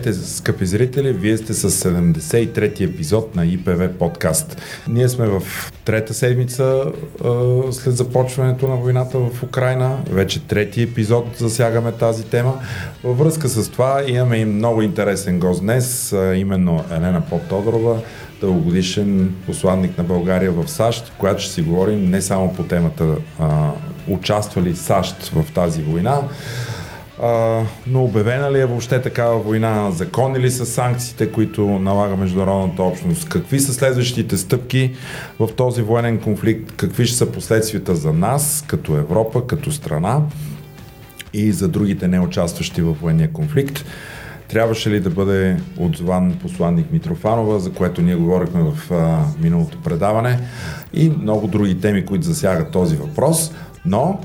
Здравейте, 0.00 0.26
скъпи 0.26 0.66
зрители! 0.66 1.12
Вие 1.12 1.36
сте 1.36 1.54
с 1.54 1.70
73-ти 1.70 2.84
епизод 2.84 3.34
на 3.36 3.46
ИПВ 3.46 3.88
подкаст. 3.98 4.62
Ние 4.88 5.08
сме 5.08 5.26
в 5.26 5.42
трета 5.84 6.14
седмица 6.14 6.84
а, 7.24 7.72
след 7.72 7.96
започването 7.96 8.68
на 8.68 8.76
войната 8.76 9.18
в 9.18 9.42
Украина. 9.42 9.98
Вече 10.10 10.42
трети 10.42 10.82
епизод 10.82 11.26
засягаме 11.38 11.92
тази 11.92 12.24
тема. 12.24 12.60
Във 13.04 13.18
връзка 13.18 13.48
с 13.48 13.70
това 13.70 14.02
имаме 14.06 14.36
и 14.36 14.44
много 14.44 14.82
интересен 14.82 15.40
гост 15.40 15.60
днес, 15.60 16.12
а, 16.12 16.36
именно 16.36 16.84
Елена 16.90 17.22
Поп-Тодорова, 17.30 18.00
дългогодишен 18.40 19.34
посланник 19.46 19.98
на 19.98 20.04
България 20.04 20.52
в 20.52 20.68
САЩ, 20.68 21.12
която 21.18 21.42
ще 21.42 21.52
си 21.52 21.62
говорим 21.62 22.10
не 22.10 22.22
само 22.22 22.54
по 22.54 22.62
темата 22.62 23.04
а, 23.38 23.70
участва 24.08 24.62
ли 24.62 24.76
САЩ 24.76 25.32
в 25.34 25.52
тази 25.54 25.82
война, 25.82 26.22
но 27.86 28.04
обявена 28.04 28.52
ли 28.52 28.60
е 28.60 28.66
въобще 28.66 29.02
такава 29.02 29.38
война? 29.38 29.90
Закони 29.90 30.38
ли 30.38 30.50
са 30.50 30.66
санкциите, 30.66 31.32
които 31.32 31.68
налага 31.68 32.16
международната 32.16 32.82
общност? 32.82 33.28
Какви 33.28 33.60
са 33.60 33.74
следващите 33.74 34.36
стъпки 34.36 34.94
в 35.38 35.48
този 35.56 35.82
военен 35.82 36.20
конфликт? 36.20 36.72
Какви 36.76 37.06
ще 37.06 37.16
са 37.16 37.32
последствията 37.32 37.96
за 37.96 38.12
нас, 38.12 38.64
като 38.66 38.96
Европа, 38.96 39.46
като 39.46 39.72
страна 39.72 40.20
и 41.32 41.52
за 41.52 41.68
другите 41.68 42.08
неучастващи 42.08 42.82
в 42.82 42.92
военния 42.92 43.32
конфликт? 43.32 43.84
Трябваше 44.48 44.90
ли 44.90 45.00
да 45.00 45.10
бъде 45.10 45.56
отзван 45.78 46.34
посланник 46.42 46.92
Митрофанова, 46.92 47.58
за 47.58 47.72
което 47.72 48.02
ние 48.02 48.16
говорихме 48.16 48.62
в 48.62 48.92
а, 48.92 49.24
миналото 49.42 49.78
предаване 49.82 50.38
и 50.92 51.10
много 51.10 51.46
други 51.46 51.80
теми, 51.80 52.06
които 52.06 52.24
засягат 52.24 52.70
този 52.70 52.96
въпрос, 52.96 53.52
но 53.84 54.20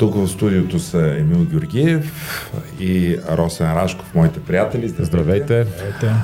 тук 0.00 0.14
в 0.14 0.28
студиото 0.28 0.78
са 0.78 1.16
Емил 1.18 1.44
Георгиев 1.44 2.12
и 2.80 3.16
Росен 3.30 3.72
Рашков, 3.72 4.14
моите 4.14 4.40
приятели. 4.40 4.88
Здравейте. 4.88 5.64
Здравейте. 5.64 6.14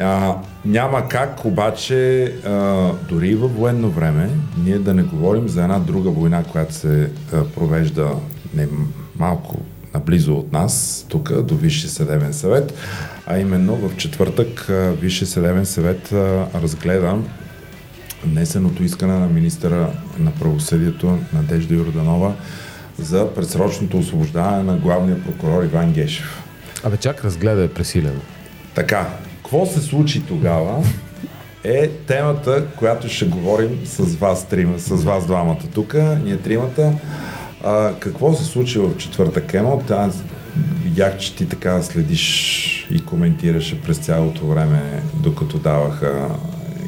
А, 0.00 0.36
няма 0.64 1.08
как 1.08 1.44
обаче 1.44 2.24
а, 2.24 2.90
дори 3.08 3.28
и 3.28 3.34
във 3.34 3.56
военно 3.56 3.90
време 3.90 4.30
ние 4.64 4.78
да 4.78 4.94
не 4.94 5.02
говорим 5.02 5.48
за 5.48 5.62
една 5.62 5.78
друга 5.78 6.10
война, 6.10 6.44
която 6.44 6.74
се 6.74 7.10
а, 7.32 7.44
провежда 7.44 8.10
не 8.54 8.68
малко 9.16 9.58
наблизо 9.94 10.34
от 10.34 10.52
нас, 10.52 11.06
тук 11.08 11.42
до 11.42 11.56
Висшия 11.56 11.90
съдебен 11.90 12.32
съвет, 12.32 12.74
а 13.26 13.38
именно 13.38 13.76
в 13.76 13.96
четвъртък 13.96 14.66
Висшия 15.00 15.28
съдебен 15.28 15.66
съвет 15.66 16.12
а, 16.12 16.46
разгледа 16.62 17.16
внесеното 18.24 18.82
искане 18.82 19.18
на 19.18 19.26
министъра 19.26 19.90
на 20.18 20.30
правосъдието 20.30 21.18
Надежда 21.32 21.74
Йорданова 21.74 22.34
за 22.98 23.34
предсрочното 23.34 23.98
освобождаване 23.98 24.62
на 24.62 24.76
главния 24.76 25.24
прокурор 25.24 25.62
Иван 25.62 25.92
Гешев. 25.92 26.42
Абе 26.84 26.96
чак 26.96 27.24
разгледа 27.24 27.64
е 27.64 27.68
пресилено. 27.68 28.20
Така, 28.74 29.08
какво 29.36 29.66
се 29.66 29.80
случи 29.80 30.22
тогава 30.26 30.84
е 31.64 31.88
темата, 31.88 32.66
която 32.76 33.08
ще 33.08 33.24
говорим 33.24 33.80
с 33.84 34.16
вас 34.16 34.48
трима, 34.48 34.78
с 34.78 35.04
вас 35.04 35.26
двамата 35.26 35.60
тук, 35.74 35.94
ние 36.24 36.36
тримата. 36.36 36.92
А, 37.64 37.94
какво 37.98 38.34
се 38.34 38.44
случи 38.44 38.78
в 38.78 38.96
четвърта 38.96 39.58
Емо? 39.58 39.82
Аз 39.90 40.22
видях, 40.82 41.18
че 41.18 41.36
ти 41.36 41.48
така 41.48 41.82
следиш 41.82 42.86
и 42.90 43.04
коментираше 43.04 43.82
през 43.82 43.98
цялото 43.98 44.46
време, 44.46 45.02
докато 45.22 45.58
даваха 45.58 46.28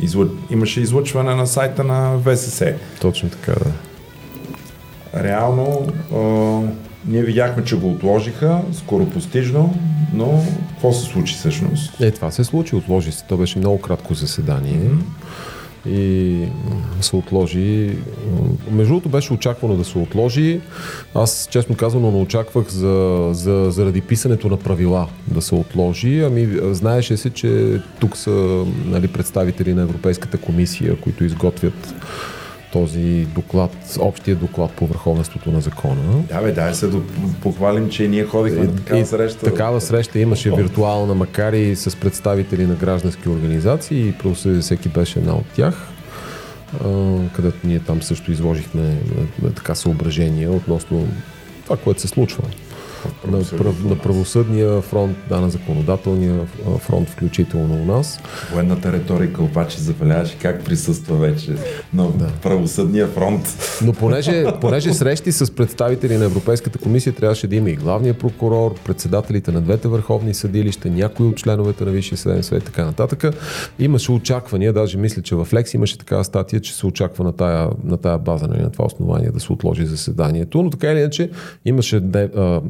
излъ... 0.02 0.26
имаше 0.50 0.80
излъчване 0.80 1.34
на 1.34 1.46
сайта 1.46 1.84
на 1.84 2.18
ВСС. 2.24 2.74
Точно 3.00 3.28
така, 3.28 3.52
да 3.52 3.72
реално 5.24 5.86
а, 6.14 6.18
ние 7.06 7.22
видяхме, 7.22 7.64
че 7.64 7.76
го 7.76 7.90
отложиха 7.90 8.60
скоро 8.72 9.06
постижно, 9.06 9.74
но 10.14 10.42
какво 10.68 10.92
се 10.92 11.04
случи 11.04 11.34
всъщност? 11.34 12.00
Е, 12.00 12.10
това 12.10 12.30
се 12.30 12.44
случи, 12.44 12.76
отложи 12.76 13.12
се. 13.12 13.24
То 13.24 13.36
беше 13.36 13.58
много 13.58 13.80
кратко 13.80 14.14
заседание. 14.14 14.80
Mm-hmm 14.80 15.26
и 15.88 16.48
се 17.00 17.16
отложи. 17.16 17.96
Между 18.70 18.92
другото 18.92 19.08
беше 19.08 19.32
очаквано 19.32 19.76
да 19.76 19.84
се 19.84 19.98
отложи. 19.98 20.60
Аз 21.14 21.48
честно 21.50 21.76
казано 21.76 22.10
не 22.10 22.18
очаквах 22.18 22.68
за, 22.68 23.28
за, 23.32 23.70
заради 23.70 24.00
писането 24.00 24.48
на 24.48 24.56
правила 24.56 25.08
да 25.28 25.42
се 25.42 25.54
отложи. 25.54 26.20
Ами 26.20 26.48
знаеше 26.74 27.16
се, 27.16 27.30
че 27.30 27.80
тук 28.00 28.16
са 28.16 28.64
нали, 28.84 29.08
представители 29.08 29.74
на 29.74 29.82
Европейската 29.82 30.38
комисия, 30.38 30.96
които 31.00 31.24
изготвят 31.24 31.94
този 32.72 33.26
доклад, 33.34 33.96
общия 33.98 34.36
доклад 34.36 34.70
по 34.72 34.86
върховенството 34.86 35.50
на 35.50 35.60
закона. 35.60 36.22
Да, 36.28 36.42
бе, 36.42 36.52
дай 36.52 36.74
се 36.74 36.86
да 36.86 37.00
похвалим, 37.42 37.88
че 37.90 38.08
ние 38.08 38.24
ходихме 38.24 38.64
на 38.64 38.76
такава 38.76 39.00
и, 39.00 39.06
среща. 39.06 39.44
Такава 39.44 39.80
среща 39.80 40.18
имаше 40.18 40.50
виртуална, 40.50 41.14
макар 41.14 41.52
и 41.52 41.76
с 41.76 41.96
представители 41.96 42.66
на 42.66 42.74
граждански 42.74 43.28
организации 43.28 44.08
и 44.08 44.12
просто 44.12 44.60
всеки 44.60 44.88
беше 44.88 45.18
една 45.18 45.34
от 45.34 45.46
тях 45.56 45.92
където 47.34 47.58
ние 47.64 47.78
там 47.78 48.02
също 48.02 48.32
изложихме 48.32 48.96
така 49.54 49.74
съображения 49.74 50.52
относно 50.52 51.08
това, 51.64 51.76
което 51.76 52.00
се 52.00 52.08
случва 52.08 52.42
на, 53.26 53.58
прав, 53.58 53.84
на 53.84 53.98
правосъдния 53.98 54.80
фронт, 54.80 55.16
да, 55.28 55.40
на 55.40 55.50
законодателния 55.50 56.40
фронт, 56.78 57.08
включително 57.08 57.82
у 57.82 57.84
нас. 57.84 58.20
Военната 58.52 58.92
риторика 58.92 59.42
обаче 59.42 59.80
забеляваш 59.80 60.36
как 60.42 60.64
присъства 60.64 61.16
вече 61.16 61.52
на 61.94 62.10
да. 62.10 62.28
правосъдния 62.42 63.06
фронт. 63.06 63.58
Но 63.84 63.92
понеже, 63.92 64.44
понеже 64.60 64.92
срещи 64.92 65.32
с 65.32 65.54
представители 65.54 66.16
на 66.16 66.24
Европейската 66.24 66.78
комисия 66.78 67.12
трябваше 67.12 67.46
да 67.46 67.56
има 67.56 67.70
и 67.70 67.76
главния 67.76 68.14
прокурор, 68.14 68.74
председателите 68.84 69.52
на 69.52 69.60
двете 69.60 69.88
върховни 69.88 70.34
съдилища, 70.34 70.90
някои 70.90 71.26
от 71.26 71.36
членовете 71.36 71.84
на 71.84 71.90
Висшия 71.90 72.18
съден 72.18 72.42
съвет 72.42 72.62
и 72.62 72.66
така 72.66 72.84
нататък, 72.84 73.24
имаше 73.78 74.12
очаквания, 74.12 74.72
даже 74.72 74.98
мисля, 74.98 75.22
че 75.22 75.34
в 75.34 75.48
Лекс 75.54 75.74
имаше 75.74 75.98
такава 75.98 76.24
статия, 76.24 76.60
че 76.60 76.74
се 76.74 76.86
очаква 76.86 77.24
на 77.24 77.32
тая, 77.32 77.68
на 77.84 77.96
тая 77.96 78.18
база, 78.18 78.46
нали, 78.46 78.62
на 78.62 78.70
това 78.70 78.84
основание 78.84 79.30
да 79.30 79.40
се 79.40 79.52
отложи 79.52 79.86
заседанието, 79.86 80.62
но 80.62 80.70
така 80.70 80.92
или 80.92 80.98
иначе 80.98 81.30
имаше, 81.64 82.02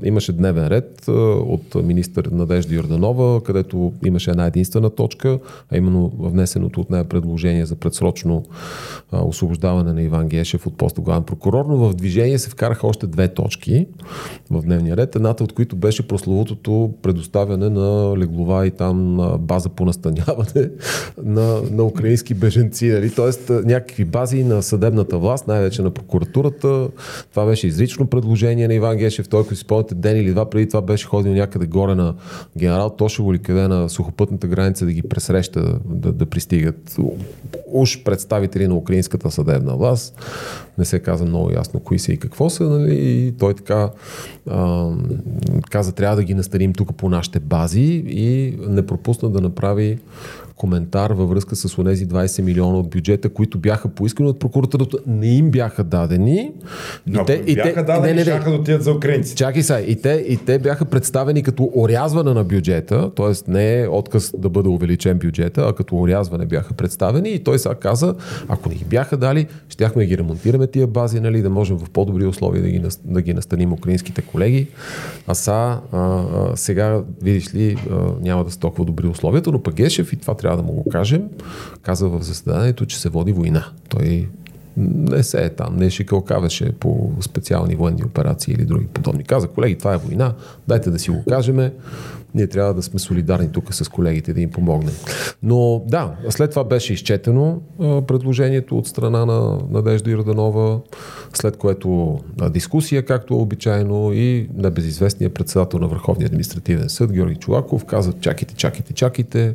имаше 0.05 0.26
имаше 0.29 0.39
дневен 0.39 0.69
ред 0.69 1.09
от 1.09 1.75
министър 1.75 2.25
Надежда 2.33 2.75
Йорданова, 2.75 3.41
където 3.43 3.93
имаше 4.07 4.31
една 4.31 4.47
единствена 4.47 4.91
точка, 4.91 5.39
а 5.73 5.77
именно 5.77 6.13
внесеното 6.19 6.81
от 6.81 6.91
нея 6.91 7.05
предложение 7.05 7.67
за 7.67 7.77
предсрочно 7.77 8.45
освобождаване 9.13 9.93
на 9.93 10.03
Иван 10.03 10.29
Гешев 10.29 10.67
от 10.67 10.77
поста 10.77 11.01
главен 11.01 11.23
прокурор, 11.23 11.65
но 11.69 11.77
в 11.77 11.95
движение 11.95 12.39
се 12.39 12.51
вкараха 12.51 12.87
още 12.87 13.07
две 13.07 13.29
точки 13.29 13.87
в 14.51 14.63
дневния 14.63 14.97
ред. 14.97 15.17
Едната 15.17 15.45
от 15.45 15.53
които 15.53 15.77
беше 15.77 16.09
прословутото 16.09 16.95
предоставяне 17.03 17.71
на 17.71 18.19
леглова 18.19 18.67
и 18.67 18.71
там 18.71 19.17
база 19.41 19.69
по 19.69 19.85
настаняване 19.85 20.71
на, 21.23 21.61
на 21.71 21.85
украински 21.85 22.35
беженци. 22.35 22.87
Нали? 22.87 23.11
Тоест 23.11 23.51
някакви 23.65 24.05
бази 24.05 24.45
на 24.45 24.63
съдебната 24.63 25.19
власт, 25.19 25.49
най-вече 25.49 25.83
на 25.83 25.91
прокуратурата. 25.91 26.89
Това 27.31 27.47
беше 27.47 27.67
изрично 27.67 28.07
предложение 28.07 28.69
на 28.69 28.75
Иван 28.75 28.97
Гешев. 28.97 29.29
Той, 29.29 29.41
ако 29.41 29.55
си 29.55 29.61
спомняте, 29.61 29.95
ден 29.95 30.16
или 30.19 30.33
два 30.33 30.51
преди 30.51 30.69
това 30.69 30.83
беше 30.83 31.07
ходил 31.07 31.33
някъде 31.33 31.67
горе 31.67 31.95
на 31.95 32.15
генерал 32.59 32.91
Тошево 32.91 33.33
или 33.33 33.43
къде 33.43 33.69
на 33.69 33.89
сухопътната 33.89 34.47
граница 34.47 34.85
да 34.85 34.93
ги 34.93 35.03
пресреща, 35.03 35.79
да, 35.85 36.13
да 36.13 36.27
пристигат 36.27 36.97
уж 37.67 38.03
представители 38.03 38.69
на 38.69 38.75
украинската 38.75 39.31
съдебна 39.31 39.77
власт. 39.77 40.21
Не 40.79 40.85
се 40.85 40.99
каза 40.99 41.25
много 41.25 41.53
ясно 41.53 41.81
кои 41.81 41.99
са 41.99 42.13
и 42.13 42.17
какво 42.17 42.51
са, 42.51 42.65
нали? 42.65 42.95
И 42.95 43.33
той 43.39 43.55
така 43.55 43.91
а, 44.51 44.91
каза, 45.71 45.93
трябва 45.93 46.17
да 46.17 46.25
ги 46.25 46.35
настаним 46.35 46.73
тук 46.73 46.97
по 46.97 47.09
нашите 47.09 47.41
бази 47.41 48.05
и 48.07 48.59
не 48.69 48.87
пропусна 48.87 49.31
да 49.31 49.41
направи 49.41 49.99
коментар 50.57 51.11
във 51.11 51.31
връзка 51.31 51.57
с 51.57 51.85
тези 51.85 52.09
20 52.09 52.43
милиона 52.43 52.79
от 52.79 52.91
бюджета, 52.91 53.29
които 53.29 53.59
бяха 53.59 53.89
поискани 53.89 54.29
от 54.29 54.39
прокуратурата, 54.39 54.99
не 55.07 55.27
им 55.27 55.51
бяха 55.51 55.85
дадени. 55.85 56.53
Но 57.07 57.23
и 57.23 57.25
те, 57.25 57.43
и 57.47 57.55
бяха 57.55 57.75
те, 57.75 57.83
дадени, 57.83 58.15
не, 58.15 58.25
не, 58.25 58.39
не, 58.39 58.45
да 58.45 58.51
отидат 58.51 58.83
за 58.83 58.93
украинци. 58.93 59.37
Чакай 59.37 59.63
сега, 59.63 59.81
и 59.81 59.97
те, 59.97 60.25
и 60.29 60.37
те 60.37 60.59
бяха 60.59 60.85
представени 60.85 61.43
като 61.43 61.71
орязване 61.77 62.35
на 62.35 62.45
бюджета, 62.45 63.11
т.е. 63.17 63.51
не 63.51 63.81
е 63.81 63.89
отказ 63.89 64.33
да 64.39 64.49
бъде 64.49 64.69
увеличен 64.69 65.19
бюджета, 65.19 65.67
а 65.69 65.73
като 65.73 65.97
орязване 65.97 66.47
бяха 66.47 66.75
представени 66.75 67.31
и 67.31 67.45
той 67.45 67.59
сега 67.59 67.75
каза, 67.75 68.15
ако 68.49 68.69
не 68.69 68.75
ги 68.75 68.85
бяха 68.85 69.17
дали, 69.17 69.47
щяхме 69.69 70.03
да 70.03 70.07
ги 70.07 70.19
ремонтираме 70.19 70.67
тия 70.67 70.87
бази, 70.87 71.21
нали, 71.21 71.43
да 71.43 71.51
можем 71.51 71.77
в 71.77 71.91
по-добри 71.91 72.27
условия 72.27 72.63
да 72.63 72.69
ги, 72.69 72.83
да 73.05 73.23
ги 73.23 73.35
настаним 73.35 73.73
украинските 73.73 74.23
колеги. 74.23 74.67
А 75.27 75.35
са, 75.35 75.53
а, 75.53 75.79
а, 75.93 76.57
сега, 76.57 77.03
видиш 77.23 77.55
ли, 77.55 77.77
а, 77.91 77.95
няма 78.21 78.45
да 78.45 78.51
са 78.51 78.59
толкова 78.59 78.85
добри 78.85 79.07
условията, 79.07 79.53
но 79.53 79.63
пък 79.63 79.75
Гешев 79.75 80.13
и 80.13 80.17
това 80.17 80.35
трябва 80.35 80.46
да 80.49 80.63
му 80.63 80.73
го 80.73 80.91
кажем, 80.91 81.23
каза 81.83 82.09
в 82.09 82.23
заседанието, 82.23 82.87
че 82.87 83.01
се 83.01 83.09
води 83.09 83.33
война. 83.33 83.65
Той 83.89 84.29
не 84.77 85.23
се 85.23 85.45
е 85.45 85.49
там, 85.49 85.77
не 85.77 85.91
шикалкаваше 85.91 86.73
по 86.73 87.13
специални 87.21 87.75
военни 87.75 88.05
операции 88.05 88.55
или 88.55 88.65
други 88.65 88.87
подобни. 88.87 89.25
Каза, 89.25 89.49
колеги, 89.49 89.79
това 89.79 89.95
е 89.95 89.97
война, 89.97 90.35
дайте 90.69 90.91
да 90.91 90.99
си 90.99 91.11
го 91.11 91.25
кажеме, 91.29 91.73
ние 92.35 92.47
трябва 92.47 92.75
да 92.75 92.83
сме 92.83 92.99
солидарни 92.99 93.53
тук 93.53 93.75
с 93.75 93.89
колегите, 93.89 94.33
да 94.33 94.41
им 94.41 94.51
помогнем. 94.51 94.95
Но 95.43 95.85
да, 95.87 96.13
след 96.31 96.51
това 96.51 96.65
беше 96.65 96.93
изчетено 96.93 97.61
предложението 97.79 98.79
от 98.79 98.87
страна 98.87 99.27
на 99.27 99.59
Надежда 99.71 100.11
Ирданова, 100.11 100.81
след 101.35 101.57
което 101.57 102.19
дискусия, 102.51 103.05
както 103.05 103.35
е 103.35 103.37
обичайно, 103.37 104.13
и 104.13 104.49
на 104.55 104.71
безизвестния 104.71 105.31
председател 105.31 105.79
на 105.79 105.89
Върховния 105.89 106.27
административен 106.27 106.89
съд, 106.89 107.13
Георги 107.13 107.37
Чулаков, 107.37 107.85
каза, 107.85 108.13
чакайте, 108.13 108.55
чакайте, 108.55 108.93
чакайте, 108.93 109.55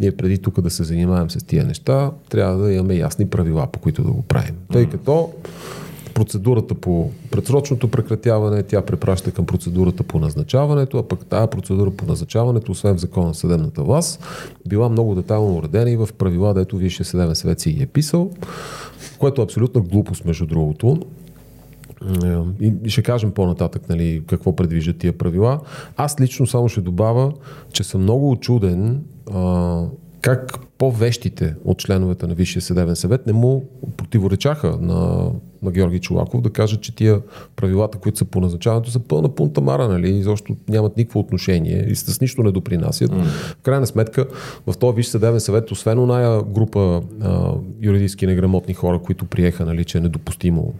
ние 0.00 0.12
преди 0.12 0.38
тук 0.38 0.60
да 0.60 0.70
се 0.70 0.84
занимаем 0.84 1.30
с 1.30 1.44
тия 1.44 1.64
неща, 1.64 2.10
трябва 2.30 2.58
да 2.58 2.72
имаме 2.72 2.94
ясни 2.94 3.28
правила, 3.28 3.66
по 3.72 3.78
които 3.78 4.02
да 4.02 4.10
го 4.10 4.22
правим. 4.22 4.54
Тъй 4.72 4.88
като 4.88 5.32
процедурата 6.14 6.74
по 6.74 7.10
предсрочното 7.30 7.88
прекратяване, 7.88 8.62
тя 8.62 8.82
препраща 8.82 9.32
към 9.32 9.46
процедурата 9.46 10.02
по 10.02 10.18
назначаването, 10.18 10.98
а 10.98 11.08
пък 11.08 11.26
тази 11.26 11.50
процедура 11.50 11.90
по 11.90 12.06
назначаването, 12.06 12.72
освен 12.72 12.96
в 12.96 13.00
закона 13.00 13.26
на 13.26 13.34
съдебната 13.34 13.82
власт, 13.82 14.24
била 14.68 14.88
много 14.88 15.14
детайлно 15.14 15.56
уредена 15.56 15.90
и 15.90 15.96
в 15.96 16.08
правила, 16.18 16.54
дето 16.54 16.76
Висше 16.76 17.04
съдебен 17.04 17.34
съвет 17.34 17.60
си 17.60 17.72
ги 17.72 17.82
е 17.82 17.86
писал, 17.86 18.30
което 19.18 19.40
е 19.40 19.44
абсолютна 19.44 19.80
глупост, 19.80 20.24
между 20.24 20.46
другото. 20.46 20.98
И 22.60 22.90
ще 22.90 23.02
кажем 23.02 23.30
по-нататък 23.30 23.88
нали, 23.88 24.22
какво 24.26 24.56
предвиждат 24.56 24.98
тия 24.98 25.18
правила. 25.18 25.60
Аз 25.96 26.20
лично 26.20 26.46
само 26.46 26.68
ще 26.68 26.80
добавя, 26.80 27.32
че 27.72 27.84
съм 27.84 28.02
много 28.02 28.30
очуден 28.30 29.02
а, 29.34 29.84
как 30.20 30.58
по-вещите 30.82 31.54
от 31.64 31.78
членовете 31.78 32.26
на 32.26 32.34
Висшия 32.34 32.62
съдебен 32.62 32.96
съвет 32.96 33.26
не 33.26 33.32
му 33.32 33.64
противоречаха 33.96 34.78
на, 34.80 35.30
на 35.62 35.70
Георги 35.70 35.98
Чулаков 35.98 36.40
да 36.40 36.50
кажат, 36.50 36.80
че 36.80 36.94
тия 36.94 37.20
правилата, 37.56 37.98
които 37.98 38.18
са 38.18 38.24
по 38.24 38.40
назначаването, 38.40 38.90
са 38.90 38.98
пълна 38.98 39.28
пунтамара, 39.28 39.88
нали, 39.88 40.22
защото 40.22 40.56
нямат 40.68 40.96
никакво 40.96 41.20
отношение 41.20 41.86
и 41.88 41.96
с 41.96 42.20
нищо 42.20 42.42
не 42.42 42.52
допринасят. 42.52 43.10
Mm. 43.10 43.24
В 43.24 43.56
крайна 43.62 43.86
сметка, 43.86 44.26
в 44.66 44.78
този 44.78 44.96
Висш 44.96 45.08
съдебен 45.08 45.40
съвет, 45.40 45.70
освен 45.70 45.98
оная 45.98 46.42
група 46.42 47.02
а, 47.20 47.52
юридически 47.80 48.26
неграмотни 48.26 48.74
хора, 48.74 48.98
които 48.98 49.24
приеха, 49.24 49.64
нали, 49.64 49.84
че 49.84 49.98
е 49.98 50.00
недопустимо. 50.00 50.74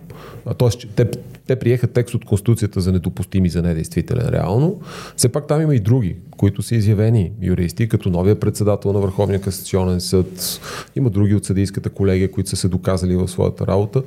т.е. 0.59 0.69
те, 0.97 1.11
те 1.47 1.57
приеха 1.57 1.87
текст 1.87 2.15
от 2.15 2.25
Конституцията 2.25 2.81
за 2.81 2.93
недопустими 2.93 3.49
за 3.49 3.63
недействителен 3.63 4.29
реално. 4.29 4.81
Все 5.17 5.29
пак 5.29 5.47
там 5.47 5.63
има 5.63 5.75
и 5.75 5.81
други, 5.81 6.17
които 6.37 6.63
са 6.63 6.75
изявени 6.75 7.33
юристи, 7.43 7.89
като 7.89 8.11
новия 8.11 8.41
председател 8.41 8.93
на 8.93 9.01
Върховния 9.01 9.41
касационен 9.41 9.92
съд. 10.01 10.61
Има 10.97 11.11
други 11.11 11.35
от 11.35 11.45
съдийската 11.45 11.91
колегия, 11.91 12.31
които 12.31 12.51
са 12.51 12.57
се 12.57 12.69
доказали 12.69 13.17
в 13.17 13.29
своята 13.29 13.67
работа. 13.67 14.03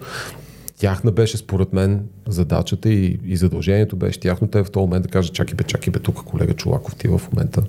Тяхна 0.79 1.11
беше, 1.11 1.37
според 1.37 1.73
мен, 1.73 2.05
задачата 2.27 2.89
и, 2.89 3.19
и 3.25 3.37
задължението 3.37 3.95
беше 3.95 4.19
тяхно. 4.19 4.47
Те 4.47 4.63
в 4.63 4.71
този 4.71 4.81
момент 4.81 5.03
да 5.03 5.09
кажат, 5.09 5.33
чакай 5.33 5.55
бе, 5.55 5.63
чакай 5.63 5.91
бе, 5.91 5.99
тук 5.99 6.15
колега 6.15 6.53
Чулаков, 6.53 6.95
ти 6.95 7.07
в 7.07 7.21
момента 7.33 7.63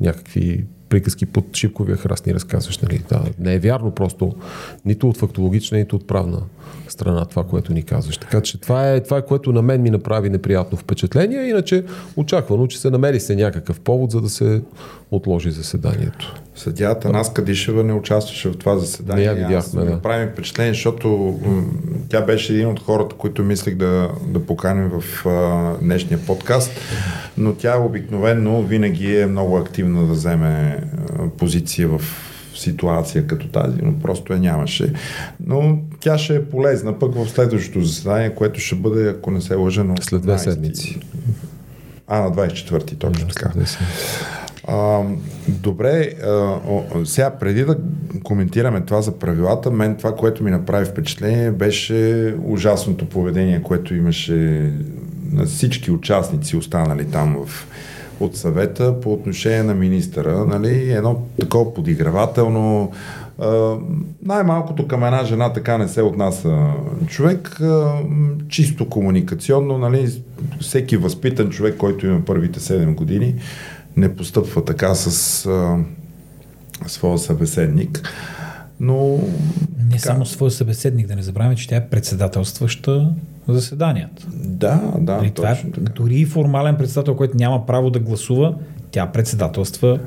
някакви 0.00 0.64
приказки 0.92 1.26
под 1.26 1.56
шипковия 1.56 1.96
храст 1.96 2.26
ни 2.26 2.34
разказваш. 2.34 2.78
Нали? 2.78 3.02
Да, 3.08 3.22
не 3.38 3.54
е 3.54 3.58
вярно 3.58 3.90
просто 3.90 4.34
нито 4.84 5.08
от 5.08 5.16
фактологична, 5.16 5.78
нито 5.78 5.96
от 5.96 6.06
правна 6.06 6.42
страна 6.88 7.24
това, 7.24 7.44
което 7.44 7.72
ни 7.72 7.82
казваш. 7.82 8.18
Така 8.18 8.40
че 8.40 8.60
това 8.60 8.90
е, 8.90 9.00
това 9.00 9.18
е 9.18 9.24
което 9.24 9.52
на 9.52 9.62
мен 9.62 9.82
ми 9.82 9.90
направи 9.90 10.30
неприятно 10.30 10.78
впечатление, 10.78 11.48
иначе 11.48 11.84
очаквано, 12.16 12.66
че 12.66 12.78
се 12.78 12.90
намери 12.90 13.20
се 13.20 13.36
някакъв 13.36 13.80
повод, 13.80 14.10
за 14.10 14.20
да 14.20 14.28
се 14.28 14.62
отложи 15.10 15.50
заседанието. 15.50 16.34
Съдята 16.56 17.12
Нас 17.12 17.32
Кадишева 17.32 17.84
не 17.84 17.92
участваше 17.92 18.48
в 18.48 18.58
това 18.58 18.78
заседание. 18.78 19.26
Не 19.26 19.40
я 19.40 19.48
видяхме, 19.48 19.84
да. 19.84 19.90
Направи 19.90 20.32
впечатление, 20.32 20.72
защото 20.72 21.38
м- 21.44 21.62
тя 22.08 22.20
беше 22.20 22.52
един 22.52 22.68
от 22.68 22.80
хората, 22.80 23.16
които 23.16 23.42
мислех 23.42 23.74
да, 23.74 24.08
да 24.26 24.46
поканим 24.46 24.90
в 25.00 25.26
а, 25.26 25.84
днешния 25.84 26.20
подкаст, 26.26 26.70
но 27.38 27.54
тя 27.54 27.78
обикновено 27.78 28.62
винаги 28.62 29.16
е 29.16 29.26
много 29.26 29.56
активна 29.56 30.06
да 30.06 30.12
вземе 30.12 30.81
позиция 31.38 31.88
в 31.88 32.00
ситуация 32.54 33.26
като 33.26 33.48
тази, 33.48 33.78
но 33.82 33.98
просто 33.98 34.32
я 34.32 34.38
нямаше. 34.38 34.92
Но 35.46 35.78
тя 36.00 36.18
ще 36.18 36.36
е 36.36 36.44
полезна 36.44 36.98
пък 36.98 37.14
в 37.14 37.28
следващото 37.28 37.84
заседание, 37.84 38.34
което 38.34 38.60
ще 38.60 38.74
бъде, 38.74 39.08
ако 39.08 39.30
не 39.30 39.40
се 39.40 39.54
лъжа, 39.54 39.84
на 39.84 39.94
След 40.00 40.22
две 40.22 40.38
седмици. 40.38 41.00
А, 42.06 42.20
на 42.20 42.32
24-ти, 42.32 42.96
точно 42.96 43.26
да, 43.26 43.34
така. 43.34 43.52
А, 44.68 45.02
добре, 45.48 46.12
а, 46.24 46.58
сега 47.04 47.30
преди 47.30 47.64
да 47.64 47.76
коментираме 48.22 48.80
това 48.80 49.02
за 49.02 49.18
правилата, 49.18 49.70
мен 49.70 49.96
това, 49.96 50.16
което 50.16 50.44
ми 50.44 50.50
направи 50.50 50.86
впечатление, 50.86 51.50
беше 51.50 52.34
ужасното 52.44 53.08
поведение, 53.08 53.62
което 53.62 53.94
имаше 53.94 54.70
на 55.32 55.44
всички 55.44 55.90
участници, 55.90 56.56
останали 56.56 57.04
там 57.04 57.46
в 57.46 57.66
от 58.24 58.36
съвета 58.36 59.00
по 59.00 59.12
отношение 59.12 59.62
на 59.62 59.74
министъра. 59.74 60.44
Нали? 60.44 60.92
Едно 60.92 61.22
такова 61.40 61.74
подигравателно, 61.74 62.92
най-малкото 64.22 64.88
към 64.88 65.04
една 65.04 65.24
жена 65.24 65.52
така 65.52 65.78
не 65.78 65.88
се 65.88 66.02
отнася 66.02 66.72
човек, 67.06 67.60
чисто 68.48 68.88
комуникационно, 68.88 69.78
нали, 69.78 70.22
всеки 70.60 70.96
възпитан 70.96 71.50
човек, 71.50 71.76
който 71.76 72.06
има 72.06 72.24
първите 72.24 72.60
7 72.60 72.94
години, 72.94 73.34
не 73.96 74.16
постъпва 74.16 74.64
така 74.64 74.94
с 74.94 75.46
а, 75.46 75.78
своя 76.86 77.18
събеседник. 77.18 78.02
Но. 78.82 79.18
Не 79.78 79.90
така... 79.90 79.98
само 79.98 80.26
своя 80.26 80.50
събеседник, 80.50 81.06
да 81.06 81.16
не 81.16 81.22
забравяме, 81.22 81.56
че 81.56 81.68
тя 81.68 81.76
е 81.76 81.86
председателстваща 81.86 83.12
заседанията. 83.48 84.26
Да, 84.34 84.92
да. 84.98 85.16
Нали, 85.16 85.30
това 85.30 85.50
е, 85.50 85.62
дори 85.96 86.24
формален 86.24 86.76
председател, 86.76 87.16
който 87.16 87.36
няма 87.36 87.66
право 87.66 87.90
да 87.90 87.98
гласува, 87.98 88.54
тя 88.90 89.06
председателства 89.06 89.98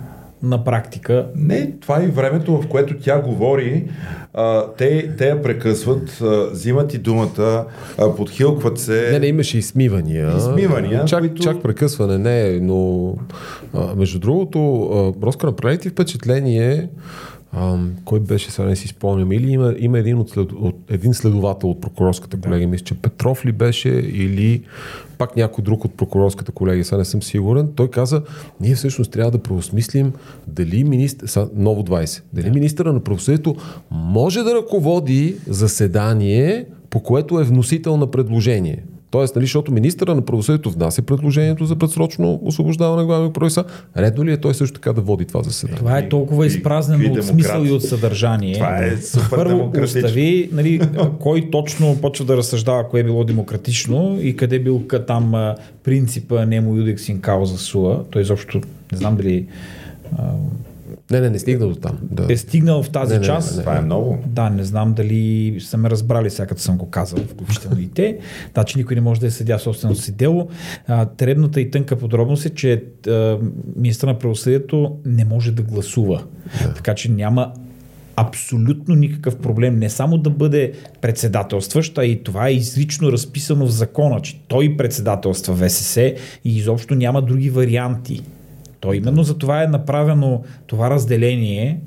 на 0.44 0.64
практика. 0.64 1.28
Не, 1.36 1.72
това 1.72 2.02
е 2.02 2.04
и 2.04 2.08
времето, 2.08 2.62
в 2.62 2.68
което 2.68 3.00
тя 3.00 3.22
говори. 3.22 3.88
А, 4.34 4.66
те, 4.78 5.16
те 5.18 5.28
я 5.28 5.42
прекъсват, 5.42 6.22
а, 6.22 6.50
взимат 6.52 6.94
и 6.94 6.98
думата, 6.98 7.66
а, 7.98 8.16
подхилкват 8.16 8.80
се. 8.80 9.10
Не, 9.12 9.20
не, 9.20 9.28
имаше 9.28 9.58
измивания. 9.58 10.38
Измивания. 10.38 11.06
Чак, 11.06 11.20
които... 11.20 11.44
чак 11.44 11.62
прекъсване, 11.62 12.18
не, 12.18 12.60
но 12.60 13.14
а, 13.74 13.96
между 13.96 14.20
другото, 14.20 14.84
а, 14.84 15.26
Роско, 15.26 15.46
направи 15.46 15.78
ти 15.78 15.90
впечатление, 15.90 16.90
кой 18.06 18.20
беше, 18.20 18.52
сега 18.52 18.68
не 18.68 18.76
си 18.76 18.88
спомням, 18.88 19.32
или 19.32 19.52
има, 19.52 19.76
има 19.78 20.00
един, 20.00 20.18
от 20.18 20.30
след, 20.30 20.52
от, 20.52 20.76
един 20.90 21.14
следовател 21.14 21.70
от 21.70 21.82
прокурорската 21.82 22.42
колегия, 22.42 22.68
да. 22.68 22.72
мисля, 22.72 22.86
че 22.86 22.94
Петров 22.94 23.46
ли 23.46 23.52
беше, 23.52 23.90
или 23.90 24.62
пак 25.18 25.36
някой 25.36 25.64
друг 25.64 25.86
от 25.86 25.98
прокурорската 25.98 26.52
колегия, 26.52 26.86
сега 26.86 26.98
не 26.98 27.06
съм 27.06 27.24
сигурен, 27.24 27.70
той 27.76 27.88
каза, 27.88 28.22
ние 28.62 28.76
всъщност 28.76 29.12
трябва 29.12 29.32
да 29.32 29.38
преосмислим 29.38 30.14
дали 30.48 30.84
министър, 30.84 31.28
са, 31.28 31.50
ново 31.56 31.84
20, 31.84 32.22
дали 32.34 32.46
да. 32.46 32.52
министъра 32.52 32.94
на 32.94 33.00
правосъдието 33.00 33.56
може 33.92 34.44
да 34.44 34.56
ръководи 34.56 35.36
заседание, 35.48 36.66
по 36.90 37.04
което 37.04 37.40
е 37.40 37.44
вносител 37.44 37.98
на 37.98 38.12
предложение. 38.12 38.84
Тоест, 39.16 39.36
нали, 39.36 39.46
защото 39.46 39.72
министъра 39.72 40.16
на 40.16 40.22
правосъдието 40.22 40.72
внася 40.72 41.02
предложението 41.02 41.66
за 41.66 41.76
предсрочно 41.76 42.40
освобождаване 42.44 43.02
на 43.02 43.06
главния 43.06 43.34
прокурор. 43.34 43.66
Редно 43.98 44.26
ли 44.26 44.32
е 44.32 44.38
той 44.38 44.54
също 44.54 44.74
така 44.76 44.94
да 44.94 45.02
води 45.02 45.26
това 45.26 45.44
заседание? 45.44 45.78
Това 45.78 45.98
е 45.98 46.10
толкова 46.10 46.46
изпразнено 46.46 47.14
от 47.14 47.24
смисъл 47.24 47.64
и 47.66 47.72
от 47.72 47.84
съдържание. 47.84 48.54
Това 48.54 48.78
е 48.78 48.98
супер 48.98 49.30
Първо 49.30 49.72
остави 49.84 50.50
нали, 50.52 50.82
кой 51.20 51.50
точно 51.52 51.98
почва 52.02 52.26
да 52.26 52.38
разсъждава 52.38 52.90
кое 52.90 53.00
е 53.00 53.04
било 53.04 53.24
демократично 53.24 54.18
и 54.22 54.36
къде 54.36 54.60
бил 54.60 54.82
там 55.08 55.54
принципа 55.84 56.46
Немо 56.46 56.76
Юдекс 56.76 57.10
ин 57.10 57.22
кауза 57.22 57.58
суа. 57.58 58.04
Той 58.10 58.22
изобщо 58.22 58.62
не 58.92 58.98
знам 58.98 59.16
дали 59.16 59.46
не, 61.12 61.22
не, 61.22 61.30
не 61.30 61.40
стигнал 61.40 61.70
до 61.70 61.76
там. 61.76 61.98
Да. 62.02 62.34
Е 62.34 62.38
стигнал 62.38 62.84
в 62.84 62.90
тази 62.90 63.14
не, 63.14 63.20
не, 63.20 63.26
част. 63.26 63.52
Не, 63.52 63.58
не, 63.58 63.64
това 63.64 63.78
е 63.78 63.82
много. 63.82 64.24
Да, 64.26 64.50
не 64.50 64.64
знам 64.64 64.94
дали 64.94 65.58
са 65.62 65.78
ме 65.78 65.90
разбрали 65.90 66.30
сега, 66.30 66.48
като 66.48 66.62
съм 66.62 66.78
го 66.78 66.90
казал, 66.90 67.20
включително 67.20 67.80
и 67.80 67.88
те. 67.88 68.18
Да, 68.54 68.64
че 68.64 68.78
никой 68.78 68.96
не 68.96 69.02
може 69.02 69.20
да 69.20 69.28
е 69.28 69.32
съдя 69.32 69.60
собственото 69.60 70.02
си 70.02 70.12
дело. 70.12 70.50
А, 70.88 71.06
требната 71.06 71.62
и 71.62 71.72
тънка 71.72 71.96
подробност 71.96 72.46
е, 72.46 72.50
че 72.50 72.84
министър 73.76 74.08
на 74.08 74.20
правосъдието 74.20 74.98
не 75.06 75.26
може 75.26 75.52
да 75.52 75.64
гласува. 75.64 76.24
Да. 76.64 76.74
Така 76.74 76.96
че 76.96 77.12
няма 77.12 77.54
абсолютно 78.16 78.96
никакъв 78.96 79.38
проблем 79.38 79.80
не 79.80 79.90
само 79.90 80.18
да 80.18 80.30
бъде 80.30 80.72
председателстващ, 81.02 81.98
а 81.98 82.06
и 82.06 82.24
това 82.24 82.48
е 82.48 82.54
изрично 82.54 83.12
разписано 83.12 83.66
в 83.66 83.72
закона, 83.72 84.22
че 84.22 84.40
той 84.48 84.78
председателства 84.78 85.56
ВСС 85.56 86.02
и 86.46 86.58
изобщо 86.58 86.96
няма 86.96 87.22
други 87.22 87.50
варианти. 87.50 88.22
То 88.86 88.94
именно 88.94 89.24
за 89.24 89.38
това 89.38 89.64
е 89.64 89.68
направено 89.68 90.44
това 90.68 90.90
разделение, 90.90 91.80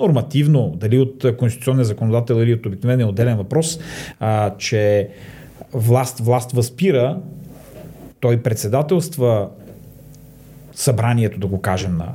нормативно, 0.00 0.74
дали 0.76 0.98
от 0.98 1.36
конституционния 1.38 1.84
законодател 1.84 2.34
или 2.34 2.54
от 2.54 2.66
обикновения 2.66 3.08
отделен 3.08 3.36
въпрос, 3.36 3.78
а, 4.20 4.56
че 4.58 5.08
власт, 5.72 6.18
власт 6.18 6.52
възпира, 6.52 7.18
той 8.20 8.42
председателства 8.42 9.48
събранието, 10.74 11.40
да 11.40 11.46
го 11.46 11.60
кажем, 11.60 11.96
на 11.96 12.12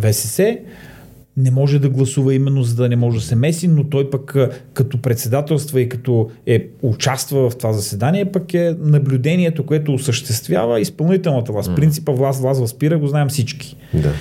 ВСС, 0.00 0.58
не 1.38 1.50
може 1.50 1.78
да 1.78 1.88
гласува 1.88 2.34
именно 2.34 2.62
за 2.62 2.74
да 2.74 2.88
не 2.88 2.96
може 2.96 3.18
да 3.18 3.24
се 3.24 3.36
меси, 3.36 3.68
но 3.68 3.84
той 3.84 4.10
пък 4.10 4.36
като 4.74 5.02
председателства 5.02 5.80
и 5.80 5.88
като 5.88 6.30
е 6.46 6.66
участва 6.82 7.50
в 7.50 7.56
това 7.56 7.72
заседание, 7.72 8.32
пък 8.32 8.54
е 8.54 8.76
наблюдението, 8.80 9.66
което 9.66 9.94
осъществява 9.94 10.80
изпълнителната 10.80 11.52
власт. 11.52 11.74
Принципа 11.76 12.12
власт, 12.12 12.40
власт 12.40 12.60
възпира, 12.60 12.98
го 12.98 13.06
знаем 13.06 13.28
всички. 13.28 13.76
Да. 13.94 14.12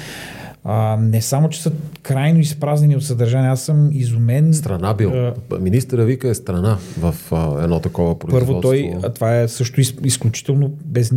А, 0.64 0.98
не 1.02 1.22
само, 1.22 1.50
че 1.50 1.62
са 1.62 1.72
крайно 2.02 2.40
изпразнени 2.40 2.96
от 2.96 3.04
съдържание, 3.04 3.50
аз 3.50 3.62
съм 3.62 3.90
изумен. 3.94 4.54
Страна 4.54 4.94
бил. 4.94 5.10
А, 5.10 5.34
Министъра 5.60 6.06
вика 6.06 6.30
е 6.30 6.34
страна 6.34 6.78
в 7.00 7.16
а, 7.32 7.64
едно 7.64 7.80
такова 7.80 8.20
производство. 8.20 8.48
Първо 8.48 8.62
той, 8.62 8.94
а 9.04 9.10
това 9.10 9.40
е 9.40 9.48
също 9.48 9.82
из, 9.82 9.94
изключително 10.04 10.72
без, 10.86 11.14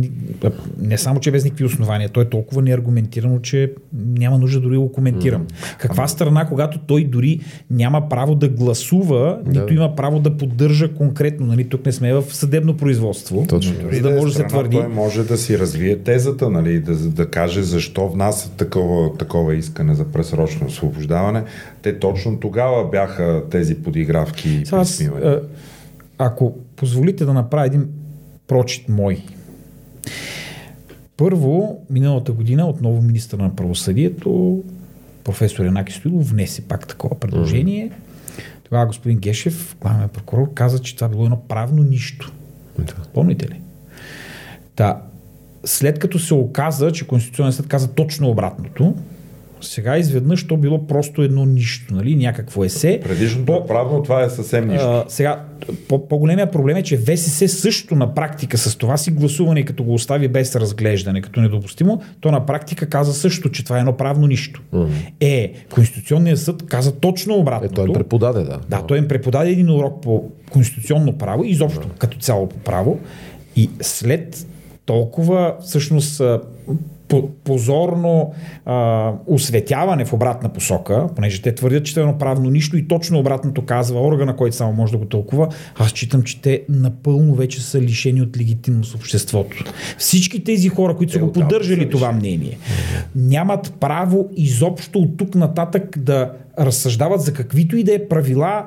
не 0.79 0.97
само, 0.97 1.19
че 1.19 1.31
без 1.31 1.43
никакви 1.43 1.65
основания, 1.65 2.09
той 2.09 2.23
е 2.23 2.29
толкова 2.29 2.61
неаргументирано, 2.61 3.39
че 3.39 3.73
няма 3.93 4.37
нужда 4.37 4.59
дори 4.59 4.73
да 4.73 4.79
го 4.79 4.91
коментирам. 4.91 5.45
Mm. 5.47 5.77
Каква 5.77 6.07
страна, 6.07 6.45
когато 6.47 6.79
той 6.79 7.03
дори 7.03 7.39
няма 7.69 8.09
право 8.09 8.35
да 8.35 8.49
гласува, 8.49 9.39
да. 9.45 9.59
нито 9.59 9.73
има 9.73 9.95
право 9.95 10.19
да 10.19 10.37
поддържа 10.37 10.93
конкретно, 10.93 11.45
нали, 11.45 11.69
тук 11.69 11.85
не 11.85 11.91
сме 11.91 12.13
в 12.13 12.23
съдебно 12.29 12.77
производство, 12.77 13.45
Точно. 13.49 13.73
За 13.91 14.01
да, 14.01 14.09
да 14.09 14.15
може 14.15 14.33
да 14.33 14.39
се 14.39 14.47
твърди. 14.47 14.77
Той 14.77 14.87
може 14.87 15.23
да 15.23 15.37
си 15.37 15.59
развие 15.59 15.97
тезата, 15.97 16.49
нали, 16.49 16.79
да, 16.79 16.95
да 16.95 17.29
каже 17.29 17.63
защо 17.63 18.09
внася 18.09 18.51
такова, 18.51 19.17
такова 19.17 19.40
такова 19.41 19.55
искане 19.55 19.95
за 19.95 20.05
пресрочно 20.11 20.67
освобождаване, 20.67 21.43
те 21.81 21.99
точно 21.99 22.39
тогава 22.39 22.89
бяха 22.89 23.43
тези 23.51 23.75
подигравки 23.75 24.49
и 24.49 24.63
присмивания. 24.63 25.41
Ако 26.17 26.55
позволите 26.75 27.25
да 27.25 27.33
направя 27.33 27.65
един 27.65 27.87
прочит 28.47 28.89
мой. 28.89 29.23
Първо, 31.17 31.81
миналата 31.89 32.31
година 32.31 32.67
отново 32.67 33.01
министър 33.01 33.37
на 33.37 33.55
правосъдието, 33.55 34.63
професор 35.23 35.65
Янаки 35.65 35.93
Стоилов, 35.93 36.29
внесе 36.29 36.61
пак 36.61 36.87
такова 36.87 37.19
предложение. 37.19 37.89
Mm-hmm. 37.89 38.63
Тогава 38.63 38.85
господин 38.85 39.17
Гешев, 39.17 39.77
главен 39.81 40.09
прокурор, 40.09 40.53
каза, 40.53 40.79
че 40.79 40.95
това 40.95 41.07
било 41.07 41.23
едно 41.23 41.41
правно 41.47 41.83
нищо. 41.83 42.31
Mm-hmm. 42.79 43.07
Помните 43.13 43.49
ли? 43.49 43.61
Та, 44.75 45.01
след 45.65 45.99
като 45.99 46.19
се 46.19 46.33
оказа, 46.33 46.91
че 46.91 47.07
Конституционният 47.07 47.55
съд 47.55 47.67
каза 47.67 47.87
точно 47.87 48.29
обратното, 48.29 48.95
сега 49.61 49.97
изведнъж 49.97 50.47
то 50.47 50.57
било 50.57 50.87
просто 50.87 51.21
едно 51.21 51.45
нищо, 51.45 51.93
нали? 51.93 52.15
някакво 52.15 52.63
есе. 52.63 52.99
Предишното 53.03 53.45
по, 53.45 53.65
правно 53.65 54.03
това 54.03 54.23
е 54.23 54.29
съвсем 54.29 54.67
нищо. 54.67 54.87
А, 54.87 55.05
сега, 55.07 55.43
по, 55.87 56.07
по-големия 56.07 56.51
проблем 56.51 56.77
е, 56.77 56.83
че 56.83 56.97
ВСС 56.97 57.47
също 57.47 57.95
на 57.95 58.13
практика 58.13 58.57
с 58.57 58.75
това 58.75 58.97
си 58.97 59.11
гласуване, 59.11 59.65
като 59.65 59.83
го 59.83 59.93
остави 59.93 60.27
без 60.27 60.55
разглеждане, 60.55 61.21
като 61.21 61.41
недопустимо, 61.41 62.01
то 62.19 62.31
на 62.31 62.45
практика 62.45 62.85
каза 62.85 63.13
също, 63.13 63.49
че 63.49 63.63
това 63.63 63.77
е 63.77 63.79
едно 63.79 63.97
правно 63.97 64.27
нищо. 64.27 64.61
Mm-hmm. 64.73 65.11
Е, 65.19 65.53
Конституционният 65.73 66.39
съд 66.39 66.65
каза 66.65 66.91
точно 66.91 67.35
обратното. 67.35 67.73
Е, 67.73 67.75
той 67.75 67.87
им 67.87 67.93
преподаде, 67.93 68.43
да. 68.43 68.59
Да, 68.69 68.81
той 68.87 68.97
им 68.97 69.07
преподаде 69.07 69.49
един 69.49 69.69
урок 69.69 70.01
по 70.01 70.23
конституционно 70.51 71.17
право, 71.17 71.43
изобщо 71.43 71.87
yeah. 71.87 71.97
като 71.97 72.17
цяло 72.17 72.49
по 72.49 72.57
право. 72.57 72.99
И 73.55 73.69
след 73.81 74.47
толкова 74.85 75.55
всъщност 75.61 76.21
позорно 77.43 78.33
а, 78.65 79.11
осветяване 79.27 80.05
в 80.05 80.13
обратна 80.13 80.49
посока, 80.49 81.07
понеже 81.15 81.41
те 81.41 81.55
твърдят, 81.55 81.85
че 81.85 81.99
е 81.99 82.03
едно 82.03 82.17
правно 82.17 82.49
нищо 82.49 82.77
и 82.77 82.87
точно 82.87 83.19
обратното 83.19 83.65
казва 83.65 84.01
органа, 84.01 84.35
който 84.35 84.55
само 84.55 84.73
може 84.73 84.91
да 84.91 84.97
го 84.97 85.05
тълкува, 85.05 85.47
аз 85.75 85.89
считам, 85.89 86.23
че 86.23 86.41
те 86.41 86.63
напълно 86.69 87.35
вече 87.35 87.61
са 87.61 87.81
лишени 87.81 88.21
от 88.21 88.37
легитимност 88.37 88.95
обществото. 88.95 89.63
Всички 89.97 90.43
тези 90.43 90.69
хора, 90.69 90.95
които 90.95 91.13
са 91.13 91.19
го 91.19 91.31
поддържали 91.31 91.89
това 91.89 92.11
мнение, 92.11 92.57
нямат 93.15 93.73
право 93.79 94.29
изобщо 94.35 94.99
от 94.99 95.17
тук 95.17 95.35
нататък 95.35 95.97
да 95.99 96.31
разсъждават 96.59 97.21
за 97.21 97.33
каквито 97.33 97.75
и 97.75 97.83
да 97.83 97.93
е 97.93 98.07
правила 98.07 98.65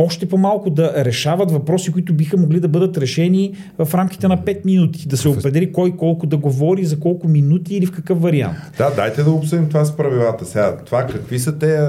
още 0.00 0.26
по-малко 0.26 0.70
да 0.70 1.04
решават 1.04 1.50
въпроси, 1.50 1.92
които 1.92 2.14
биха 2.14 2.36
могли 2.36 2.60
да 2.60 2.68
бъдат 2.68 2.98
решени 2.98 3.54
в 3.78 3.94
рамките 3.94 4.28
на 4.28 4.38
5 4.38 4.64
минути. 4.64 5.08
Да 5.08 5.16
се 5.16 5.28
определи 5.28 5.72
кой 5.72 5.96
колко 5.96 6.26
да 6.26 6.36
говори, 6.36 6.84
за 6.84 7.00
колко 7.00 7.28
минути 7.28 7.74
или 7.74 7.86
в 7.86 7.92
какъв 7.92 8.20
вариант. 8.22 8.56
Да, 8.78 8.90
дайте 8.90 9.22
да 9.22 9.30
обсъдим 9.30 9.68
това 9.68 9.84
с 9.84 9.96
правилата. 9.96 10.44
Сега, 10.44 10.76
това 10.86 11.06
какви 11.06 11.38
са 11.38 11.58
те 11.58 11.86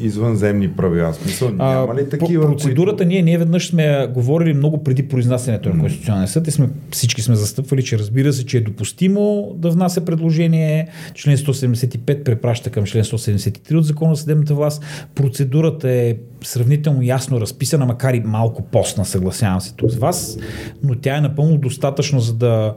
извънземни 0.00 0.68
правила? 0.68 1.14
Смисъл, 1.14 1.50
няма 1.50 1.94
ли 1.94 2.08
такива? 2.08 2.46
Процедурата 2.46 2.96
които... 2.96 3.08
ние, 3.08 3.22
ние 3.22 3.38
веднъж 3.38 3.68
сме 3.68 4.06
говорили 4.14 4.54
много 4.54 4.84
преди 4.84 5.08
произнасянето 5.08 5.68
на 5.68 5.80
Конституционния 5.80 6.28
съд 6.28 6.46
и 6.46 6.50
сме, 6.50 6.68
всички 6.90 7.22
сме 7.22 7.34
застъпвали, 7.34 7.82
че 7.82 7.98
разбира 7.98 8.32
се, 8.32 8.46
че 8.46 8.56
е 8.56 8.60
допустимо 8.60 9.52
да 9.56 9.70
внася 9.70 10.04
предложение. 10.04 10.88
Член 11.14 11.36
175 11.36 12.24
препраща 12.24 12.70
към 12.70 12.84
член 12.84 13.04
173 13.04 13.74
от 13.74 13.84
Закона 13.84 14.14
за 14.14 14.20
съдебната 14.20 14.54
власт. 14.54 14.84
Процедурата 15.14 15.90
е 15.90 16.16
сравнително 16.44 17.02
ясно 17.02 17.37
разписана, 17.40 17.86
макар 17.86 18.14
и 18.14 18.20
малко 18.20 18.62
постна, 18.62 19.04
съгласявам 19.04 19.60
се 19.60 19.74
тук 19.74 19.90
с 19.90 19.96
вас, 19.96 20.38
но 20.82 20.94
тя 20.94 21.16
е 21.16 21.20
напълно 21.20 21.58
достатъчно 21.58 22.20
за 22.20 22.34
да, 22.34 22.74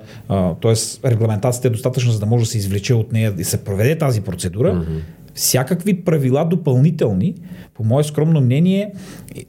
т.е. 0.62 1.10
регламентацията 1.10 1.68
е 1.68 1.72
достатъчно 1.72 2.12
за 2.12 2.20
да 2.20 2.26
може 2.26 2.44
да 2.44 2.50
се 2.50 2.58
извлече 2.58 2.94
от 2.94 3.12
нея 3.12 3.34
и 3.38 3.44
се 3.44 3.64
проведе 3.64 3.98
тази 3.98 4.22
процедура. 4.22 4.74
Mm-hmm. 4.74 5.00
Всякакви 5.34 6.04
правила 6.04 6.46
допълнителни, 6.46 7.36
по 7.74 7.84
мое 7.84 8.04
скромно 8.04 8.42
мнение, 8.42 8.94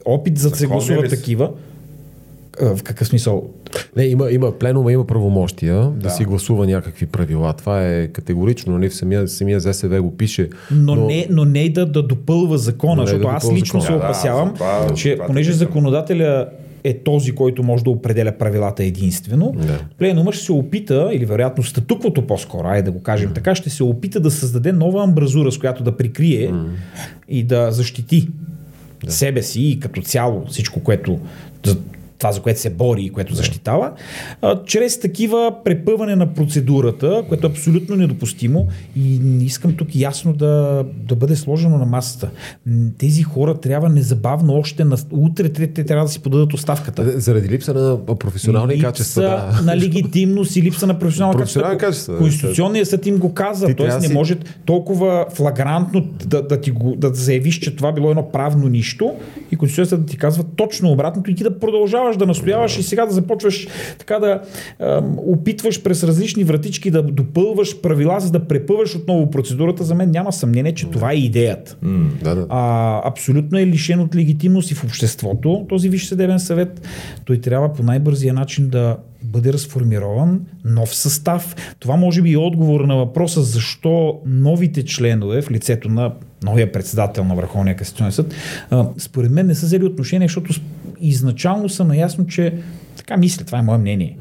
опит 0.05 0.39
за 0.39 0.51
да 0.51 0.57
се 0.57 0.67
гласуват 0.67 1.11
такива, 1.11 1.51
в 2.61 2.83
какъв 2.83 3.09
смисъл? 3.09 3.51
Не, 3.97 4.05
има, 4.05 4.31
има 4.31 4.53
пленума, 4.53 4.93
има 4.93 5.07
правомощия 5.07 5.77
да. 5.77 5.91
да 5.91 6.11
си 6.11 6.25
гласува 6.25 6.67
някакви 6.67 7.07
правила. 7.07 7.53
Това 7.53 7.87
е 7.87 8.09
категорично, 8.09 8.73
нали, 8.73 8.89
в 8.89 8.95
самия, 8.95 9.29
самия 9.29 9.61
ЗСВ 9.61 10.03
го 10.03 10.17
пише. 10.17 10.49
Но, 10.71 10.95
но... 10.95 11.07
Не, 11.07 11.27
но 11.31 11.45
не 11.45 11.69
да, 11.69 11.87
да 11.87 12.03
допълва 12.03 12.59
закона, 12.59 13.07
защото 13.07 13.23
да 13.23 13.29
аз 13.29 13.53
лично 13.53 13.81
закона. 13.81 14.01
се 14.01 14.05
опасявам, 14.05 14.49
да, 14.49 14.53
да, 14.53 14.87
това, 14.87 14.95
че 14.95 15.15
това, 15.15 15.27
понеже 15.27 15.53
законодателя 15.53 16.49
е 16.85 16.99
този, 16.99 17.33
който 17.33 17.63
може 17.63 17.85
да 17.85 17.91
определя 17.91 18.33
правилата 18.39 18.85
единствено. 18.85 19.55
Да. 19.57 19.79
Пленума 19.99 20.33
ще 20.33 20.45
се 20.45 20.53
опита, 20.53 21.11
или 21.13 21.25
вероятно 21.25 21.65
статуквото 21.65 22.27
по-скоро, 22.27 22.69
айде 22.69 22.83
да 22.83 22.91
го 22.91 23.03
кажем 23.03 23.31
mm. 23.31 23.35
така, 23.35 23.55
ще 23.55 23.71
се 23.71 23.83
опита 23.83 24.21
да 24.21 24.31
създаде 24.31 24.73
нова 24.73 25.05
амбразура, 25.05 25.53
с 25.53 25.59
която 25.59 25.83
да 25.83 25.97
прикрие 25.97 26.53
mm. 26.53 26.67
и 27.29 27.43
да 27.43 27.71
защити 27.71 28.29
да. 29.05 29.13
себе 29.13 29.43
си 29.43 29.63
и 29.63 29.81
като 29.81 30.03
цяло 30.03 30.45
всичко, 30.47 30.81
което 30.81 31.19
това, 32.23 32.33
за 32.33 32.41
което 32.41 32.61
се 32.61 32.71
бори 32.71 33.03
и 33.03 33.11
което 33.11 33.35
защитава, 33.35 33.93
а, 34.43 34.65
чрез 34.65 35.01
такива 35.01 35.55
препъване 35.65 36.17
на 36.17 36.35
процедурата, 36.35 37.25
което 37.29 37.47
е 37.47 37.51
абсолютно 37.51 37.97
недопустимо 37.97 38.69
и 38.97 39.21
искам 39.41 39.77
тук 39.77 39.89
ясно 39.95 40.33
да, 40.33 40.85
да 41.09 41.17
бъде 41.17 41.37
сложено 41.37 41.79
на 41.79 41.87
масата. 41.87 42.31
Тези 42.99 43.23
хора 43.23 43.55
трябва 43.55 43.89
незабавно 43.89 44.55
още 44.55 44.85
на 44.85 44.97
утре 45.11 45.49
те, 45.49 45.85
трябва 45.85 46.05
да 46.05 46.13
си 46.13 46.21
подадат 46.21 46.53
оставката. 46.53 47.21
Заради 47.21 47.49
липса 47.49 47.75
на 47.75 48.07
професионални 48.17 48.75
липса 48.75 48.87
качества. 48.87 49.23
Да. 49.23 49.63
на 49.63 49.77
легитимност 49.77 50.57
и 50.57 50.63
липса 50.63 50.87
на 50.87 50.99
професионални 50.99 51.39
качества. 51.39 51.79
качества. 51.79 52.19
Конституционният 52.19 52.89
съд 52.89 53.07
им 53.07 53.19
го 53.19 53.35
каза. 53.35 53.75
Тоест 53.77 54.01
не 54.01 54.07
си... 54.07 54.13
може 54.13 54.37
толкова 54.65 55.27
флагрантно 55.35 56.01
да, 56.27 56.43
да, 56.43 56.61
ти 56.61 56.71
го, 56.71 56.97
да 56.97 57.15
заявиш, 57.15 57.59
че 57.59 57.77
това 57.77 57.93
било 57.93 58.11
едно 58.11 58.31
правно 58.33 58.69
нищо 58.69 59.15
и 59.53 59.57
Конституционният 59.57 59.91
съд 59.91 60.01
да 60.01 60.07
ти 60.07 60.17
казва 60.17 60.45
точно 60.57 60.91
обратното 60.91 61.31
и 61.31 61.35
ти 61.35 61.43
да 61.43 61.59
продължаваш 61.59 62.12
продължаваш 62.13 62.17
да 62.17 62.27
настояваш 62.27 62.79
и 62.79 62.83
сега 62.83 63.07
да 63.07 63.13
започваш 63.13 63.69
така 63.99 64.19
да 64.19 64.41
е, 64.81 64.85
опитваш 65.17 65.83
през 65.83 66.05
различни 66.05 66.45
вратички 66.45 66.91
да 66.91 67.03
допълваш 67.03 67.81
правила, 67.81 68.21
за 68.21 68.31
да 68.31 68.47
препъваш 68.47 68.97
отново 68.97 69.31
процедурата, 69.31 69.85
за 69.85 69.95
мен 69.95 70.11
няма 70.11 70.33
съмнение, 70.33 70.73
че 70.73 70.91
това 70.91 71.13
е 71.13 71.17
идеята. 71.17 71.77
Mm, 71.85 72.23
да, 72.23 72.35
да. 72.35 72.47
А, 72.49 73.09
абсолютно 73.09 73.59
е 73.59 73.67
лишен 73.67 74.01
от 74.01 74.15
легитимност 74.15 74.71
и 74.71 74.75
в 74.75 74.85
обществото 74.85 75.67
този 75.69 75.89
Висш 75.89 76.07
съдебен 76.07 76.41
съвет. 76.41 76.81
Той 77.25 77.39
трябва 77.39 77.73
по 77.73 77.83
най-бързия 77.83 78.35
начин 78.35 78.69
да 78.69 78.97
бъде 79.33 79.53
разформирован 79.53 80.41
нов 80.65 80.95
състав. 80.95 81.57
Това 81.79 81.97
може 81.97 82.23
би 82.23 82.33
е 82.33 82.39
отговор 82.39 82.81
на 82.81 82.97
въпроса 82.97 83.43
защо 83.43 84.21
новите 84.27 84.85
членове 84.85 85.43
в 85.43 85.51
лицето 85.51 85.89
на 85.89 86.13
новия 86.43 86.73
председател 86.73 87.25
на 87.25 87.35
Върховния 87.35 87.77
касационен 87.77 88.13
съд, 88.13 88.35
според 88.99 89.31
мен 89.31 89.47
не 89.47 89.55
са 89.55 89.67
взели 89.67 89.85
отношение, 89.85 90.29
защото 90.29 90.61
изначално 91.01 91.69
са 91.69 91.85
наясно, 91.85 92.27
че 92.27 92.55
така 92.97 93.17
мисля, 93.17 93.45
това 93.45 93.59
е 93.59 93.63
мое 93.63 93.79
мнение. 93.79 94.19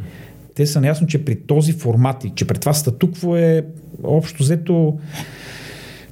Те 0.56 0.66
са 0.66 0.82
наясно, 0.82 1.08
че 1.08 1.26
при 1.26 1.36
този 1.36 1.74
формат 1.74 2.24
и 2.24 2.32
че 2.36 2.48
при 2.48 2.58
това 2.58 2.74
статукво 2.74 3.36
е 3.36 3.66
общо 4.04 4.44
взето 4.44 4.98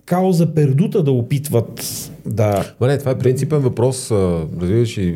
кауза 0.06 0.54
пердута 0.54 1.04
да 1.04 1.12
опитват 1.12 1.86
да. 2.30 2.66
Ма 2.80 2.88
не, 2.88 2.98
това 2.98 3.12
е 3.12 3.18
принципен 3.18 3.60
въпрос. 3.60 4.12
Разбираш, 4.12 4.98
и, 4.98 5.16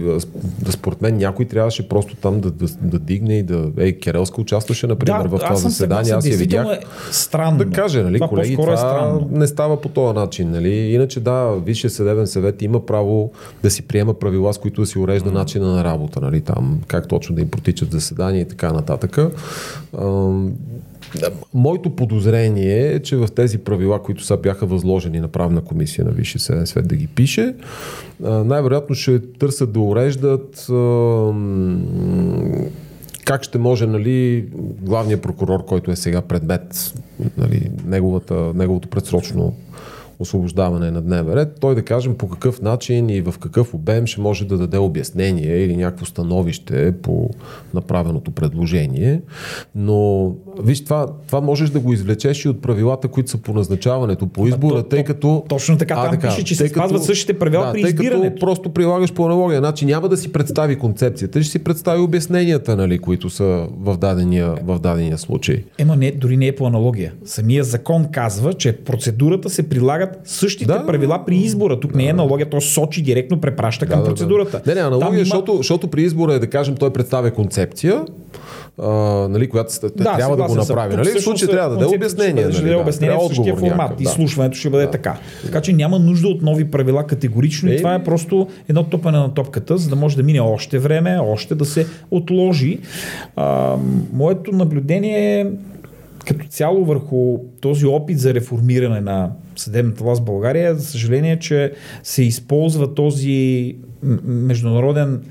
според 0.70 1.02
мен 1.02 1.18
някой 1.18 1.46
трябваше 1.46 1.90
просто 1.90 2.16
там 2.16 2.40
да, 2.40 2.52
да, 2.52 2.66
да 2.82 3.00
дигне 3.00 3.38
и 3.38 3.44
да. 3.44 3.72
Ей, 3.78 4.00
Керелска 4.00 4.42
участваше, 4.42 4.88
например, 4.88 5.22
да, 5.22 5.28
в 5.28 5.40
това 5.40 5.56
заседание. 5.56 6.14
Аз 6.14 6.28
я 6.28 6.38
видях. 6.38 6.68
Е 6.68 6.80
странно. 7.12 7.58
Да 7.58 7.70
каже, 7.70 8.04
нали, 8.04 8.18
това 8.18 8.28
колеги, 8.28 8.56
това 8.56 8.74
е 8.74 8.78
странно. 8.78 9.30
не 9.32 9.48
става 9.48 9.82
по 9.82 9.90
този 9.90 10.16
начин. 10.16 10.52
Нали? 10.52 10.70
Иначе 10.70 11.20
да, 11.20 11.52
Висшия 11.66 11.90
съдебен 11.90 12.28
съвет 12.28 12.62
има 12.62 12.86
право 12.86 13.32
да 13.64 13.72
си 13.72 13.82
приема 13.82 14.14
правила, 14.14 14.54
с 14.54 14.58
които 14.58 14.82
да 14.82 14.88
си 14.88 15.00
урежда 15.00 15.30
mm. 15.30 15.34
начина 15.34 15.72
на 15.72 15.84
работа. 15.84 16.22
Нали? 16.22 16.42
Там, 16.42 16.82
как 16.88 17.08
точно 17.08 17.36
да 17.36 17.42
им 17.42 17.50
протичат 17.50 17.92
заседания 17.92 18.42
и 18.42 18.48
така 18.48 18.74
нататък 18.74 19.20
Моето 21.54 21.96
подозрение 21.96 22.94
е, 22.94 23.00
че 23.00 23.16
в 23.16 23.28
тези 23.36 23.58
правила, 23.58 24.04
които 24.04 24.24
са 24.24 24.38
бяха 24.38 24.66
възложени 24.66 25.20
на 25.20 25.28
правна 25.28 25.62
комисия 25.62 26.06
на 26.06 26.12
Висшия 26.12 26.42
съден 26.42 26.68
свет 26.68 26.88
да 26.88 26.96
ги 26.96 27.08
пише, 27.08 27.56
най-вероятно 28.20 28.96
ще 28.96 29.20
търсят 29.20 29.74
да 29.74 29.80
уреждат 29.80 30.68
как 33.26 33.44
ще 33.44 33.58
може 33.58 33.88
нали, 33.88 34.46
главният 34.82 35.22
прокурор, 35.22 35.66
който 35.66 35.92
е 35.92 35.96
сега 35.96 36.22
предмет, 36.22 36.94
нали, 37.38 37.72
неговата, 37.86 38.52
неговото 38.56 38.88
предсрочно 38.88 39.54
освобождаване 40.24 40.92
на 40.92 41.02
дневен 41.02 41.34
ред, 41.34 41.58
той 41.60 41.76
да 41.76 41.82
кажем 41.82 42.16
по 42.16 42.30
какъв 42.30 42.62
начин 42.62 43.10
и 43.10 43.22
в 43.22 43.36
какъв 43.40 43.74
обем 43.74 44.08
ще 44.08 44.22
може 44.22 44.46
да 44.46 44.58
даде 44.58 44.78
обяснение 44.78 45.58
или 45.58 45.76
някакво 45.76 46.06
становище 46.06 46.94
по 47.02 47.30
направеното 47.74 48.32
предложение. 48.32 49.22
Но 49.76 50.32
виж, 50.64 50.84
това, 50.84 51.08
това 51.28 51.42
можеш 51.42 51.70
да 51.70 51.80
го 51.80 51.94
извлечеш 51.94 52.46
и 52.46 52.50
от 52.50 52.62
правилата, 52.62 53.08
които 53.08 53.30
са 53.30 53.38
по 53.38 53.54
назначаването 53.54 54.28
по 54.28 54.48
избора, 54.48 54.84
то, 54.84 54.90
тъй 54.90 55.04
като... 55.04 55.46
Точно 55.50 55.78
така, 55.78 55.96
там 55.96 56.12
така, 56.12 56.28
пише, 56.28 56.44
че 56.44 56.56
се 56.56 56.68
спазват 56.68 57.04
същите 57.04 57.40
правила 57.40 57.66
да, 57.66 57.72
при 57.72 57.82
тъй 57.82 57.90
избирането. 57.90 58.30
Като 58.30 58.46
просто 58.46 58.70
прилагаш 58.70 59.14
по 59.14 59.26
аналогия. 59.26 59.60
Значи 59.60 59.86
няма 59.86 60.10
да 60.10 60.18
си 60.18 60.32
представи 60.32 60.76
концепцията, 60.76 61.44
ще 61.44 61.52
си 61.52 61.60
представи 61.60 62.02
обясненията, 62.02 62.76
нали, 62.76 63.00
които 63.00 63.30
са 63.30 63.68
в 63.80 63.98
дадения, 63.98 64.56
в 64.64 64.80
дадения 64.80 65.18
случай. 65.18 65.64
Ема 65.78 65.96
не, 65.96 66.12
дори 66.12 66.38
не 66.38 66.48
е 66.48 66.56
по 66.56 66.66
аналогия. 66.66 67.14
Самия 67.26 67.64
закон 67.64 68.06
казва, 68.12 68.54
че 68.54 68.78
процедурата 68.78 69.50
се 69.50 69.70
прилага 69.70 70.12
прилагат 70.14 70.30
същите 70.30 70.74
да, 70.74 70.86
правила 70.86 71.24
при 71.26 71.36
избора. 71.36 71.80
Тук 71.80 71.92
да, 71.92 71.98
не 71.98 72.06
е 72.06 72.10
аналогия, 72.10 72.50
то 72.50 72.62
Сочи 72.62 73.02
директно 73.02 73.42
препраща 73.42 73.86
да, 73.86 73.92
към 73.92 74.04
процедурата. 74.04 74.62
Да, 74.66 74.72
Не, 74.72 74.82
не, 74.82 74.88
аналогия, 74.88 75.18
има... 75.18 75.20
защото, 75.20 75.58
защото 75.58 75.88
при 75.88 76.02
избора 76.02 76.34
е 76.34 76.40
да 76.40 76.48
кажем, 76.48 76.76
той 76.76 76.94
представя 76.94 77.32
концепция, 77.32 78.06
а, 78.82 78.92
нали, 79.30 79.50
която 79.50 79.74
да, 79.96 80.04
трябва 80.04 80.38
да 80.38 80.44
го 80.44 80.56
направи. 80.56 80.96
Нали? 80.96 81.10
В 81.10 81.22
случай 81.22 81.48
трябва 81.48 81.70
да 81.70 81.78
даде 81.78 81.96
обяснение. 81.96 82.46
Нали, 82.46 82.70
да, 82.70 82.78
обяснение 82.78 83.18
в 83.18 83.28
същия 83.28 83.56
формат. 83.56 83.98
Да. 83.98 84.04
Изслушването 84.04 84.58
ще 84.58 84.70
бъде 84.70 84.86
да. 84.86 84.92
така. 84.92 85.18
Така 85.46 85.62
че 85.62 85.74
няма 85.74 86.00
нужда 86.00 86.28
от 86.28 86.42
нови 86.42 86.72
правила 86.72 87.08
категорично 87.08 87.70
е, 87.70 87.74
и 87.74 87.78
това 87.78 87.94
е 87.94 88.04
просто 88.04 88.48
едно 88.70 88.84
топане 88.84 89.18
на 89.18 89.34
топката, 89.34 89.78
за 89.78 89.90
да 89.90 89.96
може 89.96 90.16
да 90.16 90.24
мине 90.24 90.40
още 90.40 90.80
време, 90.80 91.20
още 91.20 91.56
да 91.56 91.66
се 91.66 91.88
отложи. 92.12 92.80
А, 93.36 93.76
моето 94.14 94.52
наблюдение 94.52 95.40
е 95.40 95.46
като 96.26 96.46
цяло 96.48 96.86
върху 96.86 97.40
този 97.62 97.86
опит 97.86 98.20
за 98.20 98.34
реформиране 98.34 99.02
на 99.02 99.30
съдебната 99.62 100.04
власт 100.04 100.22
в 100.22 100.26
България, 100.26 100.76
за 100.76 100.86
съжаление, 100.86 101.40
че 101.40 101.72
се 102.04 102.24
използва 102.24 102.94
този 102.96 103.76
международен 104.24 105.22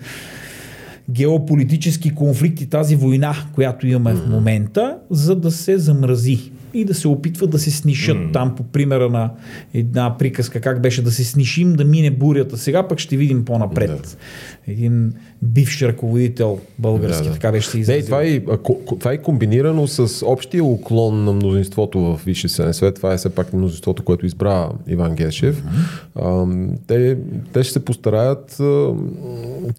геополитически 1.10 2.14
конфликт 2.14 2.60
и 2.60 2.70
тази 2.70 2.96
война, 2.96 3.34
която 3.54 3.86
имаме 3.86 4.14
в 4.14 4.28
момента, 4.28 4.96
за 5.10 5.36
да 5.36 5.50
се 5.50 5.78
замрази 5.78 6.51
и 6.74 6.84
да 6.84 6.94
се 6.94 7.08
опитват 7.08 7.50
да 7.50 7.58
се 7.58 7.70
снишат 7.70 8.16
mm. 8.16 8.32
там 8.32 8.54
по 8.56 8.62
примера 8.62 9.10
на 9.10 9.30
една 9.74 10.18
приказка, 10.18 10.60
как 10.60 10.82
беше 10.82 11.02
да 11.02 11.10
се 11.10 11.24
снишим, 11.24 11.72
да 11.72 11.84
мине 11.84 12.10
бурята. 12.10 12.56
Сега 12.56 12.88
пък 12.88 12.98
ще 12.98 13.16
видим 13.16 13.44
по-напред. 13.44 13.90
Да. 14.66 14.72
Един 14.72 15.12
бивш 15.42 15.82
ръководител 15.82 16.60
български, 16.78 17.22
да, 17.22 17.28
да. 17.28 17.34
така 17.34 17.52
беше 17.52 17.68
се 17.68 17.78
изразил. 17.78 18.04
това, 18.04 18.22
е, 18.22 18.40
това 18.98 19.12
е 19.12 19.18
комбинирано 19.18 19.86
с 19.86 20.26
общия 20.26 20.64
уклон 20.64 21.24
на 21.24 21.32
мнозинството 21.32 22.00
в 22.00 22.20
Висше 22.24 22.48
Съден 22.48 22.74
свет. 22.74 22.94
Това 22.94 23.12
е 23.12 23.16
все 23.16 23.34
пак 23.34 23.52
мнозинството, 23.52 24.02
което 24.02 24.26
избра 24.26 24.68
Иван 24.86 25.14
Гешев. 25.14 25.62
Mm-hmm. 25.62 26.76
А, 26.76 26.76
те, 26.86 27.18
те 27.52 27.62
ще 27.62 27.72
се 27.72 27.84
постараят 27.84 28.60
а, 28.60 28.94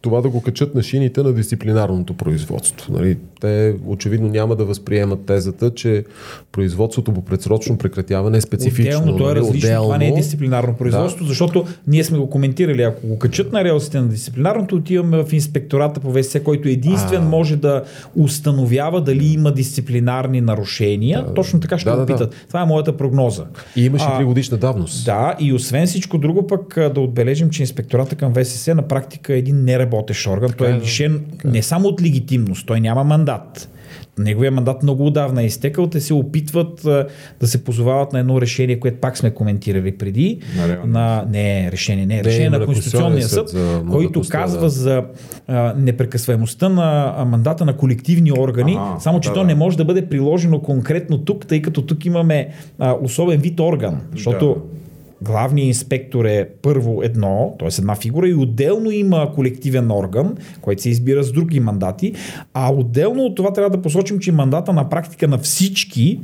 това 0.02 0.22
да 0.22 0.30
го 0.30 0.42
качат 0.42 0.76
на 0.76 0.84
шините 0.84 1.24
на 1.24 1.34
дисциплинарното 1.34 2.14
производство. 2.14 2.94
Нали? 2.94 3.18
Те 3.42 3.76
очевидно 3.86 4.28
няма 4.28 4.56
да 4.56 4.66
възприемат 4.66 5.26
тезата, 5.26 5.74
че 5.74 6.06
производството 6.52 6.83
по 6.88 7.26
предсрочно 7.26 7.78
прекратяване 7.78 8.38
е 8.38 8.42
специфично. 8.42 9.00
Отделно, 9.02 9.18
то 9.18 9.24
е 9.24 9.28
нали? 9.28 9.40
различно. 9.40 9.68
Отделно. 9.68 9.86
Това 9.86 9.98
не 9.98 10.08
е 10.08 10.12
дисциплинарно 10.12 10.76
производство, 10.76 11.24
да. 11.24 11.30
защото 11.30 11.66
ние 11.88 12.04
сме 12.04 12.18
го 12.18 12.30
коментирали. 12.30 12.84
Ако 12.84 13.08
го 13.08 13.20
качат 13.20 13.54
на 13.54 13.64
релсите 13.64 14.00
на 14.00 14.08
дисциплинарното, 14.08 14.76
отиваме 14.76 15.24
в 15.24 15.34
инспектората 15.34 16.00
по 16.00 16.14
ВСС, 16.14 16.44
който 16.44 16.68
единствен 16.68 17.22
а. 17.24 17.26
може 17.26 17.56
да 17.56 17.84
установява 18.16 19.02
дали 19.02 19.26
има 19.26 19.52
дисциплинарни 19.52 20.42
нарушения. 20.42 21.24
Да, 21.28 21.34
Точно 21.34 21.60
така 21.60 21.78
ще 21.78 21.90
да, 21.90 21.98
го 21.98 22.06
питат. 22.06 22.30
Да, 22.30 22.36
да. 22.36 22.48
Това 22.48 22.62
е 22.62 22.66
моята 22.66 22.98
прогноза. 22.98 23.46
И 23.76 23.86
имаше 23.86 24.06
три 24.18 24.24
годишна 24.24 24.58
давност. 24.58 25.06
Да, 25.06 25.36
и 25.40 25.54
освен 25.54 25.88
всичко 25.88 26.18
друго 26.18 26.48
пък 26.48 26.78
да 26.94 27.02
отбележим, 27.02 27.50
че 27.50 27.62
инспектората 27.62 28.16
към 28.16 28.34
ВСС 28.34 28.76
на 28.76 28.88
практика 28.88 29.34
е 29.34 29.38
един 29.38 29.64
неработещ 29.64 30.28
орган. 30.28 30.52
Той 30.58 30.68
е, 30.68 30.72
е 30.72 30.80
лишен 30.80 31.26
не 31.46 31.62
само 31.62 31.88
от 31.88 32.02
легитимност, 32.02 32.68
той 32.68 32.80
няма 32.80 33.04
мандат. 33.04 33.70
Неговия 34.18 34.52
мандат 34.52 34.84
много 34.84 35.06
отдавна 35.06 35.42
е 35.42 35.46
изтекал. 35.46 35.88
Те 35.88 36.02
се 36.02 36.14
опитват 36.14 36.86
а, 36.86 37.08
да 37.40 37.48
се 37.48 37.64
позовават 37.64 38.14
на 38.14 38.20
едно 38.20 38.42
решение, 38.42 38.80
което 38.80 38.98
пак 38.98 39.18
сме 39.18 39.32
коментирали 39.32 39.98
преди. 39.98 40.40
На, 40.58 40.78
на 40.86 41.26
не 41.30 41.72
решение, 41.72 42.06
не 42.06 42.24
решение 42.24 42.50
на 42.50 42.66
Конституционния 42.66 43.24
съд, 43.24 43.50
съд 43.50 43.84
който 43.92 44.22
казва 44.30 44.62
да. 44.62 44.70
за 44.70 45.04
а, 45.48 45.74
непрекъсваемостта 45.78 46.70
на 46.70 47.14
а, 47.18 47.26
мандата 47.26 47.66
на 47.66 47.78
колективни 47.78 48.32
органи, 48.32 48.78
ага, 48.80 49.00
само 49.00 49.20
че 49.20 49.30
да, 49.30 49.36
то 49.36 49.42
да. 49.42 49.48
не 49.48 49.56
може 49.56 49.78
да 49.78 49.86
бъде 49.86 50.06
приложено 50.06 50.62
конкретно 50.62 51.18
тук, 51.18 51.46
тъй 51.48 51.62
като 51.62 51.82
тук 51.82 52.06
имаме 52.06 52.50
а, 52.80 52.96
особен 53.02 53.40
вид 53.40 53.60
орган. 53.60 54.02
Защото 54.12 54.46
да 54.48 54.83
главният 55.24 55.68
инспектор 55.68 56.26
е 56.26 56.50
първо 56.62 57.04
едно, 57.04 57.56
т.е. 57.60 57.70
една 57.80 57.96
фигура 57.96 58.30
и 58.30 58.34
отделно 58.34 58.92
има 58.92 59.32
колективен 59.36 59.92
орган, 59.92 60.36
който 60.62 60.82
се 60.82 60.90
избира 60.90 61.24
с 61.24 61.32
други 61.32 61.60
мандати, 61.60 62.14
а 62.54 62.74
отделно 62.74 63.24
от 63.24 63.36
това 63.36 63.54
трябва 63.54 63.70
да 63.70 63.82
посочим, 63.82 64.20
че 64.20 64.32
мандата 64.32 64.74
на 64.74 64.90
практика 64.90 65.28
на 65.28 65.38
всички 65.38 66.20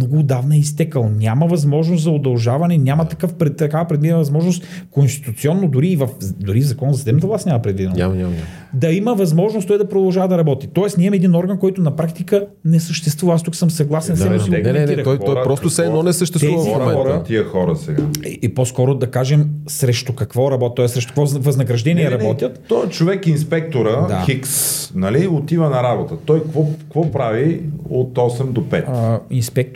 много 0.00 0.18
отдавна 0.18 0.56
е 0.56 0.58
изтекал. 0.58 1.10
Няма 1.18 1.46
възможност 1.46 2.02
за 2.02 2.10
удължаване, 2.10 2.78
няма 2.78 3.08
такъв, 3.08 3.34
такава 3.56 3.88
предвидена 3.88 4.18
възможност 4.18 4.64
конституционно, 4.90 5.68
дори 5.68 5.88
и 5.88 5.96
в, 5.96 6.08
дори 6.40 6.60
в 6.60 6.66
закон 6.66 6.92
за 6.92 6.98
съдебната 6.98 7.26
власт 7.26 7.46
няма 7.46 7.62
предвидено. 7.62 7.94
Няма, 7.96 8.14
няма, 8.14 8.30
няма. 8.30 8.42
Да 8.74 8.90
има 8.90 9.14
възможност 9.14 9.68
той 9.68 9.78
да 9.78 9.88
продължава 9.88 10.28
да 10.28 10.38
работи. 10.38 10.68
Тоест, 10.74 10.98
ние 10.98 11.06
имаме 11.06 11.16
един 11.16 11.34
орган, 11.34 11.58
който 11.58 11.80
на 11.80 11.96
практика 11.96 12.46
не 12.64 12.80
съществува. 12.80 13.34
Аз 13.34 13.42
тук 13.42 13.56
съм 13.56 13.70
съгласен 13.70 14.16
с 14.16 14.24
него. 14.24 14.44
Не, 14.48 14.58
не, 14.58 14.72
не, 14.72 14.96
не, 14.96 15.02
той, 15.02 15.18
той 15.18 15.42
просто 15.42 15.68
все 15.68 15.84
едно 15.84 16.02
не 16.02 16.12
съществува 16.12 16.62
в 16.62 16.66
момента. 16.66 16.94
Хора, 16.94 17.22
тия 17.22 17.44
хора 17.44 17.76
сега. 17.76 18.02
И, 18.26 18.38
и 18.42 18.54
по-скоро 18.54 18.94
да 18.94 19.10
кажем 19.10 19.50
срещу 19.66 20.14
какво 20.14 20.50
работят, 20.50 20.76
т.е. 20.76 20.88
срещу 20.88 21.08
какво 21.08 21.26
възнаграждение 21.40 22.04
не, 22.04 22.10
не, 22.10 22.18
работят. 22.18 22.62
Той 22.68 22.88
човек, 22.88 23.26
инспектора, 23.26 24.06
да. 24.08 24.22
Хикс, 24.26 24.92
нали, 24.94 25.26
отива 25.26 25.70
на 25.70 25.82
работа. 25.82 26.14
Той 26.24 26.42
какво, 26.42 26.66
какво 26.78 27.10
прави 27.10 27.62
от 27.90 28.14
8 28.14 28.44
до 28.44 28.60
5? 28.60 28.84
А, 28.88 29.20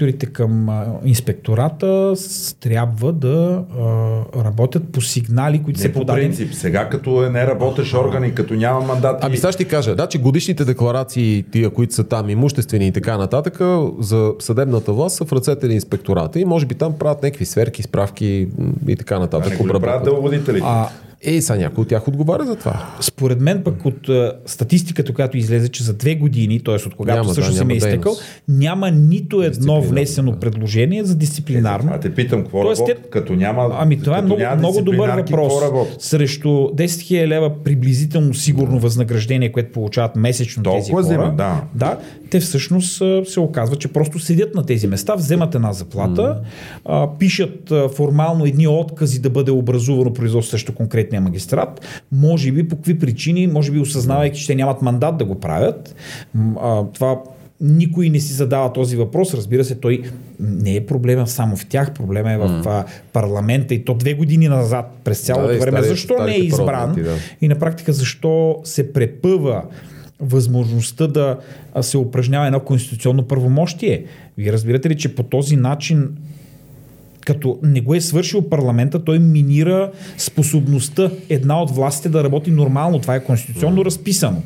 инспекторите 0.08 0.26
към 0.26 0.68
инспектората 1.04 2.14
трябва 2.60 3.12
да 3.12 3.64
а, 3.78 4.44
работят 4.44 4.92
по 4.92 5.00
сигнали, 5.00 5.62
които 5.62 5.78
не 5.78 5.82
се 5.82 5.92
подадени. 5.92 6.30
по 6.30 6.36
принцип. 6.36 6.54
Сега 6.54 6.88
като 6.88 7.24
е 7.24 7.30
не 7.30 7.46
работеш 7.46 7.94
орган 7.94 8.24
и 8.24 8.34
като 8.34 8.54
няма 8.54 8.80
мандат. 8.80 9.18
Ами 9.20 9.36
сега 9.36 9.52
ще 9.52 9.64
ти 9.64 9.70
кажа, 9.70 9.94
да, 9.94 10.06
че 10.06 10.18
годишните 10.18 10.64
декларации, 10.64 11.44
тия, 11.52 11.70
които 11.70 11.94
са 11.94 12.04
там, 12.04 12.30
имуществени 12.30 12.86
и 12.86 12.92
така 12.92 13.18
нататък, 13.18 13.60
за 14.00 14.32
съдебната 14.38 14.92
власт 14.92 15.16
са 15.16 15.24
в 15.24 15.32
ръцете 15.32 15.66
на 15.66 15.74
инспектората 15.74 16.40
и 16.40 16.44
може 16.44 16.66
би 16.66 16.74
там 16.74 16.98
правят 16.98 17.22
някакви 17.22 17.44
сверки, 17.44 17.82
справки 17.82 18.48
и 18.88 18.96
така 18.96 19.18
нататък. 19.18 19.52
А 19.60 19.64
не 19.64 19.72
го 19.72 19.80
правят 19.80 20.04
деловодителите. 20.04 20.66
А, 20.66 20.88
е, 21.22 21.42
са 21.42 21.56
някой 21.56 21.82
от 21.82 21.88
тях 21.88 22.08
отговаря 22.08 22.44
за 22.44 22.56
това. 22.56 22.86
Според 23.00 23.40
мен 23.40 23.62
пък 23.64 23.84
от 23.84 24.08
а, 24.08 24.32
статистиката, 24.46 25.14
която 25.14 25.36
излезе, 25.36 25.68
че 25.68 25.82
за 25.84 25.94
две 25.94 26.14
години, 26.14 26.60
т.е. 26.60 26.74
от 26.74 26.94
когато 26.94 27.20
няма, 27.20 27.34
също 27.34 27.52
да, 27.52 27.58
се 27.58 27.64
е 27.72 27.76
изтекал, 27.76 28.16
няма 28.48 28.90
нито 28.90 29.42
едно 29.42 29.80
внесено 29.80 30.32
да. 30.32 30.38
предложение 30.38 31.04
за 31.04 31.16
дисциплинарно. 31.16 31.90
А 31.94 32.00
те 32.00 32.14
питам, 32.14 32.42
какво 32.42 32.62
Тоест, 32.62 32.80
работ, 32.80 33.02
те... 33.02 33.10
като 33.10 33.32
няма 33.32 33.76
Ами 33.78 34.02
това 34.02 34.18
е 34.18 34.22
много, 34.22 34.42
много 34.58 34.82
добър 34.82 35.08
въпрос. 35.08 35.52
Срещу 35.98 36.48
10 36.48 36.72
000 36.84 37.26
лева 37.26 37.62
приблизително 37.64 38.34
сигурно 38.34 38.74
да. 38.74 38.80
възнаграждение, 38.80 39.52
което 39.52 39.72
получават 39.72 40.16
месечно 40.16 40.62
Толкова 40.62 40.80
тези 40.80 40.92
хора. 40.92 41.02
Взема, 41.02 41.34
да. 41.36 41.62
да. 41.74 41.98
те 42.30 42.40
всъщност 42.40 43.02
се 43.24 43.40
оказва, 43.40 43.76
че 43.76 43.88
просто 43.88 44.18
седят 44.18 44.54
на 44.54 44.66
тези 44.66 44.86
места, 44.86 45.14
вземат 45.14 45.54
една 45.54 45.72
заплата, 45.72 46.22
mm. 46.22 46.42
а, 46.84 47.18
пишат 47.18 47.70
а, 47.70 47.88
формално 47.88 48.44
едни 48.44 48.66
откази 48.66 49.20
да 49.20 49.30
бъде 49.30 49.50
образувано 49.50 50.12
производство 50.12 50.50
срещу 50.50 50.72
конкретни 50.72 51.07
съответния 51.08 51.20
магистрат, 51.20 51.80
може 52.12 52.52
би 52.52 52.68
по 52.68 52.76
какви 52.76 52.98
причини, 52.98 53.46
може 53.46 53.72
би 53.72 53.78
осъзнавайки, 53.78 54.40
че 54.40 54.46
те 54.46 54.54
нямат 54.54 54.82
мандат 54.82 55.16
да 55.16 55.24
го 55.24 55.40
правят. 55.40 55.94
Това 56.94 57.22
никой 57.60 58.08
не 58.08 58.20
си 58.20 58.32
задава 58.32 58.72
този 58.72 58.96
въпрос. 58.96 59.34
Разбира 59.34 59.64
се, 59.64 59.74
той 59.74 60.02
не 60.40 60.76
е 60.76 60.86
проблема 60.86 61.26
само 61.26 61.56
в 61.56 61.66
тях, 61.66 61.92
проблема 61.92 62.32
е 62.32 62.38
в 62.38 62.48
mm. 62.48 62.84
парламента 63.12 63.74
и 63.74 63.84
то 63.84 63.94
две 63.94 64.14
години 64.14 64.48
назад, 64.48 64.86
през 65.04 65.20
цялото 65.20 65.52
да, 65.52 65.58
време. 65.58 65.78
Стари, 65.78 65.88
защо 65.88 66.24
не 66.24 66.34
е 66.34 66.38
избран 66.38 66.94
да. 66.94 67.16
и 67.40 67.48
на 67.48 67.58
практика 67.58 67.92
защо 67.92 68.60
се 68.64 68.92
препъва 68.92 69.62
възможността 70.20 71.06
да 71.06 71.38
се 71.80 71.98
упражнява 71.98 72.46
едно 72.46 72.60
конституционно 72.60 73.22
първомощие. 73.22 74.04
Вие 74.38 74.52
разбирате 74.52 74.88
ли, 74.88 74.96
че 74.96 75.14
по 75.14 75.22
този 75.22 75.56
начин 75.56 76.08
като 77.28 77.58
не 77.62 77.80
го 77.80 77.94
е 77.94 78.00
свършил 78.00 78.42
парламента, 78.42 79.04
той 79.04 79.18
минира 79.18 79.90
способността 80.18 81.10
една 81.28 81.62
от 81.62 81.70
властите 81.70 82.08
да 82.08 82.24
работи 82.24 82.50
нормално. 82.50 82.98
Това 82.98 83.14
е 83.14 83.24
конституционно 83.24 83.84
разписано. 83.84 84.42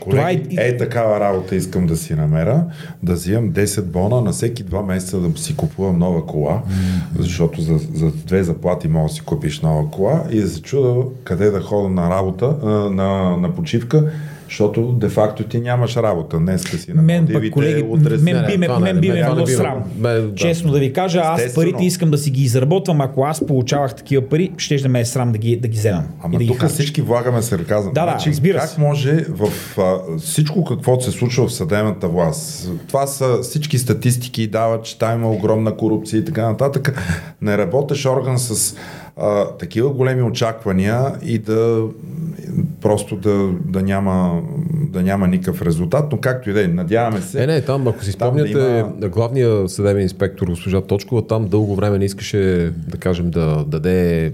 Колеги, 0.00 0.48
Това 0.48 0.62
е... 0.62 0.66
е 0.68 0.76
такава 0.76 1.20
работа 1.20 1.56
искам 1.56 1.86
да 1.86 1.96
си 1.96 2.14
намеря, 2.14 2.64
да 3.02 3.12
взимам 3.12 3.52
10 3.52 3.82
бона 3.82 4.20
на 4.20 4.32
всеки 4.32 4.62
два 4.62 4.82
месеца 4.82 5.20
да 5.20 5.38
си 5.38 5.56
купувам 5.56 5.98
нова 5.98 6.26
кола, 6.26 6.62
защото 7.18 7.60
за, 7.60 7.78
за 7.94 8.10
две 8.10 8.42
заплати 8.42 8.88
мога 8.88 9.08
да 9.08 9.14
си 9.14 9.20
купиш 9.20 9.60
нова 9.60 9.90
кола 9.90 10.24
и 10.30 10.40
да 10.40 10.48
се 10.48 10.62
чуда 10.62 11.02
къде 11.24 11.50
да 11.50 11.60
ходя 11.60 11.88
на 11.88 12.10
работа, 12.10 12.56
на, 12.90 13.36
на 13.36 13.54
почивка, 13.54 14.12
защото 14.48 14.92
де-факто 14.92 15.44
ти 15.44 15.60
нямаш 15.60 15.96
работа. 15.96 16.38
Днес 16.38 16.62
си 16.62 16.92
на 16.92 17.02
Мен 17.02 17.28
пък, 17.32 17.50
колеги, 17.50 17.84
утре 17.88 18.16
мен 18.16 18.46
би 18.46 18.56
ме, 18.56 18.68
мен 18.68 19.00
би 19.00 19.08
ме 19.08 19.24
било 19.34 19.44
би 19.44 19.52
срам. 19.52 19.82
да. 19.96 20.34
Честно 20.34 20.72
да 20.72 20.78
ви 20.78 20.92
кажа, 20.92 21.20
аз 21.24 21.54
парите 21.54 21.84
искам 21.84 22.10
да 22.10 22.18
си 22.18 22.30
ги 22.30 22.42
изработвам. 22.42 23.00
Ако 23.00 23.24
аз 23.24 23.46
получавах 23.46 23.94
такива 23.94 24.28
пари, 24.28 24.52
ще 24.56 24.76
да 24.76 24.88
ме 24.88 25.00
е 25.00 25.04
срам 25.04 25.32
да 25.32 25.38
ги, 25.38 25.56
да 25.56 25.68
ги 25.68 25.78
вземам. 25.78 26.04
Ама 26.22 26.38
да 26.38 26.46
тук 26.46 26.66
всички 26.68 27.02
влагаме 27.02 27.42
сарказъм. 27.42 27.92
Да, 27.92 28.04
да, 28.04 28.10
значи, 28.10 28.30
разбира 28.30 28.58
как 28.58 28.68
се. 28.68 28.80
може 28.80 29.24
в 29.28 29.78
а, 29.78 30.18
всичко 30.18 30.64
каквото 30.64 31.04
се 31.04 31.10
случва 31.10 31.46
в 31.46 31.52
съдебната 31.52 32.08
власт, 32.08 32.70
това 32.88 33.06
са 33.06 33.38
всички 33.42 33.78
статистики 33.78 34.46
дават, 34.46 34.84
че 34.84 34.98
там 34.98 35.20
има 35.20 35.30
огромна 35.30 35.76
корупция 35.76 36.20
и 36.20 36.24
така 36.24 36.48
нататък, 36.48 37.02
не 37.42 37.58
работеш 37.58 38.06
орган 38.06 38.38
с 38.38 38.76
а, 39.16 39.44
такива 39.44 39.90
големи 39.90 40.22
очаквания 40.22 41.12
и 41.22 41.38
да 41.38 41.82
просто 42.88 43.16
да, 43.16 43.52
да, 43.64 43.82
няма, 43.82 44.42
да 44.88 45.02
няма 45.02 45.28
никакъв 45.28 45.62
резултат, 45.62 46.04
но 46.12 46.18
както 46.18 46.50
и 46.50 46.52
да 46.52 46.64
е, 46.64 46.68
надяваме 46.68 47.20
се. 47.20 47.42
Е, 47.42 47.46
не, 47.46 47.60
там, 47.60 47.88
ако 47.88 48.04
си 48.04 48.12
спомняте, 48.12 48.52
да 48.52 48.78
има- 48.98 49.08
главният 49.08 49.70
съдебен 49.70 50.02
инспектор, 50.02 50.46
госпожа 50.46 50.80
Точкова, 50.80 51.22
там 51.22 51.48
дълго 51.48 51.74
време 51.74 51.98
не 51.98 52.04
искаше, 52.04 52.38
да 52.88 52.98
кажем, 52.98 53.30
да 53.30 53.64
даде, 53.64 54.32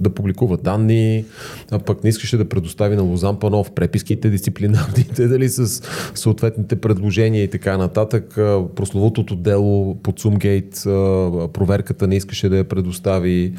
да 0.00 0.10
публикува 0.10 0.56
данни, 0.56 1.24
а 1.70 1.78
пък 1.78 2.04
не 2.04 2.10
искаше 2.10 2.36
да 2.36 2.44
предостави 2.46 2.96
на 2.96 3.02
Лозан 3.02 3.36
Панов 3.36 3.70
преписките, 3.70 4.30
дисциплинарните, 4.30 5.26
дали 5.28 5.48
с 5.48 5.82
съответните 6.14 6.76
предложения 6.76 7.42
и 7.42 7.48
така 7.48 7.76
нататък. 7.78 8.24
Прословутото 8.74 9.36
дело 9.36 9.96
под 9.96 10.20
Сумгейт, 10.20 10.80
проверката 11.52 12.06
не 12.06 12.16
искаше 12.16 12.48
да 12.48 12.56
я 12.56 12.64
предостави. 12.64 13.52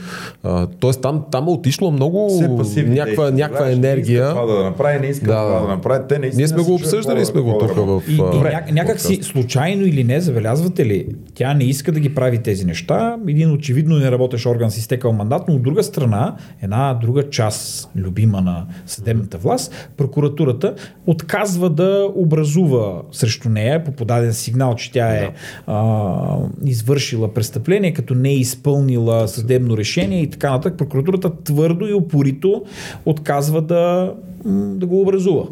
Тоест 0.79 1.01
там, 1.01 1.23
там 1.31 1.43
е 1.43 1.51
отишло 1.51 1.91
много 1.91 2.29
някаква, 2.77 3.31
някаква 3.31 3.57
Знаеш, 3.59 3.77
Не 3.77 3.87
енергия. 3.87 4.23
иска 4.23 4.35
това 4.35 4.45
да 4.47 4.63
направи, 4.63 4.99
не 4.99 5.07
иска 5.07 5.25
Да. 5.25 5.31
това 5.37 5.59
да 5.61 5.67
направи. 5.69 6.03
Те 6.09 6.19
наистина 6.19 6.41
Ние 6.41 6.47
сме 6.47 6.63
го 6.63 6.73
обсъждали, 6.73 7.25
сме 7.25 7.41
да- 7.41 7.43
го 7.43 7.51
да 7.51 7.67
тук 7.67 7.75
в... 7.75 8.01
И, 8.09 8.13
и 8.13 8.17
ня, 8.17 8.61
някак 8.71 8.99
си, 8.99 9.19
случайно 9.21 9.85
или 9.85 10.03
не, 10.03 10.21
забелязвате 10.21 10.85
ли, 10.85 11.07
тя 11.33 11.53
не 11.53 11.63
иска 11.63 11.91
да 11.91 11.99
ги 11.99 12.15
прави 12.15 12.37
тези 12.37 12.65
неща. 12.65 13.17
Един 13.27 13.51
очевидно 13.51 13.97
не 13.97 14.11
работещ 14.11 14.45
орган 14.45 14.71
си 14.71 14.79
изтекал 14.79 15.13
мандат, 15.13 15.43
но 15.47 15.55
от 15.55 15.63
друга 15.63 15.83
страна, 15.83 16.35
една 16.61 16.93
друга 16.93 17.29
част, 17.29 17.91
любима 17.95 18.41
на 18.41 18.65
съдебната 18.85 19.37
власт, 19.37 19.91
прокуратурата, 19.97 20.75
отказва 21.07 21.69
да 21.69 22.09
образува 22.15 23.01
срещу 23.11 23.49
нея 23.49 23.83
по 23.83 23.91
подаден 23.91 24.33
сигнал, 24.33 24.75
че 24.75 24.91
тя 24.91 25.15
е 25.15 25.29
а, 25.67 26.37
извършила 26.65 27.33
престъпление, 27.33 27.93
като 27.93 28.15
не 28.15 28.29
е 28.29 28.35
изпълнила 28.35 29.27
съдебно 29.27 29.77
решение 29.77 30.21
и 30.21 30.29
така 30.29 30.51
нататък. 30.51 30.77
Прокуратурата 30.77 31.43
твърдо 31.43 31.87
и 31.87 31.93
упорито 31.93 32.63
отказва 33.05 33.61
да, 33.61 34.13
да 34.45 34.85
го 34.85 35.01
образува. 35.01 35.43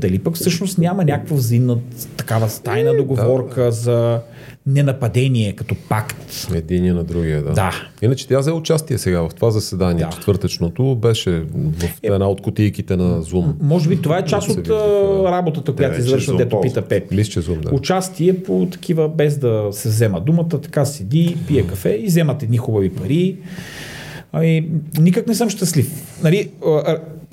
Дали 0.00 0.18
пък 0.18 0.34
всъщност 0.34 0.78
няма 0.78 1.04
някаква 1.04 1.36
взаимна 1.36 1.78
такава 2.16 2.48
стайна 2.48 2.94
договорка 2.96 3.72
за 3.72 4.20
ненападение 4.66 5.52
като 5.52 5.74
пакт. 5.88 6.48
Единия 6.54 6.94
на 6.94 7.04
другия, 7.04 7.42
да. 7.42 7.52
Да. 7.52 7.72
Иначе 8.02 8.28
тя 8.28 8.38
взе 8.38 8.52
участие 8.52 8.98
сега 8.98 9.20
в 9.20 9.30
това 9.34 9.50
заседание, 9.50 10.04
Да. 10.04 10.10
четвъртъчното, 10.10 10.96
беше 10.96 11.30
в 11.54 11.88
една 12.02 12.28
от 12.28 12.40
кутийките 12.40 12.96
на 12.96 13.22
Zoom. 13.22 13.52
Може 13.60 13.88
би 13.88 14.02
това 14.02 14.18
е 14.18 14.24
част 14.24 14.48
от 14.48 14.62
да. 14.62 15.22
работата, 15.24 15.74
която 15.74 15.94
вече 15.94 16.06
извършва, 16.06 16.36
дето 16.36 16.60
пита 16.60 16.82
Пеп. 16.82 17.10
Че 17.10 17.40
Zoom, 17.40 17.60
да. 17.60 17.74
Участие 17.74 18.42
по 18.42 18.68
такива, 18.72 19.08
без 19.08 19.38
да 19.38 19.68
се 19.72 19.88
взема 19.88 20.20
думата, 20.20 20.48
така 20.48 20.84
седи, 20.84 21.36
пие 21.48 21.66
кафе 21.66 21.90
и 21.90 22.06
вземат 22.06 22.42
едни 22.42 22.56
хубави 22.56 22.90
пари. 22.90 23.36
Ами, 24.32 24.68
никак 25.00 25.26
не 25.26 25.34
съм 25.34 25.50
щастлив. 25.50 26.18
Нали, 26.22 26.50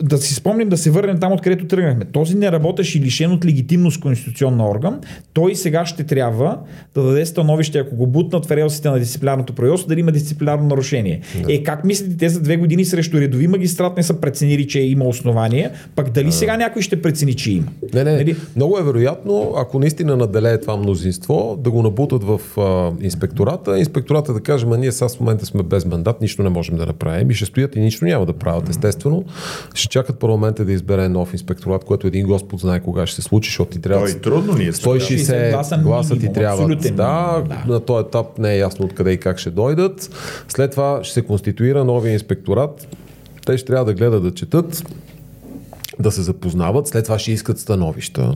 да 0.04 0.18
си 0.18 0.34
спомним 0.34 0.70
да 0.70 0.78
се 0.78 0.92
върнем 0.92 1.20
там, 1.20 1.32
откъдето 1.32 1.68
тръгнахме. 1.68 2.06
Този 2.06 2.36
не 2.36 2.52
работеше 2.52 2.98
и 2.98 3.02
лишен 3.02 3.32
от 3.32 3.46
легитимност 3.46 4.02
конституционна 4.02 4.70
орган. 4.70 5.00
Той 5.34 5.56
сега 5.56 5.86
ще 5.86 6.04
трябва 6.04 6.58
да 6.96 7.04
даде 7.04 7.26
становище, 7.26 7.80
ако 7.80 7.96
го 7.96 8.08
бутнат 8.08 8.46
в 8.46 8.52
релсите 8.52 8.90
на 8.90 9.00
дисциплинарното 9.00 9.54
производство, 9.54 9.90
дали 9.90 10.00
има 10.00 10.12
дисциплинарно 10.12 10.68
нарушение. 10.68 11.22
Да. 11.44 11.54
Е, 11.54 11.64
как 11.64 11.84
мислите, 11.84 12.18
те 12.18 12.30
за 12.30 12.42
две 12.42 12.58
години 12.58 12.86
срещу 12.86 13.20
редови 13.20 13.48
магистрат 13.48 13.98
не 13.98 14.04
са 14.04 14.14
преценили, 14.14 14.68
че 14.68 14.80
има 14.80 15.06
основание, 15.06 15.72
пък 15.96 16.10
дали 16.10 16.32
сега 16.32 16.58
някой 16.58 16.82
ще 16.82 17.02
прецени, 17.02 17.34
че 17.34 17.52
има? 17.52 17.68
Не, 17.94 18.04
не, 18.04 18.12
Нали? 18.12 18.36
много 18.56 18.78
е 18.78 18.84
вероятно, 18.84 19.54
ако 19.58 19.80
наистина 19.80 20.18
наделее 20.18 20.62
това 20.62 20.78
мнозинство, 20.78 21.58
да 21.64 21.72
го 21.72 21.82
набутат 21.82 22.24
в 22.24 22.42
а, 22.58 22.92
инспектората. 23.04 23.80
Инспектората 23.80 24.34
да 24.34 24.40
каже, 24.40 24.66
ма 24.66 24.78
ние 24.78 24.92
сега 24.92 25.10
в 25.10 25.20
момента 25.20 25.46
сме 25.46 25.64
без 25.64 25.86
мандат, 25.86 26.22
нищо 26.22 26.44
не 26.44 26.50
можем 26.50 26.78
да 26.78 26.86
направим 26.86 27.32
и 27.32 27.34
ще 27.34 27.46
стоят 27.46 27.76
и 27.76 27.80
нищо 27.80 28.06
няма 28.06 28.26
да 28.26 28.34
правят, 28.34 28.70
естествено. 28.70 29.26
Чакат 29.92 30.20
парламента 30.20 30.66
да 30.66 30.72
избере 30.72 31.10
нов 31.10 31.34
инспекторат, 31.34 31.84
което 31.84 32.08
един 32.08 32.28
господ 32.28 32.60
знае 32.60 32.80
кога 32.80 33.06
ще 33.06 33.16
се 33.16 33.22
случи, 33.22 33.50
защото 33.50 33.72
ти 33.72 33.82
трябва 33.82 34.06
Той 34.06 34.20
трудно 34.20 34.54
ни 34.54 34.66
е. 34.66 34.72
160 34.72 35.52
гласа 35.52 35.78
гласа 35.78 36.20
ти 36.20 36.34
трябва. 36.34 36.76
Да, 36.76 37.44
да. 37.48 37.64
на 37.68 37.80
този 37.80 38.06
етап 38.08 38.38
не 38.38 38.54
е 38.54 38.58
ясно 38.58 38.86
откъде 38.86 39.12
и 39.12 39.18
как 39.18 39.40
ще 39.40 39.50
дойдат. 39.50 40.10
След 40.48 40.72
това 40.72 41.00
ще 41.04 41.14
се 41.14 41.22
конституира 41.22 41.84
новия 41.84 42.14
инспекторат. 42.14 42.88
Те 43.46 43.58
ще 43.58 43.68
трябва 43.68 43.86
да 43.86 43.94
гледат 43.94 44.24
да 44.24 44.34
четат, 44.34 44.84
да 46.00 46.12
се 46.12 46.22
запознават, 46.22 46.88
след 46.88 47.04
това 47.04 47.20
ще 47.20 47.32
искат 47.32 47.60
становища. 47.60 48.36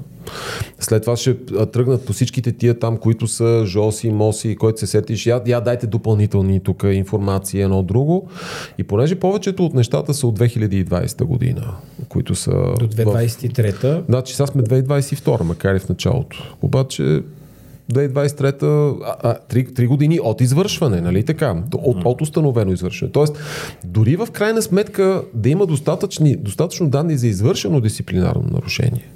След 0.80 1.02
това 1.02 1.16
ще 1.18 1.38
тръгнат 1.46 2.06
по 2.06 2.14
всичките 2.14 2.52
тия 2.52 2.80
там, 2.80 2.98
които 2.98 3.28
са 3.28 3.64
ЖОСи, 3.66 4.10
МОСи, 4.10 4.56
който 4.56 4.80
се 4.80 4.88
сетиш, 4.88 5.26
я, 5.26 5.42
я 5.48 5.62
дайте 5.62 5.88
допълнителни 5.88 6.60
тук 6.60 6.84
информации, 6.92 7.62
едно 7.62 7.84
друго. 7.84 8.30
И 8.78 8.84
понеже 8.84 9.16
повечето 9.16 9.66
от 9.66 9.74
нещата 9.74 10.14
са 10.14 10.28
от 10.28 10.40
2020 10.40 11.24
година, 11.24 11.74
които 12.10 12.36
са... 12.36 12.52
До 12.52 12.86
в- 12.86 12.90
2023-та. 12.90 14.04
Значи 14.10 14.36
сега 14.36 14.48
сме 14.48 14.64
2022, 14.64 15.44
макар 15.44 15.76
и 15.76 15.80
в 15.80 15.90
началото. 15.90 16.56
Обаче 16.62 17.22
2023-та, 17.94 18.66
а, 18.66 19.16
а, 19.30 19.38
три, 19.76 19.88
години 19.88 20.20
от 20.20 20.42
извършване, 20.42 21.02
нали 21.02 21.24
така? 21.24 21.64
От, 21.74 22.06
от 22.06 22.22
установено 22.22 22.72
извършване. 22.72 23.12
Тоест, 23.12 23.38
дори 23.84 24.16
в 24.16 24.28
крайна 24.32 24.62
сметка 24.62 25.24
да 25.34 25.50
има 25.50 25.66
достатъчни, 25.66 26.36
достатъчно 26.36 26.90
данни 26.90 27.18
за 27.18 27.28
извършено 27.28 27.82
дисциплинарно 27.82 28.44
нарушение. 28.52 29.10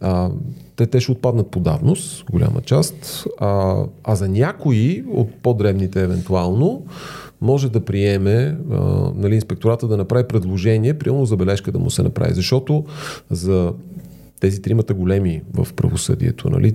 А, 0.00 0.30
те, 0.76 0.86
те 0.86 1.00
ще 1.00 1.12
отпаднат 1.12 1.50
по 1.50 1.60
давност, 1.60 2.24
голяма 2.30 2.60
част, 2.60 3.26
а, 3.40 3.76
а 4.04 4.14
за 4.14 4.28
някои 4.28 5.04
от 5.08 5.34
по-древните 5.42 6.02
евентуално 6.02 6.86
може 7.40 7.70
да 7.70 7.80
приеме 7.80 8.56
а, 8.70 8.76
нали, 9.14 9.34
инспектората 9.34 9.88
да 9.88 9.96
направи 9.96 10.24
предложение, 10.28 10.94
примерно 10.94 11.26
забележка 11.26 11.72
да 11.72 11.78
му 11.78 11.90
се 11.90 12.02
направи. 12.02 12.34
Защото 12.34 12.84
за 13.30 13.72
тези 14.40 14.62
тримата 14.62 14.94
големи 14.94 15.42
в 15.54 15.72
правосъдието, 15.72 16.50
нали, 16.50 16.74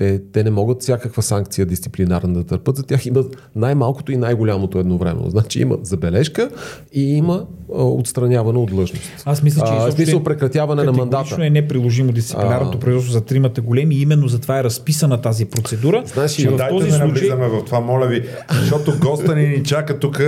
те, 0.00 0.20
те 0.32 0.44
не 0.44 0.50
могат 0.50 0.82
всякаква 0.82 1.22
санкция 1.22 1.66
дисциплинарна 1.66 2.34
да 2.34 2.44
търпат. 2.44 2.76
За 2.76 2.82
тях 2.82 3.06
имат 3.06 3.36
най-малкото 3.56 4.12
и 4.12 4.16
най-голямото 4.16 4.78
едновременно. 4.78 5.30
Значи 5.30 5.60
има 5.60 5.78
забележка 5.82 6.50
и 6.92 7.16
има 7.16 7.46
а, 7.74 7.82
отстраняване 7.84 8.58
от 8.58 8.70
длъжност. 8.70 9.02
Аз 9.24 9.42
мисля, 9.42 9.66
че 9.66 9.72
А, 9.72 9.92
смисъл 9.92 10.18
е 10.18 10.24
прекратяване 10.24 10.84
на 10.84 10.92
мандата. 10.92 11.46
Е 11.46 11.50
неприложимо 11.50 12.12
дисциплинарното 12.12 12.78
А. 12.78 12.80
производство 12.80 13.12
за 13.12 13.20
тримата 13.20 13.60
големи. 13.60 13.94
Именно 13.94 14.28
затова 14.28 14.58
е 14.58 14.64
разписана 14.64 15.20
тази 15.20 15.44
процедура. 15.44 16.02
Знаеш, 16.06 16.32
че 16.32 16.48
в 16.48 16.56
Дайте 16.56 16.74
този 16.74 16.90
да 16.90 16.98
не 16.98 17.04
случай 17.04 17.28
навлизаме 17.28 17.48
в 17.48 17.64
това, 17.64 17.80
моля 17.80 18.06
ви, 18.06 18.24
защото 18.60 18.92
госта 19.00 19.36
ни 19.36 19.46
ни 19.48 19.62
чака 19.62 19.98
тук. 19.98 20.20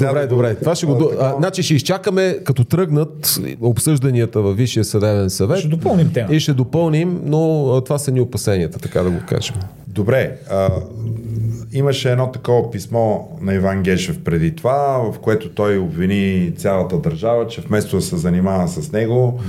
Добре, 0.00 0.26
добре. 0.26 0.54
Това 0.54 0.74
ще 0.74 0.86
го. 0.86 1.10
А, 1.20 1.34
значи 1.38 1.62
ще 1.62 1.74
изчакаме, 1.74 2.38
като 2.44 2.64
тръгнат 2.64 3.40
обсъжданията 3.60 4.40
във 4.40 4.56
Висшия 4.56 4.84
съдебен 4.84 5.30
съвет. 5.30 5.58
ще 5.58 5.68
допълним 5.68 6.12
тема. 6.12 6.34
И 6.34 6.40
ще 6.40 6.52
допълним, 6.52 7.20
но 7.24 7.72
а, 7.72 7.84
това 7.84 7.98
са 7.98 8.10
ни 8.10 8.20
опасенията, 8.20 8.78
така 8.78 8.97
да 9.02 9.10
го 9.10 9.18
кажем. 9.28 9.56
Добре, 9.86 10.36
а, 10.50 10.68
имаше 11.72 12.12
едно 12.12 12.30
такова 12.32 12.70
писмо 12.70 13.18
на 13.40 13.54
Иван 13.54 13.82
Гешев 13.82 14.24
преди 14.24 14.56
това, 14.56 15.10
в 15.12 15.18
което 15.18 15.48
той 15.48 15.78
обвини 15.78 16.52
цялата 16.56 16.98
държава, 16.98 17.46
че 17.46 17.60
вместо 17.60 17.96
да 17.96 18.02
се 18.02 18.16
занимава 18.16 18.68
с 18.68 18.92
него, 18.92 19.40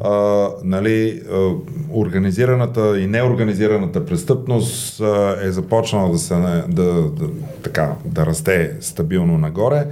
а, 0.00 0.46
нали, 0.64 1.22
а, 1.32 1.50
организираната 1.92 3.00
и 3.00 3.06
неорганизираната 3.06 4.06
престъпност 4.06 5.00
а, 5.00 5.36
е 5.42 5.50
започнала 5.50 6.12
да, 6.12 6.18
се, 6.18 6.34
да, 6.34 6.64
да, 6.68 7.28
така, 7.68 7.92
да 8.04 8.26
расте 8.26 8.72
стабилно 8.80 9.38
нагоре 9.38 9.86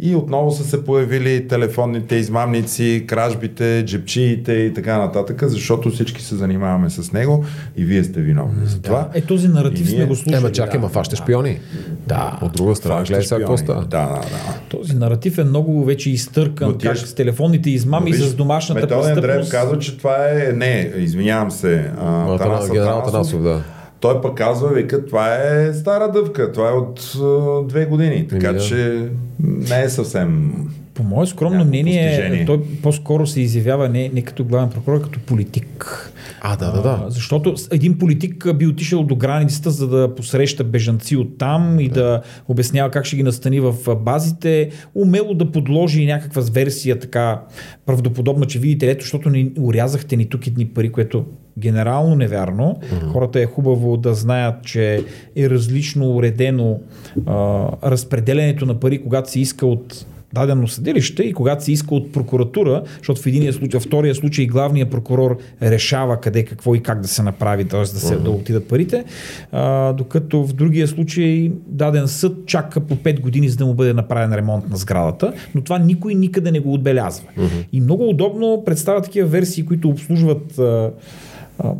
и 0.00 0.14
отново 0.14 0.50
са 0.50 0.64
се 0.64 0.84
появили 0.84 1.48
телефонните 1.48 2.16
измамници, 2.16 3.04
кражбите, 3.06 3.84
джепчиите 3.86 4.52
и 4.52 4.74
така 4.74 4.98
нататък, 4.98 5.42
защото 5.42 5.90
всички 5.90 6.22
се 6.22 6.36
занимаваме 6.36 6.90
с 6.90 7.12
него 7.12 7.44
и 7.76 7.84
вие 7.84 8.04
сте 8.04 8.20
виновни 8.20 8.66
за 8.66 8.80
това. 8.80 9.08
Е, 9.14 9.20
този 9.20 9.48
наратив 9.48 9.80
И 9.80 9.88
сме 9.88 9.96
ние- 9.96 10.06
го 10.06 10.14
слушали. 10.14 10.36
Ема 10.36 10.52
чакай, 10.52 10.72
да. 10.72 10.78
ма 10.78 10.88
фащаш 10.88 11.18
шпиони. 11.18 11.58
Да. 11.98 12.38
От 12.42 12.52
друга 12.52 12.74
страна, 12.74 12.98
Фаща 12.98 13.12
гледай 13.12 13.24
сега 13.24 13.38
какво 13.38 13.56
става. 13.56 13.80
Да, 13.80 13.86
да, 14.00 14.20
да. 14.20 14.58
Този 14.70 14.94
наратив 14.94 15.38
е 15.38 15.44
много 15.44 15.84
вече 15.84 16.10
изтъркан, 16.10 16.68
Но 16.68 16.78
как 16.78 16.96
ще- 16.96 17.06
с 17.06 17.14
телефонните 17.14 17.70
измами 17.70 18.12
Виж, 18.12 18.20
с 18.20 18.34
домашната 18.34 18.80
Методен 18.80 18.98
Андреев 19.08 19.22
престъпност. 19.36 19.50
казва, 19.52 19.78
че 19.78 19.98
това 19.98 20.16
е... 20.20 20.52
Не, 20.52 20.92
извинявам 20.96 21.50
се. 21.50 21.90
А, 22.00 22.04
Генерал 22.22 22.34
Атанасов. 22.34 23.12
Танасов, 23.12 23.42
да. 23.42 23.62
Той 24.04 24.20
пък 24.20 24.34
казва, 24.34 24.68
вика, 24.68 25.06
това 25.06 25.34
е 25.34 25.72
стара 25.72 26.12
дъвка, 26.12 26.52
това 26.52 26.68
е 26.68 26.72
от 26.72 27.16
а, 27.22 27.62
две 27.68 27.86
години, 27.86 28.28
така 28.28 28.48
Еми, 28.48 28.58
да. 28.58 28.64
че 28.64 29.08
не 29.40 29.82
е 29.82 29.88
съвсем... 29.88 30.52
По 30.94 31.02
мое 31.02 31.26
скромно 31.26 31.64
мнение, 31.64 32.08
постижение. 32.08 32.46
той 32.46 32.62
по-скоро 32.82 33.26
се 33.26 33.40
изявява 33.40 33.88
не, 33.88 34.10
не 34.14 34.22
като 34.22 34.44
главен 34.44 34.70
прокурор, 34.70 34.96
а 34.96 35.02
като 35.02 35.20
политик. 35.20 36.12
А, 36.40 36.56
да, 36.56 36.72
да, 36.72 36.82
да. 36.82 37.00
А, 37.06 37.10
Защото 37.10 37.54
един 37.70 37.98
политик 37.98 38.56
би 38.56 38.66
отишъл 38.66 39.02
до 39.02 39.16
границата, 39.16 39.70
за 39.70 39.88
да 39.88 40.14
посреща 40.14 40.64
бежанци 40.64 41.16
от 41.16 41.38
там 41.38 41.80
и 41.80 41.88
да 41.88 42.22
обяснява 42.48 42.90
как 42.90 43.04
ще 43.04 43.16
ги 43.16 43.22
настани 43.22 43.60
в 43.60 43.74
базите, 43.96 44.70
умело 44.94 45.34
да 45.34 45.52
подложи 45.52 46.06
някаква 46.06 46.42
версия 46.52 46.98
така 46.98 47.40
правдоподобна, 47.86 48.46
че 48.46 48.58
видите, 48.58 48.90
ето, 48.90 49.04
защото 49.04 49.30
ни 49.30 49.52
урязахте 49.58 50.16
ни 50.16 50.28
тук 50.28 50.46
едни 50.46 50.66
пари, 50.66 50.92
което 50.92 51.24
генерално 51.58 52.14
невярно. 52.14 52.80
Хората 53.12 53.40
е 53.40 53.46
хубаво 53.46 53.96
да 53.96 54.14
знаят, 54.14 54.64
че 54.64 55.04
е 55.36 55.50
различно 55.50 56.10
уредено 56.10 56.80
а, 57.26 57.68
разпределението 57.90 58.66
на 58.66 58.80
пари, 58.80 59.02
когато 59.02 59.30
се 59.30 59.40
иска 59.40 59.66
от 59.66 60.06
дадено 60.34 60.68
съдилище 60.68 61.22
и 61.22 61.32
когато 61.32 61.64
се 61.64 61.72
иска 61.72 61.94
от 61.94 62.12
прокуратура, 62.12 62.82
защото 62.98 63.22
в 63.22 63.26
единия 63.26 63.52
случай, 63.52 63.80
втория 63.80 64.14
случай 64.14 64.46
главният 64.46 64.90
прокурор 64.90 65.38
решава 65.62 66.20
къде, 66.20 66.44
какво 66.44 66.74
и 66.74 66.82
как 66.82 67.00
да 67.00 67.08
се 67.08 67.22
направи, 67.22 67.64
т.е. 67.64 67.80
да, 67.80 67.86
се, 67.86 68.16
да 68.16 68.30
отидат 68.30 68.68
парите, 68.68 69.04
а, 69.52 69.92
докато 69.92 70.44
в 70.44 70.52
другия 70.52 70.88
случай 70.88 71.52
даден 71.66 72.08
съд 72.08 72.46
чака 72.46 72.80
по 72.80 72.96
5 72.96 73.20
години, 73.20 73.48
за 73.48 73.56
да 73.56 73.66
му 73.66 73.74
бъде 73.74 73.92
направен 73.92 74.34
ремонт 74.34 74.70
на 74.70 74.76
сградата, 74.76 75.32
но 75.54 75.60
това 75.60 75.78
никой 75.78 76.14
никъде 76.14 76.50
не 76.50 76.60
го 76.60 76.72
отбелязва. 76.72 77.28
И 77.72 77.80
много 77.80 78.08
удобно 78.08 78.62
представя 78.66 79.02
такива 79.02 79.28
версии, 79.28 79.64
които 79.64 79.88
обслужват 79.88 80.58
а, 80.58 80.90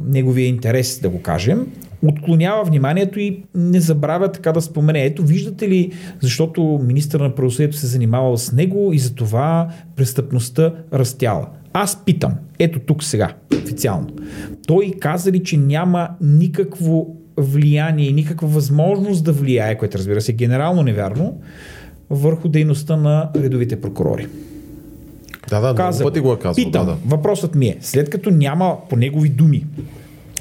неговия 0.07 0.47
интерес, 0.47 1.01
да 1.01 1.09
го 1.09 1.23
кажем, 1.23 1.67
отклонява 2.07 2.65
вниманието 2.65 3.21
и 3.21 3.43
не 3.55 3.81
забравя 3.81 4.33
така 4.33 4.53
да 4.53 4.61
спомене. 4.61 5.05
Ето, 5.05 5.23
виждате 5.23 5.69
ли, 5.69 5.93
защото 6.21 6.81
министър 6.87 7.21
на 7.21 7.35
правосъдието 7.35 7.77
се 7.77 7.87
занимавал 7.87 8.37
с 8.37 8.53
него 8.53 8.91
и 8.93 8.99
за 8.99 9.15
това 9.15 9.69
престъпността 9.97 10.73
растяла. 10.93 11.47
Аз 11.73 12.05
питам, 12.05 12.35
ето 12.59 12.79
тук 12.79 13.05
сега, 13.05 13.35
официално. 13.65 14.09
Той 14.67 14.93
каза 15.01 15.33
ли, 15.33 15.43
че 15.43 15.57
няма 15.57 16.09
никакво 16.21 17.17
влияние 17.37 18.13
никаква 18.13 18.49
възможност 18.49 19.25
да 19.25 19.33
влияе, 19.33 19.79
което 19.79 19.99
разбира 19.99 20.21
се 20.21 20.33
е 20.33 20.35
генерално 20.35 20.83
невярно, 20.83 21.41
върху 22.11 22.49
дейността 22.49 22.97
на 22.97 23.31
редовите 23.37 23.81
прокурори. 23.81 24.27
Да, 25.49 25.61
да, 25.61 25.67
много 25.67 25.77
Каза 25.77 26.05
пъти 26.05 26.21
го 26.21 26.33
е 26.33 26.39
казал. 26.39 26.65
Питам, 26.65 26.87
Да, 26.87 26.93
да. 26.93 26.99
въпросът 27.07 27.55
ми 27.55 27.67
е, 27.67 27.77
след 27.81 28.11
като 28.11 28.31
няма 28.31 28.77
по 28.91 28.97
негови 28.97 29.29
думи 29.29 29.67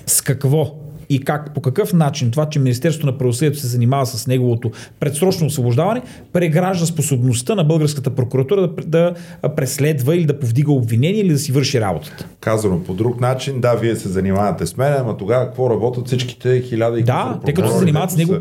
с 0.07 0.21
какво 0.21 0.75
и 1.09 1.19
как, 1.19 1.53
по 1.53 1.61
какъв 1.61 1.93
начин 1.93 2.31
това, 2.31 2.45
че 2.45 2.59
Министерството 2.59 3.05
на 3.05 3.17
правосъдието 3.17 3.59
се 3.59 3.67
занимава 3.67 4.05
с 4.05 4.27
неговото 4.27 4.71
предсрочно 4.99 5.47
освобождаване, 5.47 6.01
прегражда 6.33 6.85
способността 6.85 7.55
на 7.55 7.63
българската 7.63 8.09
прокуратура 8.09 8.69
да, 8.85 9.13
да 9.41 9.55
преследва 9.55 10.15
или 10.15 10.25
да 10.25 10.39
повдига 10.39 10.71
обвинение 10.71 11.21
или 11.21 11.29
да 11.29 11.39
си 11.39 11.51
върши 11.51 11.81
работата. 11.81 12.25
Казано 12.39 12.83
по 12.83 12.93
друг 12.93 13.21
начин, 13.21 13.61
да, 13.61 13.73
вие 13.73 13.95
се 13.95 14.09
занимавате 14.09 14.65
с 14.65 14.77
мен, 14.77 14.93
ама 14.99 15.17
тогава 15.17 15.45
какво 15.45 15.69
работят 15.69 16.07
всичките 16.07 16.61
хиляда 16.61 16.99
и 16.99 17.03
Да, 17.03 17.39
те 17.45 17.53
като 17.53 17.71
се 17.71 17.77
занимават 17.77 18.11
с 18.11 18.17
него, 18.17 18.35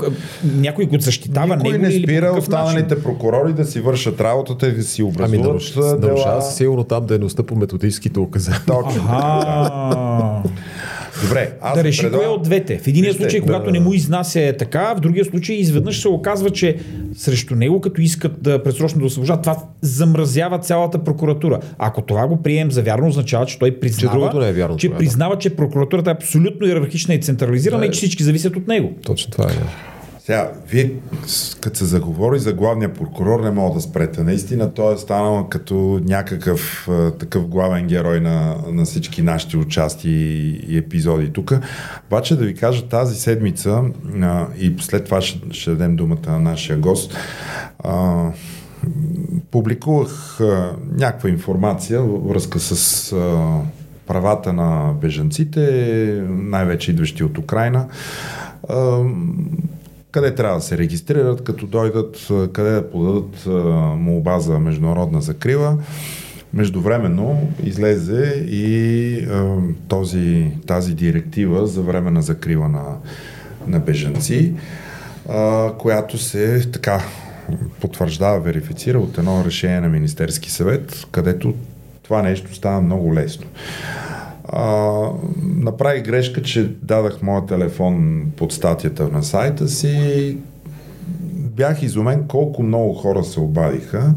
някой, 0.44 0.86
който 0.88 1.04
защитава 1.04 1.56
Никой 1.56 1.72
него 1.72 1.84
не 1.84 1.90
спира 1.90 2.34
останалите 2.38 2.82
начин. 2.82 3.02
прокурори 3.02 3.52
да 3.52 3.64
си 3.64 3.80
вършат 3.80 4.20
работата 4.20 4.68
и 4.68 4.72
да 4.72 4.82
си 4.82 5.02
Ами 5.02 5.10
образуват 5.10 5.46
наруш, 5.46 5.76
а, 5.76 5.80
дела. 5.80 5.98
нарушава 6.00 6.42
сигурно 6.42 6.84
там 6.84 7.06
дейността 7.06 7.42
по 7.42 7.56
методическите 7.56 8.20
указания. 8.20 8.60
Точно. 8.66 9.02
Добре, 11.22 11.52
аз 11.60 11.74
да 11.74 11.84
реши 11.84 12.02
предлагам- 12.02 12.20
кое 12.20 12.28
от 12.28 12.42
двете. 12.42 12.78
В 12.78 12.86
единия 12.86 13.08
Вижте, 13.08 13.22
случай, 13.22 13.40
да, 13.40 13.46
когато 13.46 13.64
да, 13.64 13.70
не 13.70 13.78
да. 13.78 13.84
му 13.84 13.92
изнася 13.92 14.40
е 14.40 14.56
така, 14.56 14.94
в 14.94 15.00
другия 15.00 15.24
случай 15.24 15.56
изведнъж 15.56 16.00
се 16.00 16.08
оказва, 16.08 16.50
че 16.50 16.76
срещу 17.16 17.54
него, 17.54 17.80
като 17.80 18.00
искат 18.00 18.42
да 18.42 18.62
предсрочно 18.62 19.00
да 19.00 19.06
освобождат, 19.06 19.42
това 19.42 19.56
замразява 19.80 20.58
цялата 20.58 20.98
прокуратура. 20.98 21.60
Ако 21.78 22.02
това 22.02 22.26
го 22.26 22.42
прием 22.42 22.70
за 22.70 22.82
вярно, 22.82 23.08
означава, 23.08 23.46
че 23.46 23.58
той 23.58 23.70
признава, 23.72 24.14
другото 24.14 24.38
не 24.38 24.48
е 24.48 24.52
вярно 24.52 24.76
че, 24.76 24.86
тогава. 24.86 24.98
признава, 24.98 25.38
че 25.38 25.50
прокуратурата 25.50 26.10
е 26.10 26.14
абсолютно 26.14 26.66
иерархична 26.66 27.14
и 27.14 27.20
централизирана 27.20 27.80
Да. 27.80 27.86
и 27.86 27.90
че 27.90 27.96
всички 27.96 28.22
зависят 28.22 28.56
от 28.56 28.68
него. 28.68 28.92
Точно 29.04 29.32
това 29.32 29.44
е. 29.44 29.54
Сега, 30.24 30.52
вие, 30.68 30.92
като 31.60 31.78
се 31.78 31.84
заговори 31.84 32.38
за 32.38 32.52
главния 32.52 32.94
прокурор, 32.94 33.40
не 33.40 33.50
мога 33.50 33.74
да 33.74 33.80
спрете. 33.80 34.22
Наистина 34.22 34.74
той 34.74 34.94
е 34.94 34.98
станал 34.98 35.48
като 35.50 36.00
някакъв 36.04 36.88
а, 36.90 37.10
такъв 37.10 37.46
главен 37.46 37.86
герой 37.86 38.20
на, 38.20 38.56
на 38.68 38.84
всички 38.84 39.22
нашите 39.22 39.56
участия 39.56 40.12
и, 40.12 40.64
и 40.68 40.78
епизоди 40.78 41.32
тук. 41.32 41.52
Обаче 42.06 42.36
да 42.36 42.44
ви 42.44 42.54
кажа, 42.54 42.88
тази 42.88 43.14
седмица 43.20 43.82
а, 44.22 44.46
и 44.58 44.74
след 44.80 45.04
това 45.04 45.20
ще, 45.20 45.40
ще 45.50 45.70
дадем 45.70 45.96
думата 45.96 46.30
на 46.30 46.40
нашия 46.40 46.78
гост, 46.78 47.16
а, 47.78 48.26
публикувах 49.50 50.40
а, 50.40 50.76
някаква 50.98 51.30
информация 51.30 52.02
във 52.02 52.28
връзка 52.28 52.60
с 52.60 53.12
а, 53.12 53.58
правата 54.06 54.52
на 54.52 54.94
бежанците, 55.00 56.24
най-вече 56.28 56.90
идващи 56.90 57.24
от 57.24 57.38
Украина. 57.38 57.86
А, 58.68 59.04
къде 60.12 60.34
трябва 60.34 60.56
да 60.56 60.62
се 60.62 60.78
регистрират, 60.78 61.44
като 61.44 61.66
дойдат, 61.66 62.28
къде 62.52 62.70
да 62.70 62.90
подадат 62.90 63.46
молба 63.98 64.38
за 64.38 64.58
международна 64.58 65.20
закрила. 65.20 65.78
Междувременно 66.54 67.48
излезе 67.64 68.46
и 68.48 69.26
а, 69.30 69.56
този, 69.88 70.50
тази 70.66 70.94
директива 70.94 71.66
за 71.66 71.82
временна 71.82 72.22
закрила 72.22 72.68
на, 72.68 72.82
на 73.66 73.78
бежанци, 73.78 74.54
а, 75.28 75.72
която 75.78 76.18
се 76.18 76.70
така 76.72 77.02
потвърждава, 77.80 78.40
верифицира 78.40 78.98
от 78.98 79.18
едно 79.18 79.44
решение 79.44 79.80
на 79.80 79.88
Министерски 79.88 80.50
съвет, 80.50 81.06
където 81.10 81.54
това 82.02 82.22
нещо 82.22 82.54
става 82.54 82.80
много 82.80 83.14
лесно. 83.14 83.46
А, 84.52 84.92
направих 85.56 86.04
грешка, 86.04 86.42
че 86.42 86.74
дадах 86.82 87.22
моя 87.22 87.46
телефон 87.46 88.24
под 88.36 88.52
статията 88.52 89.08
на 89.08 89.22
сайта 89.22 89.68
си. 89.68 90.36
Бях 91.36 91.82
изумен 91.82 92.24
колко 92.28 92.62
много 92.62 92.94
хора 92.94 93.24
се 93.24 93.40
обадиха. 93.40 94.14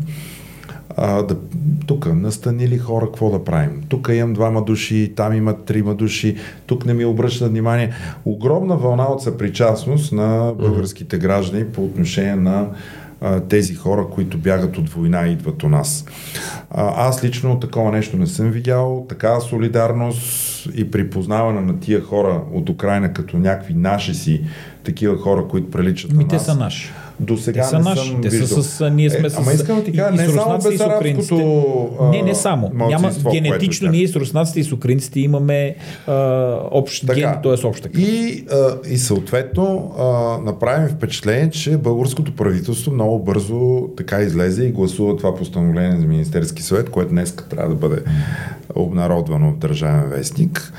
А, 0.97 1.21
да, 1.21 1.35
тук 1.87 2.13
настанили 2.13 2.77
хора, 2.77 3.05
какво 3.05 3.29
да 3.29 3.43
правим? 3.43 3.83
Тук 3.89 4.09
имам 4.13 4.33
двама 4.33 4.63
души, 4.63 5.13
там 5.15 5.33
имат 5.33 5.65
трима 5.65 5.95
души, 5.95 6.37
тук 6.65 6.85
не 6.85 6.93
ми 6.93 7.05
обръщат 7.05 7.49
внимание. 7.51 7.93
Огромна 8.25 8.77
вълна 8.77 9.03
от 9.03 9.23
съпричастност 9.23 10.11
на 10.13 10.53
българските 10.59 11.17
граждани 11.17 11.65
по 11.65 11.83
отношение 11.83 12.35
на 12.35 12.67
а, 13.25 13.39
тези 13.39 13.75
хора, 13.75 14.07
които 14.11 14.37
бягат 14.37 14.77
от 14.77 14.89
война 14.89 15.27
и 15.27 15.31
идват 15.31 15.63
у 15.63 15.69
нас. 15.69 16.05
А, 16.69 17.07
аз 17.07 17.23
лично 17.23 17.59
такова 17.59 17.91
нещо 17.91 18.17
не 18.17 18.27
съм 18.27 18.51
видял. 18.51 19.05
Такава 19.09 19.41
солидарност 19.41 20.65
и 20.75 20.91
припознаване 20.91 21.61
на 21.61 21.79
тия 21.79 22.01
хора 22.01 22.41
от 22.53 22.69
Украина 22.69 23.13
като 23.13 23.37
някакви 23.37 23.73
наши 23.73 24.13
си 24.13 24.41
такива 24.83 25.17
хора, 25.17 25.47
които 25.47 25.71
приличат 25.71 26.11
Ми 26.11 26.23
на 26.23 26.29
те 26.29 26.35
нас. 26.35 26.45
са 26.45 26.55
наши. 26.55 26.91
До 27.19 27.37
сега 27.37 27.61
Те 27.61 27.67
са 27.67 27.77
не 27.77 27.83
наши. 27.83 28.09
съм 28.09 28.21
Те 28.21 28.31
са 28.31 28.37
виждал. 28.37 28.63
с- 28.63 28.89
ние 28.89 29.09
сме 29.09 29.27
е, 29.27 29.29
с- 29.29 29.37
Ама 29.37 29.53
искам 29.53 29.75
да 29.75 29.83
ти 29.83 29.91
кажа, 29.91 30.15
и 30.15 30.27
не 30.27 30.33
само 30.33 30.57
бесарабското 30.61 31.35
Не, 32.03 32.21
не 32.21 32.35
само. 32.35 32.71
Няма, 32.75 33.11
генетично 33.31 33.91
ние 33.91 34.07
с 34.07 34.15
руснаците 34.15 34.59
и 34.59 34.63
с 34.63 34.71
украинците 34.71 35.19
имаме 35.19 35.75
а, 36.07 36.13
общ 36.71 37.07
Така. 37.07 37.19
ген, 37.19 37.33
т.е. 37.43 37.67
общ 37.67 37.83
такъв. 37.83 37.99
И, 37.99 38.45
а, 38.51 38.55
и 38.89 38.97
съответно 38.97 39.91
а, 39.91 40.03
направим 40.41 40.87
впечатление, 40.89 41.49
че 41.49 41.77
българското 41.77 42.35
правителство 42.35 42.91
много 42.91 43.19
бързо 43.19 43.59
така 43.97 44.21
излезе 44.21 44.63
и 44.63 44.71
гласува 44.71 45.17
това 45.17 45.35
постановление 45.35 45.97
за 45.97 46.05
Министерски 46.05 46.63
съвет, 46.63 46.89
което 46.89 47.09
днес 47.09 47.35
трябва 47.49 47.69
да 47.69 47.75
бъде 47.77 48.01
обнародвано 48.75 49.51
в 49.51 49.57
Държавен 49.57 50.09
вестник. 50.09 50.73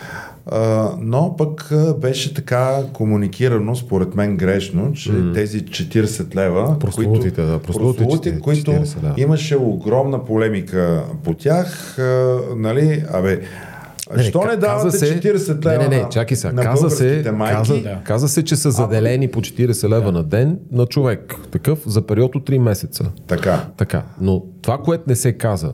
А, 0.51 0.91
но 1.01 1.37
пък 1.39 1.73
беше 2.01 2.35
така 2.35 2.79
комуникирано, 2.93 3.77
според 3.77 4.15
мен 4.15 4.37
грешно, 4.37 4.93
че 4.93 5.13
mm. 5.13 5.35
тези 5.35 5.65
40 5.65 6.35
лева, 6.37 6.79
Прословутите, 6.79 7.43
да, 7.43 7.59
прословутите 7.59 8.05
прословути, 8.05 8.41
които 8.41 8.71
40, 8.71 9.01
да. 9.01 9.15
имаше 9.17 9.57
огромна 9.57 10.25
полемика 10.25 11.05
по 11.25 11.35
тях, 11.35 11.99
а, 11.99 12.39
нали, 12.57 13.05
абе, 13.13 13.41
Не, 14.17 14.23
Що 14.23 14.41
не 14.41 14.47
ка- 14.47 14.57
давате 14.57 14.99
се- 14.99 15.21
40 15.21 15.65
лева 15.65 15.83
Не, 15.83 15.89
не, 15.89 16.03
не, 16.03 16.09
чакай 16.09 16.37
сега. 16.37 16.53
на 16.53 16.63
Каза 16.63 16.91
се, 16.91 17.33
майки? 17.35 17.57
каза, 17.57 17.75
Да. 17.75 18.01
каза 18.05 18.29
се, 18.29 18.45
че 18.45 18.57
са 18.57 18.71
заделени 18.71 19.29
по 19.29 19.41
40 19.41 19.89
лева 19.89 20.13
на 20.13 20.23
ден 20.23 20.59
на 20.73 20.87
човек. 20.87 21.35
Такъв 21.51 21.79
за 21.87 22.03
период 22.03 22.35
от 22.37 22.47
3 22.47 22.59
месеца. 22.59 23.05
Така. 23.27 23.65
Така. 23.77 24.03
Но 24.21 24.43
това, 24.63 24.79
което 24.79 25.05
не 25.07 25.17
се 25.17 25.33
каза, 25.33 25.73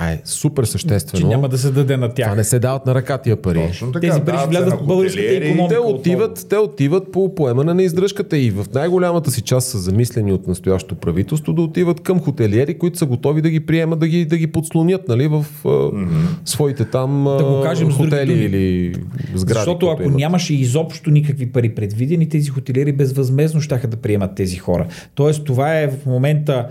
а 0.00 0.10
е 0.10 0.20
супер 0.24 0.64
съществено. 0.64 1.20
Че 1.20 1.26
няма 1.26 1.48
да 1.48 1.58
се 1.58 1.70
даде 1.70 1.96
на 1.96 2.08
тях. 2.14 2.26
Това 2.26 2.36
не 2.36 2.44
се 2.44 2.58
дават 2.58 2.86
на 2.86 2.94
ръка 2.94 3.18
тия 3.18 3.42
пари. 3.42 3.66
Точно 3.68 3.92
така. 3.92 4.06
Тези 4.06 4.20
пари 4.20 4.38
се 4.38 4.46
влязат 4.48 4.80
в 4.80 4.86
българската 4.86 5.22
хотелиери. 5.22 5.46
икономика. 5.46 5.74
Те 5.74 5.78
отново. 5.78 5.96
отиват, 5.96 6.46
те 6.50 6.56
отиват 6.56 7.12
по 7.12 7.34
поемане 7.34 7.74
на 7.74 7.82
издръжката 7.82 8.38
и 8.38 8.50
в 8.50 8.66
най-голямата 8.74 9.30
си 9.30 9.42
част 9.42 9.68
са 9.68 9.78
замислени 9.78 10.32
от 10.32 10.46
настоящото 10.46 10.94
правителство 10.94 11.52
да 11.52 11.62
отиват 11.62 12.00
към 12.00 12.20
хотелиери, 12.20 12.78
които 12.78 12.98
са 12.98 13.06
готови 13.06 13.42
да 13.42 13.50
ги 13.50 13.60
приемат, 13.60 13.98
да 13.98 14.08
ги, 14.08 14.24
да 14.24 14.36
ги 14.36 14.46
подслонят 14.46 15.08
нали, 15.08 15.26
в 15.28 15.46
mm-hmm. 15.64 16.06
своите 16.44 16.84
там 16.84 17.24
Да 17.38 17.44
го 17.44 17.62
кажем 17.62 17.92
хотели 17.92 18.32
думи. 18.32 18.44
или 18.44 18.92
сгради. 19.34 19.54
Защото 19.54 19.86
ако 19.86 20.02
имат. 20.02 20.16
нямаше 20.16 20.54
изобщо 20.54 21.10
никакви 21.10 21.46
пари 21.46 21.74
предвидени, 21.74 22.28
тези 22.28 22.48
хотелиери 22.48 22.92
безвъзмезно 22.92 23.60
ще 23.60 23.78
да 23.78 23.96
приемат 23.96 24.34
тези 24.34 24.56
хора. 24.56 24.86
Тоест 25.14 25.44
това 25.44 25.78
е 25.78 25.88
в 25.88 26.06
момента 26.06 26.68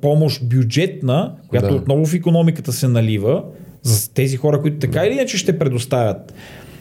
помощ 0.00 0.48
бюджетна, 0.48 1.32
която 1.48 1.68
Да. 1.68 1.74
отново 1.74 2.06
в 2.06 2.14
економиката 2.14 2.43
се 2.72 2.88
налива 2.88 3.42
за 3.82 4.10
тези 4.14 4.36
хора, 4.36 4.62
които 4.62 4.78
така 4.78 5.06
или 5.06 5.14
иначе 5.14 5.38
ще 5.38 5.58
предоставят 5.58 6.34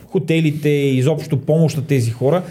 хотелите 0.06 0.70
и 0.70 0.98
изобщо 0.98 1.42
помощ 1.42 1.78
на 1.78 1.86
тези 1.86 2.12
хора. 2.12 2.44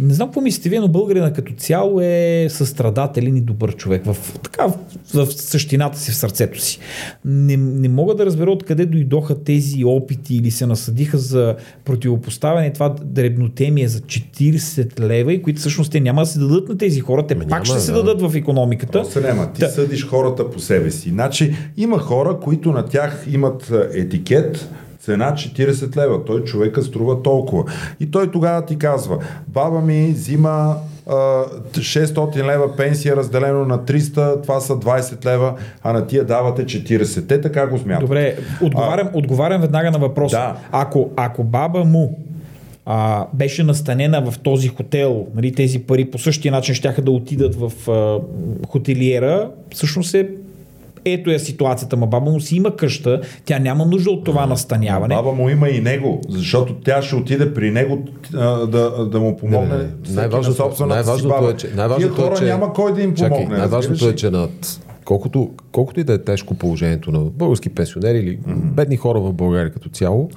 Не 0.00 0.14
знам 0.14 0.28
какво 0.28 0.40
мислите 0.40 0.68
вие, 0.68 0.80
но 0.80 0.88
българина 0.88 1.32
като 1.32 1.52
цяло 1.52 2.00
е 2.00 2.46
състрадателен 2.50 3.36
и 3.36 3.40
добър 3.40 3.76
човек. 3.76 4.02
В, 4.04 4.16
така, 4.42 4.66
в, 4.66 4.74
в 5.14 5.32
същината 5.32 5.98
си, 5.98 6.10
в 6.10 6.14
сърцето 6.16 6.60
си. 6.60 6.78
Не, 7.24 7.56
не 7.56 7.88
мога 7.88 8.14
да 8.14 8.26
разбера 8.26 8.50
откъде 8.50 8.86
дойдоха 8.86 9.44
тези 9.44 9.84
опити 9.84 10.36
или 10.36 10.50
се 10.50 10.66
насъдиха 10.66 11.18
за 11.18 11.56
противопоставяне 11.84 12.72
това 12.72 12.94
дребнотемие 13.04 13.88
за 13.88 14.00
40 14.00 15.00
лева 15.00 15.32
и 15.32 15.42
които 15.42 15.60
всъщност 15.60 15.92
те 15.92 16.00
няма 16.00 16.22
да 16.22 16.26
се 16.26 16.38
дадат 16.38 16.68
на 16.68 16.78
тези 16.78 17.00
хора, 17.00 17.26
те 17.26 17.34
Ма 17.34 17.40
пак 17.40 17.50
няма, 17.50 17.64
ще 17.64 17.80
се 17.80 17.92
да. 17.92 18.02
дадат 18.02 18.30
в 18.32 18.36
економиката. 18.36 18.92
Просто 18.92 19.20
няма. 19.20 19.52
Ти 19.52 19.60
Да. 19.60 19.68
съдиш 19.68 20.06
хората 20.06 20.50
по 20.50 20.58
себе 20.58 20.90
си. 20.90 21.08
Значи 21.08 21.54
има 21.76 21.98
хора, 21.98 22.38
които 22.42 22.72
на 22.72 22.86
тях 22.86 23.26
имат 23.32 23.70
а, 23.70 23.88
етикет, 23.94 24.68
цена 25.00 25.32
40 25.32 25.96
лева. 25.96 26.24
Той 26.24 26.44
човека 26.44 26.82
струва 26.82 27.22
толкова. 27.22 27.64
И 28.00 28.10
той 28.10 28.30
тогава 28.30 28.64
ти 28.64 28.78
казва, 28.78 29.18
баба 29.48 29.80
ми 29.80 30.12
взима 30.12 30.76
а, 31.06 31.14
600 31.72 32.46
лева 32.52 32.76
пенсия 32.76 33.16
разделено 33.16 33.64
на 33.64 33.78
300, 33.78 34.42
това 34.42 34.60
са 34.60 34.72
20 34.72 35.24
лева, 35.24 35.54
а 35.82 35.92
на 35.92 36.06
тия 36.06 36.24
давате 36.24 36.64
40. 36.64 37.28
Те 37.28 37.40
така 37.40 37.66
го 37.66 37.78
смятат. 37.78 38.04
Добре, 38.04 38.36
отговарям, 38.62 39.08
отговарям 39.12 39.60
веднага 39.60 39.90
на 39.90 39.98
въпроса. 39.98 40.36
Да. 40.36 40.56
Ако, 40.72 41.10
ако 41.16 41.44
баба 41.44 41.84
му 41.84 42.18
а, 42.86 43.26
беше 43.34 43.62
настанена 43.62 44.30
в 44.30 44.38
този 44.38 44.68
хотел, 44.68 45.26
нали, 45.34 45.54
тези 45.54 45.78
пари 45.78 46.10
по 46.10 46.18
същия 46.18 46.52
начин 46.52 46.74
ще 46.74 46.92
да 47.02 47.10
отидат 47.10 47.54
в 47.54 47.90
а, 47.90 48.20
хотелиера, 48.68 49.50
всъщност 49.70 50.14
е 50.14 50.28
ето 51.04 51.30
е 51.30 51.38
ситуацията, 51.38 51.96
ма 51.96 52.06
баба 52.06 52.30
му 52.30 52.40
си 52.40 52.56
има 52.56 52.76
къща, 52.76 53.20
тя 53.44 53.58
няма 53.58 53.86
нужда 53.86 54.10
от 54.10 54.24
това 54.24 54.46
настаняване. 54.46 55.14
Баба 55.14 55.32
му 55.32 55.48
има 55.48 55.68
и 55.68 55.80
него, 55.80 56.20
защото 56.28 56.74
тя 56.74 57.02
ще 57.02 57.16
отиде 57.16 57.54
при 57.54 57.70
него 57.70 57.98
а, 58.34 58.66
да, 58.66 59.06
да 59.06 59.20
му 59.20 59.36
помогне. 59.36 59.68
Не, 59.68 59.76
не, 59.76 59.82
не. 59.82 59.88
всеки 60.02 60.16
Най-важното- 60.16 60.48
на 60.48 60.54
собствената 60.54 61.04
си 61.04 61.08
най-важното 61.08 61.50
е, 61.50 61.56
че- 61.56 61.68
най-важното 61.68 62.14
Тия 62.14 62.24
е, 62.24 62.26
хора 62.26 62.36
че- 62.36 62.44
няма 62.44 62.72
кой 62.72 62.94
да 62.94 63.02
им 63.02 63.14
Чакай, 63.14 63.30
помогне. 63.30 63.58
най-важното 63.58 63.92
разбираш 63.94 64.12
е, 64.12 64.16
че 64.16 64.30
над 64.30 64.50
колкото, 65.04 65.50
колкото 65.72 66.00
и 66.00 66.04
да 66.04 66.12
е 66.12 66.18
тежко 66.18 66.54
положението 66.54 67.12
на 67.12 67.18
български 67.20 67.68
пенсионери 67.68 68.18
или 68.18 68.38
бедни 68.46 68.96
хора 68.96 69.20
в 69.20 69.32
България 69.32 69.72
като 69.72 69.88
цяло, 69.88 70.30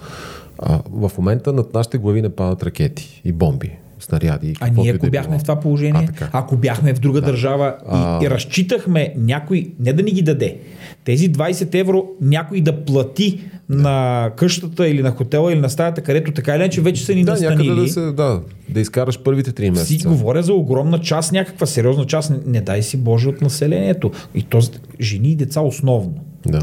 а, 0.60 0.80
в 0.91 1.12
момента 1.17 1.54
над 1.54 1.73
нашите 1.73 1.97
глави 1.97 2.21
не 2.21 2.30
падат 2.30 2.63
ракети 2.63 3.21
и 3.26 3.32
бомби, 3.32 3.71
снаряди. 4.04 4.56
А 4.60 4.68
ние 4.68 4.92
ако 4.92 5.00
да 5.00 5.08
е 5.08 5.10
бяхме 5.10 5.30
било. 5.30 5.39
в 5.39 5.44
това 5.44 5.56
положение, 5.56 6.02
А, 6.04 6.06
така. 6.06 6.30
ако 6.34 6.56
бяхме 6.58 6.94
в 6.94 7.00
друга 7.00 7.22
държава 7.22 7.76
и, 7.82 7.86
А. 7.86 8.20
и 8.24 8.30
разчитахме 8.30 9.13
някой, 9.18 9.68
не 9.80 9.94
да 9.94 10.04
ни 10.04 10.12
ги 10.12 10.22
даде, 10.22 10.58
тези 11.04 11.32
20 11.32 11.76
евро 11.76 12.06
някой 12.22 12.62
да 12.62 12.76
плати 12.76 13.39
на 13.70 14.30
къщата 14.38 14.88
или 14.88 15.02
на 15.02 15.12
хотела 15.12 15.54
или 15.54 15.60
на 15.60 15.70
стаята, 15.70 16.02
където 16.02 16.32
така 16.32 16.52
или 16.52 16.62
иначе 16.62 16.82
вече 16.82 17.06
са 17.06 17.16
ни 17.16 17.24
Да, 17.24 17.32
настанили. 17.32 17.76
да, 17.76 17.88
се, 17.88 18.02
да, 18.02 18.42
да 18.70 18.80
изкараш 18.80 19.20
първите 19.20 19.52
три 19.52 19.66
Си 19.66 19.72
месеца. 19.72 20.08
говоря 20.10 20.44
за 20.44 20.54
огромна 20.54 21.00
част, 21.00 21.32
някаква 21.32 21.66
сериозна 21.66 22.06
част, 22.06 22.30
не, 22.30 22.38
не 22.48 22.62
дай 22.62 22.84
си 22.84 22.98
Боже 22.98 23.30
от 23.30 23.42
населението. 23.42 24.12
И 24.36 24.44
то 24.44 24.60
жени 25.02 25.30
и 25.30 25.36
деца 25.36 25.62
основно. 25.62 26.13
Да. 26.46 26.60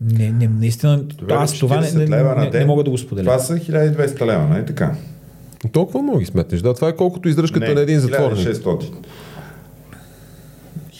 Не, 0.00 0.30
не, 0.30 0.48
наистина, 0.50 0.98
Добре, 0.98 1.34
аз 1.34 1.52
това 1.52 1.80
не, 1.80 1.86
40 1.86 2.34
не, 2.38 2.50
не, 2.50 2.58
не 2.58 2.64
мога 2.66 2.84
да 2.84 2.90
го 2.90 2.98
споделя. 2.98 3.24
Това 3.24 3.38
са 3.38 3.54
1200 3.54 4.26
лева, 4.26 4.46
нали 4.48 4.66
така? 4.66 4.94
Толкова 5.68 6.02
мога 6.02 6.18
ги 6.18 6.26
сметнеш. 6.26 6.60
Да, 6.60 6.74
това 6.74 6.88
е 6.88 6.96
колкото 6.96 7.28
издръжката 7.28 7.74
на 7.74 7.80
един 7.80 8.00
затворник. 8.00 8.48
1600. 8.48 8.92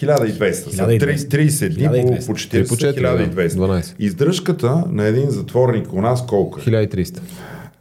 1200. 0.02 0.52
Са 0.52 0.82
1200. 0.82 1.16
30, 1.16 1.16
30 1.16 1.74
дни 1.74 1.86
по, 1.86 1.92
1200. 1.92 2.26
по 2.26 2.32
40 2.32 2.68
по 2.68 2.76
четири, 2.76 3.02
да. 3.02 3.18
1200. 3.18 3.48
12. 3.48 3.94
Издръжката 3.98 4.84
на 4.90 5.04
един 5.04 5.30
затворник 5.30 5.92
у 5.92 6.00
нас 6.00 6.26
колко 6.26 6.60
е? 6.60 6.62
1300 6.62 7.20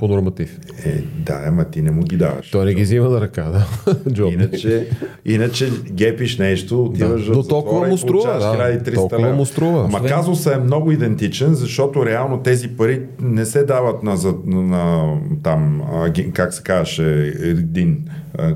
по 0.02 0.08
норматив. 0.08 0.60
Е, 0.86 0.92
да, 1.18 1.44
ама 1.46 1.64
ти 1.66 1.82
не 1.82 1.92
му 1.92 2.04
ги 2.04 2.18
даваш. 2.18 2.50
Той 2.50 2.66
не 2.66 2.74
ги 2.74 2.82
взима 2.82 3.10
на 3.10 3.22
ръка, 3.22 3.44
да. 3.44 3.66
Джоб. 4.12 4.34
Иначе, 4.34 4.88
иначе 5.26 5.70
гепиш 5.86 6.38
нещо, 6.38 6.84
отиваш 6.84 7.26
Да, 7.26 7.32
но 7.32 7.44
толкова 7.44 7.88
му 7.88 7.98
струва, 7.98 8.34
да. 8.34 8.40
1300 8.74 8.94
Толкова 8.96 9.22
лева. 9.22 9.36
му 9.36 9.46
струва. 9.46 9.80
Ама 9.82 10.00
Освен- 10.00 10.10
казусът 10.10 10.56
е 10.56 10.60
много 10.60 10.92
идентичен, 10.92 11.54
защото 11.54 12.06
реално 12.06 12.40
тези 12.40 12.68
пари 12.70 13.02
не 13.20 13.46
се 13.46 13.64
дават 13.64 14.04
на, 14.04 14.18
за- 14.18 14.36
на, 14.46 14.62
на 14.62 15.14
там, 15.44 15.82
как 16.34 16.54
се 16.54 16.64
казваше, 16.64 17.04
един 17.40 18.06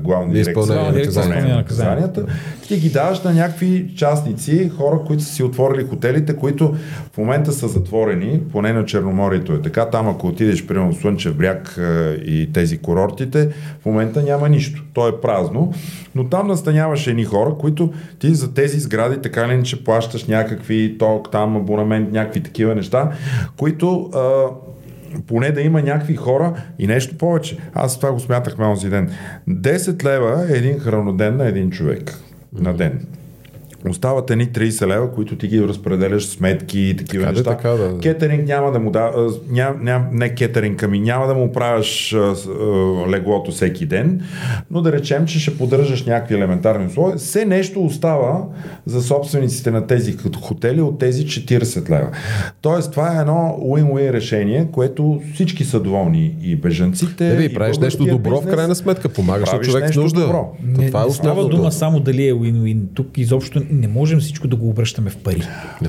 главна 0.02 0.32
дирекция 0.32 0.92
на 0.92 1.00
изпълнение 1.00 1.50
на 1.50 1.56
наказанията. 1.56 2.26
Ти 2.68 2.76
ги 2.76 2.90
даваш 2.90 3.22
на 3.22 3.32
някакви 3.32 3.92
частници, 3.96 4.68
хора, 4.76 5.00
които 5.06 5.22
са 5.22 5.32
си 5.32 5.42
отворили 5.42 5.86
хотелите, 5.86 6.36
които 6.36 6.74
в 7.12 7.18
момента 7.18 7.52
са 7.52 7.68
затворени, 7.68 8.40
поне 8.52 8.72
на 8.72 8.84
Черноморието 8.84 9.52
е 9.52 9.62
така. 9.62 9.90
Там, 9.90 10.08
ако 10.08 10.26
отидеш, 10.26 10.66
примерно, 10.66 10.94
Слънчев 10.94 11.36
бряг 11.36 11.80
и 12.26 12.50
тези 12.52 12.78
курортите, 12.78 13.48
в 13.82 13.86
момента 13.86 14.22
няма 14.22 14.48
нищо. 14.48 14.84
То 14.94 15.08
е 15.08 15.20
празно. 15.20 15.72
Но 16.14 16.28
там 16.28 16.46
настаняваш 16.46 17.06
едни 17.06 17.24
хора, 17.24 17.54
които 17.58 17.92
ти 18.18 18.34
за 18.34 18.54
тези 18.54 18.80
сгради 18.80 19.22
така 19.22 19.44
или 19.44 19.52
иначе 19.52 19.84
плащаш 19.84 20.26
някакви 20.26 20.96
ток, 20.98 21.30
там 21.30 21.56
абонамент, 21.56 22.12
някакви 22.12 22.42
такива 22.42 22.74
неща, 22.74 23.10
които 23.56 24.10
а, 24.14 24.46
поне 25.26 25.50
да 25.50 25.60
има 25.60 25.82
някакви 25.82 26.16
хора 26.16 26.62
и 26.78 26.86
нещо 26.86 27.18
повече. 27.18 27.58
Аз 27.74 27.96
това 27.96 28.12
го 28.12 28.20
смятахме 28.20 28.66
онзи 28.66 28.90
ден. 28.90 29.10
10 29.48 30.04
лева 30.04 30.46
е 30.50 30.56
един 30.56 30.78
храноден 30.78 31.36
на 31.36 31.48
един 31.48 31.70
човек 31.70 32.14
на 32.52 32.74
ден. 32.74 33.06
Остават 33.88 34.30
едни 34.30 34.46
30 34.46 34.86
лева, 34.86 35.12
които 35.12 35.36
ти 35.36 35.48
ги 35.48 35.62
разпределяш 35.62 36.26
сметки 36.26 36.80
и 36.80 36.96
такива 36.96 37.24
Така 37.24 37.32
да, 37.32 37.38
неща. 37.38 37.56
така 37.56 37.68
да. 37.68 37.98
Кетеринг 37.98 38.48
няма 38.48 38.72
да 38.72 38.78
му 38.78 38.90
да... 38.90 39.12
Ням, 39.50 39.76
ням, 39.82 40.08
не 40.12 40.34
кетеринг, 40.34 40.82
ами 40.82 41.00
няма 41.00 41.26
да 41.26 41.34
му 41.34 41.52
правиш 41.52 42.12
а, 42.12 42.18
а, 42.18 42.34
леглото 43.10 43.50
всеки 43.50 43.86
ден, 43.86 44.20
но 44.70 44.82
да 44.82 44.92
речем, 44.92 45.26
че 45.26 45.40
ще 45.40 45.58
поддържаш 45.58 46.04
някакви 46.04 46.34
елементарни 46.34 46.86
условия. 46.86 47.16
Все 47.16 47.44
нещо 47.44 47.84
остава 47.84 48.44
за 48.86 49.02
собствениците 49.02 49.70
на 49.70 49.86
тези 49.86 50.16
хотели 50.40 50.80
от 50.80 50.98
тези 50.98 51.26
40 51.26 51.90
лева. 51.90 52.08
Тоест, 52.60 52.90
това 52.90 53.16
е 53.16 53.20
едно 53.20 53.58
win-win 53.62 54.12
решение, 54.12 54.68
което 54.72 55.20
всички 55.34 55.64
са 55.64 55.80
доволни 55.80 56.36
и 56.42 56.56
бежанците. 56.56 57.24
Не, 57.24 57.44
и 57.44 57.48
ви 57.48 57.54
правиш 57.54 57.78
нещо 57.78 58.04
добро 58.04 58.36
в 58.36 58.40
бизнес. 58.40 58.54
крайна 58.54 58.74
сметка. 58.74 59.08
Помагаш 59.08 59.52
на 59.52 59.60
човек 59.60 59.92
с 59.92 59.96
нужда. 59.96 60.20
добро. 60.20 60.52
Не, 60.64 60.86
това 60.86 61.02
е 61.02 61.06
не 61.06 61.12
става 61.12 61.48
дума 61.48 61.72
само 61.72 62.00
дали 62.00 62.28
е 62.28 62.32
win-win. 62.32 62.80
Тук 62.94 63.18
изобщо 63.18 63.62
не 63.76 63.88
можем 63.88 64.20
всичко 64.20 64.48
да 64.48 64.56
го 64.56 64.68
обръщаме 64.68 65.10
в 65.10 65.16
пари. 65.16 65.42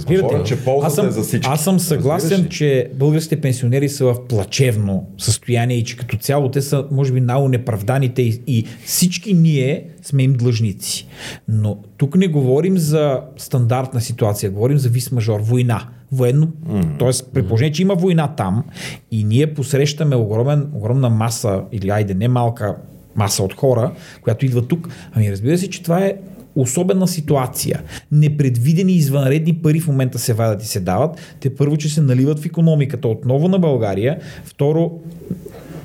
Говоря, 0.07 0.43
че 0.43 0.57
аз 0.83 0.95
съм, 0.95 1.07
е 1.07 1.11
за 1.11 1.21
всички. 1.21 1.49
Аз 1.51 1.63
съм 1.63 1.79
съгласен, 1.79 2.47
че 2.49 2.89
българските 2.93 3.41
пенсионери 3.41 3.89
са 3.89 4.05
в 4.05 4.27
плачевно 4.27 5.07
състояние 5.17 5.77
и 5.77 5.83
че 5.83 5.97
като 5.97 6.17
цяло 6.17 6.51
те 6.51 6.61
са, 6.61 6.85
може 6.91 7.13
би, 7.13 7.21
най-онеправданите 7.21 8.21
и, 8.21 8.41
и 8.47 8.65
всички 8.85 9.33
ние 9.33 9.85
сме 10.01 10.23
им 10.23 10.33
длъжници. 10.33 11.07
Но 11.47 11.77
тук 11.97 12.15
не 12.15 12.27
говорим 12.27 12.77
за 12.77 13.21
стандартна 13.37 14.01
ситуация, 14.01 14.51
говорим 14.51 14.77
за 14.77 14.89
вис-мажор, 14.89 15.41
война. 15.41 15.87
Военно, 16.11 16.47
mm-hmm. 16.47 16.99
т.е. 16.99 17.31
при 17.33 17.43
положение, 17.43 17.71
че 17.71 17.81
има 17.81 17.95
война 17.95 18.27
там 18.27 18.63
и 19.11 19.23
ние 19.23 19.53
посрещаме 19.53 20.15
огромен, 20.15 20.69
огромна 20.73 21.09
маса, 21.09 21.61
или 21.71 21.89
айде 21.89 22.13
не 22.13 22.27
малка 22.27 22.75
маса 23.15 23.43
от 23.43 23.53
хора, 23.53 23.91
която 24.21 24.45
идва 24.45 24.67
тук, 24.67 24.89
ами 25.13 25.31
разбира 25.31 25.57
се, 25.57 25.69
че 25.69 25.83
това 25.83 25.99
е 25.99 26.15
особена 26.61 27.07
ситуация. 27.07 27.81
Непредвидени 28.11 28.93
извънредни 28.93 29.53
пари 29.53 29.79
в 29.79 29.87
момента 29.87 30.19
се 30.19 30.33
вадят 30.33 30.63
и 30.63 30.67
се 30.67 30.79
дават. 30.79 31.17
Те 31.39 31.55
първо, 31.55 31.77
че 31.77 31.89
се 31.89 32.01
наливат 32.01 32.39
в 32.39 32.45
економиката 32.45 33.07
отново 33.07 33.47
на 33.47 33.59
България. 33.59 34.19
Второ, 34.43 34.91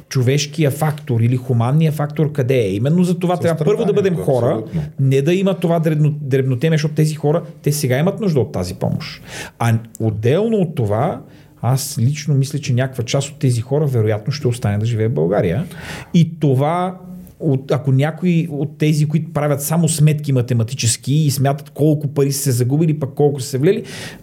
човешкия 0.09 0.71
фактор 0.71 1.21
или 1.21 1.37
хуманния 1.37 1.93
фактор 1.93 2.33
къде 2.33 2.59
е. 2.59 2.75
Именно 2.75 3.05
за 3.05 3.19
това 3.19 3.37
трябва 3.37 3.65
първо 3.65 3.85
да 3.85 3.93
бъдем 3.93 4.17
Състраданието, 4.17 4.41
хора, 4.41 4.63
абсолютно. 4.65 4.83
не 5.01 5.23
да 5.23 5.35
има 5.35 5.55
това 5.55 5.79
дребно, 5.79 6.15
дребнотеме, 6.21 6.75
защото 6.75 6.95
тези 6.95 7.15
хора, 7.15 7.43
те 7.63 7.73
сега 7.73 7.99
имат 7.99 8.21
нужда 8.21 8.41
от 8.41 8.53
тази 8.53 8.75
помощ. 8.75 9.23
А 9.59 9.79
отделно 10.01 10.57
от 10.57 10.75
това, 10.75 11.21
аз 11.63 11.99
лично 11.99 12.35
мисля, 12.35 12.59
че 12.59 12.73
някаква 12.73 13.05
част 13.05 13.29
от 13.29 13.39
тези 13.39 13.61
хора 13.61 13.87
вероятно 13.87 14.33
ще 14.33 14.49
остане 14.49 14.79
да 14.79 14.87
живее 14.87 15.09
в 15.09 15.15
България. 15.15 15.67
И 16.15 16.39
това 16.41 16.99
от, 17.43 17.71
ако 17.71 17.93
някой 17.93 18.49
от 18.51 18.79
тези, 18.79 19.09
които 19.09 19.33
правят 19.33 19.63
само 19.63 19.89
сметки 19.89 20.33
математически 20.33 21.15
и 21.15 21.31
смятат 21.31 21.71
колко 21.71 22.09
пари 22.09 22.33
са 22.33 22.43
се 22.43 22.53
загубили, 22.53 22.99
пък 22.99 23.15
колко 23.15 23.41
са 23.41 23.49
се 23.49 23.59
влели, 23.59 23.83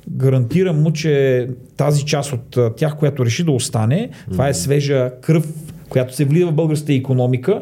гарантирам 0.10 0.82
му, 0.82 0.94
че 0.94 1.48
тази 1.78 2.06
част 2.06 2.34
от 2.34 2.76
тях, 2.78 2.98
която 2.98 3.26
реши 3.26 3.44
да 3.44 3.52
остане, 3.52 4.10
това 4.32 4.48
е 4.48 4.54
свежа 4.54 5.12
кръв, 5.22 5.54
която 5.90 6.16
се 6.16 6.26
влива 6.26 6.52
в 6.52 6.56
българската 6.56 6.94
економика, 6.94 7.62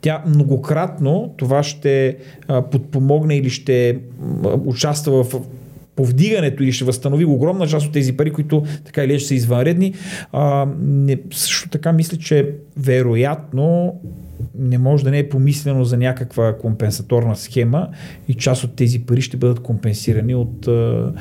тя 0.00 0.22
многократно 0.26 1.34
това 1.36 1.62
ще 1.62 2.16
подпомогне 2.70 3.36
или 3.36 3.50
ще 3.50 3.98
участва 4.64 5.24
в 5.24 5.40
повдигането 5.96 6.62
или 6.62 6.72
ще 6.72 6.84
възстанови 6.84 7.24
огромна 7.24 7.66
част 7.66 7.86
от 7.86 7.92
тези 7.92 8.16
пари, 8.16 8.30
които 8.30 8.62
така 8.84 9.04
или 9.04 9.10
иначе 9.10 9.26
са 9.26 9.34
извънредни. 9.34 9.94
А, 10.32 10.66
не, 10.80 11.18
също 11.32 11.68
така 11.68 11.92
мисля, 11.92 12.16
че 12.16 12.54
вероятно 12.76 13.94
не 14.58 14.78
може 14.78 15.04
да 15.04 15.10
не 15.10 15.18
е 15.18 15.28
помислено 15.28 15.84
за 15.84 15.96
някаква 15.96 16.58
компенсаторна 16.58 17.36
схема 17.36 17.88
и 18.28 18.34
част 18.34 18.64
от 18.64 18.76
тези 18.76 18.98
пари 18.98 19.20
ще 19.22 19.36
бъдат 19.36 19.60
компенсирани 19.60 20.34
от 20.34 20.68
а, 20.68 21.12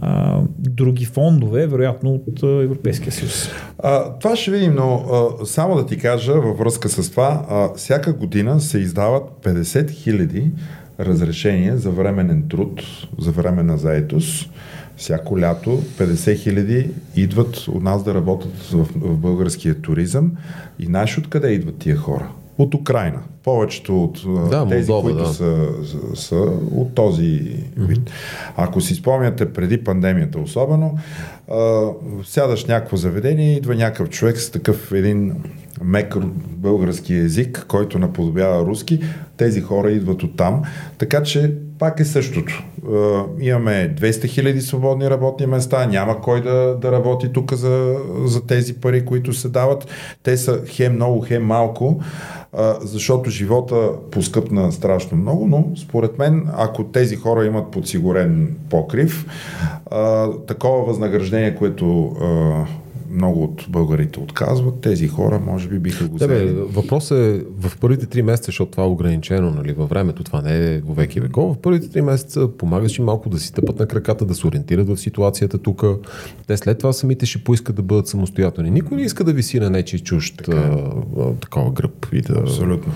а, 0.00 0.40
други 0.58 1.04
фондове, 1.04 1.66
вероятно 1.66 2.10
от 2.14 2.42
а, 2.42 2.46
Европейския 2.46 3.12
съюз. 3.12 3.48
А, 3.78 4.18
това 4.18 4.36
ще 4.36 4.50
видим, 4.50 4.74
но 4.74 4.94
а, 4.94 5.46
само 5.46 5.74
да 5.74 5.86
ти 5.86 5.98
кажа 5.98 6.32
във 6.32 6.58
връзка 6.58 6.88
с 6.88 7.10
това, 7.10 7.46
а, 7.50 7.74
всяка 7.76 8.12
година 8.12 8.60
се 8.60 8.78
издават 8.78 9.22
50 9.42 9.90
хиляди 9.90 10.50
разрешения 11.00 11.78
за 11.78 11.90
временен 11.90 12.44
труд, 12.48 12.82
за 13.18 13.30
временна 13.30 13.78
заетост. 13.78 14.50
Всяко 14.96 15.40
лято 15.40 15.70
50 15.98 16.38
хиляди 16.38 16.90
идват 17.16 17.56
от 17.56 17.82
нас 17.82 18.04
да 18.04 18.14
работят 18.14 18.62
в, 18.62 18.88
в 18.96 19.16
българския 19.16 19.74
туризъм. 19.74 20.32
И 20.78 20.84
знаеш 20.86 21.18
откъде 21.18 21.48
идват 21.48 21.78
тия 21.78 21.96
хора? 21.96 22.28
От 22.62 22.74
Украина. 22.74 23.18
Повечето 23.44 24.04
от 24.04 24.22
да, 24.50 24.68
тези, 24.68 24.90
Молдова, 24.90 25.02
които 25.02 25.28
да. 25.28 25.34
са, 25.34 25.68
са, 26.14 26.36
от 26.74 26.94
този 26.94 27.24
вид. 27.76 27.98
Mm-hmm. 27.98 28.10
Ако 28.56 28.80
си 28.80 28.94
спомняте 28.94 29.52
преди 29.52 29.84
пандемията 29.84 30.38
особено, 30.38 30.98
а, 31.50 31.88
сядаш 32.24 32.64
някакво 32.64 32.96
заведение, 32.96 33.56
идва 33.56 33.74
някакъв 33.74 34.08
човек 34.08 34.38
с 34.38 34.50
такъв 34.50 34.92
един 34.92 35.34
мек 35.84 36.14
български 36.56 37.14
език, 37.14 37.64
който 37.68 37.98
наподобява 37.98 38.66
руски, 38.66 39.00
тези 39.36 39.60
хора 39.60 39.90
идват 39.90 40.22
от 40.22 40.36
там. 40.36 40.62
Така 40.98 41.22
че 41.22 41.54
пак 41.78 42.00
е 42.00 42.04
същото. 42.04 42.64
Имаме 43.40 43.94
200 44.00 44.26
хиляди 44.26 44.60
свободни 44.60 45.10
работни 45.10 45.46
места, 45.46 45.86
няма 45.86 46.20
кой 46.20 46.42
да, 46.42 46.78
да 46.82 46.92
работи 46.92 47.32
тук 47.32 47.52
за, 47.52 47.96
за 48.24 48.46
тези 48.46 48.74
пари, 48.74 49.04
които 49.04 49.32
се 49.32 49.48
дават. 49.48 49.86
Те 50.22 50.36
са 50.36 50.60
хем 50.66 50.94
много, 50.94 51.20
хем 51.20 51.44
малко, 51.44 52.00
защото 52.80 53.30
живота 53.30 53.90
поскъпна 54.10 54.72
страшно 54.72 55.18
много, 55.18 55.46
но 55.46 55.64
според 55.76 56.18
мен, 56.18 56.48
ако 56.56 56.84
тези 56.84 57.16
хора 57.16 57.46
имат 57.46 57.70
подсигурен 57.70 58.56
покрив, 58.70 59.26
такова 60.46 60.84
възнаграждение, 60.84 61.54
което 61.54 62.16
много 63.12 63.44
от 63.44 63.66
българите 63.68 64.20
отказват, 64.20 64.80
тези 64.80 65.08
хора 65.08 65.40
може 65.46 65.68
би 65.68 65.78
биха 65.78 66.08
го 66.08 66.16
взели. 66.16 66.54
Да, 66.54 66.64
въпрос 66.64 67.10
е 67.10 67.44
в 67.58 67.78
първите 67.80 68.06
три 68.06 68.22
месеца, 68.22 68.46
защото 68.46 68.70
това 68.70 68.82
е 68.82 68.86
ограничено 68.86 69.50
нали, 69.50 69.72
във 69.72 69.88
времето, 69.88 70.24
това 70.24 70.42
не 70.42 70.74
е 70.74 70.80
го 70.80 70.94
веки 70.94 71.20
веков, 71.20 71.56
в 71.56 71.58
първите 71.58 71.88
три 71.88 72.02
месеца 72.02 72.48
помагаш 72.58 72.98
им 72.98 73.04
малко 73.04 73.28
да 73.28 73.38
си 73.38 73.52
тъпат 73.52 73.78
на 73.78 73.86
краката, 73.86 74.24
да 74.24 74.34
се 74.34 74.46
ориентират 74.46 74.88
в 74.88 74.96
ситуацията 74.96 75.58
тук. 75.58 75.84
Те 76.46 76.56
след 76.56 76.78
това 76.78 76.92
самите 76.92 77.26
ще 77.26 77.44
поискат 77.44 77.76
да 77.76 77.82
бъдат 77.82 78.08
самостоятелни. 78.08 78.70
Никой 78.70 78.96
не 78.96 79.02
иска 79.02 79.24
да 79.24 79.32
виси 79.32 79.60
на 79.60 79.70
нечи 79.70 79.98
чужд 79.98 80.34
така. 80.38 80.56
а, 81.18 81.32
такова 81.40 81.70
гръб. 81.70 82.06
И 82.12 82.20
да... 82.20 82.38
Абсолютно. 82.38 82.92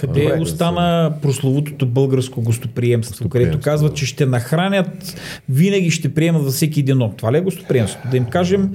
Къде 0.00 0.22
Добре, 0.22 0.40
остана 0.40 1.10
да 1.10 1.16
прословутото 1.22 1.86
българско 1.86 2.42
гостоприемство, 2.42 3.28
където 3.28 3.60
казват, 3.60 3.94
че 3.94 4.06
ще 4.06 4.26
нахранят, 4.26 5.20
винаги 5.48 5.90
ще 5.90 6.14
приемат 6.14 6.42
във 6.42 6.52
всеки 6.52 6.80
един 6.80 7.02
Това 7.16 7.32
ли 7.32 7.36
е 7.36 7.40
гостоприемство? 7.40 8.00
Да 8.10 8.16
им 8.16 8.24
кажем, 8.24 8.70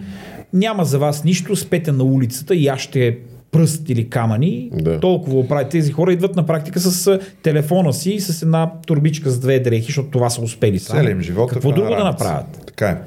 няма 0.53 0.85
за 0.85 0.99
вас 0.99 1.23
нищо, 1.23 1.55
спете 1.55 1.91
на 1.91 2.03
улицата 2.03 2.55
и 2.55 2.67
аз 2.67 2.79
ще 2.79 3.17
пръст 3.51 3.89
или 3.89 4.09
камъни, 4.09 4.69
да. 4.73 4.99
толкова 4.99 5.39
оправи. 5.39 5.69
Тези 5.69 5.91
хора 5.91 6.13
идват 6.13 6.35
на 6.35 6.45
практика 6.45 6.79
с 6.79 7.19
телефона 7.43 7.93
си 7.93 8.11
и 8.11 8.19
с 8.19 8.41
една 8.41 8.71
турбичка 8.87 9.29
с 9.29 9.39
две 9.39 9.59
дрехи, 9.59 9.85
защото 9.85 10.09
това 10.09 10.29
са 10.29 10.41
успели 10.41 10.79
сами. 10.79 11.03
Целим 11.03 11.21
живота 11.21 11.53
Какво 11.53 11.71
друго 11.71 11.89
да 11.89 12.03
направят? 12.03 12.63
Така 12.65 12.89
е. 12.89 12.97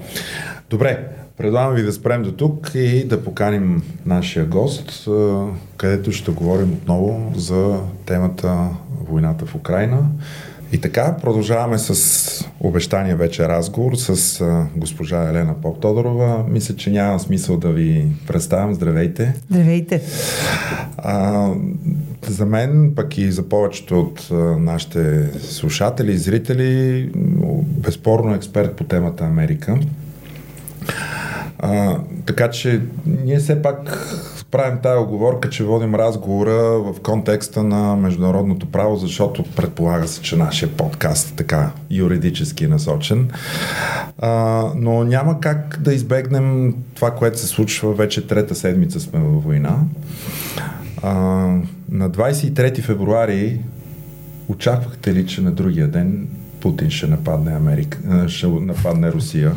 Добре, 0.71 1.09
предлагам 1.37 1.75
ви 1.75 1.83
да 1.83 1.93
спрем 1.93 2.23
до 2.23 2.33
тук 2.33 2.71
и 2.75 3.05
да 3.05 3.25
поканим 3.25 3.83
нашия 4.07 4.45
гост, 4.45 5.09
където 5.77 6.13
ще 6.13 6.31
говорим 6.31 6.73
отново 6.73 7.33
за 7.37 7.79
темата 8.07 8.69
войната 9.09 9.47
в 9.47 9.55
Украина. 9.55 10.07
И 10.73 10.79
така, 10.81 11.17
продължаваме 11.23 11.79
с 11.79 12.45
обещания 12.61 13.17
вече 13.17 13.49
разговор 13.49 13.95
с 13.97 14.41
а, 14.41 14.67
госпожа 14.77 15.29
Елена 15.29 15.55
Поп-Тодорова. 15.63 16.45
Мисля, 16.49 16.77
че 16.77 16.91
няма 16.91 17.21
смисъл 17.21 17.57
да 17.57 17.69
ви 17.69 18.07
представям. 18.27 18.75
Здравейте! 18.75 19.35
Здравейте! 19.51 20.03
А, 20.99 21.49
за 22.29 22.47
мен, 22.47 22.93
пък 22.97 23.19
и 23.19 23.33
за 23.33 23.49
повечето 23.49 24.01
от 24.01 24.29
а, 24.31 24.35
нашите 24.35 25.31
слушатели 25.41 26.13
и 26.13 26.19
зрители, 26.19 27.11
безспорно 27.63 28.35
експерт 28.35 28.77
по 28.77 28.85
темата 28.85 29.25
Америка. 29.25 29.79
А, 31.59 31.99
така 32.27 32.51
че 32.51 32.81
ние 33.07 33.39
все 33.39 33.63
пак 33.63 34.07
правим 34.51 34.79
тая 34.83 35.01
оговорка, 35.01 35.51
че 35.51 35.65
водим 35.65 35.95
разговора 35.95 36.79
в 36.79 37.01
контекста 37.03 37.63
на 37.63 37.97
международното 37.97 38.67
право, 38.67 38.97
защото 38.97 39.45
предполага 39.57 40.09
се, 40.09 40.23
че 40.23 40.37
нашия 40.37 40.69
подкаст 40.69 41.31
е 41.31 41.37
така 41.37 41.71
юридически 41.91 42.67
насочен. 42.67 43.31
А, 44.19 44.65
но 44.77 45.05
няма 45.05 45.41
как 45.41 45.79
да 45.81 45.95
избегнем 45.95 46.75
това, 46.95 47.11
което 47.11 47.39
се 47.39 47.47
случва 47.47 47.95
вече 47.95 48.27
трета 48.27 48.55
седмица 48.55 49.01
сме 49.01 49.21
във 49.21 49.45
война. 49.45 49.79
А, 51.03 51.11
на 51.91 52.11
23 52.11 52.83
февруари 52.83 53.61
очаквахте 54.49 55.15
ли, 55.15 55.27
че 55.27 55.41
на 55.41 55.53
другия 55.53 55.89
ден 55.89 56.29
Путин 56.61 56.91
ще 56.91 57.07
нападне 57.07 57.53
Америка, 57.53 57.99
ще 58.29 58.47
нападне 58.47 59.13
Русия? 59.13 59.53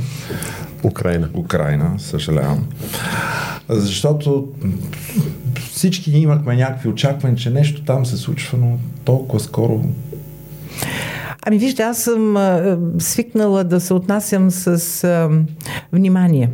Украина. 0.83 1.29
Украина, 1.33 1.95
съжалявам. 1.97 2.67
Защото 3.70 4.47
всички 5.72 6.11
имахме 6.11 6.55
някакви 6.55 6.89
очаквания, 6.89 7.38
че 7.38 7.49
нещо 7.49 7.84
там 7.84 8.05
се 8.05 8.18
случва, 8.18 8.57
но 8.57 8.78
толкова 9.05 9.39
скоро 9.39 9.84
Ами 11.45 11.57
вижте, 11.57 11.83
аз 11.83 11.97
съм 11.97 12.37
а, 12.37 12.77
свикнала 12.99 13.63
да 13.63 13.79
се 13.79 13.93
отнасям 13.93 14.51
с 14.51 15.03
а, 15.03 15.29
внимание. 15.93 16.49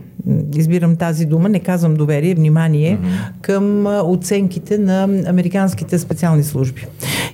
Избирам 0.55 0.95
тази 0.95 1.25
дума, 1.25 1.49
не 1.49 1.59
казвам 1.59 1.93
доверие, 1.93 2.35
внимание 2.35 2.97
mm-hmm. 2.97 3.41
към 3.41 3.87
а, 3.87 4.01
оценките 4.03 4.77
на 4.77 5.03
американските 5.27 5.99
специални 5.99 6.43
служби. 6.43 6.85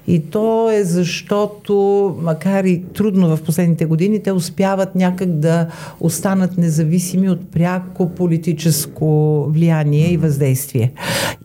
И 0.07 0.19
то 0.19 0.71
е 0.71 0.83
защото, 0.83 2.15
макар 2.21 2.63
и 2.63 2.83
трудно 2.93 3.37
в 3.37 3.43
последните 3.43 3.85
години, 3.85 4.23
те 4.23 4.31
успяват 4.31 4.95
някак 4.95 5.29
да 5.29 5.67
останат 5.99 6.57
независими 6.57 7.29
от 7.29 7.51
пряко 7.51 8.09
политическо 8.09 9.45
влияние 9.49 10.11
и 10.11 10.17
въздействие. 10.17 10.91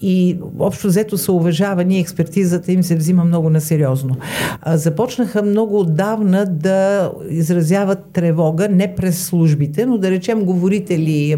И 0.01 0.39
общо 0.59 0.87
взето 0.87 1.19
са 1.19 1.33
уважавани, 1.33 2.01
експертизата 2.01 2.73
им 2.73 2.83
се 2.83 2.97
взима 2.97 3.25
много 3.25 3.51
насериозно. 3.51 4.17
Започнаха 4.67 5.43
много 5.43 5.85
отдавна 6.01 6.47
да 6.47 7.13
изразяват 7.31 7.99
тревога, 8.13 8.69
не 8.69 8.95
през 8.95 9.25
службите, 9.25 9.87
но 9.87 9.99
да 9.99 10.11
речем 10.11 10.45
говорители 10.45 11.37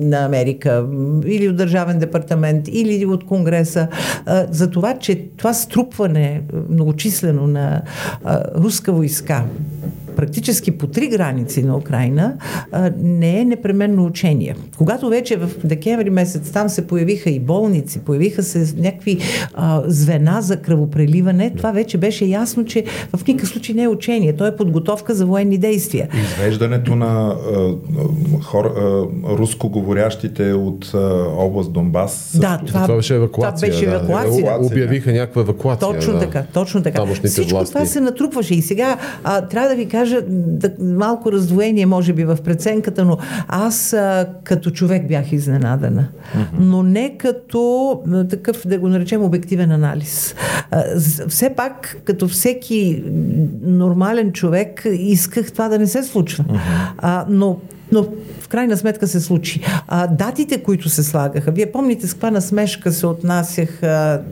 на 0.00 0.24
Америка 0.24 0.86
или 1.26 1.48
от 1.48 1.56
Държавен 1.56 1.98
департамент, 1.98 2.68
или 2.68 3.06
от 3.06 3.24
Конгреса, 3.26 3.88
за 4.50 4.70
това, 4.70 4.98
че 4.98 5.28
това 5.36 5.54
струпване 5.54 6.42
многочислено 6.68 7.46
на 7.46 7.82
руска 8.56 8.92
войска 8.92 9.44
практически 10.16 10.70
по 10.70 10.86
три 10.86 11.08
граници 11.08 11.62
на 11.62 11.76
Украина, 11.76 12.34
а, 12.72 12.90
не 12.98 13.40
е 13.40 13.44
непременно 13.44 14.04
учение. 14.04 14.54
Когато 14.78 15.08
вече 15.08 15.36
в 15.36 15.50
декември 15.64 16.10
месец 16.10 16.50
там 16.50 16.68
се 16.68 16.86
появиха 16.86 17.30
и 17.30 17.40
болници, 17.40 17.98
появиха 17.98 18.42
се 18.42 18.74
някакви 18.76 19.18
а, 19.54 19.82
звена 19.86 20.42
за 20.42 20.56
кръвопреливане, 20.56 21.50
това 21.56 21.72
вече 21.72 21.98
беше 21.98 22.24
ясно, 22.24 22.64
че 22.64 22.84
в 23.16 23.26
никакъв 23.26 23.48
случай 23.48 23.74
не 23.74 23.82
е 23.82 23.88
учение. 23.88 24.32
То 24.32 24.46
е 24.46 24.56
подготовка 24.56 25.14
за 25.14 25.26
военни 25.26 25.58
действия. 25.58 26.08
Извеждането 26.24 26.96
на 26.96 27.36
а, 27.54 27.74
хор, 28.42 28.64
а, 28.64 29.02
рускоговорящите 29.38 30.52
от 30.52 30.90
а, 30.94 30.98
област 31.36 31.72
Донбас. 31.72 32.36
Да, 32.40 32.60
това, 32.66 32.82
това 32.84 32.96
беше 32.96 33.14
евакуация. 33.14 33.70
Това 33.70 33.80
беше 33.80 33.84
евакуация. 33.84 34.44
Да. 34.44 34.66
Обявиха 34.66 35.12
някаква 35.12 35.42
евакуация. 35.42 35.88
Точно 35.88 36.12
да. 36.12 36.18
така, 36.18 36.44
точно 36.52 36.82
така. 36.82 37.06
Всичко 37.24 37.56
власти. 37.56 37.72
това 37.72 37.86
се 37.86 38.00
натрупваше 38.00 38.54
и 38.54 38.62
сега 38.62 38.96
а, 39.24 39.40
трябва 39.40 39.68
да 39.68 39.74
ви 39.74 39.86
кажа, 39.86 40.03
кажа, 40.04 40.22
да, 40.28 40.70
малко 40.80 41.32
раздвоение 41.32 41.86
може 41.86 42.12
би 42.12 42.24
в 42.24 42.38
преценката, 42.44 43.04
но 43.04 43.18
аз 43.48 43.92
а, 43.92 44.26
като 44.44 44.70
човек 44.70 45.08
бях 45.08 45.32
изненадана. 45.32 46.02
Mm-hmm. 46.02 46.44
Но 46.58 46.82
не 46.82 47.16
като 47.18 48.02
такъв, 48.30 48.66
да 48.66 48.78
го 48.78 48.88
наречем, 48.88 49.22
обективен 49.22 49.70
анализ. 49.70 50.34
А, 50.70 50.82
все 51.28 51.50
пак, 51.50 52.00
като 52.04 52.28
всеки 52.28 53.04
нормален 53.62 54.32
човек, 54.32 54.86
исках 54.92 55.52
това 55.52 55.68
да 55.68 55.78
не 55.78 55.86
се 55.86 56.02
случва. 56.02 56.44
Mm-hmm. 56.44 56.92
А, 56.98 57.26
но 57.28 57.58
но 57.94 58.06
в 58.40 58.48
крайна 58.48 58.76
сметка 58.76 59.06
се 59.06 59.20
случи. 59.20 59.60
А, 59.88 60.06
датите, 60.06 60.62
които 60.62 60.88
се 60.88 61.02
слагаха, 61.02 61.52
вие 61.52 61.72
помните 61.72 62.06
с 62.06 62.12
каква 62.12 62.30
насмешка 62.30 62.92
се 62.92 63.06
отнасяха, 63.06 64.22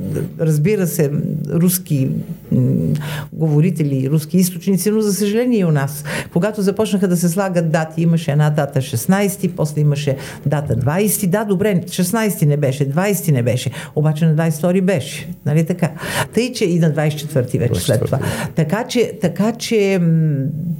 разбира 0.40 0.86
се, 0.86 1.10
руски 1.50 2.08
м- 2.52 2.94
говорители, 3.32 4.10
руски 4.10 4.36
източници, 4.36 4.90
но 4.90 5.00
за 5.00 5.14
съжаление 5.14 5.58
и 5.58 5.64
у 5.64 5.70
нас. 5.70 6.04
Когато 6.32 6.62
започнаха 6.62 7.08
да 7.08 7.16
се 7.16 7.28
слагат 7.28 7.70
дати, 7.70 8.02
имаше 8.02 8.32
една 8.32 8.50
дата 8.50 8.78
16, 8.80 9.50
после 9.56 9.80
имаше 9.80 10.16
дата 10.46 10.76
20. 10.76 11.26
Да, 11.26 11.44
добре, 11.44 11.80
16 11.80 12.46
не 12.46 12.56
беше, 12.56 12.90
20 12.90 13.32
не 13.32 13.42
беше, 13.42 13.70
обаче 13.94 14.26
на 14.26 14.36
22 14.36 14.80
беше. 14.80 15.28
Нали 15.46 15.66
така? 15.66 15.90
Тъй, 16.34 16.52
че 16.52 16.64
и 16.64 16.78
на 16.78 16.90
24 16.90 17.58
вече 17.58 17.80
след 17.80 18.04
това. 18.04 18.18
Така 18.54 18.84
че, 18.84 19.12
така 19.20 19.52
че 19.52 20.00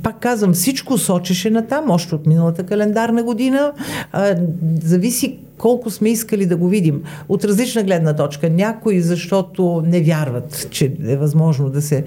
пак 0.02 0.20
казвам, 0.20 0.52
всичко 0.52 0.98
сочеше 0.98 1.50
на 1.50 1.66
там, 1.66 1.90
още 1.90 2.14
от 2.14 2.26
миналата 2.26 2.62
календарна 2.72 3.22
година. 3.22 3.72
А, 4.12 4.36
зависи 4.82 5.38
колко 5.58 5.90
сме 5.90 6.08
искали 6.08 6.46
да 6.46 6.56
го 6.56 6.68
видим. 6.68 7.02
От 7.28 7.44
различна 7.44 7.82
гледна 7.82 8.16
точка. 8.16 8.50
Някои, 8.50 9.00
защото 9.00 9.82
не 9.86 10.00
вярват, 10.00 10.68
че 10.70 10.92
е 11.06 11.16
възможно 11.16 11.70
да 11.70 11.82
се 11.82 12.04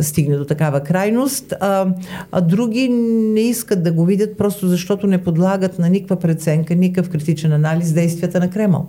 стигне 0.00 0.36
до 0.36 0.44
такава 0.44 0.80
крайност, 0.80 1.54
а, 1.60 1.86
а 2.32 2.40
други 2.40 2.88
не 3.34 3.40
искат 3.40 3.82
да 3.82 3.92
го 3.92 4.04
видят, 4.04 4.38
просто 4.38 4.68
защото 4.68 5.06
не 5.06 5.18
подлагат 5.18 5.78
на 5.78 5.88
никаква 5.88 6.16
преценка, 6.16 6.74
никакъв 6.74 7.10
критичен 7.10 7.52
анализ 7.52 7.92
действията 7.92 8.40
на 8.40 8.50
Кремъл. 8.50 8.86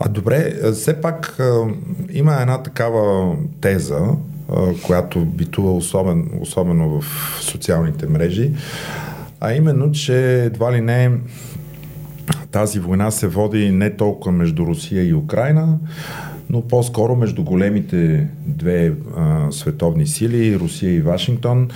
А 0.00 0.08
добре, 0.08 0.54
все 0.72 1.00
пак 1.00 1.38
има 2.12 2.36
една 2.40 2.62
такава 2.62 3.36
теза, 3.60 4.00
която 4.86 5.24
битува 5.24 5.72
особен, 5.72 6.30
особено 6.40 7.00
в 7.00 7.04
социалните 7.40 8.06
мрежи, 8.06 8.52
а 9.40 9.52
именно, 9.52 9.92
че 9.92 10.44
едва 10.44 10.72
ли 10.72 10.80
не 10.80 11.10
тази 12.50 12.80
война 12.80 13.10
се 13.10 13.28
води 13.28 13.70
не 13.70 13.96
толкова 13.96 14.32
между 14.32 14.66
Русия 14.66 15.08
и 15.08 15.14
Украина, 15.14 15.78
но 16.50 16.62
по-скоро 16.68 17.16
между 17.16 17.44
големите 17.44 18.28
две 18.46 18.92
а, 19.16 19.52
световни 19.52 20.06
сили, 20.06 20.58
Русия 20.58 20.94
и 20.94 21.00
Вашингтон, 21.00 21.68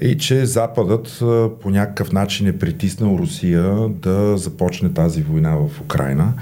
и 0.00 0.18
че 0.18 0.46
Западът 0.46 1.18
а, 1.22 1.48
по 1.62 1.70
някакъв 1.70 2.12
начин 2.12 2.46
е 2.46 2.58
притиснал 2.58 3.16
Русия 3.18 3.88
да 3.88 4.36
започне 4.36 4.92
тази 4.92 5.22
война 5.22 5.56
в 5.56 5.80
Украина. 5.80 6.32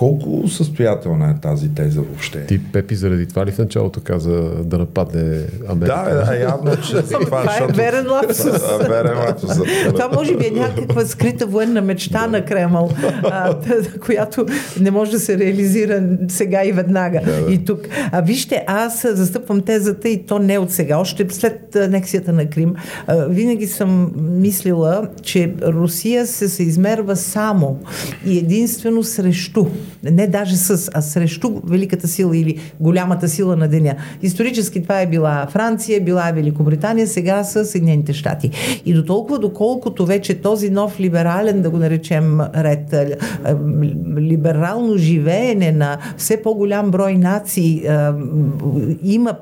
Колко 0.00 0.48
състоятелна 0.48 1.30
е 1.30 1.40
тази 1.42 1.74
теза 1.74 2.00
въобще? 2.00 2.46
Ти, 2.46 2.60
Пепи, 2.72 2.94
заради 2.94 3.26
това 3.26 3.46
ли 3.46 3.52
в 3.52 3.58
началото 3.58 4.00
каза 4.00 4.50
да 4.64 4.78
нападне 4.78 5.42
Америка? 5.68 6.04
Да, 6.08 6.24
да, 6.24 6.36
явно, 6.36 6.76
че 6.76 6.96
за 6.96 7.18
това, 7.18 7.40
това 7.40 7.56
е 7.56 7.66
верен 7.72 8.10
лапсус. 8.10 8.62
верен 8.88 9.18
лапсус. 9.18 9.50
това 9.86 10.08
може 10.14 10.36
би 10.36 10.46
е 10.46 10.50
някаква 10.50 11.04
скрита 11.04 11.46
военна 11.46 11.82
мечта 11.82 12.26
на 12.26 12.44
Кремъл, 12.44 12.90
а, 13.22 13.54
която 14.04 14.46
не 14.80 14.90
може 14.90 15.10
да 15.10 15.20
се 15.20 15.38
реализира 15.38 16.02
сега 16.28 16.64
и 16.64 16.72
веднага. 16.72 17.20
Да, 17.24 17.44
да. 17.44 17.52
И 17.52 17.64
тук. 17.64 17.80
А 18.12 18.20
вижте, 18.20 18.64
аз 18.66 19.06
застъпвам 19.10 19.60
тезата 19.60 20.08
и 20.08 20.26
то 20.26 20.38
не 20.38 20.58
от 20.58 20.70
сега, 20.70 20.98
още 20.98 21.26
след 21.30 21.76
анексията 21.76 22.32
на 22.32 22.50
Крим. 22.50 22.74
А, 23.06 23.24
винаги 23.24 23.66
съм 23.66 24.12
мислила, 24.16 25.08
че 25.22 25.54
Русия 25.62 26.26
се 26.26 26.48
съизмерва 26.48 27.16
само 27.16 27.78
и 28.26 28.38
единствено 28.38 29.02
срещу 29.02 29.66
не 30.10 30.26
даже 30.26 30.56
с, 30.56 30.90
а 30.94 31.02
срещу 31.02 31.60
великата 31.64 32.08
сила 32.08 32.36
или 32.36 32.58
голямата 32.80 33.28
сила 33.28 33.56
на 33.56 33.68
деня. 33.68 33.94
Исторически 34.22 34.82
това 34.82 35.00
е 35.00 35.06
била 35.06 35.46
Франция, 35.50 36.00
била 36.00 36.28
е 36.28 36.32
Великобритания, 36.32 37.06
сега 37.06 37.44
са 37.44 37.64
Съединените 37.64 38.12
щати. 38.12 38.50
И 38.86 38.94
до 38.94 39.04
толкова, 39.04 39.38
доколкото 39.38 40.06
вече 40.06 40.34
този 40.34 40.70
нов 40.70 41.00
либерален, 41.00 41.62
да 41.62 41.70
го 41.70 41.76
наречем 41.76 42.40
ред, 42.40 42.94
либерално 44.16 44.96
живеене 44.96 45.72
на 45.72 45.98
все 46.16 46.42
по-голям 46.42 46.90
брой 46.90 47.14
нации 47.14 47.82
има 49.02 49.34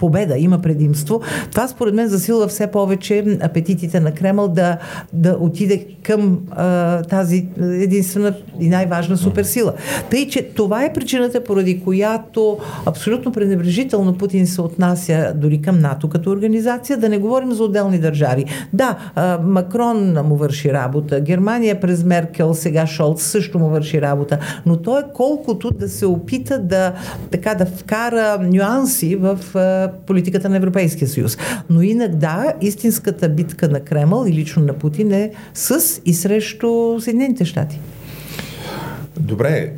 победа, 0.00 0.38
има 0.38 0.58
предимство. 0.58 1.20
Това 1.50 1.68
според 1.68 1.94
мен 1.94 2.08
засилва 2.08 2.48
все 2.48 2.66
повече 2.66 3.38
апетитите 3.42 4.00
на 4.00 4.12
Кремъл 4.12 4.48
да, 4.48 4.78
да 5.12 5.36
отиде 5.40 5.86
към 6.02 6.38
а, 6.50 7.02
тази 7.02 7.46
единствена 7.60 8.34
и 8.60 8.68
най-важна 8.68 9.16
суперсила. 9.16 9.72
Тъй, 10.10 10.28
че 10.28 10.42
това 10.42 10.84
е 10.84 10.92
причината, 10.92 11.44
поради 11.44 11.80
която 11.80 12.58
абсолютно 12.86 13.32
пренебрежително 13.32 14.18
Путин 14.18 14.46
се 14.46 14.60
отнася 14.60 15.32
дори 15.36 15.62
към 15.62 15.78
НАТО 15.78 16.08
като 16.08 16.30
организация, 16.30 16.96
да 16.96 17.08
не 17.08 17.18
говорим 17.18 17.52
за 17.52 17.64
отделни 17.64 17.98
държави. 17.98 18.44
Да, 18.72 18.96
а, 19.14 19.38
Макрон 19.42 20.12
му 20.24 20.36
върши 20.36 20.72
работа, 20.72 21.20
Германия 21.20 21.80
през 21.80 22.04
Меркел, 22.04 22.54
сега 22.54 22.86
Шолц 22.86 23.22
също 23.22 23.58
му 23.58 23.68
върши 23.68 24.02
работа, 24.02 24.38
но 24.66 24.76
то 24.76 24.98
е 24.98 25.02
колкото 25.14 25.70
да 25.70 25.88
се 25.88 26.06
опита 26.06 26.58
да, 26.58 26.92
така, 27.30 27.54
да 27.54 27.66
вкара 27.66 28.38
нюанси 28.42 29.16
в 29.16 29.38
политиката 30.06 30.48
на 30.48 30.56
Европейския 30.56 31.08
съюз. 31.08 31.38
Но 31.70 31.82
инак 31.82 32.10
истинската 32.60 33.28
битка 33.28 33.68
на 33.68 33.80
Кремъл 33.80 34.26
и 34.28 34.32
лично 34.32 34.62
на 34.62 34.72
Путин 34.72 35.12
е 35.12 35.30
с 35.54 36.00
и 36.04 36.14
срещу 36.14 37.00
Съединените 37.00 37.44
щати. 37.44 37.80
Добре, 39.20 39.72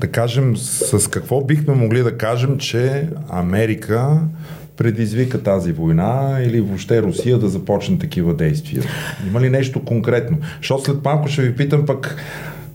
да 0.00 0.08
кажем 0.08 0.56
с 0.56 1.10
какво 1.10 1.40
бихме 1.40 1.74
могли 1.74 2.02
да 2.02 2.18
кажем, 2.18 2.58
че 2.58 3.08
Америка 3.28 4.20
предизвика 4.76 5.42
тази 5.42 5.72
война 5.72 6.38
или 6.42 6.60
въобще 6.60 7.02
Русия 7.02 7.38
да 7.38 7.48
започне 7.48 7.98
такива 7.98 8.34
действия? 8.34 8.82
Има 9.26 9.40
ли 9.40 9.50
нещо 9.50 9.84
конкретно? 9.84 10.38
Защото 10.60 10.84
след 10.84 11.04
малко 11.04 11.28
ще 11.28 11.42
ви 11.42 11.56
питам 11.56 11.86
пък 11.86 12.16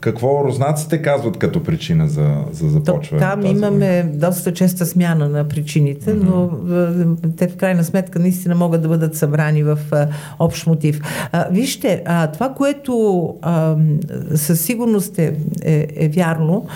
какво 0.02 0.44
руснаците 0.44 1.02
казват 1.02 1.36
като 1.36 1.62
причина 1.62 2.08
за, 2.08 2.34
за 2.52 2.68
започване? 2.68 3.20
Там 3.20 3.46
имаме 3.46 4.02
война? 4.02 4.18
доста 4.28 4.54
честа 4.54 4.86
смяна 4.86 5.28
на 5.28 5.48
причините, 5.48 6.10
mm-hmm. 6.10 6.22
но 6.22 7.30
те 7.36 7.48
в 7.48 7.56
крайна 7.56 7.84
сметка 7.84 8.18
наистина 8.18 8.54
могат 8.54 8.82
да 8.82 8.88
бъдат 8.88 9.16
събрани 9.16 9.62
в 9.62 9.78
а, 9.90 10.08
общ 10.38 10.66
мотив. 10.66 11.00
А, 11.32 11.46
вижте, 11.50 12.02
а, 12.06 12.26
това, 12.26 12.54
което 12.54 13.34
а, 13.42 13.76
със 14.34 14.60
сигурност 14.60 15.18
е, 15.18 15.36
е, 15.62 15.88
е 15.96 16.08
вярно, 16.08 16.66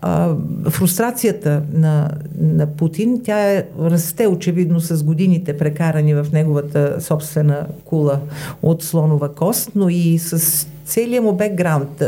а, 0.00 0.34
фрустрацията 0.70 1.62
на, 1.72 2.10
на 2.40 2.66
Путин, 2.66 3.20
тя 3.24 3.52
е, 3.52 3.64
расте 3.80 4.26
очевидно 4.26 4.80
с 4.80 5.02
годините 5.02 5.58
прекарани 5.58 6.14
в 6.14 6.26
неговата 6.32 6.96
собствена 7.00 7.66
кула 7.84 8.20
от 8.62 8.82
слонова 8.82 9.34
кост, 9.34 9.70
но 9.74 9.88
и 9.88 10.18
с 10.18 10.66
целият 10.86 11.24
му 11.24 11.32
бекграунд. 11.32 12.02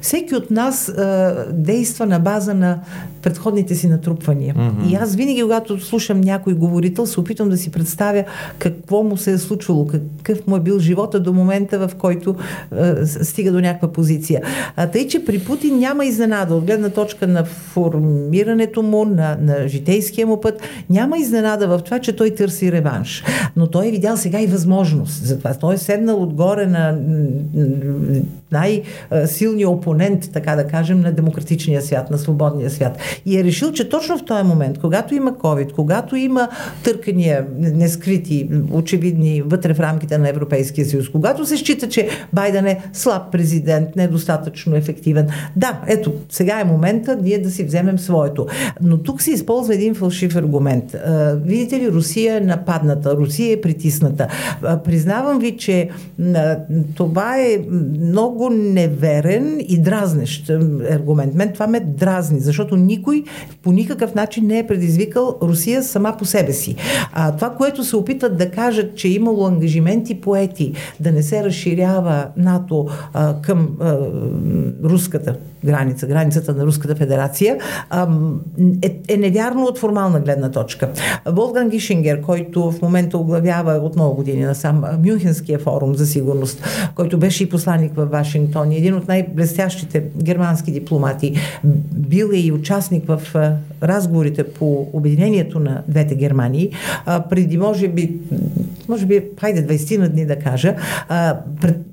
Всеки 0.00 0.34
от 0.34 0.50
нас 0.50 0.88
а, 0.88 1.34
действа 1.52 2.06
на 2.06 2.18
база 2.18 2.54
на 2.54 2.78
предходните 3.22 3.74
си 3.74 3.88
натрупвания. 3.88 4.54
Mm-hmm. 4.54 4.90
И 4.90 4.94
аз 4.94 5.14
винаги, 5.14 5.42
когато 5.42 5.80
слушам 5.80 6.20
някой 6.20 6.54
говорител, 6.54 7.06
се 7.06 7.20
опитвам 7.20 7.48
да 7.48 7.56
си 7.56 7.70
представя 7.70 8.24
какво 8.58 9.02
му 9.02 9.16
се 9.16 9.32
е 9.32 9.38
случвало, 9.38 9.86
какъв 9.86 10.46
му 10.46 10.56
е 10.56 10.60
бил 10.60 10.78
живота 10.78 11.20
до 11.20 11.32
момента, 11.32 11.88
в 11.88 11.94
който 11.94 12.34
а, 12.70 13.06
стига 13.06 13.52
до 13.52 13.60
някаква 13.60 13.92
позиция. 13.92 14.42
А, 14.76 14.86
тъй, 14.86 15.06
че 15.06 15.24
при 15.24 15.38
Путин 15.38 15.78
няма 15.78 16.04
изненада 16.04 16.54
от 16.54 16.64
гледна 16.64 16.88
точка 16.88 17.26
на 17.26 17.44
формирането 17.44 18.82
му, 18.82 19.04
на, 19.04 19.38
на 19.40 19.68
житейския 19.68 20.26
му 20.26 20.40
път. 20.40 20.62
Няма 20.90 21.18
изненада 21.18 21.68
в 21.68 21.80
това, 21.84 21.98
че 21.98 22.16
той 22.16 22.30
търси 22.30 22.72
реванш. 22.72 23.24
Но 23.56 23.66
той 23.66 23.88
е 23.88 23.90
видял 23.90 24.16
сега 24.16 24.40
и 24.40 24.46
възможност 24.46 25.26
за 25.26 25.38
това. 25.38 25.54
Той 25.54 25.74
е 25.74 25.78
седнал 25.78 26.22
отгоре 26.22 26.66
на 26.66 26.98
най-силния 28.52 29.68
опонент, 29.68 30.30
така 30.32 30.56
да 30.56 30.66
кажем, 30.66 31.00
на 31.00 31.12
демократичния 31.12 31.82
свят, 31.82 32.10
на 32.10 32.18
свободния 32.18 32.70
свят. 32.70 32.98
И 33.26 33.38
е 33.38 33.44
решил, 33.44 33.72
че 33.72 33.88
точно 33.88 34.18
в 34.18 34.24
този 34.24 34.42
момент, 34.44 34.78
когато 34.78 35.14
има 35.14 35.32
COVID, 35.32 35.72
когато 35.72 36.16
има 36.16 36.48
търкания 36.84 37.46
нескрити, 37.58 38.48
очевидни 38.72 39.42
вътре 39.42 39.74
в 39.74 39.80
рамките 39.80 40.18
на 40.18 40.28
Европейския 40.28 40.86
съюз, 40.86 41.08
когато 41.08 41.46
се 41.46 41.56
счита, 41.56 41.88
че 41.88 42.08
Байден 42.32 42.66
е 42.66 42.80
слаб 42.92 43.32
президент, 43.32 43.96
недостатъчно 43.96 44.76
ефективен, 44.76 45.28
да, 45.56 45.80
ето, 45.86 46.12
сега 46.28 46.60
е 46.60 46.64
момента 46.64 47.18
ние 47.22 47.38
да 47.38 47.50
си 47.50 47.64
вземем 47.64 47.98
своето. 47.98 48.46
Но 48.82 48.98
тук 48.98 49.22
се 49.22 49.30
използва 49.30 49.74
един 49.74 49.94
фалшив 49.94 50.36
аргумент. 50.36 50.96
Видите 51.44 51.78
ли, 51.78 51.90
Русия 51.90 52.36
е 52.36 52.40
нападната, 52.40 53.16
Русия 53.16 53.52
е 53.52 53.60
притисната. 53.60 54.28
Признавам 54.84 55.38
ви, 55.38 55.56
че 55.56 55.88
това 56.94 57.36
е 57.36 57.58
много 58.00 58.50
неверен 58.50 59.56
и 59.68 59.78
дразнещ 59.78 60.50
аргумент. 60.90 61.34
Мен 61.34 61.52
това 61.52 61.66
ме 61.66 61.80
дразни, 61.80 62.40
защото 62.40 62.76
никой 62.76 63.24
по 63.62 63.72
никакъв 63.72 64.14
начин 64.14 64.46
не 64.46 64.58
е 64.58 64.66
предизвикал 64.66 65.36
Русия 65.42 65.82
сама 65.82 66.16
по 66.18 66.24
себе 66.24 66.52
си. 66.52 66.76
А, 67.12 67.36
това, 67.36 67.50
което 67.50 67.84
се 67.84 67.96
опитват 67.96 68.36
да 68.36 68.50
кажат, 68.50 68.96
че 68.96 69.08
е 69.08 69.10
имало 69.10 69.46
ангажименти 69.46 70.20
поети 70.20 70.72
да 71.00 71.12
не 71.12 71.22
се 71.22 71.44
разширява 71.44 72.26
НАТО 72.36 72.88
а, 73.12 73.34
към 73.42 73.68
а, 73.80 73.98
руската 74.84 75.36
граница, 75.64 76.06
границата 76.06 76.54
на 76.54 76.66
Руската 76.66 76.94
федерация, 76.94 77.56
е, 78.82 79.00
е 79.08 79.16
невярно 79.16 79.64
от 79.64 79.78
формална 79.78 80.20
гледна 80.20 80.50
точка. 80.50 80.88
Волган 81.26 81.68
Гишингер, 81.68 82.20
който 82.20 82.70
в 82.70 82.82
момента 82.82 83.18
оглавява 83.18 83.72
от 83.72 83.94
много 83.94 84.16
години 84.16 84.44
насам 84.44 84.84
Мюнхенския 85.06 85.58
форум 85.58 85.94
за 85.94 86.06
сигурност, 86.06 86.64
който 86.94 87.18
беше 87.18 87.42
и 87.42 87.48
посланник 87.48 87.94
в 87.94 88.06
Вашингтон, 88.06 88.72
един 88.72 88.94
от 88.94 89.08
най-блестящите 89.08 90.04
германски 90.22 90.72
дипломати, 90.72 91.34
бил 91.92 92.30
е 92.34 92.38
и 92.38 92.52
участник 92.52 93.04
в 93.06 93.20
разговорите 93.82 94.44
по 94.44 94.88
обединението 94.92 95.60
на 95.60 95.82
двете 95.88 96.14
Германии, 96.14 96.70
преди 97.30 97.56
може 97.56 97.88
би, 97.88 98.20
може 98.88 99.06
би, 99.06 99.24
хайде 99.40 99.66
20 99.66 99.98
на 99.98 100.08
дни 100.08 100.26
да 100.26 100.36
кажа, 100.36 100.76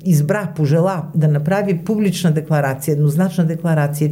избра, 0.05 0.51
пожела 0.55 1.03
да 1.15 1.27
направи 1.27 1.77
публична 1.77 2.31
декларация, 2.31 2.93
еднозначна 2.93 3.45
декларация, 3.45 3.56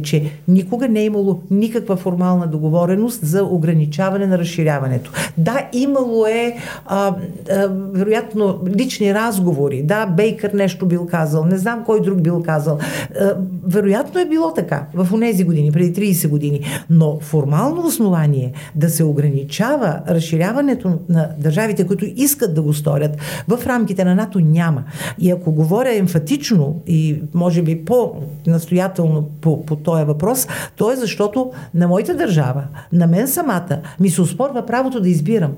че 0.02 0.30
никога 0.48 0.88
не 0.88 1.00
е 1.00 1.04
имало 1.04 1.42
никаква 1.50 1.96
формална 1.96 2.46
договореност 2.46 3.26
за 3.26 3.44
ограничаване 3.44 4.26
на 4.26 4.38
разширяването. 4.38 5.12
Да, 5.38 5.68
имало 5.72 6.26
е 6.26 6.56
а, 6.86 7.14
а, 7.50 7.68
вероятно 7.92 8.60
лични 8.76 9.14
разговори. 9.14 9.82
Да, 9.82 10.06
Бейкър 10.06 10.52
нещо 10.52 10.86
бил 10.86 11.06
казал, 11.06 11.44
не 11.44 11.58
знам 11.58 11.82
кой 11.86 12.02
друг 12.02 12.22
бил 12.22 12.42
казал. 12.42 12.78
А, 13.20 13.36
вероятно 13.66 14.20
е 14.20 14.24
било 14.24 14.54
така 14.54 14.86
в 14.94 15.20
тези 15.20 15.44
години, 15.44 15.72
преди 15.72 16.14
30 16.14 16.28
години. 16.28 16.60
Но 16.90 17.18
формално 17.20 17.86
основание 17.86 18.52
да 18.74 18.88
се 18.90 19.04
ограничава 19.04 20.00
разширяването 20.08 20.98
на 21.08 21.28
държавите, 21.38 21.86
които 21.86 22.04
искат 22.16 22.54
да 22.54 22.62
го 22.62 22.74
сторят 22.74 23.16
в 23.48 23.66
рамките 23.66 24.04
на 24.04 24.14
НАТО 24.14 24.40
няма. 24.40 24.84
И 25.18 25.30
ако 25.30 25.52
говоря 25.52 25.96
емфатично 25.96 26.82
и 26.86 27.22
може 27.34 27.62
би 27.62 27.84
по-настоятелно 27.84 29.28
по, 29.40 29.66
по 29.66 29.76
този 29.76 30.04
въпрос, 30.04 30.46
то 30.76 30.92
е 30.92 30.96
защото 30.96 31.52
на 31.74 31.88
моята 31.88 32.14
държава, 32.14 32.62
на 32.92 33.06
мен 33.06 33.28
самата, 33.28 33.80
ми 34.00 34.10
се 34.10 34.22
успорва 34.22 34.66
правото 34.66 35.00
да 35.00 35.08
избирам. 35.08 35.52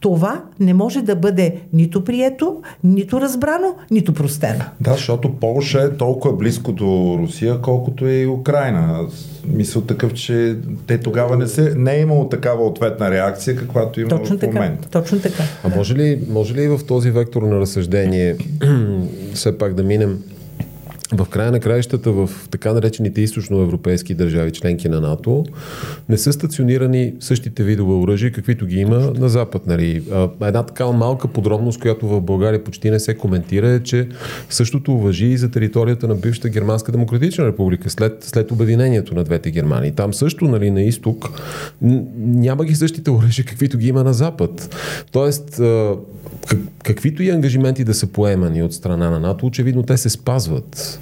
Това 0.00 0.42
не 0.60 0.74
може 0.74 1.02
да 1.02 1.16
бъде 1.16 1.60
нито 1.72 2.04
прието, 2.04 2.62
нито 2.84 3.20
разбрано, 3.20 3.74
нито 3.90 4.14
простено. 4.14 4.64
Да, 4.80 4.92
защото 4.92 5.32
Полша 5.32 5.82
е 5.82 5.96
толкова 5.96 6.36
близко 6.36 6.72
до 6.72 7.18
Русия, 7.22 7.60
колкото 7.60 8.06
е 8.06 8.12
и 8.12 8.26
Украина. 8.26 9.06
Мисля 9.46 9.80
такъв, 9.80 10.14
че 10.14 10.56
те 10.86 10.98
тогава 10.98 11.36
не, 11.36 11.46
се, 11.46 11.74
не 11.76 11.94
е 11.94 12.00
имало 12.00 12.28
такава 12.28 12.66
ответна 12.66 13.10
реакция, 13.10 13.56
каквато 13.56 14.00
има 14.00 14.08
точно 14.08 14.36
в 14.36 14.40
така, 14.40 14.52
момента. 14.52 14.88
Точно 14.88 15.20
така. 15.20 15.42
А 15.64 15.76
може 15.76 15.94
ли, 15.94 16.20
може 16.28 16.54
ли 16.54 16.68
в 16.68 16.80
този 16.86 17.10
вектор 17.10 17.42
на 17.42 17.60
разсъждение 17.60 18.36
все 19.34 19.58
пак 19.58 19.74
да 19.74 19.82
минем 19.82 20.18
в 21.12 21.26
края 21.26 21.52
на 21.52 21.60
краищата 21.60 22.12
в 22.12 22.30
така 22.50 22.72
наречените 22.72 23.20
източноевропейски 23.20 24.14
държави, 24.14 24.50
членки 24.50 24.88
на 24.88 25.00
НАТО, 25.00 25.44
не 26.08 26.18
са 26.18 26.32
стационирани 26.32 27.14
същите 27.20 27.62
видове 27.62 27.92
оръжия, 27.92 28.32
каквито 28.32 28.66
ги 28.66 28.80
има 28.80 28.98
на 28.98 29.28
Запад. 29.28 29.66
Нали. 29.66 30.02
Една 30.42 30.62
такава 30.62 30.92
малка 30.92 31.28
подробност, 31.28 31.80
която 31.80 32.08
в 32.08 32.20
България 32.20 32.64
почти 32.64 32.90
не 32.90 33.00
се 33.00 33.14
коментира 33.14 33.68
е, 33.68 33.82
че 33.82 34.08
същото 34.50 34.98
въжи 34.98 35.26
и 35.26 35.36
за 35.36 35.50
територията 35.50 36.08
на 36.08 36.14
бившата 36.14 36.48
Германска 36.48 36.92
демократична 36.92 37.46
република 37.46 37.90
след, 37.90 38.24
след 38.24 38.50
обединението 38.50 39.14
на 39.14 39.24
двете 39.24 39.50
Германии. 39.50 39.92
Там 39.92 40.14
също 40.14 40.44
нали, 40.44 40.70
на 40.70 40.82
изток 40.82 41.30
няма 42.18 42.64
ги 42.64 42.74
същите 42.74 43.10
оръжия, 43.10 43.44
каквито 43.44 43.78
ги 43.78 43.88
има 43.88 44.04
на 44.04 44.12
Запад. 44.12 44.76
Тоест, 45.12 45.60
как, 46.48 46.58
каквито 46.82 47.22
и 47.22 47.30
ангажименти 47.30 47.84
да 47.84 47.94
са 47.94 48.06
поемани 48.06 48.62
от 48.62 48.74
страна 48.74 49.10
на 49.10 49.20
НАТО, 49.20 49.46
очевидно 49.46 49.82
те 49.82 49.96
се 49.96 50.10
спазват. 50.10 50.97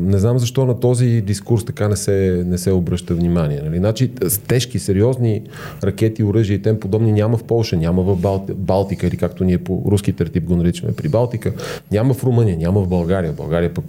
Не 0.00 0.18
знам 0.18 0.38
защо 0.38 0.66
на 0.66 0.80
този 0.80 1.20
дискурс 1.20 1.64
така 1.64 1.88
не 1.88 1.96
се, 1.96 2.44
не 2.46 2.58
се 2.58 2.72
обръща 2.72 3.14
внимание. 3.14 3.60
Нали? 3.64 3.78
Значи, 3.78 4.10
тежки, 4.48 4.78
сериозни 4.78 5.42
ракети, 5.84 6.24
оръжия 6.24 6.54
и 6.54 6.62
тем 6.62 6.80
подобни 6.80 7.12
няма 7.12 7.36
в 7.36 7.44
Польша, 7.44 7.76
няма 7.76 8.02
в 8.02 8.16
Балти, 8.16 8.52
Балтика 8.52 9.06
или 9.06 9.16
както 9.16 9.44
ние 9.44 9.58
по 9.58 9.82
руски 9.86 10.12
тертип 10.12 10.44
го 10.44 10.56
наричаме 10.56 10.92
при 10.92 11.08
Балтика, 11.08 11.52
няма 11.92 12.14
в 12.14 12.24
Румъния, 12.24 12.56
няма 12.58 12.80
в 12.80 12.88
България. 12.88 13.32
В 13.32 13.36
България 13.36 13.74
пък 13.74 13.84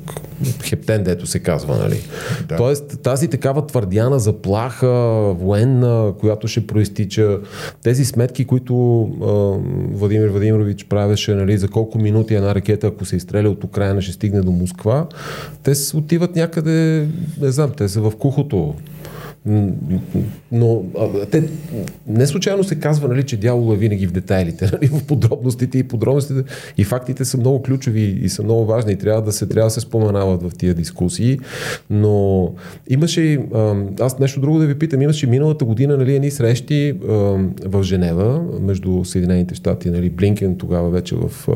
хептен, 0.64 1.04
дето 1.04 1.28
се 1.28 1.40
казва. 1.40 1.78
Нали? 1.78 2.02
Да. 2.48 2.56
Тоест 2.56 3.02
тази 3.04 3.28
такава 3.28 3.68
твърдяна 3.68 4.20
заплаха, 4.20 4.88
военна, 5.40 6.14
която 6.20 6.48
ще 6.48 6.68
проистича, 6.68 7.40
тези 7.84 8.06
сметки, 8.06 8.46
които 8.46 8.74
uh, 8.74 9.62
Владимир 9.92 10.28
Владимирович 10.28 10.86
правеше 10.86 11.36
нали, 11.36 11.58
за 11.58 11.68
колко 11.68 11.98
минути 11.98 12.36
една 12.36 12.56
ракета, 12.56 12.88
ако 12.88 13.06
се 13.06 13.16
изстреля 13.16 13.50
от 13.50 13.64
Украина, 13.64 14.02
ще 14.02 14.12
стигне 14.12 14.42
до 14.42 14.52
Москва, 14.52 15.08
те 15.66 15.98
отиват 15.98 16.36
някъде, 16.36 17.08
не 17.42 17.52
знам, 17.52 17.72
те 17.78 17.90
са 17.90 18.02
в 18.02 18.12
кухото. 18.20 18.76
Но 20.52 20.84
те, 21.32 21.44
не 22.08 22.28
случайно 22.28 22.64
се 22.64 22.76
казва, 22.76 23.08
нали, 23.08 23.24
че 23.24 23.38
дявол 23.38 23.74
е 23.74 23.78
винаги 23.78 24.08
в 24.08 24.12
детайлите, 24.12 24.70
нали, 24.74 24.88
в 24.88 25.04
подробностите 25.04 25.78
и 25.78 25.84
подробностите. 25.84 26.44
И 26.78 26.84
фактите 26.84 27.26
са 27.26 27.38
много 27.38 27.62
ключови 27.62 28.02
и 28.02 28.30
са 28.30 28.44
много 28.44 28.66
важни 28.66 28.92
и 28.92 28.96
трябва 28.96 29.22
да 29.22 29.32
се, 29.32 29.48
трябва 29.48 29.68
да 29.68 29.72
се 29.72 29.80
споменават 29.80 30.44
в 30.44 30.52
тия 30.58 30.74
дискусии. 30.74 31.40
Но 31.90 32.54
имаше 32.90 33.40
аз 34.00 34.20
нещо 34.20 34.40
друго 34.40 34.60
да 34.60 34.66
ви 34.66 34.80
питам, 34.80 35.02
имаше 35.02 35.28
миналата 35.28 35.66
година 35.66 35.98
нали, 35.98 36.16
едни 36.16 36.32
срещи 36.32 36.94
в 37.66 37.84
Женева 37.84 38.44
между 38.62 39.06
Съединените 39.06 39.56
щати, 39.56 39.90
нали, 39.90 40.10
Блинкен 40.10 40.58
тогава 40.58 40.90
вече 40.90 41.16
в 41.16 41.48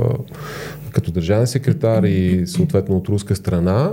като 0.89 1.11
държавен 1.11 1.47
секретар 1.47 2.03
и 2.03 2.43
съответно 2.47 2.97
от 2.97 3.09
руска 3.09 3.35
страна, 3.35 3.91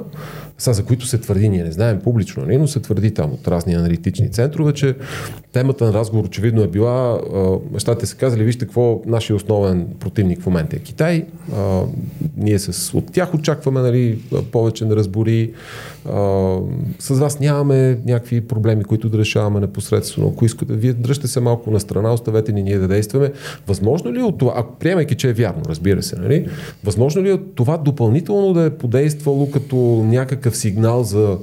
са, 0.59 0.73
за 0.73 0.85
които 0.85 1.07
се 1.07 1.19
твърди, 1.19 1.49
ние 1.49 1.65
не 1.65 1.73
знаем 1.73 2.01
публично, 2.01 2.43
нали, 2.43 2.59
но 2.59 2.67
се 2.67 2.81
твърди 2.81 3.11
там 3.11 3.33
от 3.33 3.49
разни 3.49 3.75
аналитични 3.75 4.31
центрове, 4.31 4.73
че 4.73 4.95
темата 5.53 5.85
на 5.85 5.93
разговор 5.93 6.25
очевидно 6.25 6.63
е 6.63 6.69
била, 6.69 7.21
щатите 7.79 8.07
са 8.07 8.17
казали, 8.17 8.45
вижте 8.45 8.65
какво 8.65 9.03
нашия 9.07 9.37
основен 9.37 9.87
противник 10.01 10.41
в 10.41 10.47
момента 10.47 10.77
е 10.77 10.79
Китай, 10.79 11.27
а, 11.57 11.83
ние 12.37 12.59
с, 12.59 12.95
от 12.95 13.13
тях 13.13 13.35
очакваме 13.35 13.81
нали, 13.81 14.19
повече 14.53 14.85
на 14.85 14.97
разбори, 14.97 15.53
а, 16.09 16.57
с 16.99 17.19
вас 17.19 17.41
нямаме 17.41 17.99
някакви 18.07 18.41
проблеми, 18.41 18.85
които 18.85 19.09
да 19.09 19.19
решаваме 19.19 19.61
непосредствено. 19.61 20.29
Ако 20.29 20.45
искате, 20.45 20.73
вие 20.73 20.93
дръжте 20.93 21.29
се 21.29 21.41
малко 21.41 21.71
на 21.71 21.81
страна, 21.81 22.13
оставете 22.13 22.53
ни 22.53 22.63
ние 22.63 22.79
да 22.79 22.89
действаме. 22.89 23.33
Възможно 23.67 24.13
ли 24.13 24.21
е 24.21 24.25
от 24.25 24.39
това, 24.39 24.53
ако 24.57 24.75
приемайки, 24.75 25.15
че 25.15 25.31
е 25.31 25.33
вярно, 25.33 25.63
разбира 25.69 26.03
се, 26.03 26.17
нали, 26.17 26.49
възможно 26.85 27.23
ли 27.23 27.29
е 27.31 27.33
от 27.33 27.55
това 27.55 27.77
допълнително 27.77 28.53
да 28.53 28.65
е 28.65 28.71
подействало 28.71 29.51
като 29.51 29.77
някакъв 30.05 30.46
сигнал 30.55 31.03
за 31.03 31.39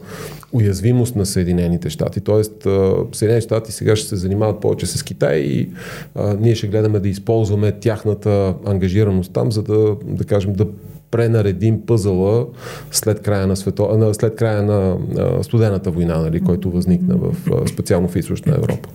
уязвимост 0.52 1.16
на 1.16 1.26
Съединените 1.26 1.90
щати. 1.90 2.22
Тоест, 2.22 2.68
Съединените 3.12 3.46
щати 3.46 3.72
сега 3.72 3.96
ще 3.96 4.08
се 4.08 4.16
занимават 4.16 4.62
повече 4.62 4.86
с 4.86 5.04
Китай 5.04 5.38
и 5.38 5.70
а, 6.16 6.36
ние 6.40 6.56
ще 6.56 6.68
гледаме 6.68 7.00
да 7.00 7.10
използваме 7.10 7.72
тяхната 7.72 8.54
ангажираност 8.66 9.34
там, 9.34 9.52
за 9.52 9.64
да, 9.64 9.96
да 10.08 10.24
кажем, 10.24 10.54
да 10.54 10.68
пренаредим 11.12 11.86
пъзъла 11.86 12.46
след 12.92 13.22
края 13.22 13.48
на, 13.48 13.56
свето... 13.56 14.14
след 14.14 14.36
края 14.36 14.64
на 14.64 14.98
студената 15.42 15.92
война, 15.92 16.18
нали, 16.18 16.42
който 16.42 16.72
възникна 16.72 17.16
в, 17.18 17.36
специално 17.68 18.08
в 18.08 18.16
източна 18.16 18.56
Европа. 18.56 18.90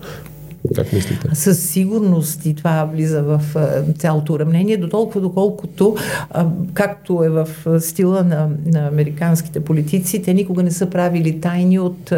Как 0.74 0.92
мислите? 0.92 1.28
Със 1.34 1.70
сигурност 1.70 2.46
и 2.46 2.54
това 2.54 2.84
влиза 2.84 3.22
в 3.22 3.40
цялото 3.98 4.32
уравнение, 4.32 4.76
до 4.76 4.88
толкова 4.88 5.20
доколкото, 5.20 5.96
както 6.74 7.24
е 7.24 7.28
в 7.28 7.48
стила 7.80 8.24
на, 8.24 8.50
на 8.66 8.86
американските 8.88 9.60
политици, 9.60 10.22
те 10.22 10.34
никога 10.34 10.62
не 10.62 10.70
са 10.70 10.90
правили 10.90 11.40
тайни 11.40 11.78
от 11.78 12.12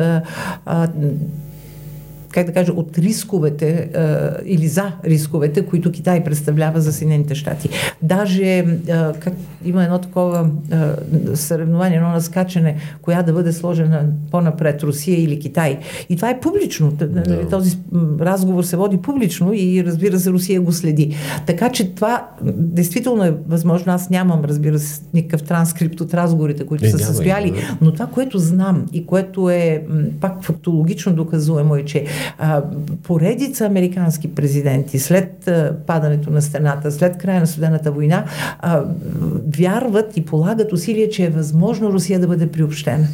как 2.32 2.46
да 2.46 2.52
кажа, 2.52 2.72
от 2.72 2.98
рисковете 2.98 3.90
а, 3.94 4.36
или 4.44 4.68
за 4.68 4.92
рисковете, 5.04 5.66
които 5.66 5.92
Китай 5.92 6.24
представлява 6.24 6.80
за 6.80 6.92
Съединените 6.92 7.34
щати. 7.34 7.68
Даже 8.02 8.58
а, 8.58 9.12
как, 9.12 9.34
има 9.64 9.84
едно 9.84 9.98
такова 9.98 10.50
а, 10.72 10.94
съревнование, 11.34 11.96
едно 11.96 12.08
наскачане, 12.08 12.76
коя 13.02 13.22
да 13.22 13.32
бъде 13.32 13.52
сложена 13.52 14.06
по-напред, 14.30 14.82
Русия 14.82 15.22
или 15.22 15.38
Китай. 15.38 15.78
И 16.08 16.16
това 16.16 16.30
е 16.30 16.40
публично. 16.40 16.90
Да. 16.90 17.48
Този 17.48 17.78
разговор 18.20 18.64
се 18.64 18.76
води 18.76 18.96
публично 18.96 19.52
и 19.54 19.84
разбира 19.84 20.18
се, 20.18 20.30
Русия 20.30 20.60
го 20.60 20.72
следи. 20.72 21.16
Така 21.46 21.68
че 21.68 21.94
това 21.94 22.28
действително 22.56 23.24
е 23.24 23.34
възможно. 23.48 23.92
Аз 23.92 24.10
нямам, 24.10 24.44
разбира 24.44 24.78
се, 24.78 25.02
никакъв 25.14 25.42
транскрипт 25.42 26.00
от 26.00 26.14
разговорите, 26.14 26.66
които 26.66 26.84
не, 26.84 26.90
са 26.90 26.98
състояли, 26.98 27.52
но 27.80 27.92
това, 27.92 28.06
което 28.06 28.38
знам 28.38 28.86
и 28.92 29.06
което 29.06 29.50
е 29.50 29.84
пак 30.20 30.44
фактологично 30.44 31.12
доказуемо 31.12 31.76
е, 31.76 31.84
че 31.84 32.04
А, 32.38 32.62
поредица 33.02 33.66
американски 33.66 34.34
президенти 34.34 34.98
след 34.98 35.48
а, 35.48 35.74
падането 35.86 36.30
на 36.30 36.42
стената, 36.42 36.92
след 36.92 37.18
края 37.18 37.40
на 37.40 37.46
студената 37.46 37.92
война, 37.92 38.24
а, 38.58 38.82
вярват 39.56 40.16
и 40.16 40.24
полагат 40.24 40.72
усилия, 40.72 41.10
че 41.10 41.24
е 41.24 41.30
възможно 41.30 41.92
Русия 41.92 42.20
да 42.20 42.26
бъде 42.26 42.46
приобщена. 42.46 43.06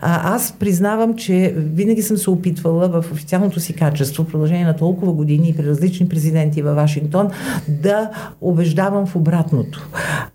А, 0.00 0.34
аз 0.34 0.52
признавам, 0.58 1.16
че 1.16 1.54
винаги 1.56 2.02
съм 2.02 2.16
се 2.16 2.30
опитвала 2.30 2.88
в 2.88 3.12
официалното 3.12 3.60
си 3.60 3.72
качество, 3.72 4.24
в 4.24 4.26
продължение 4.26 4.64
на 4.64 4.76
толкова 4.76 5.12
години 5.12 5.48
и 5.48 5.56
при 5.56 5.66
различни 5.66 6.08
президенти 6.08 6.62
във 6.62 6.76
Вашингтон, 6.76 7.28
да 7.68 8.10
убеждавам 8.40 9.06
в 9.06 9.16
обратното. 9.16 9.88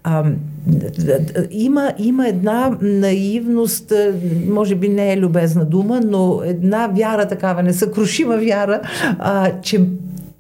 А, 0.04 0.24
има, 1.52 1.94
има 1.98 2.28
една 2.28 2.78
наивност, 2.82 3.94
може 4.48 4.76
би 4.76 4.90
не 4.90 5.14
е 5.14 5.18
любезна 5.18 5.66
дума, 5.66 6.02
но 6.06 6.42
една 6.46 6.88
вяра 6.88 7.28
такава, 7.28 7.64
несъкрушима 7.64 8.07
вяра, 8.38 8.82
а, 9.20 9.52
че 9.62 9.82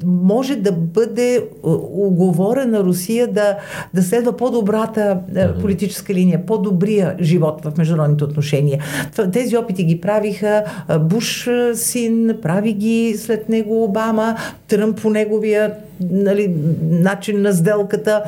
може 0.05 0.55
да 0.55 0.72
бъде 0.72 1.43
оговорена 1.63 2.84
Русия 2.84 3.28
да, 3.28 3.57
да 3.93 4.03
следва 4.03 4.38
по-добрата 4.38 5.20
политическа 5.61 6.13
линия, 6.13 6.45
по-добрия 6.45 7.15
живот 7.22 7.61
в 7.65 7.78
международните 7.78 8.24
отношения. 8.24 8.84
Тези 9.34 9.57
опити 9.57 9.84
ги 9.84 10.01
правиха 10.01 10.63
Буш 10.99 11.49
син, 11.74 12.38
прави 12.41 12.74
ги 12.74 13.15
след 13.18 13.49
него 13.49 13.84
Обама, 13.84 14.36
Тръмп 14.68 15.01
по 15.01 15.09
неговия 15.09 15.74
нали, 16.00 16.56
начин 16.82 17.41
на 17.41 17.54
сделката. 17.54 18.24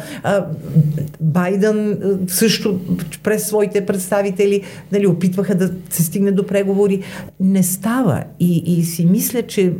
Байден 1.22 1.99
също 2.28 2.80
през 3.24 3.47
своите 3.47 3.86
представители 3.86 4.61
нали, 4.91 5.07
опитваха 5.07 5.55
да 5.55 5.72
се 5.89 6.03
стигне 6.03 6.32
до 6.32 6.47
преговори. 6.47 7.03
Не 7.39 7.63
става. 7.63 8.24
И, 8.39 8.57
и 8.57 8.84
си 8.84 9.05
мисля, 9.05 9.41
че 9.41 9.74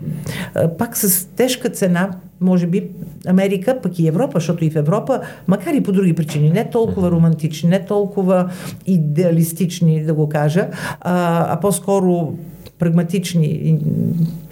пак 0.78 0.98
с 0.98 1.26
тежка 1.26 1.70
цена 1.70 2.10
може 2.42 2.68
би 2.68 2.90
Америка, 3.28 3.80
пък 3.84 4.00
и 4.00 4.08
Европа, 4.08 4.32
защото 4.34 4.66
и 4.66 4.70
в 4.70 4.76
Европа, 4.76 5.22
макар 5.48 5.74
и 5.74 5.84
по 5.84 5.92
други 5.92 6.16
причини, 6.16 6.50
не 6.50 6.70
толкова 6.70 7.12
романтични, 7.12 7.70
не 7.70 7.86
толкова 7.86 8.50
идеалистични, 8.86 10.04
да 10.04 10.14
го 10.14 10.30
кажа, 10.30 10.68
а, 11.02 11.54
а 11.54 11.60
по-скоро 11.60 12.34
прагматични 12.80 13.80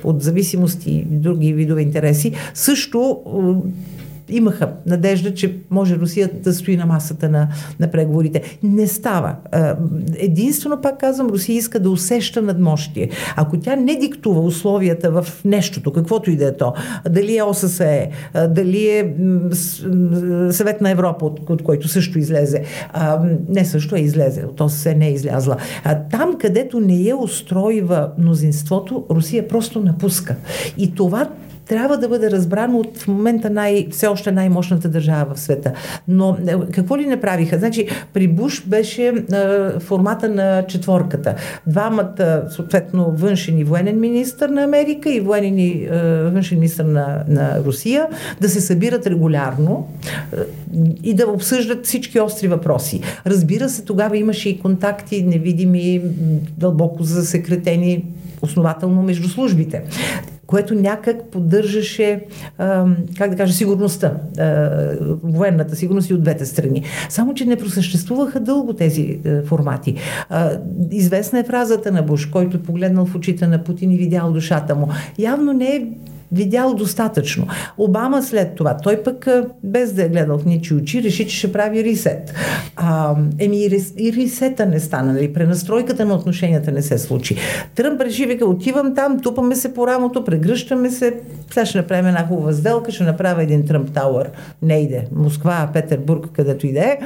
от 0.04 0.24
зависимости 0.24 0.92
и 0.92 1.04
други 1.04 1.54
видове 1.54 1.82
интереси, 1.82 2.34
също 2.54 3.22
имаха 4.30 4.70
надежда, 4.86 5.34
че 5.34 5.58
може 5.70 5.96
Русия 5.96 6.30
да 6.44 6.54
стои 6.54 6.78
на 6.78 6.86
масата 6.86 7.30
на, 7.30 7.48
на 7.80 7.92
преговорите. 7.92 8.58
Не 8.64 8.88
става. 8.88 9.36
Единствено, 10.18 10.82
пак 10.82 11.00
казвам, 11.00 11.28
Русия 11.28 11.56
иска 11.56 11.80
да 11.80 11.90
усеща 11.90 12.42
надмощие. 12.42 13.10
Ако 13.36 13.60
тя 13.60 13.76
не 13.76 13.96
диктува 13.96 14.42
условията 14.42 15.12
в 15.12 15.28
нещото, 15.46 15.94
каквото 15.94 16.32
и 16.32 16.36
да 16.36 16.48
е 16.48 16.58
то, 16.58 16.74
дали 17.10 17.38
е 17.38 17.44
ОССЕ, 17.44 18.10
дали 18.50 18.88
е 18.88 19.16
Съвет 20.52 20.82
на 20.82 20.90
Европа, 20.90 21.26
от, 21.26 21.50
от 21.50 21.64
който 21.64 21.88
също 21.88 22.20
излезе, 22.20 22.64
не 23.50 23.66
също 23.66 23.96
е 23.96 24.00
излезе, 24.00 24.46
от 24.46 24.62
ОССЕ 24.62 24.96
не 24.96 25.08
е 25.08 25.14
излязла. 25.14 25.58
Там, 26.12 26.38
където 26.38 26.80
не 26.80 26.96
я 26.96 27.18
устройва 27.18 28.10
мнозинството, 28.18 29.06
Русия 29.10 29.48
просто 29.48 29.80
напуска. 29.80 30.36
И 30.78 30.96
това 30.96 31.30
трябва 31.70 31.98
да 31.98 32.08
бъде 32.08 32.32
разбрано 32.32 32.80
от 32.80 32.98
в 32.98 33.08
момента 33.08 33.50
най, 33.50 33.88
все 33.92 34.08
още 34.08 34.32
най-мощната 34.32 34.90
държава 34.90 35.36
в 35.36 35.40
света. 35.40 35.72
Но 36.08 36.38
е, 36.48 36.72
какво 36.72 36.98
ли 36.98 37.06
направиха? 37.06 37.60
Значи, 37.60 37.88
при 38.14 38.28
Буш 38.28 38.64
беше 38.66 39.08
е, 39.08 39.14
формата 39.80 40.30
на 40.30 40.64
четворката. 40.68 41.36
Двамата, 41.68 42.44
съответно, 42.50 43.14
външен 43.18 43.60
и 43.60 43.64
военен 43.64 44.00
министр 44.00 44.48
на 44.48 44.64
Америка 44.64 45.14
и 45.14 45.20
военен 45.20 45.60
и 45.60 45.70
е, 45.70 45.90
външен 46.24 46.60
министр 46.60 46.84
на, 46.84 47.24
на 47.28 47.60
Русия 47.66 48.08
да 48.42 48.50
се 48.50 48.62
събират 48.62 49.08
регулярно 49.08 49.88
е, 50.34 50.38
и 51.04 51.14
да 51.14 51.28
обсъждат 51.28 51.86
всички 51.86 52.20
остри 52.20 52.48
въпроси. 52.48 53.02
Разбира 53.26 53.70
се, 53.70 53.86
тогава 53.86 54.18
имаше 54.18 54.50
и 54.50 54.60
контакти 54.60 55.24
невидими, 55.24 56.02
дълбоко 56.58 57.04
засекретени 57.04 58.06
основателно 58.42 59.02
между 59.02 59.30
службите 59.30 59.82
което 60.48 60.76
някак 60.76 61.24
поддържаше, 61.24 62.22
как 63.18 63.30
да 63.30 63.36
кажа, 63.36 63.54
сигурността, 63.54 64.14
военната 65.24 65.76
сигурност 65.76 66.10
и 66.10 66.14
от 66.14 66.24
двете 66.24 66.46
страни. 66.46 66.84
Само, 67.10 67.34
че 67.34 67.46
не 67.46 67.56
просъществуваха 67.56 68.40
дълго 68.40 68.74
тези 68.74 69.20
а, 69.26 69.42
формати. 69.42 69.96
Известна 70.92 71.40
е 71.40 71.44
фразата 71.44 71.92
на 71.92 72.04
Буш, 72.04 72.26
който 72.26 72.58
е 72.58 72.64
погледнал 72.64 73.06
в 73.06 73.16
очите 73.16 73.48
на 73.48 73.64
Путин 73.64 73.92
и 73.92 73.98
видял 73.98 74.32
душата 74.32 74.76
му. 74.76 74.88
Явно 75.20 75.54
не 75.54 75.66
е 75.66 75.88
видял 76.32 76.74
достатъчно. 76.74 77.48
Обама 77.78 78.24
след 78.24 78.56
това, 78.56 78.78
той 78.78 79.04
пък 79.04 79.28
без 79.64 79.94
да 79.94 80.04
е 80.04 80.10
гледал 80.10 80.38
в 80.38 80.46
ничи 80.46 80.74
очи, 80.74 81.04
реши, 81.04 81.28
че 81.28 81.38
ще 81.38 81.52
прави 81.52 81.84
ресет. 81.84 82.34
А, 82.76 83.16
еми 83.40 83.58
и 83.98 84.14
ресета 84.14 84.66
не 84.66 84.80
стана, 84.80 85.14
нали? 85.14 85.34
пренастройката 85.34 86.06
на 86.06 86.16
отношенията 86.16 86.72
не 86.72 86.82
се 86.82 86.98
случи. 86.98 87.38
Тръмп 87.76 88.02
реши, 88.02 88.26
вика, 88.26 88.46
отивам 88.46 88.96
там, 88.96 89.20
тупаме 89.20 89.56
се 89.56 89.74
по 89.74 89.88
рамото, 89.88 90.24
прегръщаме 90.24 90.90
се, 90.90 91.14
сега 91.54 91.66
ще 91.66 91.78
направим 91.78 92.08
една 92.08 92.28
хубава 92.28 92.54
сделка, 92.54 92.92
ще 92.92 93.04
направя 93.04 93.44
един 93.44 93.66
Тръмп 93.66 93.92
Тауър. 93.92 94.30
Не 94.62 94.82
иде. 94.82 95.08
Москва, 95.16 95.70
Петербург, 95.74 96.30
където 96.34 96.68
и 96.68 96.74
да 96.74 96.80
е. 96.80 96.98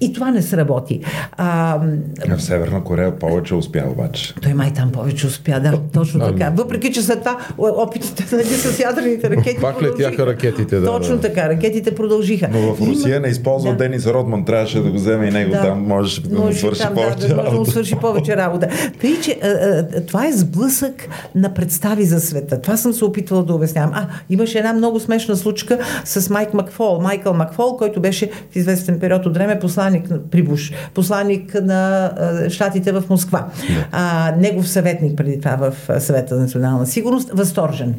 И 0.00 0.12
това 0.12 0.30
не 0.30 0.42
сработи. 0.42 1.00
А, 1.32 1.80
в 2.28 2.42
Северна 2.42 2.84
Корея 2.84 3.18
повече 3.18 3.54
успя 3.54 3.82
обаче. 3.90 4.34
Той 4.42 4.54
май 4.54 4.72
там 4.72 4.92
повече 4.92 5.26
успя, 5.26 5.60
да, 5.60 5.78
точно 5.92 6.20
така. 6.20 6.50
Въпреки, 6.50 6.92
че 6.92 7.02
след 7.02 7.18
това 7.18 7.38
опитите 7.58 8.22
нали, 8.44 8.74
с 8.74 8.78
ядрените 8.78 9.30
ракети 9.30 9.60
Пак 9.60 9.82
летяха 9.82 10.26
ракетите, 10.26 10.80
да. 10.80 10.86
Точно 10.86 11.14
да. 11.16 11.20
така, 11.20 11.48
ракетите 11.48 11.94
продължиха. 11.94 12.48
Но 12.52 12.74
в 12.74 12.80
Русия 12.80 13.16
Има... 13.16 13.26
не 13.26 13.28
използва 13.28 13.70
да. 13.70 13.76
Денис 13.76 14.06
Родман, 14.06 14.44
трябваше 14.44 14.80
да 14.80 14.90
го 14.90 14.96
вземе 14.96 15.26
и 15.26 15.30
него 15.30 15.50
да. 15.50 15.62
там, 15.62 15.82
можеше 15.86 16.22
да 16.22 16.38
му 16.38 16.52
свърши 16.52 16.82
там, 16.82 16.94
повече 16.94 17.28
да, 17.28 17.34
да, 17.34 17.42
да 17.42 17.50
му 17.50 17.66
свърши 17.66 17.96
повече 17.96 18.36
работа. 18.36 18.68
Тъй, 19.00 19.20
че 19.20 19.38
а, 19.42 19.46
а, 19.46 20.06
това 20.06 20.26
е 20.26 20.32
сблъсък 20.32 21.08
на 21.34 21.54
представи 21.54 22.04
за 22.04 22.20
света. 22.20 22.60
Това 22.60 22.76
съм 22.76 22.92
се 22.92 23.04
опитвала 23.04 23.44
да 23.44 23.54
обяснявам. 23.54 23.92
А, 23.94 24.08
имаше 24.30 24.58
една 24.58 24.72
много 24.72 25.00
смешна 25.00 25.36
случка 25.36 25.78
с 26.04 26.30
Майк 26.30 26.54
Макфол, 26.54 27.00
Майкъл 27.00 27.34
Макфол, 27.34 27.76
който 27.76 28.00
беше 28.00 28.30
в 28.50 28.56
известен 28.56 29.00
период 29.00 29.26
от 29.26 29.34
време 29.34 29.58
посланник 29.58 30.08
при 30.30 30.42
Буш, 30.42 30.72
посланник 30.94 31.54
на 31.62 32.04
а, 32.16 32.50
щатите 32.50 32.92
в 32.92 33.02
Москва. 33.10 33.46
А, 33.92 34.32
негов 34.38 34.68
съветник 34.68 35.16
преди 35.16 35.40
това 35.40 35.56
в 35.56 36.00
съвета 36.00 36.34
за 36.34 36.40
национална 36.40 36.86
сигурност, 36.86 37.30
възторжен. 37.32 37.94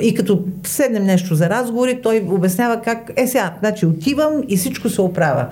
И 0.00 0.14
като 0.14 0.44
седнем 0.66 1.04
нещо 1.04 1.34
за 1.34 1.50
разговори, 1.50 2.00
той 2.02 2.26
обяснява 2.28 2.80
как, 2.82 3.10
е 3.16 3.26
сега, 3.26 3.54
значи 3.60 3.86
отивам 3.86 4.32
и 4.48 4.56
всичко 4.56 4.88
се 4.88 5.00
оправя. 5.00 5.46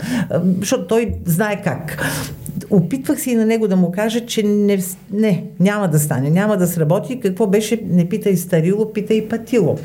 Защото 0.60 0.86
той 0.86 1.14
знае 1.26 1.62
как 1.62 2.04
опитвах 2.70 3.20
се 3.20 3.30
и 3.30 3.34
на 3.34 3.46
него 3.46 3.68
да 3.68 3.76
му 3.76 3.92
кажа, 3.92 4.26
че 4.26 4.42
не, 4.42 4.78
не, 5.12 5.44
няма 5.60 5.88
да 5.88 5.98
стане, 5.98 6.30
няма 6.30 6.56
да 6.56 6.66
сработи. 6.66 7.20
Какво 7.20 7.46
беше, 7.46 7.80
не 7.90 8.08
пита 8.08 8.30
и 8.30 8.36
старило, 8.36 8.92
пита 8.92 9.14
и 9.14 9.28
патило. 9.28 9.78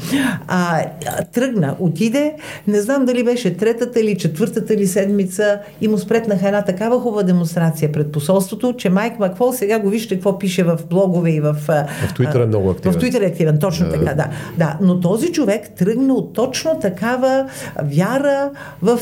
А, 0.48 0.86
тръгна, 1.34 1.76
отиде, 1.80 2.34
не 2.68 2.82
знам 2.82 3.06
дали 3.06 3.24
беше 3.24 3.58
третата 3.58 4.00
или 4.00 4.18
четвъртата 4.18 4.74
или 4.74 4.88
седмица 4.88 5.60
и 5.82 5.88
му 5.88 5.98
спретнаха 5.98 6.48
една 6.48 6.62
такава 6.62 7.00
хубава 7.00 7.24
демонстрация 7.24 7.92
пред 7.92 8.12
посолството, 8.12 8.74
че 8.78 8.90
Майк 8.90 9.20
Макфол 9.20 9.54
сега 9.54 9.80
го 9.80 9.90
вижте 9.90 10.16
какво 10.16 10.40
пише 10.40 10.64
в 10.64 10.80
блогове 10.90 11.32
и 11.32 11.40
в... 11.40 11.56
В 11.68 12.14
Твитър 12.16 12.40
е 12.40 12.46
много 12.46 12.70
активен. 12.70 12.94
В 12.94 12.98
Твитър 12.98 13.22
е 13.22 13.26
активен, 13.26 13.60
точно 13.60 13.86
да, 13.86 13.92
така, 13.92 14.14
да. 14.14 14.28
да. 14.58 14.78
Но 14.82 15.00
този 15.00 15.32
човек 15.32 15.70
тръгна 15.78 16.14
от 16.14 16.34
точно 16.34 16.80
такава 16.80 17.50
вяра 17.84 18.50
в 18.82 19.00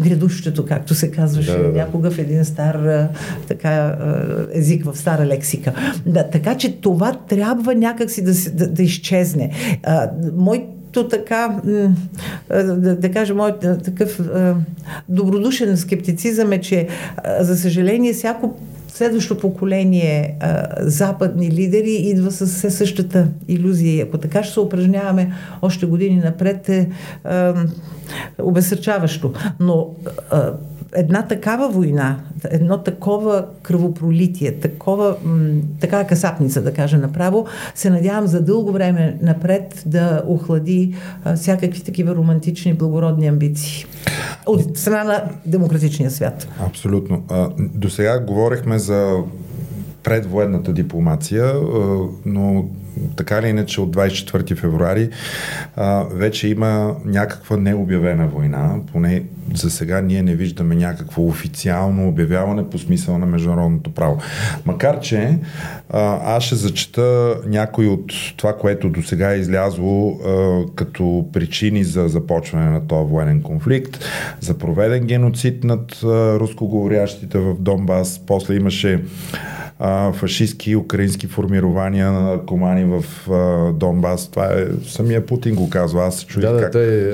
грядущето, 0.00 0.66
както 0.66 0.94
се 0.94 1.10
казваше 1.10 1.52
да, 1.52 1.58
да, 1.58 1.72
да. 1.72 1.78
някога 1.78 2.10
в 2.10 2.18
един 2.18 2.44
стар 2.44 3.08
така, 3.48 3.96
език 4.52 4.84
в 4.84 4.98
стара 4.98 5.26
лексика. 5.26 5.72
Да, 6.06 6.30
така 6.30 6.56
че 6.56 6.80
това 6.80 7.12
трябва 7.28 7.74
някакси 7.74 8.24
да, 8.24 8.32
да, 8.52 8.68
да 8.68 8.82
изчезне. 8.82 9.50
Мой 10.36 10.64
то 10.92 11.08
така, 11.08 11.60
да, 12.48 12.96
да 12.96 13.10
кажа, 13.10 13.34
моят 13.34 13.60
такъв 13.84 14.20
добродушен 15.08 15.76
скептицизъм 15.76 16.52
е, 16.52 16.60
че 16.60 16.88
за 17.40 17.56
съжаление 17.56 18.12
всяко 18.12 18.54
следващо 18.94 19.38
поколение 19.38 20.36
а, 20.40 20.66
западни 20.78 21.50
лидери 21.50 21.92
идва 21.92 22.30
с 22.30 22.46
все 22.46 22.70
същата 22.70 23.28
иллюзия. 23.48 23.94
И 23.96 24.00
ако 24.00 24.18
така 24.18 24.42
ще 24.42 24.52
се 24.52 24.60
упражняваме 24.60 25.32
още 25.62 25.86
години 25.86 26.16
напред 26.16 26.68
е 26.68 26.88
а, 27.24 27.54
обесърчаващо. 28.38 29.32
Но 29.60 29.90
а, 30.30 30.52
една 30.94 31.22
такава 31.22 31.68
война, 31.68 32.16
едно 32.50 32.78
такова 32.78 33.46
кръвопролитие, 33.62 34.52
такова, 34.52 35.16
м- 35.24 35.60
такава 35.80 36.04
касапница, 36.04 36.62
да 36.62 36.72
кажа 36.72 36.98
направо, 36.98 37.46
се 37.74 37.90
надявам 37.90 38.26
за 38.26 38.40
дълго 38.40 38.72
време 38.72 39.18
напред 39.22 39.82
да 39.86 40.22
охлади 40.26 40.94
всякакви 41.36 41.80
такива 41.80 42.14
романтични, 42.14 42.74
благородни 42.74 43.26
амбиции. 43.26 43.84
От 44.46 44.78
страна 44.78 45.04
на 45.04 45.24
демократичния 45.46 46.10
свят. 46.10 46.48
Абсолютно. 46.66 47.22
А, 47.30 47.48
до 47.58 47.90
сега 47.90 48.20
говорихме 48.20 48.78
за 48.78 49.16
предвоенната 50.04 50.72
дипломация, 50.72 51.54
но 52.26 52.64
така 53.16 53.38
или 53.38 53.48
иначе 53.48 53.80
от 53.80 53.96
24 53.96 54.56
февруари 54.56 55.08
вече 56.10 56.48
има 56.48 56.96
някаква 57.04 57.56
необявена 57.56 58.26
война, 58.26 58.76
поне 58.92 59.22
за 59.54 59.70
сега 59.70 60.00
ние 60.00 60.22
не 60.22 60.34
виждаме 60.34 60.74
някакво 60.74 61.22
официално 61.22 62.08
обявяване 62.08 62.70
по 62.70 62.78
смисъл 62.78 63.18
на 63.18 63.26
международното 63.26 63.94
право. 63.94 64.18
Макар, 64.66 65.00
че 65.00 65.38
аз 66.24 66.42
ще 66.44 66.54
зачета 66.54 67.36
някой 67.46 67.86
от 67.86 68.12
това, 68.36 68.56
което 68.56 68.88
до 68.88 69.02
сега 69.02 69.32
е 69.32 69.38
излязло 69.38 70.20
като 70.74 71.26
причини 71.32 71.84
за 71.84 72.08
започване 72.08 72.70
на 72.70 72.86
този 72.86 73.10
военен 73.10 73.42
конфликт, 73.42 73.98
за 74.40 74.58
проведен 74.58 75.04
геноцид 75.04 75.64
над 75.64 76.00
рускоговорящите 76.40 77.38
в 77.38 77.54
Донбас, 77.58 78.20
после 78.26 78.54
имаше 78.54 79.04
а, 79.78 80.12
фашистски 80.12 80.70
и 80.70 80.76
украински 80.76 81.26
формирования 81.26 82.12
на 82.12 82.40
комани 82.46 82.84
в 82.84 83.30
а, 83.30 83.72
Донбас. 83.72 84.28
Това 84.28 84.46
е 84.46 84.66
самия 84.86 85.26
Путин 85.26 85.54
го 85.54 85.70
казва. 85.70 86.06
Аз 86.06 86.16
се 86.16 86.26
чудих 86.26 86.50
да, 86.50 86.60
как... 86.60 86.72
Да, 86.72 86.78
те, 86.78 87.12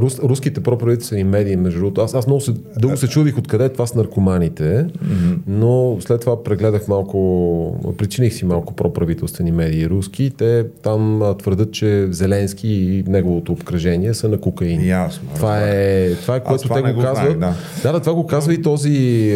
рус, 0.00 0.18
руските 0.18 0.60
проправителствени 0.60 1.24
медии, 1.24 1.56
между 1.56 1.78
другото, 1.78 2.00
аз, 2.00 2.14
аз 2.14 2.26
много 2.26 2.40
се, 2.40 2.52
дълго 2.78 2.96
се 2.96 3.08
чудих 3.08 3.38
откъде 3.38 3.64
е 3.64 3.68
това 3.68 3.86
с 3.86 3.94
наркоманите, 3.94 4.62
mm-hmm. 4.62 5.38
но 5.46 5.96
след 6.00 6.20
това 6.20 6.42
прегледах 6.42 6.88
малко, 6.88 7.94
причиних 7.98 8.34
си 8.34 8.44
малко 8.44 8.74
проправителствени 8.74 9.52
медии 9.52 9.88
руски. 9.88 10.32
Те 10.38 10.66
там 10.82 11.22
твърдат, 11.38 11.72
че 11.72 12.06
Зеленски 12.10 12.68
и 12.68 13.04
неговото 13.06 13.52
обкръжение 13.52 14.14
са 14.14 14.28
на 14.28 14.40
кокаин. 14.40 14.88
Ясно. 14.88 15.28
Това 15.34 15.60
е, 15.68 16.10
това 16.14 16.36
е 16.36 16.44
което 16.44 16.68
те 16.68 16.82
го, 16.82 16.92
го 16.92 17.02
казват. 17.02 17.40
Да. 17.40 17.54
да, 17.82 17.92
да, 17.92 18.00
това 18.00 18.14
го 18.14 18.26
казва 18.26 18.54
и 18.54 18.62
този 18.62 19.30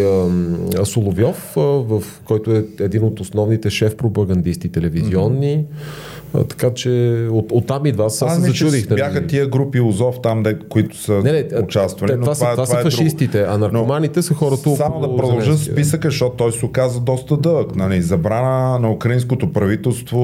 а, 0.79 0.85
Соловьов, 0.85 1.57
а, 1.57 1.61
в 1.61 2.03
който 2.25 2.51
е 2.51 2.56
един 2.81 3.03
от 3.05 3.21
основните 3.21 3.71
шеф-пропагандисти 3.71 4.73
телевизионни. 4.73 5.57
Mm-hmm 5.57 6.17
така 6.33 6.75
че 6.75 6.91
от, 7.31 7.53
от 7.53 7.67
там 7.67 7.87
идва. 7.87 8.05
Аз 8.05 8.19
се 8.19 8.41
зачудих. 8.41 8.91
Нали? 8.91 9.01
Бяха 9.01 9.27
тия 9.27 9.47
групи 9.47 9.81
Озов 9.81 10.21
там, 10.23 10.43
де, 10.43 10.59
които 10.69 10.97
са 10.97 11.13
не, 11.13 11.33
не, 11.33 11.61
участвали. 11.63 12.13
Те, 12.13 12.21
това, 12.21 12.35
това, 12.35 12.51
това, 12.51 12.65
това 12.65 12.67
са 12.67 12.81
е 12.81 12.83
фашистите, 12.83 13.39
друго. 13.39 13.53
а 13.53 13.59
наркоманите 13.59 14.19
но, 14.19 14.23
са 14.23 14.35
хората 14.35 14.77
Само 14.77 15.01
да 15.01 15.17
продължа 15.17 15.57
списъка, 15.57 16.09
защото 16.09 16.37
той 16.37 16.53
се 16.53 16.67
оказа 16.67 17.01
доста 17.01 17.37
дълъг. 17.37 17.77
Нали? 17.77 18.03
Забрана 18.03 18.79
на 18.79 18.91
украинското 18.91 19.53
правителство 19.53 20.21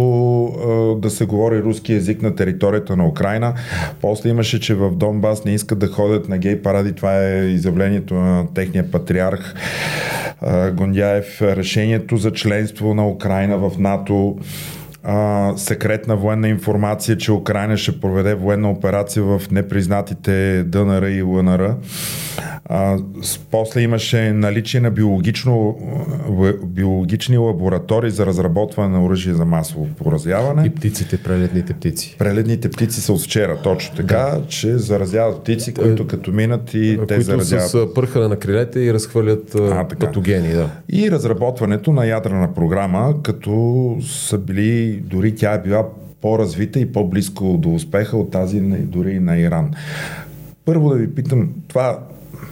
е, 0.96 1.00
да 1.00 1.10
се 1.10 1.24
говори 1.24 1.62
руски 1.62 1.92
язик 1.92 2.22
на 2.22 2.34
територията 2.34 2.96
на 2.96 3.06
Украина. 3.06 3.54
После 4.00 4.28
имаше, 4.28 4.60
че 4.60 4.74
в 4.74 4.90
Донбас 4.90 5.44
не 5.44 5.54
искат 5.54 5.78
да 5.78 5.86
ходят 5.86 6.28
на 6.28 6.38
гей 6.38 6.62
паради. 6.62 6.92
Това 6.92 7.26
е 7.26 7.44
изявлението 7.44 8.14
на 8.14 8.46
техния 8.54 8.90
патриарх 8.90 9.54
Гондяев. 10.72 11.42
Решението 11.42 12.16
за 12.16 12.32
членство 12.32 12.94
на 12.94 13.08
Украина 13.08 13.58
в 13.58 13.78
НАТО 13.78 14.36
а, 15.04 15.52
секретна 15.56 16.16
военна 16.16 16.48
информация, 16.48 17.16
че 17.16 17.32
Украина 17.32 17.76
ще 17.76 18.00
проведе 18.00 18.34
военна 18.34 18.70
операция 18.70 19.22
в 19.22 19.40
непризнатите 19.50 20.62
ДНР 20.62 21.08
и 21.10 21.22
ЛНР. 21.22 21.76
А, 22.64 22.98
после 23.50 23.80
имаше 23.80 24.32
наличие 24.32 24.80
на 24.80 24.90
биологично, 24.90 25.76
биологични 26.64 27.38
лаборатории 27.38 28.10
за 28.10 28.26
разработване 28.26 28.88
на 28.88 29.04
оръжие 29.04 29.34
за 29.34 29.44
масово 29.44 29.86
поразяване. 29.86 30.66
И 30.66 30.70
птиците, 30.70 31.18
преледните 31.22 31.72
птици. 31.72 32.16
Преледните 32.18 32.70
птици 32.70 33.00
са 33.00 33.12
от 33.12 33.22
вчера, 33.22 33.58
точно 33.62 33.96
така, 33.96 34.18
да. 34.18 34.46
че 34.48 34.78
заразяват 34.78 35.40
птици, 35.40 35.74
които 35.74 36.06
като 36.06 36.32
минат 36.32 36.74
и 36.74 36.98
те 37.08 37.14
които 37.14 37.22
заразяват. 37.22 37.70
с 37.70 37.94
пърхане 37.94 38.28
на 38.28 38.36
крилете 38.36 38.80
и 38.80 38.94
разхвърлят 38.94 39.54
а, 39.54 39.88
патогени. 40.00 40.52
Да. 40.52 40.70
И 40.88 41.10
разработването 41.10 41.92
на 41.92 42.06
ядрена 42.06 42.54
програма, 42.54 43.14
като 43.22 43.96
са 44.02 44.38
били, 44.38 45.02
дори 45.04 45.34
тя 45.34 45.52
е 45.52 45.62
била 45.62 45.88
по-развита 46.20 46.80
и 46.80 46.92
по-близко 46.92 47.58
до 47.58 47.74
успеха 47.74 48.16
от 48.16 48.30
тази 48.30 48.60
дори 48.60 49.20
на 49.20 49.38
Иран. 49.38 49.70
Първо 50.64 50.90
да 50.90 50.96
ви 50.96 51.14
питам, 51.14 51.48
това 51.68 51.98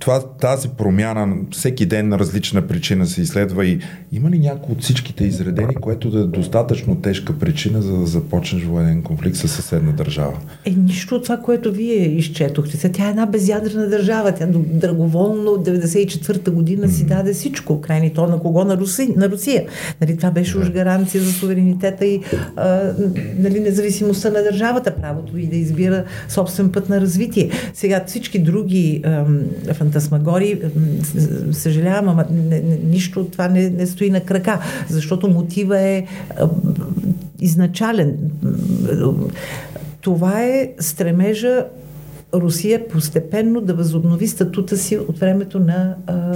това, 0.00 0.20
тази 0.20 0.68
промяна 0.68 1.36
всеки 1.50 1.86
ден 1.86 2.08
на 2.08 2.18
различна 2.18 2.66
причина 2.66 3.06
се 3.06 3.22
изследва 3.22 3.64
и 3.64 3.78
има 4.12 4.30
ли 4.30 4.38
някой 4.38 4.72
от 4.72 4.82
всичките 4.82 5.24
изредени, 5.24 5.74
което 5.74 6.10
да 6.10 6.20
е 6.20 6.24
достатъчно 6.24 6.96
тежка 6.96 7.38
причина 7.38 7.82
за 7.82 7.98
да 7.98 8.06
започнеш 8.06 8.64
военен 8.64 9.02
конфликт 9.02 9.36
с 9.36 9.48
съседна 9.48 9.92
държава? 9.92 10.38
Е, 10.64 10.70
нищо 10.70 11.14
от 11.14 11.22
това, 11.22 11.36
което 11.36 11.72
вие 11.72 11.94
изчетохте. 11.94 12.92
Тя 12.92 13.06
е 13.06 13.10
една 13.10 13.26
безядрена 13.26 13.88
държава. 13.88 14.32
Тя 14.32 14.46
драговолно 14.52 15.50
от 15.50 15.68
94-та 15.68 16.50
година 16.50 16.86
mm. 16.86 16.90
си 16.90 17.06
даде 17.06 17.32
всичко. 17.32 17.80
Крайни 17.80 18.14
то 18.14 18.26
на 18.26 18.38
кого? 18.38 18.64
На, 18.64 18.76
Руси, 18.76 19.14
на 19.16 19.28
Русия. 19.28 19.66
Нали, 20.00 20.16
това 20.16 20.30
беше 20.30 20.58
уж 20.58 20.70
гаранция 20.70 21.22
за 21.22 21.32
суверенитета 21.32 22.06
и 22.06 22.20
а, 22.56 22.92
нали, 23.38 23.60
независимостта 23.60 24.30
на 24.30 24.42
държавата, 24.42 24.94
правото 24.94 25.38
и 25.38 25.46
да 25.46 25.56
избира 25.56 26.04
собствен 26.28 26.72
път 26.72 26.88
на 26.88 27.00
развитие. 27.00 27.50
Сега 27.74 28.04
всички 28.06 28.38
други 28.38 29.02
а, 29.04 29.24
фантасмагори, 29.90 30.60
съжалявам, 31.52 32.08
ама 32.08 32.24
не, 32.30 32.60
не, 32.60 32.78
нищо 32.84 33.24
това 33.24 33.48
не, 33.48 33.70
не 33.70 33.86
стои 33.86 34.10
на 34.10 34.20
крака, 34.20 34.60
защото 34.88 35.28
мотива 35.28 35.80
е 35.80 36.06
изначален. 37.40 38.16
Това 40.00 40.42
е 40.42 40.72
стремежа 40.78 41.64
Русия 42.34 42.88
постепенно 42.88 43.60
да 43.60 43.74
възобнови 43.74 44.28
статута 44.28 44.76
си 44.76 44.98
от 44.98 45.18
времето 45.18 45.58
на 45.58 45.94
а, 46.06 46.34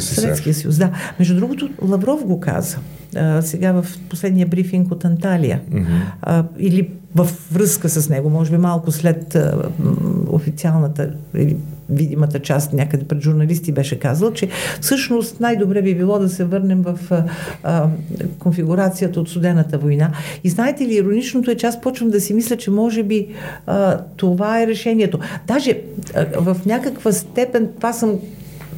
Съветския 0.00 0.54
съюз. 0.54 0.78
Да. 0.78 0.90
Между 1.18 1.36
другото, 1.36 1.70
Лавров 1.82 2.24
го 2.24 2.40
каза 2.40 2.78
а, 3.16 3.42
сега 3.42 3.72
в 3.72 3.86
последния 4.08 4.46
брифинг 4.46 4.92
от 4.92 5.04
Анталия. 5.04 5.60
Mm-hmm. 5.70 5.86
А, 6.22 6.44
или 6.58 6.90
в 7.14 7.28
връзка 7.52 7.88
с 7.88 8.08
него, 8.08 8.30
може 8.30 8.50
би 8.50 8.56
малко 8.56 8.92
след 8.92 9.34
а, 9.34 9.70
официалната 10.28 11.10
или 11.34 11.56
видимата 11.88 12.38
част 12.38 12.72
някъде 12.72 13.04
пред 13.04 13.22
журналисти 13.22 13.72
беше 13.72 13.98
казал, 13.98 14.32
че 14.32 14.48
всъщност 14.80 15.40
най-добре 15.40 15.82
би 15.82 15.94
било 15.94 16.18
да 16.18 16.28
се 16.28 16.44
върнем 16.44 16.82
в 16.82 17.24
а, 17.62 17.88
конфигурацията 18.38 19.20
от 19.20 19.28
Судената 19.28 19.78
война. 19.78 20.12
И 20.44 20.48
знаете 20.48 20.86
ли, 20.86 20.94
ироничното 20.94 21.50
е, 21.50 21.54
че 21.54 21.66
аз 21.66 21.80
почвам 21.80 22.10
да 22.10 22.20
си 22.20 22.34
мисля, 22.34 22.56
че 22.56 22.70
може 22.70 23.02
би 23.02 23.28
а, 23.66 24.00
това 24.16 24.62
е 24.62 24.66
решението. 24.66 25.18
Даже 25.46 25.80
а, 26.14 26.26
в 26.40 26.56
някаква 26.66 27.12
степен, 27.12 27.68
това 27.76 27.92
съм 27.92 28.18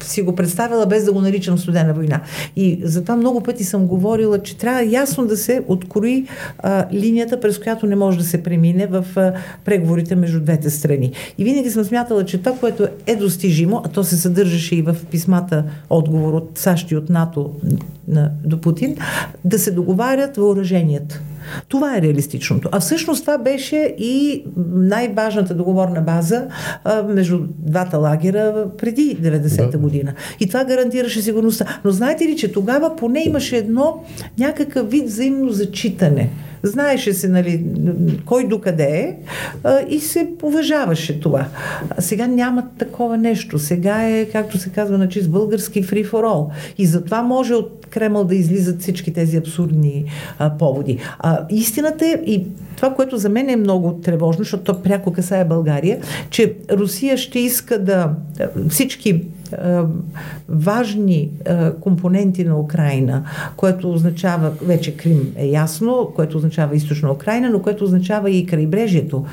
си 0.00 0.22
го 0.22 0.34
представила 0.34 0.86
без 0.86 1.04
да 1.04 1.12
го 1.12 1.20
наричам 1.20 1.58
студена 1.58 1.94
война. 1.94 2.20
И 2.56 2.80
затова 2.82 3.16
много 3.16 3.42
пъти 3.42 3.64
съм 3.64 3.86
говорила, 3.86 4.42
че 4.42 4.56
трябва 4.56 4.84
ясно 4.84 5.26
да 5.26 5.36
се 5.36 5.62
открои 5.68 6.26
а, 6.58 6.86
линията, 6.92 7.40
през 7.40 7.58
която 7.58 7.86
не 7.86 7.96
може 7.96 8.18
да 8.18 8.24
се 8.24 8.42
премине 8.42 8.86
в 8.86 9.04
а, 9.16 9.32
преговорите 9.64 10.16
между 10.16 10.40
двете 10.40 10.70
страни. 10.70 11.12
И 11.38 11.44
винаги 11.44 11.70
съм 11.70 11.84
смятала, 11.84 12.24
че 12.24 12.38
това, 12.38 12.56
което 12.56 12.86
е 13.06 13.16
достижимо, 13.16 13.82
а 13.84 13.88
то 13.88 14.04
се 14.04 14.16
съдържаше 14.16 14.76
и 14.76 14.82
в 14.82 14.96
писмата 15.10 15.64
отговор 15.90 16.32
от 16.32 16.50
САЩ 16.54 16.90
и 16.90 16.96
от 16.96 17.10
НАТО 17.10 17.50
на, 18.08 18.30
до 18.44 18.60
Путин, 18.60 18.96
да 19.44 19.58
се 19.58 19.70
договарят 19.70 20.36
въоръженията. 20.36 21.20
Това 21.68 21.96
е 21.96 22.02
реалистичното. 22.02 22.68
А 22.72 22.80
всъщност 22.80 23.20
това 23.20 23.38
беше 23.38 23.94
и 23.98 24.44
най-важната 24.74 25.54
договорна 25.54 26.00
база 26.00 26.46
а, 26.84 27.02
между 27.02 27.38
двата 27.58 27.98
лагера 27.98 28.66
преди 28.78 29.16
90-та 29.16 29.66
да. 29.66 29.78
година. 29.78 30.12
И 30.40 30.48
това 30.48 30.64
гарантираше 30.64 31.22
сигурността. 31.22 31.80
Но 31.84 31.90
знаете 31.90 32.24
ли, 32.24 32.36
че 32.36 32.52
тогава 32.52 32.96
поне 32.96 33.22
имаше 33.26 33.56
едно 33.56 34.04
някакъв 34.38 34.90
вид 34.90 35.06
взаимно 35.06 35.50
зачитане. 35.50 36.30
Знаеше 36.62 37.12
се, 37.12 37.28
нали, 37.28 37.64
кой 38.24 38.48
докъде 38.48 38.84
е 38.84 39.16
и 39.88 40.00
се 40.00 40.28
уважаваше 40.42 41.20
това. 41.20 41.46
А 41.90 42.02
сега 42.02 42.26
няма 42.26 42.64
такова 42.78 43.16
нещо. 43.16 43.58
Сега 43.58 44.08
е, 44.08 44.24
както 44.24 44.58
се 44.58 44.70
казва 44.70 44.98
на 44.98 45.08
чист 45.08 45.30
български, 45.30 45.84
free 45.84 46.10
for 46.10 46.24
all. 46.24 46.48
И 46.78 46.86
затова 46.86 47.22
може 47.22 47.54
от 47.54 47.86
Кремъл 47.90 48.24
да 48.24 48.34
излизат 48.34 48.80
всички 48.80 49.12
тези 49.12 49.36
абсурдни 49.36 50.04
а, 50.38 50.50
поводи. 50.50 50.98
А, 51.18 51.46
истината 51.50 52.06
е 52.06 52.20
и 52.26 52.46
това, 52.76 52.94
което 52.94 53.16
за 53.16 53.28
мен 53.28 53.48
е 53.48 53.56
много 53.56 53.92
тревожно, 53.92 54.44
защото 54.44 54.64
то 54.64 54.82
пряко 54.82 55.12
касае 55.12 55.44
България, 55.44 55.98
че 56.30 56.54
Русия 56.72 57.16
ще 57.16 57.38
иска 57.38 57.78
да 57.78 58.10
всички 58.68 59.22
важни 60.48 61.30
компоненти 61.80 62.44
на 62.44 62.60
Украина, 62.60 63.22
което 63.56 63.92
означава, 63.92 64.52
вече 64.62 64.96
Крим 64.96 65.32
е 65.36 65.46
ясно, 65.46 66.12
което 66.14 66.36
означава 66.36 66.76
източна 66.76 67.12
Украина, 67.12 67.50
но 67.50 67.62
което 67.62 67.84
означава 67.84 68.30
и 68.30 68.46
крайбрежието 68.46 69.24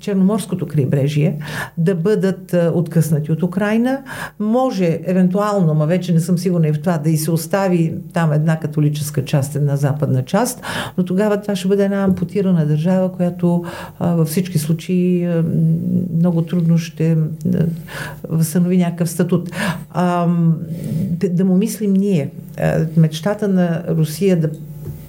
Черноморското 0.00 0.66
крайбрежие 0.66 1.38
да 1.78 1.94
бъдат 1.94 2.56
откъснати 2.74 3.32
от 3.32 3.42
Украина. 3.42 4.02
Може, 4.38 5.00
евентуално, 5.04 5.74
ма 5.74 5.86
вече 5.86 6.14
не 6.14 6.20
съм 6.20 6.38
сигурна 6.38 6.68
и 6.68 6.72
в 6.72 6.80
това, 6.80 6.98
да 6.98 7.10
и 7.10 7.16
се 7.16 7.30
остави 7.30 7.94
там 8.12 8.32
една 8.32 8.60
католическа 8.60 9.24
част, 9.24 9.56
една 9.56 9.76
западна 9.76 10.22
част, 10.22 10.62
но 10.98 11.04
тогава 11.04 11.40
това 11.40 11.56
ще 11.56 11.68
бъде 11.68 11.84
една 11.84 12.02
ампутирана 12.02 12.66
държава, 12.66 13.12
която 13.12 13.64
във 14.00 14.28
всички 14.28 14.58
случаи 14.58 15.28
много 16.16 16.42
трудно 16.42 16.78
ще 16.78 17.16
възстанови 18.28 18.78
някакъв 18.78 19.10
статут. 19.10 19.50
Да 21.30 21.44
му 21.44 21.56
мислим 21.56 21.92
ние. 21.92 22.30
А, 22.58 22.86
мечтата 22.96 23.48
на 23.48 23.82
Русия 23.88 24.40
да 24.40 24.50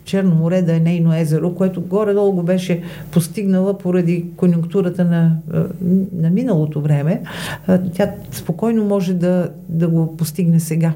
Черно 0.06 0.36
море 0.36 0.62
да 0.62 0.76
е 0.76 0.80
нейно 0.80 1.16
езеро, 1.16 1.56
което 1.56 1.82
горе-долу 1.82 2.32
го 2.32 2.44
беше 2.44 2.82
постигнала 3.12 3.78
поради 3.78 4.26
конюнктурата 4.38 5.06
на, 5.06 5.38
на 6.14 6.30
миналото 6.30 6.82
време, 6.82 7.22
тя 7.94 8.12
спокойно 8.32 8.86
може 8.86 9.14
да, 9.14 9.50
да 9.70 9.88
го 9.88 10.18
постигне 10.18 10.60
сега. 10.60 10.94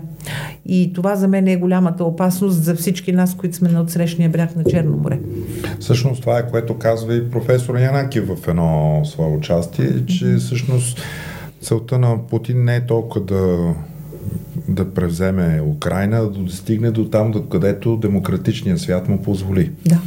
И 0.66 0.93
това 0.93 1.16
за 1.16 1.28
мен 1.28 1.47
е 1.47 1.55
голямата 1.55 2.03
опасност 2.03 2.64
за 2.64 2.76
всички 2.76 3.12
нас, 3.12 3.36
които 3.36 3.55
сме 3.55 3.70
на 3.70 3.82
отсрещния 3.82 4.30
бряг 4.30 4.55
на 4.55 4.64
Черно 4.64 4.97
море. 4.97 5.20
Всъщност 5.80 6.22
това 6.22 6.39
е 6.39 6.49
което 6.49 6.78
казва 6.78 7.16
и 7.16 7.30
професор 7.30 7.78
Янаки 7.78 8.20
в 8.20 8.38
едно 8.47 9.01
свое 9.05 9.28
участие, 9.28 10.05
че 10.05 10.36
всъщност 10.36 11.01
целта 11.62 11.99
на 11.99 12.18
Путин 12.30 12.64
не 12.64 12.76
е 12.76 12.86
толкова 12.86 13.26
да 13.26 13.74
да 14.76 14.93
превземе 14.93 15.61
Украина, 15.61 16.22
да 16.22 16.30
достигне 16.30 16.91
до 16.91 17.09
там, 17.09 17.32
до 17.32 17.49
където 17.49 17.97
демократичният 17.97 18.80
свят 18.80 19.07
му 19.07 19.22
позволи. 19.22 19.72
Да, 19.86 20.01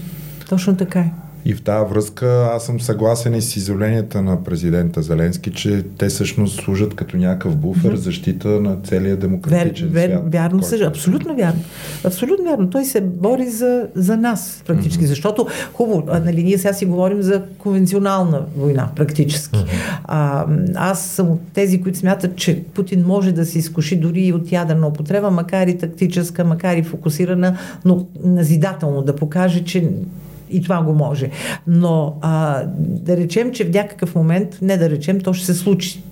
точно 0.48 0.76
така 0.76 1.00
е. 1.00 1.12
И 1.44 1.54
в 1.54 1.62
тази 1.62 1.90
връзка 1.90 2.50
аз 2.52 2.66
съм 2.66 2.80
съгласен 2.80 3.34
и 3.34 3.42
с 3.42 3.56
изявленията 3.56 4.22
на 4.22 4.44
президента 4.44 5.02
Зеленски, 5.02 5.52
че 5.52 5.84
те 5.98 6.08
всъщност 6.08 6.60
служат 6.60 6.94
като 6.94 7.16
някакъв 7.16 7.56
буфер, 7.56 7.96
защита 7.96 8.48
на 8.48 8.76
целия 8.84 9.16
демократичен 9.16 9.88
вер, 9.88 10.08
свят. 10.08 10.22
Вер, 10.24 10.30
вярно, 10.32 10.62
също, 10.62 10.86
абсолютно 10.86 11.36
вярно. 11.36 11.60
Абсолютно 12.04 12.44
вярно. 12.44 12.70
Той 12.70 12.84
се 12.84 13.00
бори 13.00 13.50
за, 13.50 13.86
за 13.94 14.16
нас, 14.16 14.62
практически. 14.66 15.04
Mm-hmm. 15.04 15.08
Защото, 15.08 15.46
хубаво, 15.72 16.04
нали, 16.24 16.42
ние 16.42 16.58
сега 16.58 16.72
си 16.72 16.86
говорим 16.86 17.22
за 17.22 17.42
конвенционална 17.58 18.42
война, 18.56 18.90
практически. 18.96 19.58
Mm-hmm. 19.58 19.98
А, 20.04 20.46
аз 20.74 21.06
съм 21.06 21.30
от 21.30 21.40
тези, 21.54 21.80
които 21.80 21.98
смятат, 21.98 22.36
че 22.36 22.62
Путин 22.74 23.04
може 23.06 23.32
да 23.32 23.44
се 23.44 23.58
изкуши 23.58 23.96
дори 23.96 24.20
и 24.20 24.32
от 24.32 24.52
ядрена 24.52 24.86
употреба, 24.86 25.30
макар 25.30 25.66
и 25.66 25.78
тактическа, 25.78 26.44
макар 26.44 26.76
и 26.76 26.82
фокусирана, 26.82 27.56
но 27.84 28.06
назидателно 28.24 29.02
да 29.02 29.16
покаже, 29.16 29.64
че 29.64 29.90
и 30.52 30.62
това 30.62 30.82
го 30.82 30.92
може. 30.92 31.30
Но 31.66 32.18
а, 32.20 32.62
да 32.78 33.16
речем, 33.16 33.52
че 33.52 33.64
в 33.64 33.70
някакъв 33.70 34.14
момент, 34.14 34.58
не 34.62 34.76
да 34.76 34.90
речем, 34.90 35.20
то 35.20 35.32
ще 35.32 35.46
се 35.46 35.54
случи 35.54 36.02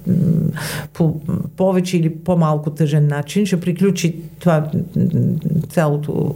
по 0.93 1.21
повече 1.57 1.97
или 1.97 2.15
по-малко 2.15 2.71
тъжен 2.71 3.07
начин, 3.07 3.47
ще 3.47 3.61
приключи 3.61 4.17
това 4.39 4.71
цялото 5.69 6.35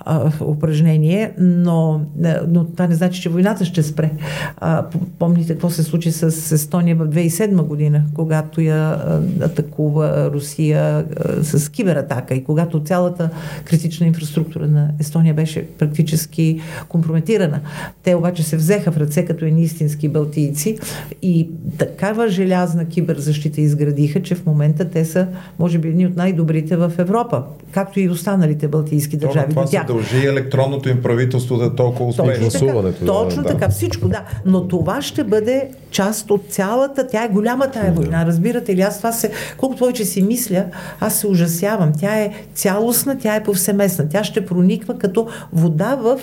а, 0.00 0.30
упражнение, 0.44 1.32
но, 1.38 2.00
но 2.48 2.64
това 2.64 2.86
не 2.86 2.94
значи, 2.94 3.22
че 3.22 3.28
войната 3.28 3.64
ще 3.64 3.82
спре. 3.82 4.10
А, 4.56 4.86
помните 5.18 5.52
какво 5.52 5.70
се 5.70 5.82
случи 5.82 6.12
с 6.12 6.52
Естония 6.52 6.96
в 6.96 7.08
2007 7.08 7.62
година, 7.62 8.02
когато 8.14 8.60
я 8.60 8.98
атакува 9.40 10.30
Русия 10.32 11.04
а, 11.16 11.44
с 11.44 11.68
кибератака 11.68 12.34
и 12.34 12.44
когато 12.44 12.80
цялата 12.80 13.30
критична 13.64 14.06
инфраструктура 14.06 14.66
на 14.68 14.90
Естония 15.00 15.34
беше 15.34 15.66
практически 15.66 16.60
компрометирана 16.88 17.41
изолирана. 17.42 17.60
Те 18.02 18.14
обаче 18.14 18.42
се 18.42 18.56
взеха 18.56 18.92
в 18.92 18.96
ръце 18.96 19.24
като 19.24 19.44
едни 19.44 19.62
истински 19.62 20.08
балтийци 20.08 20.78
и 21.22 21.48
такава 21.78 22.28
желязна 22.28 22.84
киберзащита 22.84 23.60
изградиха, 23.60 24.22
че 24.22 24.34
в 24.34 24.46
момента 24.46 24.90
те 24.90 25.04
са, 25.04 25.26
може 25.58 25.78
би, 25.78 25.88
едни 25.88 26.06
от 26.06 26.16
най-добрите 26.16 26.76
в 26.76 26.92
Европа, 26.98 27.42
както 27.72 28.00
и 28.00 28.08
останалите 28.08 28.68
балтийски 28.68 29.16
държави. 29.16 29.50
Това 29.50 29.66
се 29.66 29.80
дължи 29.86 30.26
електронното 30.26 30.88
им 30.88 31.02
правителство 31.02 31.56
да 31.56 31.64
е 31.64 31.70
толкова 31.70 32.04
успешно. 32.06 32.50
Точно, 32.50 32.82
така, 32.82 33.06
точно 33.06 33.42
да, 33.42 33.48
така, 33.48 33.68
всичко, 33.68 34.08
да. 34.08 34.24
Но 34.46 34.68
това 34.68 35.02
ще 35.02 35.24
бъде 35.24 35.70
част 35.90 36.30
от 36.30 36.44
цялата, 36.48 37.06
тя 37.06 37.24
е 37.24 37.28
голяма 37.28 37.70
тая 37.70 37.92
война, 37.92 38.26
разбирате 38.26 38.76
ли? 38.76 38.80
Аз 38.80 38.96
това 38.96 39.12
се, 39.12 39.30
колкото 39.56 39.78
повече 39.78 40.04
си 40.04 40.22
мисля, 40.22 40.64
аз 41.00 41.20
се 41.20 41.26
ужасявам. 41.26 41.92
Тя 42.00 42.20
е 42.20 42.32
цялостна, 42.54 43.18
тя 43.18 43.34
е 43.34 43.42
повсеместна. 43.42 44.08
Тя 44.08 44.24
ще 44.24 44.46
прониква 44.46 44.98
като 44.98 45.28
вода 45.52 45.94
в 45.94 46.20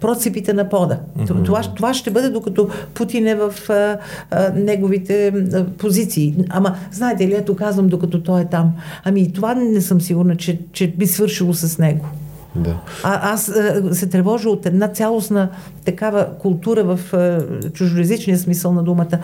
процепите 0.00 0.52
на 0.52 0.61
пода. 0.68 0.98
Mm-hmm. 1.18 1.44
Това, 1.44 1.62
това 1.62 1.94
ще 1.94 2.10
бъде 2.10 2.28
докато 2.28 2.68
Путин 2.94 3.26
е 3.26 3.34
в 3.34 3.54
а, 3.70 3.98
а, 4.30 4.52
неговите 4.54 5.26
а, 5.26 5.64
позиции. 5.64 6.34
Ама, 6.50 6.76
знаете 6.92 7.28
ли, 7.28 7.34
ето 7.34 7.56
казвам, 7.56 7.88
докато 7.88 8.22
той 8.22 8.40
е 8.40 8.44
там. 8.44 8.72
Ами 9.04 9.32
това 9.32 9.54
не 9.54 9.80
съм 9.80 10.00
сигурна, 10.00 10.36
че, 10.36 10.60
че 10.72 10.88
би 10.88 11.06
свършило 11.06 11.54
с 11.54 11.78
него. 11.78 12.06
Да. 12.56 12.80
А, 13.02 13.32
аз 13.32 13.48
а, 13.48 13.94
се 13.94 14.06
тревожа 14.06 14.48
от 14.48 14.66
една 14.66 14.88
цялостна 14.88 15.48
такава 15.84 16.28
култура 16.38 16.84
в 16.84 17.14
а, 17.14 17.40
чуждоязичния 17.70 18.38
смисъл 18.38 18.72
на 18.72 18.82
думата, 18.82 19.18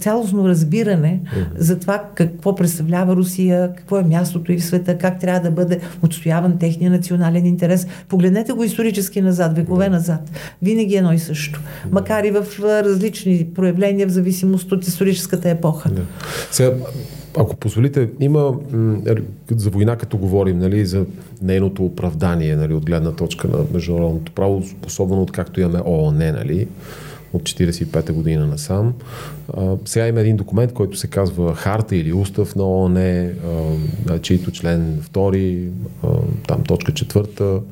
цялостно 0.00 0.48
разбиране 0.48 1.20
mm-hmm. 1.24 1.46
за 1.56 1.78
това 1.78 2.02
какво 2.14 2.54
представлява 2.54 3.16
Русия, 3.16 3.74
какво 3.76 3.98
е 3.98 4.04
мястото 4.04 4.52
и 4.52 4.58
в 4.58 4.64
света, 4.64 4.98
как 4.98 5.20
трябва 5.20 5.40
да 5.40 5.50
бъде 5.50 5.80
отстояван 6.02 6.58
техния 6.58 6.90
национален 6.90 7.46
интерес. 7.46 7.86
Погледнете 8.08 8.52
го 8.52 8.64
исторически 8.64 9.20
назад, 9.20 9.56
векове 9.56 9.86
mm-hmm. 9.86 9.90
назад. 9.90 10.30
Винаги 10.62 10.96
едно 10.96 11.12
и 11.12 11.18
също. 11.18 11.60
Mm-hmm. 11.60 11.92
Макар 11.92 12.24
и 12.24 12.30
в 12.30 12.46
различни 12.60 13.46
проявления, 13.54 14.06
в 14.06 14.10
зависимост 14.10 14.72
от 14.72 14.86
историческата 14.86 15.50
епоха. 15.50 15.90
Да. 15.90 16.02
Сега, 16.50 16.70
ако 17.38 17.56
позволите, 17.56 18.08
има 18.20 18.54
нали, 18.72 19.22
за 19.50 19.70
война, 19.70 19.96
като 19.96 20.18
говорим, 20.18 20.58
нали, 20.58 20.86
за 20.86 21.04
нейното 21.42 21.84
оправдание 21.84 22.56
нали, 22.56 22.74
от 22.74 22.84
гледна 22.84 23.12
точка 23.12 23.48
на 23.48 23.58
международното 23.72 24.32
право, 24.32 24.62
особено 24.86 25.22
от 25.22 25.32
както 25.32 25.60
имаме 25.60 25.80
ООН, 25.86 26.32
нали, 26.32 26.68
от 27.32 27.42
45-та 27.42 28.12
година 28.12 28.46
насам. 28.46 28.94
А, 29.56 29.76
сега 29.84 30.06
има 30.08 30.20
един 30.20 30.36
документ, 30.36 30.72
който 30.72 30.98
се 30.98 31.06
казва 31.06 31.54
Харта 31.54 31.96
или 31.96 32.12
Устав 32.12 32.56
на 32.56 32.64
ООН, 32.64 33.30
а, 34.08 34.18
чието 34.18 34.50
член 34.50 35.00
2, 35.12 35.68
а, 36.02 36.08
там 36.46 36.62
точка 36.62 36.92
4 36.92 37.62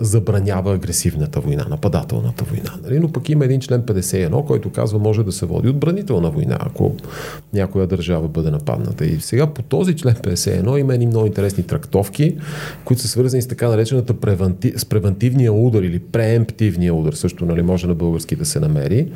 забранява 0.00 0.74
агресивната 0.74 1.40
война, 1.40 1.66
нападателната 1.70 2.44
война. 2.44 2.70
Нали? 2.82 2.98
Но 2.98 3.12
пък 3.12 3.28
има 3.28 3.44
един 3.44 3.60
член 3.60 3.82
51, 3.82 4.44
който 4.44 4.70
казва 4.70 4.98
може 4.98 5.22
да 5.22 5.32
се 5.32 5.46
води 5.46 5.68
отбранителна 5.68 6.30
война, 6.30 6.58
ако 6.60 6.92
някоя 7.52 7.86
държава 7.86 8.28
бъде 8.28 8.50
нападната. 8.50 9.04
И 9.04 9.20
сега 9.20 9.46
по 9.46 9.62
този 9.62 9.94
член 9.94 10.14
51 10.14 10.80
има 10.80 10.94
едни 10.94 11.06
много 11.06 11.26
интересни 11.26 11.62
трактовки, 11.62 12.36
които 12.84 13.02
са 13.02 13.08
свързани 13.08 13.42
с 13.42 13.48
така 13.48 13.68
наречената 13.68 14.14
превенти... 14.14 14.72
с 14.76 14.84
превентивния 14.84 15.52
удар 15.52 15.82
или 15.82 15.98
преемптивния 15.98 16.94
удар, 16.94 17.12
също 17.12 17.46
нали, 17.46 17.62
може 17.62 17.86
на 17.86 17.94
български 17.94 18.36
да 18.36 18.44
се 18.44 18.60
намери. 18.60 19.08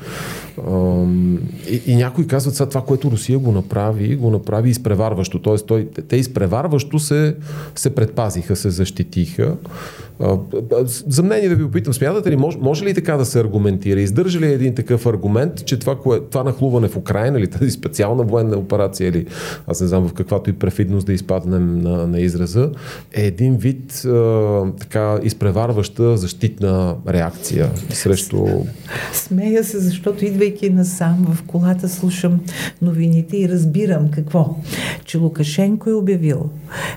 И, 1.71 1.83
и 1.87 1.97
някои 1.97 2.27
казват 2.27 2.55
сега 2.55 2.69
това, 2.69 2.85
което 2.85 3.11
Русия 3.11 3.39
го 3.39 3.53
направи, 3.53 4.17
го 4.17 4.31
направи 4.31 4.71
изпреварващо. 4.71 5.39
Тоест, 5.39 5.67
той, 5.67 5.89
те 6.09 6.17
изпреварващо 6.17 6.99
се, 6.99 7.37
се 7.75 7.95
предпазиха, 7.95 8.57
се 8.57 8.71
защитиха. 8.71 9.57
За 11.09 11.23
мнение 11.23 11.49
да 11.49 11.55
ви 11.55 11.63
опитам, 11.63 11.95
смятате 11.95 12.31
ли, 12.31 12.37
може, 12.37 12.59
може 12.59 12.85
ли 12.85 12.95
така 12.95 13.17
да 13.17 13.25
се 13.25 13.41
аргументира? 13.41 14.01
Издържа 14.01 14.41
ли 14.41 14.47
един 14.47 14.75
такъв 14.75 15.07
аргумент, 15.07 15.65
че 15.65 15.79
това, 15.79 15.97
кое, 15.99 16.21
това 16.31 16.45
нахлуване 16.45 16.89
в 16.89 16.97
Украина 16.97 17.39
или 17.39 17.47
тази 17.47 17.71
специална 17.71 18.25
военна 18.25 18.57
операция, 18.57 19.09
или 19.09 19.27
аз 19.67 19.81
не 19.81 19.87
знам 19.87 20.09
в 20.09 20.13
каквато 20.13 20.51
и 20.51 20.53
префидност 20.53 21.07
да 21.07 21.13
изпаднем 21.13 21.81
на, 21.81 22.07
на 22.07 22.21
израза, 22.21 22.71
е 23.13 23.27
един 23.27 23.57
вид 23.57 24.05
а, 24.05 24.63
така 24.81 25.19
изпреварваща 25.23 26.17
защитна 26.17 26.97
реакция 27.09 27.71
срещу... 27.91 28.47
Смея 29.13 29.65
се, 29.65 29.79
защото 29.79 30.25
идвайки 30.25 30.71
насам 30.71 31.27
в 31.29 31.43
колата 31.43 31.89
слушам 31.89 32.41
новините 32.83 33.37
и 33.37 33.49
разбирам 33.49 34.11
какво? 34.11 34.57
Че 35.05 35.19
Лукашенко 35.19 35.91
е 35.91 35.95
обявил, 35.95 36.51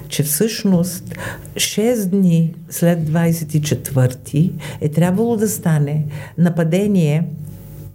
че 0.08 0.24
всъщност 0.24 1.16
6 1.56 2.06
дни 2.06 2.54
след 2.70 3.11
24-ти 3.12 4.51
е 4.82 4.89
трябвало 4.89 5.36
да 5.36 5.49
стане 5.49 6.05
нападение, 6.38 7.24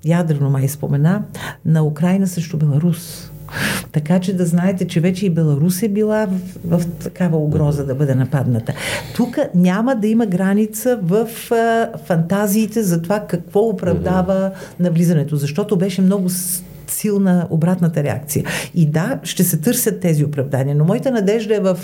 ядрено 0.04 0.50
май 0.50 0.68
спомена, 0.68 1.22
на 1.64 1.84
Украина 1.84 2.26
срещу 2.26 2.56
Беларус. 2.56 3.30
Така 3.92 4.20
че 4.20 4.36
да 4.36 4.46
знаете, 4.46 4.86
че 4.86 5.00
вече 5.00 5.26
и 5.26 5.30
Беларус 5.30 5.82
е 5.82 5.88
била 5.88 6.26
в, 6.26 6.38
в 6.78 6.86
такава 6.86 7.38
угроза 7.38 7.86
да 7.86 7.94
бъде 7.94 8.14
нападната. 8.14 8.74
Тук 9.16 9.38
няма 9.54 9.96
да 9.96 10.06
има 10.06 10.26
граница 10.26 10.98
в 11.02 11.28
а, 11.50 11.88
фантазиите 12.04 12.82
за 12.82 13.02
това 13.02 13.20
какво 13.20 13.60
оправдава 13.60 14.50
навлизането, 14.80 15.36
защото 15.36 15.76
беше 15.76 16.02
много 16.02 16.28
силна 16.91 17.47
обратната 17.51 18.03
реакция. 18.03 18.45
И 18.74 18.87
да, 18.87 19.20
ще 19.22 19.45
се 19.45 19.57
търсят 19.57 20.01
тези 20.01 20.24
оправдания, 20.24 20.76
но 20.76 20.84
моята 20.84 21.11
надежда 21.11 21.57
е 21.57 21.61
в... 21.61 21.78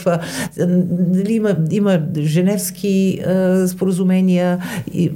Дали 0.90 1.32
има, 1.32 1.57
има 1.70 2.03
женевски 2.18 3.20
а, 3.26 3.68
споразумения, 3.68 4.59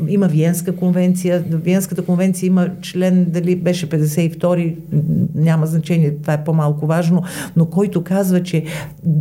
има 0.09 0.27
Виенска 0.27 0.77
конвенция. 0.77 1.45
Виенската 1.51 2.03
конвенция 2.03 2.47
има 2.47 2.71
член, 2.83 3.27
дали 3.29 3.57
беше 3.57 3.89
52 3.89 4.77
няма 5.35 5.67
значение, 5.67 6.17
това 6.17 6.33
е 6.33 6.45
по-малко 6.45 6.87
важно, 6.87 7.23
но 7.57 7.67
който 7.67 8.05
казва, 8.05 8.43
че 8.43 8.65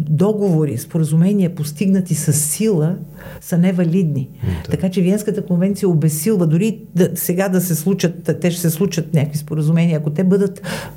договори, 0.10 0.78
споразумения, 0.78 1.56
постигнати 1.56 2.16
с 2.16 2.34
сила, 2.34 2.96
са 3.42 3.58
невалидни. 3.58 4.30
Да. 4.64 4.72
Така 4.72 4.90
че 4.90 5.02
Виенската 5.02 5.46
конвенция 5.46 5.90
обесилва, 5.90 6.48
дори 6.48 6.80
да, 6.96 7.10
сега 7.16 7.50
да 7.50 7.62
се 7.62 7.76
случат, 7.76 8.38
те 8.42 8.52
ще 8.52 8.62
се 8.62 8.70
случат 8.70 9.14
някакви 9.14 9.38
споразумения, 9.38 9.98
ако 9.98 10.10
те 10.10 10.24
бъдат 10.24 10.55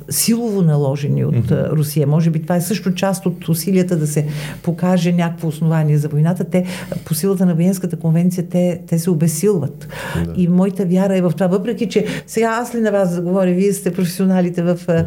силово 0.09 0.61
наложени 0.61 1.25
от 1.25 1.35
mm-hmm. 1.35 1.69
Русия. 1.71 2.07
Може 2.07 2.29
би 2.29 2.41
това 2.41 2.55
е 2.55 2.61
също 2.61 2.93
част 2.93 3.25
от 3.25 3.47
усилията 3.49 3.97
да 3.97 4.07
се 4.07 4.27
покаже 4.63 5.13
някакво 5.13 5.47
основание 5.47 5.97
за 5.97 6.07
войната. 6.07 6.43
Те, 6.43 6.65
по 7.05 7.13
силата 7.13 7.45
на 7.45 7.53
Виенската 7.53 7.95
конвенция, 7.95 8.49
те, 8.49 8.81
те 8.87 8.99
се 8.99 9.09
обесилват. 9.09 9.87
Да. 10.25 10.33
И 10.35 10.47
моята 10.47 10.85
вяра 10.85 11.17
е 11.17 11.21
в 11.21 11.31
това. 11.31 11.47
Въпреки, 11.47 11.89
че 11.89 12.05
сега 12.27 12.47
аз 12.61 12.75
ли 12.75 12.79
на 12.79 12.91
вас 12.91 13.15
да 13.15 13.21
говоря, 13.21 13.51
вие 13.51 13.73
сте 13.73 13.93
професионалите 13.93 14.61
в 14.61 15.05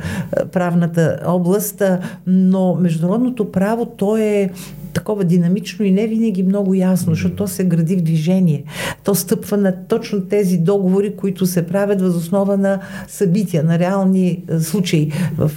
правната 0.53 1.19
област, 1.27 1.83
но 2.27 2.75
международното 2.75 3.53
право, 3.53 3.87
то 3.87 4.17
е 4.17 4.51
такова 4.93 5.25
динамично 5.25 5.85
и 5.85 5.91
не 5.91 6.07
винаги 6.07 6.43
много 6.43 6.75
ясно, 6.75 7.15
защото 7.15 7.37
то 7.37 7.49
се 7.49 7.65
гради 7.65 7.97
в 7.97 8.03
движение. 8.03 8.65
То 9.05 9.15
стъпва 9.15 9.57
на 9.57 9.75
точно 9.89 10.21
тези 10.21 10.59
договори, 10.59 11.17
които 11.17 11.47
се 11.47 11.67
правят 11.67 12.01
въз 12.01 12.15
основа 12.15 12.57
на 12.57 12.81
събития, 13.09 13.65
на 13.65 13.79
реални 13.79 14.45
случаи 14.61 15.13
в, 15.39 15.51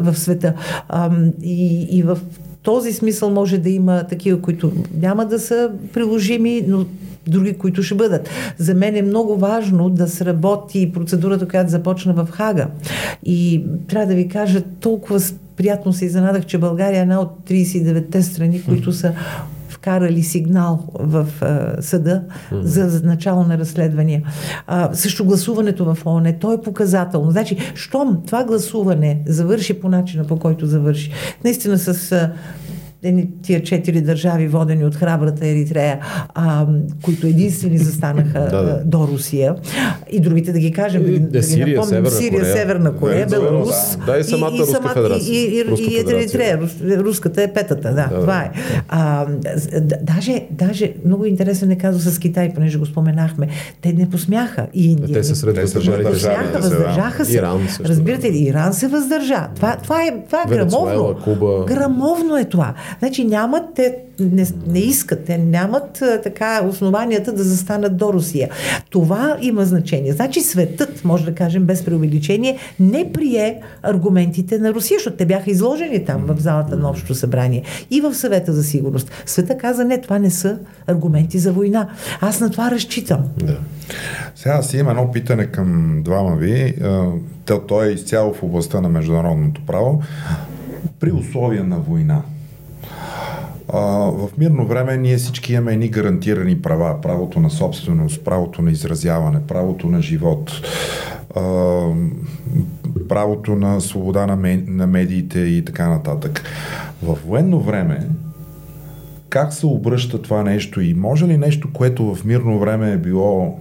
в 0.00 0.14
света. 0.14 0.54
И, 1.42 1.86
и 1.90 2.02
в 2.02 2.18
този 2.62 2.92
смисъл 2.92 3.30
може 3.30 3.58
да 3.58 3.70
има 3.70 4.06
такива, 4.06 4.40
които 4.40 4.72
няма 5.00 5.26
да 5.26 5.38
са 5.38 5.70
приложими, 5.92 6.64
но 6.68 6.86
други, 7.26 7.52
които 7.54 7.82
ще 7.82 7.94
бъдат. 7.94 8.28
За 8.58 8.74
мен 8.74 8.96
е 8.96 9.02
много 9.02 9.36
важно 9.36 9.90
да 9.90 10.08
сработи 10.08 10.92
процедурата, 10.94 11.48
която 11.48 11.70
започна 11.70 12.12
в 12.12 12.28
Хага. 12.30 12.66
И 13.24 13.64
трябва 13.88 14.06
да 14.06 14.14
ви 14.14 14.28
кажа, 14.28 14.62
толкова 14.80 15.20
приятно 15.60 15.92
се 15.92 16.04
изненадах, 16.04 16.46
че 16.46 16.58
България 16.58 16.98
е 16.98 17.02
една 17.02 17.20
от 17.20 17.30
39-те 17.48 18.22
страни, 18.22 18.62
които 18.62 18.92
са 18.92 19.12
вкарали 19.68 20.22
сигнал 20.22 20.88
в 20.94 21.28
а, 21.40 21.82
съда 21.82 22.22
mm-hmm. 22.22 22.60
за, 22.62 22.88
за 22.88 23.02
начало 23.02 23.44
на 23.44 23.58
разследвания. 23.58 24.22
А, 24.66 24.94
също 24.94 25.24
гласуването 25.24 25.94
в 25.94 26.06
ООН, 26.06 26.34
то 26.40 26.52
е 26.52 26.62
показателно. 26.62 27.30
Значи, 27.30 27.56
щом 27.74 28.22
това 28.26 28.44
гласуване 28.44 29.22
завърши 29.26 29.80
по 29.80 29.88
начина, 29.88 30.24
по 30.26 30.38
който 30.38 30.66
завърши, 30.66 31.12
наистина 31.44 31.78
с 31.78 32.12
а, 32.12 32.32
тия 33.42 33.62
четири 33.62 34.00
държави, 34.00 34.48
водени 34.48 34.84
от 34.84 34.94
храбрата 34.94 35.46
Еритрея, 35.46 35.98
а, 36.34 36.66
които 37.02 37.26
единствени 37.26 37.78
застанаха 37.78 38.40
да, 38.40 38.62
да. 38.62 38.82
до 38.84 39.08
Русия. 39.12 39.54
И 40.10 40.20
другите 40.20 40.52
да 40.52 40.58
ги 40.58 40.72
кажем, 40.72 41.04
да, 41.04 41.18
да 41.20 41.42
Сирия, 41.42 41.66
напомним, 41.66 41.88
Северна 41.88 42.10
Сирия, 42.10 42.40
Корея, 42.40 42.56
Северна 42.56 42.96
Корея, 42.96 43.26
Беларус. 43.26 43.98
Да, 44.06 44.18
и 44.18 44.24
самата 44.24 44.52
и, 44.54 44.60
Руска 44.60 44.88
федерация. 44.88 45.34
И, 45.34 45.58
и, 45.58 45.64
Руска 45.64 45.86
и, 45.90 45.94
и 45.94 45.98
Еритрея, 45.98 46.60
руската 46.82 47.42
е 47.42 47.52
петата, 47.52 47.88
да, 47.88 48.08
да 48.08 48.20
това 48.20 48.40
е. 48.40 48.50
А, 48.88 49.26
даже, 50.02 50.46
даже 50.50 50.92
много 51.04 51.24
интересен 51.24 51.70
е 51.70 51.78
казал 51.78 52.12
с 52.12 52.18
Китай, 52.18 52.54
понеже 52.54 52.78
го 52.78 52.86
споменахме. 52.86 53.48
Те 53.82 53.92
не 53.92 54.10
посмяха. 54.10 54.66
И 54.74 54.90
Индия. 54.90 55.12
Те 55.12 55.24
са 55.24 55.36
сред 55.36 55.58
въздържали. 55.58 56.04
Посмяха, 56.04 56.58
въздържаха 56.58 57.24
се. 57.24 57.36
Иран 57.36 57.68
също. 57.68 57.84
Разбирате 57.84 58.32
ли, 58.32 58.38
Иран 58.38 58.72
се 58.72 58.88
въздържа. 58.88 59.48
Това, 59.56 59.76
това 59.82 60.02
е, 60.02 60.24
това 60.26 60.42
е 60.42 60.48
грамовно. 60.48 61.16
Куба. 61.24 61.64
Грамовно 61.66 62.36
е 62.36 62.44
това. 62.44 62.74
Значи 62.98 63.24
нямат, 63.24 63.62
те 63.74 63.96
не, 64.20 64.46
не 64.66 64.78
искат, 64.78 65.24
те 65.24 65.38
нямат 65.38 66.02
така 66.22 66.64
основанията 66.68 67.32
да 67.32 67.44
застанат 67.44 67.96
до 67.96 68.12
Русия. 68.12 68.48
Това 68.90 69.36
има 69.40 69.64
значение. 69.64 70.12
Значи 70.12 70.40
светът, 70.40 71.04
може 71.04 71.24
да 71.24 71.34
кажем 71.34 71.64
без 71.64 71.84
преувеличение, 71.84 72.58
не 72.80 73.12
прие 73.12 73.60
аргументите 73.82 74.58
на 74.58 74.74
Русия, 74.74 74.98
защото 74.98 75.16
те 75.16 75.26
бяха 75.26 75.50
изложени 75.50 76.04
там 76.04 76.24
в 76.26 76.40
залата 76.40 76.76
на 76.76 76.90
Общото 76.90 77.14
събрание 77.14 77.62
и 77.90 78.00
в 78.00 78.14
съвета 78.14 78.52
за 78.52 78.64
сигурност. 78.64 79.10
Света 79.26 79.58
каза, 79.58 79.84
не, 79.84 80.00
това 80.00 80.18
не 80.18 80.30
са 80.30 80.58
аргументи 80.86 81.38
за 81.38 81.52
война. 81.52 81.88
Аз 82.20 82.40
на 82.40 82.50
това 82.50 82.70
разчитам. 82.70 83.24
Да. 83.36 83.58
Сега 84.36 84.62
си 84.62 84.78
има 84.78 84.90
едно 84.90 85.12
питане 85.12 85.46
към 85.46 86.00
двама 86.04 86.36
ви. 86.36 86.74
То, 87.44 87.60
то 87.60 87.84
е 87.84 87.88
изцяло 87.88 88.34
в 88.34 88.42
областта 88.42 88.80
на 88.80 88.88
международното 88.88 89.60
право. 89.66 90.02
При 91.00 91.12
условия 91.12 91.64
на 91.64 91.76
война, 91.76 92.22
а, 93.72 93.80
в 94.10 94.28
мирно 94.38 94.66
време 94.66 94.96
ние 94.96 95.16
всички 95.16 95.52
имаме 95.52 95.72
едни 95.72 95.88
гарантирани 95.88 96.62
права. 96.62 97.00
Правото 97.00 97.40
на 97.40 97.50
собственост, 97.50 98.24
правото 98.24 98.62
на 98.62 98.70
изразяване, 98.70 99.40
правото 99.48 99.86
на 99.86 100.02
живот, 100.02 100.52
а, 101.36 101.40
правото 103.08 103.56
на 103.56 103.80
свобода 103.80 104.26
на, 104.26 104.36
ме, 104.36 104.64
на 104.66 104.86
медиите 104.86 105.40
и 105.40 105.64
така 105.64 105.88
нататък. 105.88 106.42
В 107.02 107.18
военно 107.26 107.60
време 107.60 108.06
как 109.28 109.52
се 109.52 109.66
обръща 109.66 110.22
това 110.22 110.42
нещо 110.42 110.80
и 110.80 110.94
може 110.94 111.26
ли 111.26 111.36
нещо, 111.36 111.68
което 111.72 112.14
в 112.14 112.24
мирно 112.24 112.58
време 112.58 112.92
е 112.92 112.98
било 112.98 113.58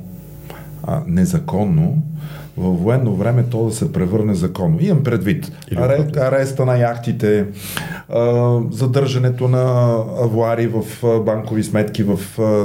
а, 0.84 1.01
незаконно, 1.07 2.01
в 2.60 2.78
военно 2.78 3.16
време 3.16 3.43
то 3.43 3.66
да 3.66 3.72
се 3.72 3.93
превърне 3.93 4.36
законно. 4.36 4.78
Имам 4.82 5.03
предвид 5.03 5.51
аре, 5.76 6.07
ареста 6.18 6.66
на 6.66 6.78
яхтите, 6.78 7.45
задържането 8.72 9.47
на 9.47 9.95
авуари 10.22 10.68
в 10.68 10.84
банкови 11.26 11.64
сметки 11.64 12.03
в 12.03 12.20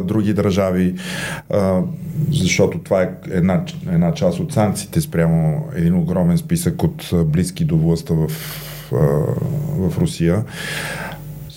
други 0.05 0.35
държави, 0.35 0.95
защото 2.31 2.79
това 2.79 3.03
е 3.03 3.11
една, 3.31 3.65
една 3.93 4.15
част 4.15 4.41
от 4.41 4.53
санкциите 4.53 5.01
спрямо 5.01 5.69
един 5.77 5.95
огромен 5.95 6.39
списък 6.39 6.83
от 6.83 7.11
близки 7.27 7.65
до 7.65 7.77
властта 7.77 8.15
в, 8.15 8.29
в 9.79 9.99
Русия. 9.99 10.45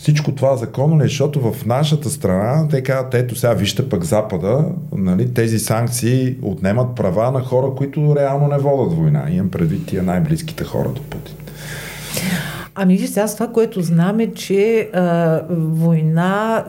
Всичко 0.07 0.31
това 0.31 0.55
законно 0.55 0.99
ли? 0.99 1.03
Е? 1.03 1.07
Защото 1.07 1.51
в 1.51 1.65
нашата 1.65 2.09
страна 2.09 2.67
те 2.67 2.83
казват, 2.83 3.13
ето 3.13 3.35
сега 3.35 3.53
вижте 3.53 3.89
пък 3.89 4.03
Запада, 4.03 4.65
нали, 4.91 5.33
тези 5.33 5.59
санкции 5.59 6.35
отнемат 6.41 6.95
права 6.95 7.31
на 7.31 7.41
хора, 7.41 7.67
които 7.77 8.15
реално 8.19 8.47
не 8.47 8.57
водят 8.57 8.97
война. 8.97 9.25
Имам 9.29 9.51
предвид 9.51 9.85
тия 9.87 10.03
най-близките 10.03 10.63
хора 10.63 10.89
до 10.89 11.01
Путин. 11.01 11.35
Ами 12.79 12.97
вижте, 12.97 13.19
аз 13.19 13.33
това, 13.33 13.47
което 13.47 13.81
знам 13.81 14.19
е, 14.19 14.33
че 14.33 14.89
а, 14.93 15.41
война, 15.49 16.65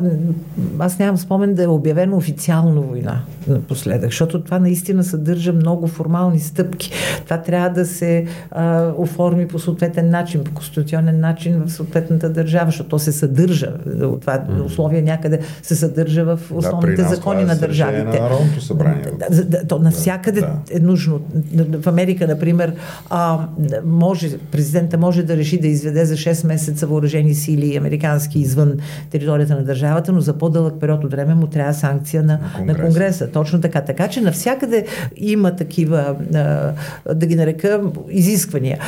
аз 0.78 0.98
нямам 0.98 1.18
спомен 1.18 1.54
да 1.54 1.62
е 1.64 1.66
обявено 1.66 2.16
официално 2.16 2.82
война 2.82 3.22
напоследък, 3.48 4.10
защото 4.10 4.44
това 4.44 4.58
наистина 4.58 5.04
съдържа 5.04 5.52
много 5.52 5.86
формални 5.86 6.40
стъпки. 6.40 6.92
Това 7.24 7.42
трябва 7.42 7.70
да 7.70 7.86
се 7.86 8.26
а, 8.50 8.92
оформи 8.96 9.48
по 9.48 9.58
съответен 9.58 10.10
начин, 10.10 10.44
по 10.44 10.54
конституционен 10.54 11.20
начин 11.20 11.62
в 11.66 11.70
съответната 11.70 12.30
държава, 12.30 12.66
защото 12.66 12.88
то 12.88 12.98
се 12.98 13.12
съдържа. 13.12 13.72
Това 14.20 14.42
условие 14.64 15.02
някъде 15.02 15.40
се 15.62 15.76
съдържа 15.76 16.24
в 16.24 16.40
основните 16.54 17.02
да, 17.02 17.08
закони 17.08 17.44
на 17.44 17.56
държавите. 17.56 18.20
На 18.20 18.28
Народното 18.28 18.60
събрание. 18.60 19.04
Да, 19.30 19.44
да, 19.44 19.66
то 19.66 19.78
навсякъде 19.78 20.40
да. 20.40 20.56
е 20.70 20.80
нужно. 20.80 21.20
В 21.54 21.86
Америка, 21.86 22.26
например, 22.26 22.74
а, 23.10 23.38
може, 23.84 24.38
президента 24.38 24.98
може 24.98 25.22
да 25.22 25.36
реши 25.36 25.60
да 25.60 25.66
изведе 25.66 25.97
за 26.06 26.14
6 26.14 26.46
месеца 26.46 26.86
въоръжени 26.86 27.34
сили 27.34 27.76
американски 27.76 28.38
извън 28.38 28.72
територията 29.10 29.54
на 29.54 29.64
държавата, 29.64 30.12
но 30.12 30.20
за 30.20 30.32
по-дълъг 30.32 30.74
период 30.80 31.04
от 31.04 31.10
време 31.10 31.34
му 31.34 31.46
трябва 31.46 31.74
санкция 31.74 32.22
на, 32.22 32.32
на, 32.32 32.40
Конгреса. 32.56 32.78
на 32.78 32.84
Конгреса. 32.84 33.30
Точно 33.30 33.60
така. 33.60 33.80
Така 33.80 34.08
че 34.08 34.20
навсякъде 34.20 34.86
има 35.16 35.56
такива, 35.56 36.16
да 37.14 37.26
ги 37.26 37.36
нарека, 37.36 37.80
изисквания. 38.10 38.78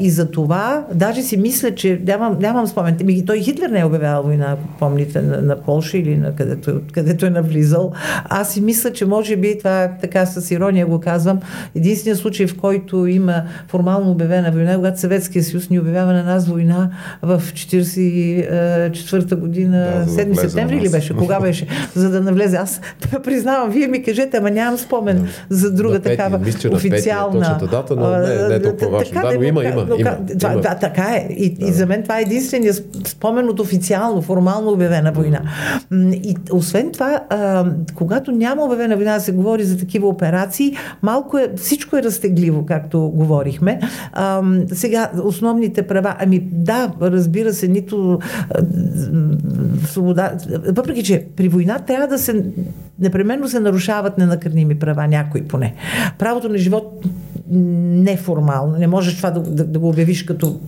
И 0.00 0.10
за 0.10 0.30
това, 0.30 0.86
даже 0.94 1.22
си 1.22 1.36
мисля, 1.36 1.74
че 1.74 2.00
нямам, 2.06 2.36
нямам 2.40 2.66
спомен. 2.66 2.96
Ми, 3.04 3.24
той 3.24 3.38
Хитлер 3.40 3.70
не 3.70 3.80
е 3.80 3.84
обявявал 3.84 4.22
война, 4.22 4.46
ако 4.52 4.78
помните, 4.78 5.22
на, 5.22 5.42
на 5.42 5.56
Польша 5.56 5.98
или 5.98 6.16
на 6.16 6.34
където, 6.34 6.80
където 6.92 7.26
е 7.26 7.30
навлизал. 7.30 7.92
Аз 8.24 8.52
си 8.52 8.60
мисля, 8.60 8.92
че 8.92 9.06
може 9.06 9.36
би 9.36 9.58
това 9.58 9.90
така 10.00 10.26
с 10.26 10.50
ирония 10.50 10.86
го 10.86 11.00
казвам. 11.00 11.40
Единственият 11.74 12.18
случай, 12.18 12.46
в 12.46 12.58
който 12.60 13.06
има 13.06 13.42
формално 13.68 14.10
обявена 14.10 14.52
война, 14.52 14.76
когато 14.76 15.00
Съветския 15.00 15.44
съюз 15.44 15.70
ни 15.70 15.80
обявява 15.80 16.12
на 16.12 16.22
нас 16.22 16.46
война 16.54 16.90
в 17.22 17.42
44-та 17.44 19.36
година, 19.36 19.78
Да, 19.96 20.04
за 20.04 20.16
да 20.16 20.22
7 20.22 20.26
влезе 20.26 20.40
септември 20.42 20.74
у 20.74 20.78
ли 20.78 20.82
нас. 20.82 20.92
беше? 20.92 21.14
Кога 21.14 21.40
беше? 21.40 21.66
За 21.94 22.10
да 22.10 22.20
навлезе. 22.20 22.56
Аз 22.56 22.80
да 23.02 23.22
признавам, 23.22 23.70
вие 23.70 23.86
ми 23.88 24.02
кажете, 24.02 24.36
ама 24.36 24.50
нямам 24.50 24.78
спомен 24.78 25.28
за 25.48 25.72
друга 25.72 25.94
На 25.94 26.00
пети, 26.00 26.16
такава 26.16 26.38
мисля, 26.38 26.70
на 26.70 26.76
пети 26.76 26.86
е 26.86 26.90
официална. 26.90 27.40
точната 27.40 27.66
дата, 27.68 27.96
но 27.96 28.10
не- 28.10 28.48
не 28.48 28.54
е 28.54 28.62
толкова 28.62 28.88
важно. 28.88 29.12
Да, 29.14 29.26
но 29.28 29.42
има, 29.42 29.64
има, 29.64 29.72
има, 29.72 29.96
има. 29.98 30.16
да, 30.56 30.74
така 30.74 31.02
е. 31.04 31.28
И, 31.30 31.56
и 31.60 31.72
за 31.72 31.86
мен 31.86 32.02
това 32.02 32.18
е 32.18 32.22
единствения 32.22 32.74
спомен 33.04 33.48
от 33.48 33.60
официално, 33.60 34.22
формално 34.22 34.70
обявена 34.70 35.12
война. 35.12 35.40
И 36.12 36.36
освен 36.52 36.92
това, 36.92 37.20
а, 37.30 37.64
когато 37.94 38.32
няма 38.32 38.64
обявена 38.64 38.96
война, 38.96 39.14
да 39.14 39.20
се 39.20 39.32
говори 39.32 39.64
за 39.64 39.78
такива 39.78 40.08
операции, 40.08 40.72
малко 41.02 41.38
е, 41.38 41.48
всичко 41.56 41.96
е 41.96 42.02
разтегливо, 42.02 42.66
както 42.66 43.00
говорихме. 43.06 43.80
А, 44.12 44.42
сега, 44.68 45.10
основните 45.24 45.82
права, 45.82 46.16
ами 46.18 46.43
да, 46.52 46.92
разбира 47.00 47.52
се, 47.52 47.68
нито 47.68 48.18
свобода. 49.86 50.32
Въпреки, 50.68 51.02
че 51.02 51.26
при 51.36 51.48
война 51.48 51.78
трябва 51.78 52.06
да 52.06 52.18
се 52.18 52.44
непременно 52.98 53.48
се 53.48 53.60
нарушават 53.60 54.18
ненакърними 54.18 54.78
права, 54.78 55.08
някои 55.08 55.42
поне. 55.42 55.74
Правото 56.18 56.48
на 56.48 56.58
живот 56.58 57.04
неформално. 57.54 58.76
Не 58.78 58.86
можеш 58.86 59.16
това 59.16 59.30
да, 59.30 59.40
да, 59.40 59.64
да 59.64 59.78
го 59.78 59.88
обявиш 59.88 60.22
като 60.22 60.60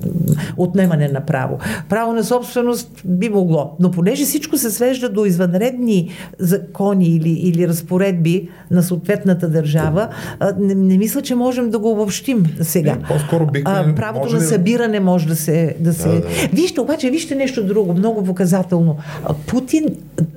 отнемане 0.57 1.09
на 1.09 1.21
право. 1.21 1.59
Право 1.89 2.13
на 2.13 2.25
собственост 2.25 3.03
би 3.05 3.29
могло. 3.29 3.77
Но 3.81 3.91
понеже 3.91 4.25
всичко 4.25 4.57
се 4.57 4.71
свежда 4.71 5.09
до 5.09 5.25
извънредни 5.25 6.11
закони 6.39 7.09
или, 7.09 7.31
или 7.31 7.69
разпоредби 7.69 8.49
на 8.71 8.83
съответната 8.83 9.49
държава, 9.49 10.09
не, 10.59 10.75
не 10.75 10.99
мисля, 10.99 11.23
че 11.23 11.35
можем 11.35 11.71
да 11.71 11.79
го 11.79 11.91
обобщим 11.91 12.47
сега. 12.61 12.95
Не, 12.95 13.03
по-скоро 13.03 13.47
бихме- 13.47 13.71
А, 13.75 13.95
правото 13.95 14.25
може 14.25 14.37
на 14.37 14.43
събиране 14.43 15.01
може 15.01 15.29
да 15.29 15.37
се... 15.37 15.77
Да 15.81 15.93
се... 15.95 16.09
Да, 16.09 16.21
да. 16.21 16.27
Вижте, 16.53 16.81
обаче, 16.81 17.11
вижте 17.11 17.35
нещо 17.35 17.67
друго, 17.67 17.95
много 17.95 18.25
показателно. 18.25 18.97
Путин 19.47 19.85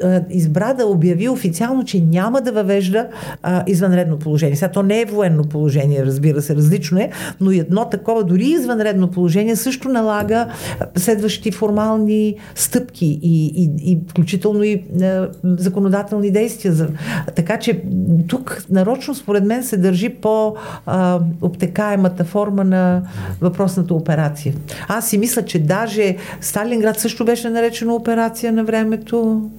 а, 0.03 0.21
избра 0.30 0.73
да 0.73 0.85
обяви 0.85 1.30
официално, 1.30 1.85
че 1.85 1.99
няма 2.01 2.41
да 2.41 2.51
въвежда 2.51 3.07
а, 3.43 3.63
извънредно 3.67 4.19
положение. 4.19 4.55
Сега 4.55 4.71
то 4.71 4.84
не 4.84 5.01
е 5.01 5.05
военно 5.05 5.43
положение, 5.43 6.05
разбира 6.05 6.39
се, 6.41 6.56
различно 6.56 6.99
е, 6.99 7.10
но 7.41 7.52
едно 7.52 7.86
такова, 7.90 8.24
дори 8.24 8.45
извънредно 8.45 9.11
положение, 9.11 9.56
също 9.56 9.90
налага 9.90 10.48
следващи 10.95 11.52
формални 11.52 12.36
стъпки 12.56 13.20
и, 13.24 13.45
и, 13.45 13.91
и 13.91 13.99
включително 14.07 14.64
и 14.64 14.84
а, 15.02 15.30
законодателни 15.44 16.32
действия. 16.32 16.74
За... 16.74 16.88
Така 17.36 17.60
че 17.60 17.84
тук 18.28 18.64
нарочно, 18.70 19.16
според 19.16 19.44
мен, 19.44 19.64
се 19.64 19.78
държи 19.78 20.10
по 20.10 20.56
а, 20.86 21.20
обтекаемата 21.41 22.24
форма 22.24 22.64
на 22.64 23.02
въпросната 23.41 23.94
операция. 23.94 24.53
Аз 24.88 25.10
си 25.10 25.18
мисля, 25.18 25.45
че 25.45 25.60
даже 25.60 26.16
Сталинград 26.41 26.99
също 26.99 27.26
беше 27.26 27.49
наречена 27.49 27.94
операция 27.94 28.53
на 28.53 28.64
времето. 28.64 29.49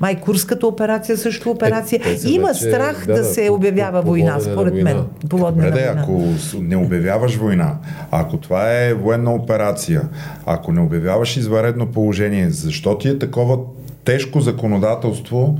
Май 0.00 0.20
Курската 0.20 0.66
операция 0.66 1.16
също 1.18 1.50
операция. 1.50 2.00
Е, 2.04 2.16
са 2.18 2.28
Има 2.28 2.48
вече- 2.48 2.60
страх 2.60 3.04
да, 3.06 3.14
да, 3.14 3.24
се 3.24 3.50
обявява 3.50 4.02
война, 4.02 4.40
според 4.40 4.74
мен. 4.74 4.84
война. 4.84 5.04
Поводене 5.28 5.66
Добре, 5.66 5.80
на 5.80 5.94
да, 5.94 6.02
война. 6.02 6.02
ако 6.02 6.22
не 6.62 6.76
обявяваш 6.76 7.36
война, 7.36 7.74
ако 8.10 8.36
това 8.36 8.72
е 8.72 8.94
военна 8.94 9.34
операция, 9.34 10.02
ако 10.46 10.72
не 10.72 10.80
обявяваш 10.80 11.36
изваредно 11.36 11.86
положение, 11.86 12.50
защо 12.50 12.98
ти 12.98 13.08
е 13.08 13.18
такова 13.18 13.58
тежко 14.04 14.40
законодателство 14.40 15.58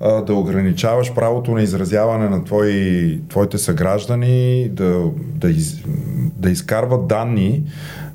а, 0.00 0.22
да 0.22 0.34
ограничаваш 0.34 1.14
правото 1.14 1.50
на 1.50 1.62
изразяване 1.62 2.28
на 2.28 2.44
твои, 2.44 3.20
твоите 3.28 3.58
съграждани, 3.58 4.68
да, 4.68 5.02
да, 5.16 5.50
из, 5.50 5.78
да 6.36 6.50
изкарват 6.50 7.06
данни 7.06 7.62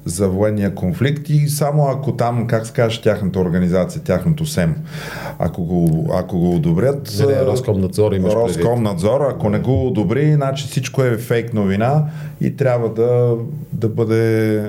за 0.05 0.29
военния 0.29 0.75
конфликт 0.75 1.29
и 1.29 1.49
само 1.49 1.87
ако 1.87 2.11
там, 2.11 2.47
как 2.47 2.65
се 2.65 2.73
каже, 2.73 3.01
тяхната 3.01 3.39
организация, 3.39 4.01
тяхното 4.01 4.45
СЕМ, 4.45 4.75
ако 5.39 5.63
го, 5.63 6.09
ако 6.13 6.39
го 6.39 6.55
одобрят... 6.55 7.15
Не, 7.19 7.25
не, 7.25 7.33
а, 7.33 7.45
Роскомнадзор 7.45 8.11
имаш. 8.11 8.33
Роскомнадзор, 8.33 9.21
ако 9.21 9.49
не 9.49 9.59
го 9.59 9.87
одобри, 9.87 10.33
значи 10.33 10.67
всичко 10.67 11.03
е 11.03 11.17
фейк 11.17 11.53
новина 11.53 12.05
и 12.41 12.55
трябва 12.55 12.89
да, 12.89 13.35
да, 13.73 13.89
бъде, 13.89 14.55
е, 14.57 14.61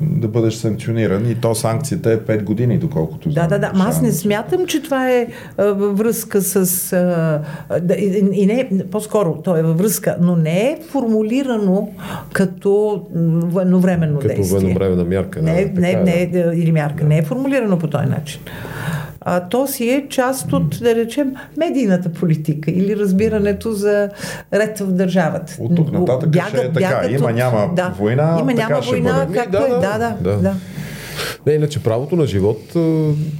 да 0.00 0.28
бъдеш 0.28 0.54
санкциониран. 0.54 1.30
И 1.30 1.34
то 1.34 1.54
санкцията 1.54 2.12
е 2.12 2.18
5 2.18 2.42
години, 2.42 2.78
доколкото 2.78 3.28
Да, 3.28 3.32
знам. 3.32 3.48
да, 3.48 3.58
да. 3.58 3.70
Ама 3.74 3.84
аз 3.84 4.02
не 4.02 4.12
смятам, 4.12 4.66
че 4.66 4.82
това 4.82 5.10
е 5.10 5.26
а, 5.58 5.64
във 5.64 5.98
връзка 5.98 6.40
с. 6.42 6.56
А, 6.92 7.42
да, 7.80 7.94
и, 7.94 8.30
и 8.32 8.46
не, 8.46 8.84
по-скоро, 8.90 9.42
то 9.44 9.56
е 9.56 9.62
във 9.62 9.78
връзка, 9.78 10.16
но 10.20 10.36
не 10.36 10.60
е 10.62 10.78
формулирано 10.90 11.88
като 12.32 13.02
военновременно 13.14 14.18
Като 14.18 14.34
действие. 14.34 14.60
военновременна 14.60 15.04
мярка. 15.04 15.42
Не, 15.42 15.52
да, 15.52 15.80
не, 15.80 15.90
така 15.90 16.02
не, 16.02 16.12
е, 16.12 16.26
да. 16.26 16.46
не, 16.46 16.56
или 16.56 16.72
мярка. 16.72 17.04
Не 17.04 17.18
е 17.18 17.22
формулирано 17.22 17.78
по 17.78 17.86
този 17.86 18.06
начин. 18.06 18.40
А, 19.20 19.48
то 19.48 19.66
си 19.66 19.90
е 19.90 20.06
част 20.08 20.52
от, 20.52 20.78
да 20.82 20.94
речем, 20.94 21.34
медийната 21.56 22.12
политика 22.12 22.70
или 22.70 22.96
разбирането 22.96 23.72
за 23.72 24.08
ред 24.52 24.78
в 24.78 24.92
държавата. 24.92 25.56
От 25.60 25.76
тук 25.76 25.92
нататък 25.92 26.30
ще 26.48 26.60
е 26.60 26.72
така. 26.72 27.08
Има, 27.10 27.32
няма 27.32 27.70
война, 27.98 28.36
Има, 28.40 28.54
така 28.54 28.68
няма 28.68 28.82
ще 28.82 28.90
война, 28.90 29.24
бъде. 29.26 29.38
както 29.38 29.62
Ми, 29.62 29.68
да, 29.68 29.76
е. 29.76 29.80
да, 29.80 29.98
Да, 29.98 30.16
да, 30.20 30.36
да. 30.36 30.54
Да. 31.44 31.50
Не, 31.50 31.56
иначе 31.56 31.82
правото 31.82 32.16
на 32.16 32.26
живот, 32.26 32.58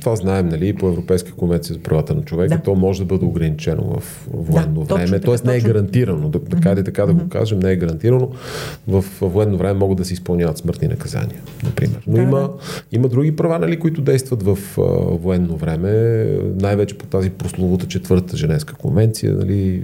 това 0.00 0.16
знаем, 0.16 0.48
нали, 0.48 0.72
по 0.74 0.88
Европейска 0.88 1.32
конвенция 1.32 1.74
за 1.74 1.80
правата 1.80 2.14
на 2.14 2.22
човека, 2.22 2.56
Да. 2.56 2.62
то 2.62 2.74
може 2.74 2.98
да 2.98 3.04
бъде 3.04 3.24
ограничено 3.24 4.00
в 4.00 4.28
военно 4.32 4.80
точно 4.86 5.06
време. 5.06 5.20
Тоест 5.20 5.44
не 5.44 5.56
е 5.56 5.60
гарантирано. 5.60 6.28
Да, 6.28 6.38
така 6.40 6.72
или 6.72 6.84
така 6.84 7.06
да 7.06 7.12
го 7.12 7.28
кажем, 7.28 7.58
не 7.58 7.72
е 7.72 7.76
гарантирано. 7.76 8.28
В 8.88 9.04
военно 9.20 9.56
време 9.58 9.78
могат 9.78 9.98
да 9.98 10.04
се 10.04 10.12
изпълняват 10.12 10.58
смъртни 10.58 10.88
наказания, 10.88 11.40
например. 11.64 12.00
Но 12.06 12.16
Да, 12.16 12.22
има, 12.22 12.38
да. 12.40 12.50
има 12.92 13.08
други 13.08 13.36
права, 13.36 13.58
нали, 13.58 13.78
които 13.78 14.00
действат 14.00 14.42
в 14.42 14.58
а, 14.78 14.82
военно 15.16 15.56
време, 15.56 15.90
най-вече 16.60 16.98
по 16.98 17.06
тази 17.06 17.30
прословута 17.30 17.86
четвърта 17.86 18.36
Женевска 18.36 18.74
конвенция, 18.74 19.32
нали, 19.34 19.82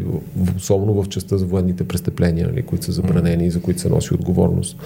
особено 0.57 1.03
в 1.03 1.09
частта 1.09 1.37
за 1.39 1.47
военните 1.47 1.85
престъпления, 1.89 2.49
нали, 2.49 2.63
които 2.63 2.85
са 2.85 2.93
забранени 2.93 3.47
и 3.47 3.51
за 3.51 3.61
които 3.61 3.81
се 3.81 3.89
носи 3.89 4.15
отговорност 4.15 4.77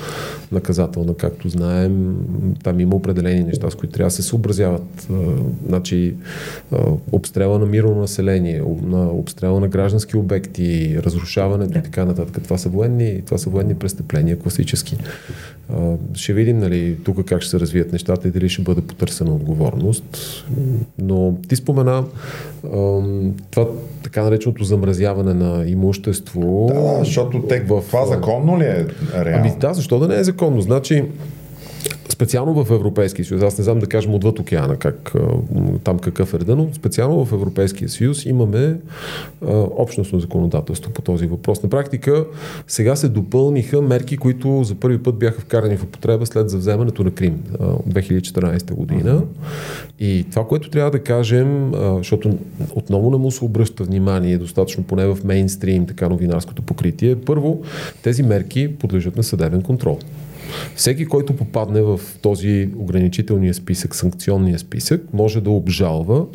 наказателна, 0.53 1.15
както 1.15 1.49
знаем. 1.49 2.17
Там 2.65 2.81
има 2.81 2.97
определени 3.01 3.45
неща, 3.45 3.71
с 3.71 3.75
които 3.75 3.95
трябва 3.95 4.07
да 4.07 4.15
се 4.15 4.23
съобразяват. 4.23 5.09
Значи, 5.69 6.15
обстрела 7.13 7.59
на 7.59 7.67
мирно 7.67 7.95
население, 7.95 8.63
на 8.83 9.11
обстрела 9.11 9.61
на 9.61 9.69
граждански 9.69 10.17
обекти, 10.17 10.99
разрушаването 11.03 11.79
и 11.79 11.83
така 11.83 12.05
нататък. 12.05 12.45
Това 12.45 12.59
са 12.59 12.69
военни, 12.69 13.23
това 13.27 13.39
са 13.39 13.51
военни 13.51 13.75
престъпления, 13.75 14.39
класически. 14.39 14.97
Ще 16.15 16.33
видим, 16.33 16.59
нали, 16.59 16.97
тук 17.05 17.25
как 17.25 17.41
ще 17.43 17.51
се 17.51 17.61
развият 17.61 17.93
нещата 17.93 18.29
и 18.29 18.31
дали 18.31 18.49
ще 18.49 18.63
бъде 18.63 18.81
потърсена 18.81 19.31
отговорност. 19.35 20.05
Но 20.99 21.35
ти 21.49 21.57
спомена 21.57 22.05
това 23.51 23.67
така 24.03 24.23
нареченото 24.23 24.65
замразяване 24.65 25.35
на 25.35 25.65
имущество. 25.67 26.67
Да, 26.75 26.81
да, 26.81 26.99
защото 26.99 27.43
те, 27.43 27.61
в- 27.61 27.83
това 27.87 28.07
законно 28.07 28.59
ли 28.61 28.65
е 28.65 28.87
реално? 29.15 29.39
Ами 29.49 29.53
да, 29.61 29.75
защо 29.75 29.99
да 29.99 30.09
не 30.09 30.17
е 30.17 30.25
законно? 30.25 30.61
Значи, 30.61 31.05
специално 32.13 32.65
в 32.65 32.71
Европейския 32.71 33.25
съюз, 33.25 33.43
аз 33.43 33.59
не 33.59 33.65
знам 33.65 33.79
да 33.79 33.87
кажем 33.87 34.15
отвъд 34.15 34.39
океана, 34.39 34.77
как, 34.77 35.13
там 35.85 35.99
какъв 35.99 36.35
е 36.35 36.39
реда, 36.39 36.57
но 36.57 36.69
специално 36.73 37.25
в 37.25 37.33
Европейския 37.33 37.89
съюз 37.89 38.27
имаме 38.27 38.77
а, 39.47 39.57
общностно 39.77 40.21
законодателство 40.21 40.93
по 40.93 41.03
този 41.03 41.27
въпрос. 41.27 41.63
На 41.63 41.69
практика 41.69 42.25
сега 42.67 42.97
се 42.97 43.09
допълниха 43.09 43.83
мерки, 43.83 44.17
които 44.17 44.65
за 44.65 44.75
първи 44.75 45.03
път 45.03 45.19
бяха 45.19 45.41
вкарани 45.41 45.77
в 45.77 45.83
употреба 45.83 46.27
след 46.27 46.51
завземането 46.51 47.05
на 47.05 47.11
Крим 47.11 47.43
а, 47.61 47.67
от 47.67 47.87
2014 47.87 48.75
година. 48.75 49.23
И 50.01 50.27
това, 50.31 50.47
което 50.47 50.71
трябва 50.71 50.91
да 50.91 51.03
кажем, 51.03 51.75
а, 51.75 51.97
защото 51.97 52.39
отново 52.75 53.11
не 53.11 53.17
му 53.17 53.31
се 53.31 53.45
обръща 53.45 53.85
внимание 53.85 54.39
достатъчно 54.39 54.83
поне 54.83 55.07
в 55.07 55.19
мейнстрим, 55.25 55.87
така 55.87 56.09
новинарското 56.09 56.63
покритие, 56.63 57.17
първо, 57.17 57.63
тези 58.03 58.23
мерки 58.23 58.77
подлежат 58.79 59.17
на 59.17 59.23
съдебен 59.23 59.63
контрол. 59.63 59.99
Всеки, 60.77 61.07
който 61.07 61.37
попадне 61.37 61.83
в 61.83 62.01
този 62.23 62.69
ограничителния 62.77 63.55
списък, 63.55 63.95
санкционния 63.95 64.59
списък, 64.59 65.03
може 65.13 65.41
да 65.41 65.51
обжалва 65.51 66.27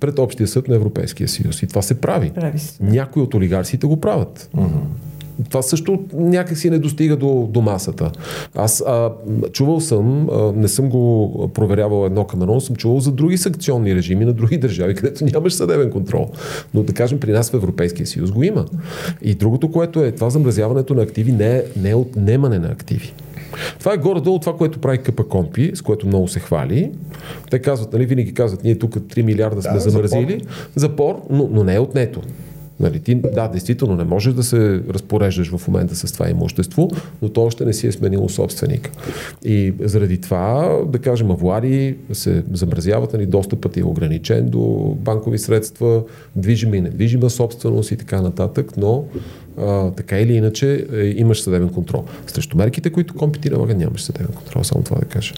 пред 0.00 0.18
Общия 0.18 0.48
съд 0.48 0.68
на 0.68 0.74
Европейския 0.74 1.28
съюз. 1.28 1.62
И 1.62 1.66
това 1.66 1.82
се 1.82 2.00
прави. 2.00 2.30
Прави 2.30 2.58
се. 2.58 2.82
Някои 2.82 3.22
от 3.22 3.34
олигарсите 3.34 3.86
го 3.86 4.00
правят. 4.00 4.50
Това 5.48 5.62
също 5.62 6.04
някакси 6.14 6.70
не 6.70 6.78
достига 6.78 7.16
до, 7.16 7.48
до 7.50 7.60
масата. 7.60 8.10
Аз 8.54 8.82
а, 8.86 9.12
чувал 9.52 9.80
съм, 9.80 10.28
а, 10.30 10.52
не 10.52 10.68
съм 10.68 10.88
го 10.88 11.50
проверявал 11.54 12.06
едно 12.06 12.24
към 12.24 12.42
едно, 12.42 12.54
но 12.54 12.60
съм 12.60 12.76
чувал 12.76 13.00
за 13.00 13.12
други 13.12 13.38
санкционни 13.38 13.94
режими 13.94 14.24
на 14.24 14.32
други 14.32 14.58
държави, 14.58 14.94
където 14.94 15.24
нямаш 15.24 15.52
съдебен 15.52 15.90
контрол. 15.90 16.30
Но 16.74 16.82
да 16.82 16.92
кажем, 16.92 17.20
при 17.20 17.32
нас 17.32 17.50
в 17.50 17.54
Европейския 17.54 18.06
съюз 18.06 18.32
го 18.32 18.42
има. 18.42 18.66
И 19.22 19.34
другото, 19.34 19.70
което 19.70 20.04
е 20.04 20.12
това 20.12 20.30
замразяването 20.30 20.94
на 20.94 21.02
активи, 21.02 21.32
не 21.32 21.56
е, 21.56 21.62
не 21.76 21.90
е 21.90 21.94
отнемане 21.94 22.58
на 22.58 22.68
активи. 22.68 23.12
Това 23.78 23.92
е 23.94 23.96
горе-долу 23.96 24.38
това, 24.38 24.56
което 24.56 24.78
прави 24.78 24.98
КПКОМПИ, 24.98 25.70
с 25.74 25.82
което 25.82 26.06
много 26.06 26.28
се 26.28 26.40
хвали. 26.40 26.90
Те 27.50 27.58
казват, 27.58 27.92
нали, 27.92 28.06
винаги 28.06 28.34
казват, 28.34 28.64
ние 28.64 28.78
тук 28.78 28.94
3 28.94 29.22
милиарда 29.22 29.62
сме 29.62 29.72
Да, 29.72 29.80
замразили. 29.80 30.40
Запор, 30.74 31.22
но, 31.30 31.48
но 31.52 31.64
не 31.64 31.74
е 31.74 31.78
отнето. 31.78 32.20
Нали, 32.80 33.00
ти, 33.00 33.14
да, 33.14 33.48
действително 33.48 33.96
не 33.96 34.04
можеш 34.04 34.34
да 34.34 34.42
се 34.42 34.82
разпореждаш 34.90 35.56
в 35.56 35.68
момента 35.68 35.96
с 35.96 36.12
това 36.12 36.30
имущество, 36.30 36.88
но 37.22 37.28
то 37.28 37.42
още 37.42 37.64
не 37.64 37.72
си 37.72 37.86
е 37.86 37.92
сменило 37.92 38.28
собственик. 38.28 38.90
И 39.44 39.74
заради 39.80 40.20
това, 40.20 40.78
да 40.86 40.98
кажем, 40.98 41.30
авуари 41.30 41.96
се 42.12 42.44
замразяват, 42.52 43.12
нали, 43.12 43.26
достъпът 43.26 43.76
е 43.76 43.84
ограничен 43.84 44.48
до 44.48 44.60
банкови 45.00 45.38
средства, 45.38 46.02
движима 46.36 46.76
и 46.76 46.80
недвижима 46.80 47.30
собственост 47.30 47.90
и 47.90 47.96
така 47.96 48.22
нататък, 48.22 48.76
но 48.76 49.04
а, 49.58 49.90
така 49.90 50.18
или 50.18 50.32
иначе 50.32 50.86
е, 50.92 51.04
имаш 51.04 51.42
съдебен 51.42 51.68
контрол. 51.68 52.04
Срещу 52.26 52.56
мерките, 52.56 52.90
които 52.90 53.14
компи 53.14 53.50
налага, 53.50 53.74
нямаш 53.74 54.02
съдебен 54.02 54.32
контрол, 54.34 54.64
само 54.64 54.82
това 54.82 54.98
да 54.98 55.04
кажа. 55.06 55.34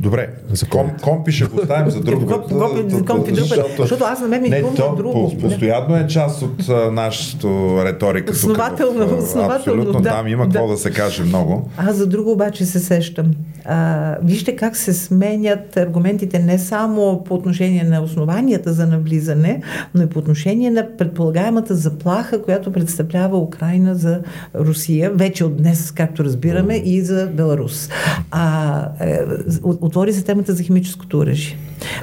Добре, 0.00 0.28
за 0.52 0.66
ком, 0.66 0.90
компи 1.02 1.32
ще 1.32 1.44
го 1.44 1.56
оставим 1.56 1.90
за 1.90 2.00
друго. 2.00 2.26
компи, 2.26 3.04
компи 3.06 3.32
друг 3.32 3.48
път, 3.48 3.66
защото 3.78 4.04
аз 4.04 4.20
на 4.20 4.28
мен 4.28 4.42
ми 4.42 4.48
не, 4.48 4.62
то, 4.62 4.94
друго. 4.96 5.12
По, 5.12 5.38
постоянно 5.38 5.96
е 5.96 6.06
част 6.06 6.42
от 6.42 6.68
а, 6.68 6.90
нашата 6.90 7.48
риторика. 7.84 8.32
Основателно, 8.32 9.08
тук, 9.08 9.18
основателно, 9.18 9.82
Абсолютно, 9.82 10.00
да, 10.00 10.10
там 10.10 10.28
има 10.28 10.48
какво 10.48 10.68
да 10.68 10.76
се 10.76 10.90
каже 10.90 11.22
много. 11.22 11.70
Аз 11.76 11.96
за 11.96 12.06
друго 12.06 12.32
обаче 12.32 12.66
се 12.66 12.80
сещам. 12.80 13.30
А, 13.64 14.16
вижте 14.22 14.56
как 14.56 14.76
се 14.76 14.92
сменят 14.92 15.76
аргументите 15.76 16.38
не 16.38 16.58
само 16.58 17.24
по 17.24 17.34
отношение 17.34 17.84
на 17.84 18.00
основанията 18.00 18.72
за 18.72 18.86
навлизане, 18.86 19.62
но 19.94 20.02
и 20.02 20.06
по 20.06 20.18
отношение 20.18 20.70
на 20.70 20.96
предполагаемата 20.96 21.74
заплаха, 21.74 22.42
която 22.42 22.72
представлява 22.72 23.38
Украина 23.46 23.94
за 23.94 24.20
Русия, 24.54 25.10
вече 25.10 25.44
от 25.44 25.56
днес, 25.56 25.92
както 25.92 26.24
разбираме, 26.24 26.76
и 26.76 27.02
за 27.02 27.30
Беларус. 27.34 27.88
А, 28.30 28.88
е, 29.00 29.18
отвори 29.64 30.12
се 30.12 30.24
темата 30.24 30.52
за 30.52 30.62
химическото 30.62 31.18
оръжие, 31.18 31.58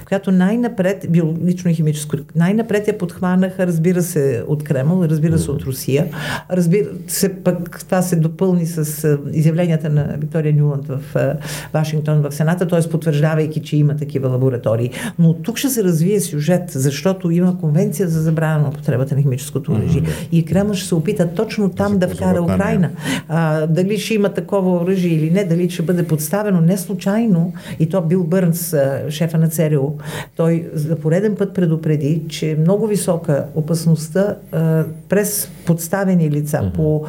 която 0.08 0.32
най-напред, 0.32 1.06
биологично 1.10 1.72
и 1.72 1.74
химическо, 1.74 2.16
най-напред 2.36 2.88
я 2.88 2.98
подхванаха, 2.98 3.68
разбира 3.68 4.02
се, 4.02 4.44
от 4.48 4.64
Кремъл, 4.64 5.06
разбира 5.06 5.40
се, 5.40 5.52
от 5.52 5.62
Русия. 5.62 6.08
Разбира 6.52 6.88
се, 7.08 7.44
пък 7.44 7.86
това 7.86 8.02
се 8.02 8.16
допълни 8.16 8.66
с 8.66 9.04
е, 9.04 9.18
изявленията 9.38 9.90
на 9.90 10.16
Виктория 10.20 10.54
Нюланд 10.54 10.88
в 10.88 11.16
е, 11.16 11.34
Вашингтон 11.74 12.22
в 12.22 12.32
Сената, 12.32 12.68
т.е. 12.68 12.90
потвърждавайки, 12.90 13.62
че 13.62 13.78
има 13.78 13.96
такива 13.96 14.30
лаборатории. 14.30 14.90
Но 15.20 15.34
тук 15.34 15.58
ще 15.58 15.70
се 15.70 15.84
развие 15.84 16.20
сюжет, 16.20 16.64
защото 16.72 17.32
има 17.32 17.60
конвенция 17.60 18.08
за 18.08 18.22
забрана 18.22 18.60
на 18.60 18.70
употребата 18.70 19.16
на 19.16 19.22
химическото 19.22 19.72
оръжие. 19.72 20.02
Mm-hmm. 20.02 20.28
И 20.32 20.46
Кремъл 20.46 20.74
ще 20.74 20.88
се 20.88 20.96
опита 20.96 21.33
точно 21.36 21.70
там 21.70 21.98
да, 21.98 22.08
вкара 22.08 22.42
Украина. 22.42 22.90
А, 23.28 23.68
дали 23.68 24.00
ще 24.00 24.14
има 24.14 24.30
такова 24.30 24.82
оръжие 24.82 25.12
или 25.12 25.32
не, 25.32 25.44
дали 25.44 25.70
ще 25.70 25.82
бъде 25.82 26.08
подставено 26.08 26.62
не 26.62 26.78
случайно. 26.78 27.54
И 27.80 27.90
то 27.90 28.02
Бил 28.02 28.24
Бърнс, 28.24 28.76
шефа 29.10 29.38
на 29.38 29.50
ЦРУ, 29.50 29.92
той 30.36 30.70
за 30.74 30.96
пореден 30.96 31.36
път 31.36 31.54
предупреди, 31.54 32.22
че 32.30 32.52
е 32.52 32.56
много 32.56 32.88
висока 32.88 33.46
опасността 33.56 34.36
а, 34.52 34.84
през 35.10 35.50
подставени 35.66 36.32
лица, 36.32 36.58
mm-hmm. 36.58 36.74
по, 36.74 37.06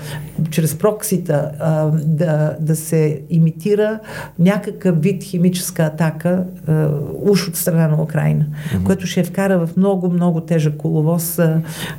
чрез 0.51 0.79
проксита, 0.79 1.51
а, 1.61 1.91
да, 2.05 2.57
да 2.61 2.77
се 2.77 3.21
имитира 3.31 3.99
някакъв 4.39 5.03
вид 5.03 5.23
химическа 5.23 5.83
атака 5.83 6.45
а, 6.67 6.89
уж 7.23 7.49
от 7.49 7.57
страна 7.57 7.89
на 7.89 8.03
Украина, 8.03 8.45
mm-hmm. 8.45 8.85
което 8.85 9.07
ще 9.07 9.25
вкара 9.25 9.67
в 9.67 9.77
много, 9.77 10.11
много 10.11 10.41
тежък 10.41 10.77
коловоз, 10.77 11.41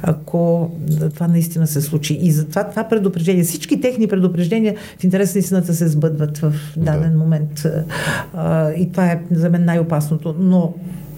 ако 0.02 0.72
това 1.14 1.28
наистина 1.28 1.68
се 1.68 1.82
случи. 1.82 2.15
И 2.22 2.32
затова 2.32 2.64
това 2.64 2.84
предупреждение, 2.84 3.44
всички 3.44 3.82
техни 3.82 4.08
предупреждения 4.08 4.76
в 5.00 5.04
интерес 5.04 5.36
на 5.36 5.40
истината 5.40 5.74
се 5.74 5.88
сбъдват 5.88 6.38
в 6.38 6.54
даден 6.78 7.12
да. 7.12 7.18
момент. 7.18 7.66
А, 8.34 8.72
и 8.72 8.92
това 8.92 9.06
е 9.06 9.22
за 9.32 9.50
мен 9.50 9.66
най-опасното. 9.66 10.36
Но 10.40 10.74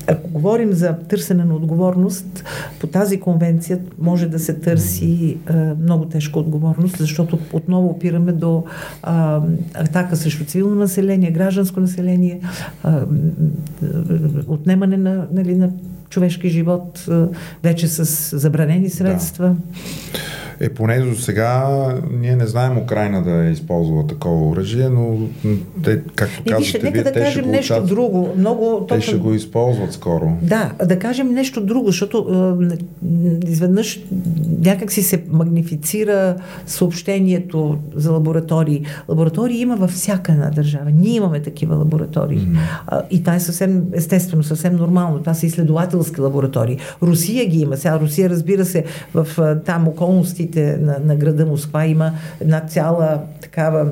ако 0.07 0.30
говорим 0.30 0.74
за 0.74 0.94
търсене 0.94 1.45
на 1.45 1.56
отговорност, 1.56 2.44
по 2.80 2.88
тази 2.88 3.19
конвенция 3.19 3.80
може 3.99 4.28
да 4.28 4.40
се 4.40 4.53
търси 4.53 5.38
а, 5.45 5.76
много 5.82 6.06
тежка 6.06 6.40
отговорност, 6.40 6.98
защото 6.98 7.40
отново 7.53 7.88
опираме 7.88 8.32
до 8.32 8.64
а, 9.03 9.41
атака 9.74 10.15
срещу 10.15 10.45
цивилно 10.45 10.76
население, 10.76 11.32
гражданско 11.32 11.80
население, 11.80 12.40
а, 12.84 13.06
отнемане 14.48 14.98
на, 14.98 15.28
нали, 15.32 15.56
на 15.56 15.69
човешки 16.09 16.49
живот, 16.49 17.05
вече 17.63 17.88
с 17.88 18.38
забранени 18.38 18.89
средства. 18.89 19.47
Да. 19.47 20.19
Е, 20.59 20.69
поне 20.69 20.99
до 20.99 21.15
сега 21.15 21.67
ние 22.11 22.35
не 22.35 22.47
знаем 22.47 22.77
Украина 22.77 23.23
да 23.23 23.45
е 23.45 23.51
използвала 23.51 24.07
такова 24.07 24.49
оръжие, 24.49 24.89
но 24.89 25.17
те, 25.84 26.01
както 26.15 26.43
казвате, 26.47 26.79
вие, 26.79 26.91
нека 26.91 27.03
да 27.03 27.11
те 27.11 27.19
кажем 27.19 27.43
ще 27.43 27.51
нещо 27.51 27.81
го 27.81 27.88
друго. 27.88 28.34
Много, 28.38 28.85
те 28.89 28.95
точно... 28.95 29.01
ще 29.01 29.17
го 29.17 29.34
използват 29.34 29.93
скоро. 29.93 30.38
Да, 30.41 30.71
да 30.85 30.99
кажем 30.99 31.34
нещо 31.34 31.65
друго, 31.65 31.88
защото 31.88 32.17
е, 32.71 32.77
изведнъж 33.47 33.99
някак 34.59 34.91
си 34.91 35.03
се 35.03 35.23
магнифицира 35.29 36.35
съобщението 36.65 37.77
за 37.95 38.11
лаборатории. 38.11 38.85
Лаборатории 39.09 39.61
има 39.61 39.75
във 39.75 39.91
всяка 39.91 40.31
една 40.31 40.49
държава. 40.49 40.91
Ние 40.91 41.15
имаме 41.15 41.41
такива 41.41 41.75
лаборатории. 41.75 42.39
Mm-hmm. 42.39 43.01
И 43.11 43.19
това 43.19 43.35
е 43.35 43.39
съвсем 43.39 43.84
естествено, 43.93 44.43
съвсем 44.43 44.75
нормално. 44.75 45.19
Това 45.19 45.34
са 45.34 45.45
изследователски 46.02 46.22
лаборатории. 46.22 46.78
Русия 47.02 47.45
ги 47.45 47.60
има. 47.60 47.78
Сега 47.78 47.99
Русия, 47.99 48.30
разбира 48.30 48.65
се, 48.65 48.84
в 49.14 49.28
там 49.65 49.88
околности 49.88 50.48
улиците 50.48 50.78
на, 50.82 50.99
на 51.06 51.15
града 51.15 51.45
Москва 51.45 51.86
има 51.86 52.11
една 52.41 52.60
цяла 52.60 53.22
такава, 53.41 53.88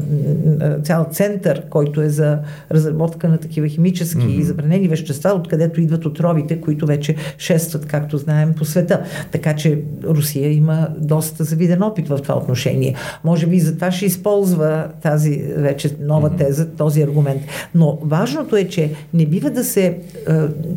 цял 0.83 1.07
център, 1.11 1.63
който 1.69 2.01
е 2.01 2.09
за 2.09 2.39
разработка 2.71 3.29
на 3.29 3.37
такива 3.37 3.67
химически 3.67 4.21
mm-hmm. 4.21 4.39
и 4.39 4.43
забранени 4.43 4.87
вещества, 4.87 5.29
откъдето 5.29 5.81
идват 5.81 6.05
отровите, 6.05 6.61
които 6.61 6.85
вече 6.85 7.15
шестват, 7.37 7.85
както 7.85 8.17
знаем, 8.17 8.53
по 8.57 8.65
света. 8.65 9.03
Така 9.31 9.55
че 9.55 9.81
Русия 10.03 10.53
има 10.53 10.87
доста 10.97 11.43
завиден 11.43 11.83
опит 11.83 12.07
в 12.07 12.17
това 12.17 12.37
отношение. 12.37 12.95
Може 13.23 13.47
би 13.47 13.59
затова 13.59 13.91
ще 13.91 14.05
използва 14.05 14.87
тази 15.01 15.43
вече 15.57 15.95
нова 16.01 16.29
теза, 16.29 16.67
този 16.69 17.01
аргумент. 17.01 17.41
Но 17.75 17.99
важното 18.01 18.55
е, 18.55 18.63
че 18.63 18.91
не 19.13 19.25
бива 19.25 19.49
да 19.49 19.63
се 19.63 19.97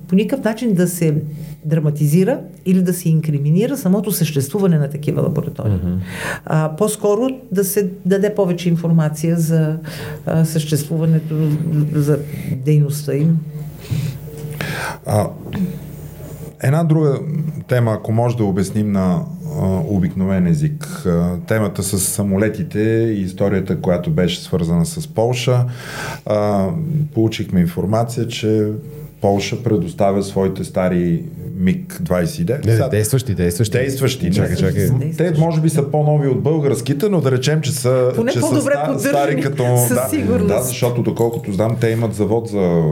по 0.09 0.15
никакъв 0.15 0.45
начин 0.45 0.75
да 0.75 0.89
се 0.89 1.15
драматизира 1.65 2.40
или 2.66 2.82
да 2.82 2.93
се 2.93 3.09
инкриминира 3.09 3.77
самото 3.77 4.12
съществуване 4.12 4.78
на 4.78 4.90
такива 4.90 5.23
лаборатории. 5.23 5.73
Mm-hmm. 5.73 5.99
А, 6.45 6.77
по-скоро 6.77 7.28
да 7.53 7.65
се 7.65 7.90
даде 8.07 8.35
повече 8.35 8.69
информация 8.69 9.36
за 9.36 9.78
а, 10.27 10.45
съществуването, 10.45 11.35
за 11.95 12.19
дейността 12.65 13.15
им. 13.15 13.39
А, 15.07 15.28
една 16.62 16.85
друга 16.85 17.19
тема, 17.69 17.93
ако 17.93 18.12
може 18.12 18.36
да 18.36 18.45
обясним 18.45 18.93
на 18.93 19.20
а, 19.61 19.66
обикновен 19.89 20.47
език. 20.47 20.85
А, 21.07 21.36
темата 21.47 21.82
с 21.82 21.99
самолетите 21.99 22.81
и 23.16 23.20
историята, 23.20 23.81
която 23.81 24.11
беше 24.11 24.43
свързана 24.43 24.86
с 24.86 25.09
Полша. 25.09 25.65
А, 26.27 26.69
получихме 27.15 27.61
информация, 27.61 28.28
че 28.28 28.73
Полша 29.20 29.62
предоставя 29.62 30.23
своите 30.23 30.65
стари 30.65 31.24
МиГ-29. 31.59 32.66
Не, 32.66 32.73
Сега, 32.73 32.89
действащи, 32.89 33.35
действащи. 33.35 33.78
Действащи. 33.78 34.32
Чакай, 34.32 34.57
чакай. 34.57 34.90
Те 35.16 35.32
може 35.39 35.61
би 35.61 35.70
са 35.70 35.90
по-нови 35.90 36.28
от 36.28 36.43
българските, 36.43 37.09
но 37.09 37.20
да 37.20 37.31
речем, 37.32 37.61
че 37.61 37.73
са, 37.73 38.12
Поне 38.16 38.32
че 38.32 38.40
са 38.40 38.61
ста, 38.61 38.99
стари 38.99 39.40
като... 39.40 39.65
да, 39.65 40.39
да, 40.47 40.62
защото 40.62 41.03
доколкото 41.03 41.53
знам, 41.53 41.77
те 41.81 41.89
имат 41.89 42.15
завод 42.15 42.49
за 42.49 42.82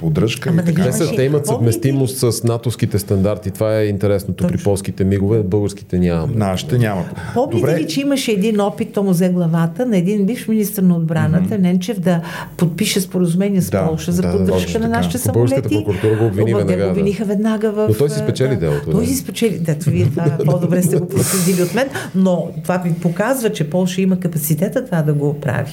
поддръжка. 0.00 0.50
Ама, 0.50 0.64
така. 0.64 0.82
Те, 0.82 0.92
са, 0.92 1.12
те 1.16 1.22
имат 1.22 1.46
съвместимост 1.46 2.18
с 2.18 2.44
натовските 2.44 2.98
стандарти. 2.98 3.50
Това 3.50 3.78
е 3.78 3.84
интересното 3.86 4.36
Точно. 4.36 4.56
при 4.56 4.64
полските 4.64 5.04
мигове, 5.04 5.42
българските 5.42 5.98
нямаме. 5.98 6.34
Нашите 6.36 6.78
нямат. 6.78 7.06
Помните 7.34 7.80
ли, 7.80 7.88
че 7.88 8.00
имаше 8.00 8.32
един 8.32 8.60
опит, 8.60 8.92
то 8.92 9.02
му 9.02 9.10
взе 9.10 9.28
главата, 9.28 9.86
на 9.86 9.96
един 9.96 10.26
бивш 10.26 10.48
министр 10.48 10.82
на 10.82 10.96
отбраната, 10.96 11.54
mm-hmm. 11.54 11.58
Ненчев, 11.58 12.00
да 12.00 12.22
подпише 12.56 13.00
споразумение 13.00 13.62
с 13.62 13.70
да, 13.70 13.86
Полша 13.86 14.12
за 14.12 14.22
да, 14.22 14.32
поддръжка 14.32 14.78
да, 14.78 14.78
на 14.78 14.88
нашите 14.88 15.18
самолети? 15.18 15.68
прокуратура 15.68 16.16
го 16.16 16.26
обвини 16.26 16.54
веднага. 16.54 16.84
Го 16.84 16.90
обвиниха 16.90 17.24
веднага 17.24 17.70
в... 17.70 17.86
Но 17.88 17.94
той 17.94 18.10
си 18.10 18.18
спечели 18.18 18.56
делото. 18.56 18.90
Той 18.90 19.06
си 19.06 19.16
спечели. 19.16 19.58
Дето 19.58 19.90
вие 19.90 20.04
това 20.04 20.38
по-добре 20.46 20.82
сте 20.82 20.96
го 20.96 21.08
проследили 21.08 21.62
от 21.62 21.74
мен, 21.74 21.88
но 22.14 22.48
това 22.62 22.76
ви 22.76 22.94
показва, 23.02 23.50
че 23.52 23.70
Полша 23.70 24.00
има 24.00 24.20
капацитета 24.20 24.84
това 24.84 25.02
да 25.02 25.12
го 25.12 25.40
прави. 25.40 25.72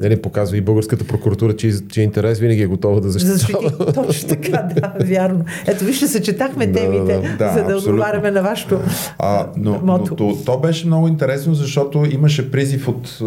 Не, 0.00 0.08
не 0.08 0.22
показва 0.22 0.56
и 0.56 0.60
българската 0.60 1.04
прокуратура, 1.04 1.56
че, 1.56 1.72
че 1.88 2.00
интерес 2.00 2.38
винаги 2.38 2.62
е 2.62 2.66
готова 2.66 3.00
да 3.00 3.10
защитава. 3.10 3.61
Защити. 3.68 3.94
Точно 3.94 4.28
така, 4.28 4.68
да, 4.74 5.04
вярно. 5.04 5.44
Ето, 5.66 5.84
вижте, 5.84 6.06
съчетахме 6.06 6.72
темите, 6.72 7.36
да, 7.38 7.44
да, 7.44 7.52
за 7.52 7.64
да 7.64 7.76
отговаряме 7.76 8.30
на 8.30 8.42
вашето 8.42 8.80
а, 9.18 9.46
но, 9.56 9.80
мото. 9.82 10.06
Но, 10.10 10.16
то, 10.16 10.44
то 10.44 10.58
беше 10.58 10.86
много 10.86 11.08
интересно, 11.08 11.54
защото 11.54 12.06
имаше 12.10 12.50
призив 12.50 12.88
от, 12.88 13.18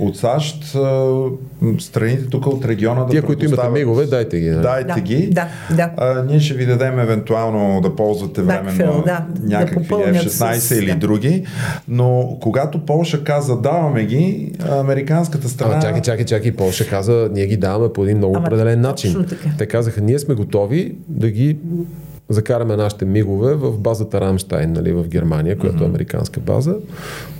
от 0.00 0.16
САЩ 0.16 0.76
страните 1.78 2.26
тук 2.30 2.46
от 2.46 2.64
региона 2.64 3.04
да 3.04 3.10
Тия, 3.10 3.22
които 3.22 3.44
имате 3.44 3.68
мигове, 3.68 4.06
дайте 4.06 4.40
ги. 4.40 4.50
Дайте 4.50 4.94
да, 4.94 5.00
ги. 5.00 5.26
Да, 5.26 5.48
да. 5.76 5.90
А, 5.96 6.22
ние 6.22 6.40
ще 6.40 6.54
ви 6.54 6.66
дадем 6.66 6.98
евентуално 6.98 7.80
да 7.80 7.96
ползвате 7.96 8.42
временно 8.42 9.02
да, 9.06 9.26
някакви 9.42 9.88
да 9.88 9.94
F-16 9.94 10.54
с... 10.54 10.70
или 10.70 10.92
да. 10.92 10.96
други, 10.96 11.46
но 11.88 12.38
когато 12.40 12.86
Полша 12.86 13.24
каза 13.24 13.56
даваме 13.56 14.04
ги, 14.04 14.52
американската 14.70 15.48
страна... 15.48 15.76
А, 15.76 15.80
чакай, 15.80 16.00
чакай, 16.00 16.24
чакай, 16.24 16.52
Полша 16.52 16.88
каза 16.88 17.28
ние 17.32 17.46
ги 17.46 17.56
даваме 17.56 17.92
по 17.92 18.04
един 18.04 18.16
много 18.16 18.36
Ама, 18.36 18.46
определен 18.46 18.80
начин. 18.80 19.26
Те 19.62 19.66
казаха 19.66 20.00
ние 20.00 20.18
сме 20.18 20.34
готови 20.34 20.96
да 21.08 21.30
ги 21.30 21.56
закараме 22.28 22.76
нашите 22.76 23.04
мигове 23.04 23.54
в 23.54 23.78
базата 23.78 24.20
Рамштайн, 24.20 24.72
нали, 24.72 24.92
в 24.92 25.08
Германия, 25.08 25.58
която 25.58 25.78
mm-hmm. 25.78 25.82
е 25.82 25.88
американска 25.88 26.40
база. 26.40 26.76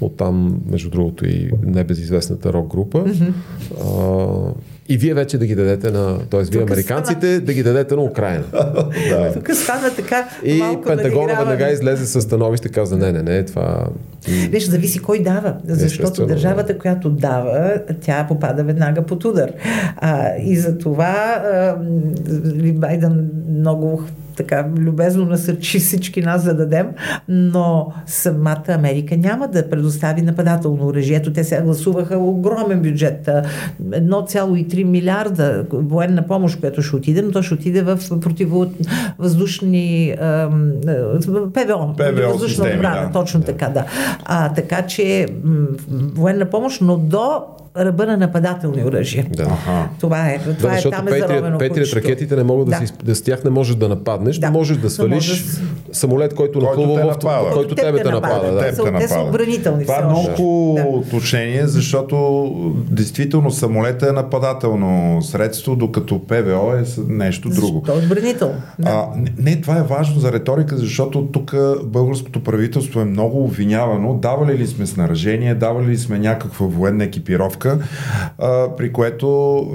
Оттам, 0.00 0.60
между 0.70 0.90
другото, 0.90 1.26
и 1.26 1.50
небезизвестната 1.64 2.52
рок 2.52 2.70
група. 2.70 3.04
Mm-hmm. 3.04 3.32
А, 3.80 4.52
и 4.88 4.96
вие 4.96 5.14
вече 5.14 5.38
да 5.38 5.46
ги 5.46 5.54
дадете 5.54 5.90
на, 5.90 6.18
т.е. 6.18 6.42
вие 6.42 6.62
американците 6.62 7.26
стана... 7.26 7.40
да 7.40 7.52
ги 7.52 7.62
дадете 7.62 7.94
на 7.94 8.02
Украина. 8.02 8.44
да. 9.08 9.32
Тук 9.34 9.54
стана 9.54 9.90
така. 9.96 10.28
И 10.44 10.62
Пентагона 10.86 11.34
веднага 11.38 11.70
излезе 11.70 12.06
с 12.06 12.20
становище, 12.20 12.68
каза, 12.68 12.96
не, 12.96 13.12
не, 13.12 13.22
не, 13.22 13.44
това. 13.44 13.86
Виж, 14.50 14.68
зависи 14.68 14.98
кой 14.98 15.22
дава. 15.22 15.56
Защото 15.64 16.26
държавата, 16.26 16.78
която 16.78 17.10
дава, 17.10 17.80
тя 18.00 18.26
попада 18.28 18.64
веднага 18.64 19.02
под 19.02 19.24
удар. 19.24 19.52
А, 19.96 20.36
и 20.36 20.56
за 20.56 20.78
това 20.78 21.42
Байден 22.74 23.30
много 23.48 24.02
така 24.36 24.68
любезно 24.78 25.24
насърчи 25.24 25.78
всички 25.78 26.22
нас 26.22 26.44
да 26.44 26.54
дадем, 26.54 26.86
но 27.28 27.92
самата 28.06 28.64
Америка 28.68 29.16
няма 29.16 29.48
да 29.48 29.70
предостави 29.70 30.22
нападателно 30.22 30.86
оръжие. 30.86 31.16
Ето 31.16 31.32
те 31.32 31.44
сега 31.44 31.62
гласуваха 31.62 32.18
огромен 32.18 32.82
бюджет, 32.82 33.28
1,3 33.82 34.84
милиарда 34.84 35.64
военна 35.72 36.26
помощ, 36.26 36.60
която 36.60 36.82
ще 36.82 36.96
отиде, 36.96 37.22
но 37.22 37.30
то 37.30 37.42
ще 37.42 37.54
отиде 37.54 37.82
в 37.82 37.98
противовъздушни 38.20 40.14
ПВО, 41.54 41.94
въздушна 42.32 42.64
отбрана, 42.64 43.06
да. 43.06 43.10
точно 43.12 43.42
така, 43.42 43.68
да. 43.68 43.84
А, 44.24 44.54
така 44.54 44.82
че 44.86 45.26
военна 46.14 46.44
помощ, 46.50 46.80
но 46.80 46.96
до 46.96 47.42
ръба 47.76 48.06
на 48.06 48.16
нападателни 48.16 48.84
оръжия. 48.84 49.26
Да. 49.30 49.58
Това 50.00 50.28
е. 50.28 50.38
Това 50.58 50.70
да, 50.70 50.78
е 50.78 50.82
там 50.82 51.08
е 51.08 51.10
Петрият, 51.10 51.58
Петрият 51.58 51.92
ракетите 51.92 52.36
не 52.36 52.42
могат 52.42 52.68
да, 52.68 52.80
да. 52.80 52.86
Си, 52.86 52.92
да 53.04 53.14
с 53.14 53.22
тях 53.22 53.44
не 53.44 53.50
можеш 53.50 53.76
да 53.76 53.88
нападнеш, 53.88 54.38
да. 54.38 54.50
можеш 54.50 54.76
да 54.76 54.90
свалиш 54.90 55.14
можеш... 55.14 55.44
самолет, 55.92 56.34
който, 56.34 56.60
нахлува 56.60 57.14
в 57.22 57.52
който 57.52 57.74
тебе 57.74 58.02
те 58.02 58.10
напада. 58.10 58.52
Да. 58.52 58.60
Те, 58.60 58.72
са, 58.72 58.92
те 58.98 59.08
са 59.08 59.20
отбранителни. 59.20 59.82
Това 59.82 59.98
е 59.98 60.04
много 60.04 60.74
да. 60.76 60.84
уточнение, 60.88 61.66
защото 61.66 62.46
действително 62.90 63.50
самолета 63.50 64.08
е 64.08 64.12
нападателно 64.12 65.22
средство, 65.22 65.76
докато 65.76 66.18
ПВО 66.18 66.72
е 66.72 66.84
нещо 67.08 67.48
друго. 67.48 67.82
То 67.86 67.92
е 67.92 67.96
отбранително. 67.96 68.54
Да. 68.78 68.90
А, 68.90 69.16
не, 69.16 69.32
не, 69.38 69.60
това 69.60 69.78
е 69.78 69.82
важно 69.82 70.20
за 70.20 70.32
риторика, 70.32 70.76
защото 70.76 71.26
тук 71.26 71.54
българското 71.84 72.44
правителство 72.44 73.00
е 73.00 73.04
много 73.04 73.44
обвинявано. 73.44 74.14
Давали 74.14 74.58
ли 74.58 74.66
сме 74.66 74.86
снаражение, 74.86 75.54
давали 75.54 75.86
ли 75.86 75.98
сме 75.98 76.18
някаква 76.18 76.66
военна 76.66 77.04
екипировка, 77.04 77.61
стъпка, 77.62 77.78
а, 78.38 78.76
при 78.76 78.92
което 78.92 79.26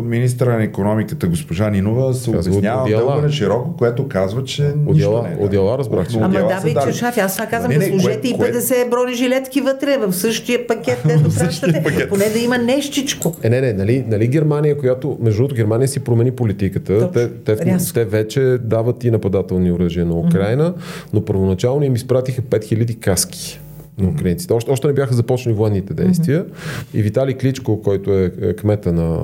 министра 0.03 0.57
на 0.57 0.63
економиката 0.63 1.27
госпожа 1.27 1.69
Нинова 1.69 2.13
се 2.13 2.29
обяснява 2.29 2.89
дълго 2.89 3.21
на 3.21 3.31
широко, 3.31 3.75
което 3.77 4.07
казва, 4.07 4.43
че 4.43 4.63
отдела, 4.85 4.93
нищо 4.93 5.23
не 5.23 5.43
е. 5.43 5.45
Отдела, 5.45 5.77
разбрах. 5.77 6.07
Ама 6.15 6.29
да, 6.29 6.61
бе, 6.63 6.73
че 6.85 6.97
шаф, 6.97 7.17
аз 7.17 7.33
това 7.33 7.45
казвам, 7.45 7.71
не, 7.71 7.77
не, 7.77 7.89
да 7.89 7.99
сложете 7.99 8.27
и 8.27 8.33
50 8.33 8.89
бронежилетки 8.89 9.61
вътре, 9.61 9.97
в 9.97 10.13
същия 10.13 10.67
пакет, 10.67 11.05
не 11.05 11.23
пращате, 11.23 12.07
поне 12.09 12.29
да 12.29 12.39
има 12.39 12.57
нещичко. 12.57 13.35
Е, 13.43 13.49
не, 13.49 13.61
не, 13.61 13.73
нали, 13.73 14.05
нали 14.07 14.27
Германия, 14.27 14.77
която, 14.77 15.17
между 15.21 15.37
другото, 15.37 15.55
Германия 15.55 15.87
си 15.87 15.99
промени 15.99 16.31
политиката. 16.31 17.11
те, 17.11 17.29
те, 17.29 17.55
те, 17.93 18.05
вече 18.05 18.57
дават 18.61 19.03
и 19.03 19.11
нападателни 19.11 19.71
оръжия 19.71 20.05
на 20.05 20.13
Украина, 20.13 20.73
mm-hmm. 20.73 21.07
но 21.13 21.25
първоначално 21.25 21.83
им 21.83 21.95
изпратиха 21.95 22.41
5000 22.41 22.99
каски 22.99 23.59
на 23.97 24.09
украинците. 24.09 24.53
Още, 24.53 24.71
още 24.71 24.87
не 24.87 24.93
бяха 24.93 25.13
започнали 25.13 25.55
военните 25.55 25.93
действия. 25.93 26.45
Mm-hmm. 26.45 26.95
И 26.95 27.01
Виталий 27.01 27.37
Кличко, 27.37 27.81
който 27.81 28.13
е, 28.13 28.31
е 28.41 28.53
кмета 28.53 28.93
на, 28.93 29.19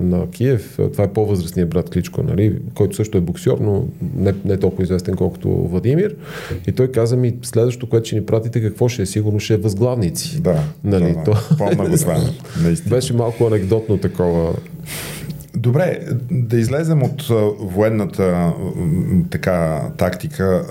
на 0.00 0.30
Киев, 0.30 0.78
това 0.92 1.04
е 1.04 1.12
по-възрастният 1.12 1.70
брат 1.70 1.90
Кличко, 1.90 2.22
нали, 2.22 2.58
който 2.74 2.96
също 2.96 3.18
е 3.18 3.20
боксер, 3.20 3.56
но 3.60 3.84
не, 4.16 4.34
не 4.44 4.56
толкова 4.56 4.82
известен 4.82 5.14
колкото 5.16 5.48
Владимир. 5.48 6.16
И 6.66 6.72
той 6.72 6.88
каза 6.92 7.16
ми, 7.16 7.34
следващото, 7.42 7.88
което 7.88 8.06
ще 8.06 8.16
ни 8.16 8.26
пратите, 8.26 8.62
какво 8.62 8.88
ще 8.88 9.02
е? 9.02 9.06
Сигурно 9.06 9.40
ще 9.40 9.54
е 9.54 9.56
възглавници. 9.56 10.40
Да, 10.40 10.64
нали, 10.84 11.12
да, 11.12 11.24
то... 11.24 11.30
го 11.58 11.96
това. 11.98 12.20
Беше 12.88 13.12
малко 13.12 13.46
анекдотно 13.46 13.98
такова. 13.98 14.54
Добре, 15.56 16.00
да 16.30 16.58
излезем 16.58 17.02
от 17.02 17.28
военната 17.60 18.52
така 19.30 19.82
тактика. 19.96 20.66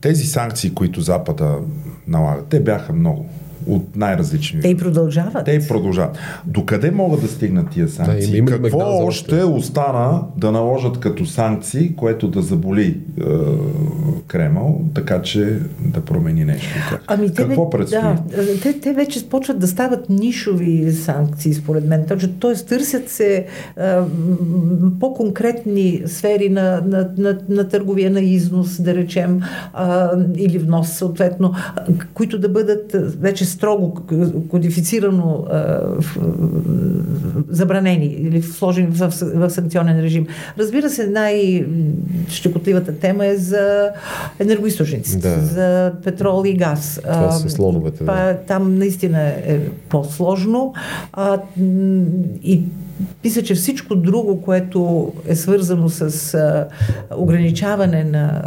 Тези 0.00 0.24
санкции, 0.24 0.74
които 0.74 1.00
Запада 1.00 1.58
налагат. 2.06 2.46
Те 2.46 2.60
бяха 2.60 2.92
много 2.92 3.26
от 3.66 3.96
най-различни. 3.96 4.60
Те 4.60 4.68
и 4.68 4.76
продължават. 4.76 5.44
Те 5.44 5.52
и 5.52 5.68
продължават. 5.68 6.18
Докъде 6.46 6.90
могат 6.90 7.20
да 7.20 7.28
стигнат 7.28 7.70
тия 7.70 7.88
санкции? 7.88 8.30
Да, 8.30 8.36
им, 8.36 8.46
Какво 8.46 9.06
още 9.06 9.44
остана 9.44 10.22
да 10.36 10.52
наложат 10.52 11.00
като 11.00 11.26
санкции, 11.26 11.96
което 11.96 12.28
да 12.28 12.42
заболи 12.42 13.00
е, 13.20 13.24
Кремъл, 14.26 14.80
така 14.94 15.22
че 15.22 15.58
да 15.80 16.00
промени 16.00 16.44
нещо? 16.44 16.68
Ами 17.06 17.34
те, 17.34 17.42
Какво 17.42 17.70
предстои? 17.70 17.98
Да, 17.98 18.16
те, 18.62 18.80
те 18.80 18.92
вече 18.92 19.28
почват 19.28 19.58
да 19.58 19.66
стават 19.66 20.10
нишови 20.10 20.92
санкции, 20.92 21.54
според 21.54 21.86
мен. 21.86 22.06
Тоест, 22.38 22.68
търсят 22.68 23.08
се 23.08 23.36
е, 23.36 23.46
по-конкретни 25.00 26.02
сфери 26.06 26.48
на, 26.48 26.82
на, 26.86 27.08
на, 27.18 27.38
на 27.48 27.68
търговия, 27.68 28.10
на 28.10 28.20
износ, 28.20 28.80
да 28.80 28.94
речем, 28.94 29.40
е, 29.40 29.82
или 30.36 30.58
внос, 30.58 30.88
съответно, 30.88 31.54
които 32.14 32.38
да 32.38 32.48
бъдат 32.48 32.96
вече 33.20 33.44
строго 33.56 33.94
кодифицирано 34.50 35.46
а, 35.50 35.80
в, 36.00 36.16
забранени 37.48 38.06
или 38.06 38.42
сложени 38.42 38.86
в, 38.86 39.12
в 39.20 39.50
санкционен 39.50 40.00
режим. 40.00 40.26
Разбира 40.58 40.90
се, 40.90 41.06
най-щекотливата 41.06 42.98
тема 42.98 43.26
е 43.26 43.36
за 43.36 43.90
енергоисточниците, 44.38 45.28
да. 45.28 45.40
за 45.40 45.92
петрол 46.04 46.42
и 46.46 46.54
газ. 46.54 47.00
Това 47.02 47.32
са 47.32 47.50
слоновете. 47.50 48.04
Да. 48.04 48.36
Там 48.46 48.78
наистина 48.78 49.20
е 49.22 49.60
по-сложно. 49.88 50.74
А, 51.12 51.38
и 52.42 52.62
мисля, 53.24 53.42
че 53.42 53.54
всичко 53.54 53.96
друго, 53.96 54.42
което 54.42 55.12
е 55.28 55.36
свързано 55.36 55.88
с 55.88 56.34
а, 56.34 56.68
ограничаване 57.16 58.04
на 58.04 58.42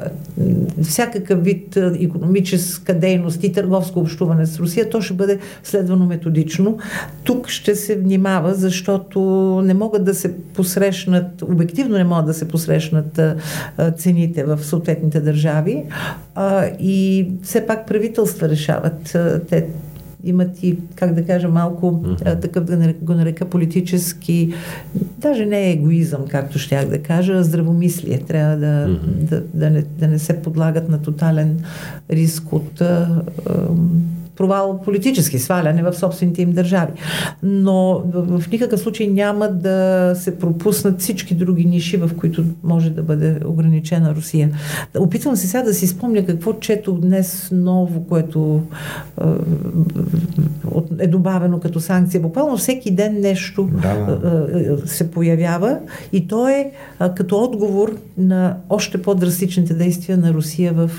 всякакъв 0.83 1.43
вид 1.43 1.77
економическа 2.01 2.93
дейност 2.93 3.43
и 3.43 3.51
търговско 3.51 3.99
общуване 3.99 4.45
с 4.45 4.59
Русия, 4.59 4.89
то 4.89 5.01
ще 5.01 5.13
бъде 5.13 5.39
следвано 5.63 6.05
методично. 6.05 6.77
Тук 7.23 7.47
ще 7.47 7.75
се 7.75 7.95
внимава, 7.95 8.53
защото 8.53 9.19
не 9.65 9.73
могат 9.73 10.03
да 10.03 10.13
се 10.13 10.35
посрещнат, 10.37 11.41
обективно 11.41 11.97
не 11.97 12.03
могат 12.03 12.25
да 12.25 12.33
се 12.33 12.47
посрещнат 12.47 13.19
а, 13.19 13.35
цените 13.91 14.43
в 14.43 14.59
съответните 14.63 15.19
държави 15.19 15.83
а, 16.35 16.65
и 16.79 17.27
все 17.43 17.67
пак 17.67 17.87
правителства 17.87 18.49
решават. 18.49 19.17
Те 19.49 19.65
имат 20.23 20.63
и, 20.63 20.77
как 20.95 21.13
да 21.13 21.25
кажа, 21.25 21.49
малко 21.49 21.85
mm-hmm. 21.85 22.41
такъв, 22.41 22.63
да 22.63 22.93
го 23.01 23.13
нарека 23.13 23.45
политически, 23.45 24.53
даже 25.17 25.45
не 25.45 25.71
егоизъм, 25.71 26.21
както 26.29 26.59
щях 26.59 26.87
да 26.89 26.99
кажа, 26.99 27.33
а 27.33 27.43
здравомислие. 27.43 28.19
Трябва 28.19 28.57
да, 28.57 28.87
mm-hmm. 28.87 29.29
да, 29.29 29.43
да, 29.53 29.69
не, 29.69 29.81
да 29.81 30.07
не 30.07 30.19
се 30.19 30.41
подлагат 30.41 30.89
на 30.89 31.01
тотален 31.01 31.59
риск 32.09 32.53
от 32.53 32.81
а, 32.81 33.21
а, 33.45 33.53
провал 34.39 34.81
политически, 34.85 35.39
сваляне 35.39 35.83
в 35.83 35.93
собствените 35.93 36.41
им 36.41 36.51
държави. 36.51 36.91
Но 37.43 38.03
в, 38.13 38.39
в 38.39 38.51
никакъв 38.51 38.79
случай 38.79 39.07
няма 39.07 39.47
да 39.47 40.11
се 40.15 40.39
пропуснат 40.39 41.01
всички 41.01 41.35
други 41.35 41.65
ниши, 41.65 41.97
в 41.97 42.11
които 42.17 42.43
може 42.63 42.89
да 42.89 43.03
бъде 43.03 43.39
ограничена 43.45 44.15
Русия. 44.15 44.49
Опитвам 44.97 45.35
се 45.35 45.47
сега 45.47 45.63
да 45.63 45.73
си 45.73 45.87
спомня 45.87 46.25
какво 46.25 46.53
чето 46.53 46.93
днес 46.93 47.49
ново, 47.51 48.03
което 48.03 48.61
е, 50.99 51.07
добавено 51.07 51.59
като 51.59 51.79
санкция. 51.79 52.21
Буквално 52.21 52.57
всеки 52.57 52.91
ден 52.91 53.21
нещо 53.21 53.69
да. 53.81 54.79
Се 54.85 55.11
появява 55.11 55.79
и 56.13 56.27
то 56.27 56.47
е 56.47 56.71
като 57.15 57.43
отговор 57.43 57.97
на 58.17 58.57
още 58.69 59.01
по-драстичните 59.01 59.73
действия 59.73 60.17
на 60.17 60.33
Русия 60.33 60.73
в, 60.73 60.91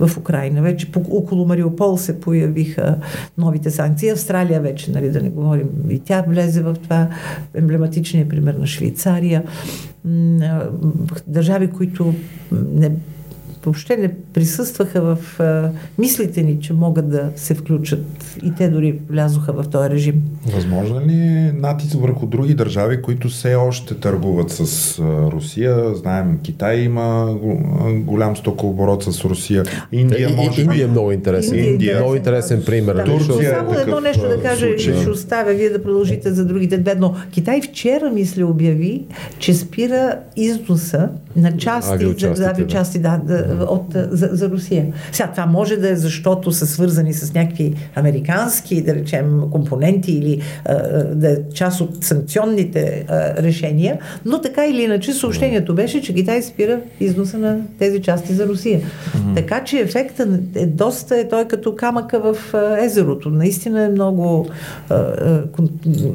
в 0.00 0.16
Украина. 0.18 0.62
Вече 0.62 0.90
около 1.10 1.46
Мариупол 1.46 1.96
се 1.96 2.20
появи 2.20 2.55
появиха 2.56 2.96
новите 3.38 3.70
санкции. 3.70 4.10
Австралия 4.10 4.60
вече, 4.60 4.90
нали, 4.90 5.10
да 5.10 5.22
не 5.22 5.30
говорим, 5.30 5.68
и 5.90 6.00
тя 6.00 6.24
влезе 6.28 6.62
в 6.62 6.74
това. 6.82 7.08
Емблематичният 7.54 8.28
пример 8.28 8.54
на 8.54 8.66
Швейцария. 8.66 9.42
Държави, 11.26 11.70
които 11.70 12.14
не 12.52 12.90
въобще 13.66 13.96
не 13.96 14.14
присъстваха 14.32 15.00
в 15.00 15.40
а, 15.40 15.70
мислите 15.98 16.42
ни, 16.42 16.60
че 16.60 16.72
могат 16.72 17.10
да 17.10 17.30
се 17.36 17.54
включат 17.54 18.04
и 18.44 18.52
те 18.54 18.68
дори 18.68 18.98
влязоха 19.10 19.52
в 19.52 19.68
този 19.68 19.90
режим. 19.90 20.22
Възможно 20.54 21.00
ли 21.00 21.12
е 21.12 21.52
натиск 21.54 22.00
върху 22.00 22.26
други 22.26 22.54
държави, 22.54 23.02
които 23.02 23.28
все 23.28 23.54
още 23.54 23.94
търгуват 23.94 24.50
с 24.50 24.98
а, 24.98 25.02
Русия? 25.30 25.94
Знаем, 25.94 26.38
Китай 26.42 26.80
има 26.80 27.36
голям 27.94 28.36
стокооборот 28.36 29.02
с 29.04 29.24
Русия. 29.24 29.64
Индия 29.92 30.30
може 30.36 30.62
Индия 30.62 30.84
е 30.84 30.88
много 30.88 31.12
интересен. 31.12 31.58
Индия, 31.58 31.72
Индия 31.72 31.96
е 31.96 32.00
много 32.00 32.14
интересен 32.14 32.62
пример. 32.66 32.94
Да, 32.94 33.04
Турция 33.04 33.50
Само 33.50 33.78
е 33.78 33.82
едно 33.82 34.00
нещо 34.00 34.28
да 34.28 34.42
кажа 34.42 34.68
и 34.68 34.78
ще 34.78 35.10
оставя 35.10 35.52
вие 35.54 35.70
да 35.70 35.82
продължите 35.82 36.32
за 36.32 36.44
другите 36.44 36.78
две. 36.78 36.94
Но 36.94 37.14
Китай 37.30 37.60
вчера, 37.60 38.10
мисля, 38.10 38.46
обяви, 38.46 39.04
че 39.38 39.54
спира 39.54 40.18
износа 40.36 41.08
на 41.36 41.56
части, 41.56 41.94
Авиочастите, 41.94 42.34
за, 42.34 42.50
авиочасти, 42.50 42.98
да, 42.98 43.20
да, 43.24 43.66
от, 43.68 43.84
за, 43.92 44.28
за 44.32 44.50
Русия. 44.50 44.86
Сега, 45.12 45.30
това 45.30 45.46
може 45.46 45.76
да 45.76 45.90
е 45.90 45.96
защото 45.96 46.52
са 46.52 46.66
свързани 46.66 47.12
с 47.12 47.34
някакви 47.34 47.74
американски, 47.94 48.82
да 48.82 48.94
речем, 48.94 49.40
компоненти 49.50 50.12
или 50.12 50.42
а, 50.64 50.74
да 51.04 51.32
е 51.32 51.36
част 51.54 51.80
от 51.80 52.04
санкционните 52.04 53.04
а, 53.08 53.42
решения, 53.42 53.98
но 54.24 54.40
така 54.40 54.66
или 54.66 54.82
иначе 54.82 55.12
съобщението 55.12 55.74
беше, 55.74 56.02
че 56.02 56.14
Китай 56.14 56.42
спира 56.42 56.80
износа 57.00 57.38
на 57.38 57.58
тези 57.78 58.02
части 58.02 58.32
за 58.32 58.46
Русия. 58.46 58.80
Mm-hmm. 58.80 59.34
Така 59.34 59.64
че 59.64 59.78
ефектът 59.78 60.28
е 60.54 60.66
доста, 60.66 61.16
е 61.20 61.28
той 61.28 61.44
като 61.44 61.76
камъка 61.76 62.20
в 62.20 62.54
а, 62.54 62.84
езерото. 62.84 63.30
Наистина 63.30 63.82
е 63.82 63.88
много 63.88 64.48
а, 64.88 64.94
а, 64.94 65.42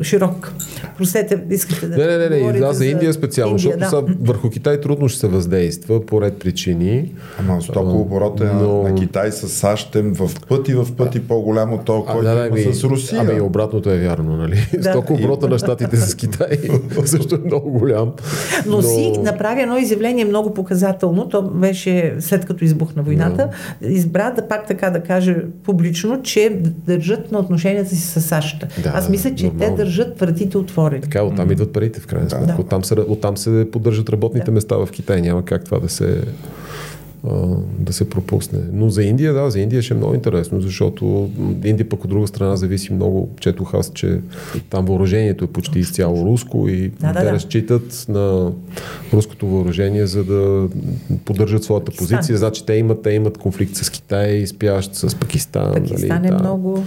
широк. 0.04 0.54
Простете, 0.98 1.44
искате 1.50 1.88
да. 1.88 1.98
Не, 1.98 2.18
не, 2.18 2.30
не, 2.30 2.52
не. 2.52 2.60
Да, 2.60 2.74
за 2.74 2.86
Индия 2.86 3.14
специално, 3.14 3.56
Индия, 3.56 3.78
защото 3.80 4.06
да. 4.06 4.12
са, 4.14 4.18
върху 4.22 4.50
Китай 4.50 4.82
трудно 4.82 5.10
ще 5.12 5.20
се 5.20 5.28
въздейства 5.28 6.06
по 6.06 6.22
ред 6.22 6.40
причини. 6.40 7.12
Ама 7.40 7.62
стокооборота 7.62 8.54
Но- 8.54 8.62
но... 8.64 8.84
на 8.84 8.96
Китай 8.96 9.32
с 9.32 9.50
САЩ 9.50 9.96
е 9.96 10.02
в 10.02 10.30
пъти 10.50 10.74
в 10.74 10.88
пъти 10.94 11.20
по-голям 11.20 11.74
от 11.74 11.86
този, 11.86 12.06
който 12.06 12.24
да, 12.26 12.48
има 12.48 12.56
ми- 12.58 12.74
с 12.74 12.84
Русия. 12.84 13.22
Ами 13.22 13.34
и 13.34 13.42
обратното 13.42 13.90
е 13.90 13.98
вярно, 13.98 14.38
нали? 14.38 14.68
Да. 14.74 14.80
Да. 14.80 14.90
Стоко 14.92 15.14
оборота 15.14 15.48
на 15.48 15.58
щатите 15.58 15.98
с 15.98 16.16
Китай 16.16 16.48
също 17.06 17.36
е 17.36 17.40
много 17.40 17.72
голям. 17.72 18.12
Но, 18.68 18.82
Си 18.82 19.12
направи 19.20 19.62
едно 19.62 19.78
изявление 19.78 20.26
много 20.26 20.54
показателно. 20.54 21.30
То 21.30 21.42
беше 21.44 22.16
след 22.20 22.46
като 22.46 22.66
избухна 22.66 23.04
войната. 23.04 23.50
Избра 23.82 24.32
да 24.32 24.48
пак 24.48 24.68
така 24.68 24.90
да 24.90 25.00
каже 25.02 25.36
публично, 25.64 26.22
че 26.22 26.50
държат 26.78 27.32
на 27.32 27.40
отношенията 27.40 27.90
си 27.90 27.98
с 27.98 28.22
САЩ. 28.22 28.66
Да, 28.84 28.92
Аз 28.96 29.10
мисля, 29.10 29.36
че 29.36 29.46
нормално. 29.46 29.76
те 29.76 29.84
държат 29.84 30.20
вратите 30.20 30.58
отворени. 30.58 31.02
Така, 31.02 31.24
оттам 31.24 31.52
идват 31.52 31.74
парите 31.74 32.00
в 32.00 32.08
крайна 32.08 32.30
сметка. 32.30 32.48
Да. 32.48 32.62
Оттам, 32.62 32.84
се, 32.84 32.94
оттам 32.94 33.38
се 33.38 33.68
поддържат 33.72 34.10
работните 34.10 34.46
Да. 34.46 34.52
места 34.52 34.76
в 34.76 34.88
Китай. 34.88 35.01
Няма 35.10 35.46
как 35.46 35.66
това 35.66 35.80
да 35.80 35.90
се 35.90 36.24
а, 37.30 37.56
да 37.80 37.94
се 37.94 38.10
пропусне. 38.10 38.60
Но 38.74 38.90
за 38.90 39.04
Индия, 39.04 39.34
да, 39.34 39.52
за 39.52 39.60
Индия 39.60 39.82
ще 39.82 39.94
е 39.94 39.98
много 39.98 40.14
интересно, 40.14 40.62
защото 40.62 41.30
Индия 41.64 41.90
пък 41.90 42.04
от 42.04 42.10
друга 42.10 42.28
страна 42.28 42.56
зависи 42.56 42.94
много, 42.94 43.30
четох 43.40 43.74
аз, 43.74 43.92
че 43.94 44.20
там 44.70 44.86
въоръжението 44.86 45.46
е 45.46 45.48
почти 45.48 45.80
изцяло 45.80 46.26
руско 46.26 46.68
и 46.68 46.90
Да, 46.90 47.14
да, 47.14 47.20
те 47.20 47.26
да. 47.26 47.34
разчитат 47.34 48.06
на 48.10 48.52
руското 49.14 49.48
въоръжение, 49.48 50.08
за 50.08 50.24
да 50.24 50.70
поддържат 51.26 51.64
своята 51.64 51.86
Пакистан. 51.86 52.18
позиция. 52.18 52.38
Значи 52.38 52.66
те 52.66 52.74
имат, 52.74 53.02
те 53.02 53.10
имат 53.12 53.38
конфликт 53.38 53.76
с 53.76 53.90
Китай, 53.90 54.48
спящ 54.48 54.96
с 54.96 55.16
Пакистан. 55.16 55.74
Пакистан 55.74 56.22
нали, 56.22 56.28
е 56.28 56.32
да. 56.32 56.40
много 56.40 56.84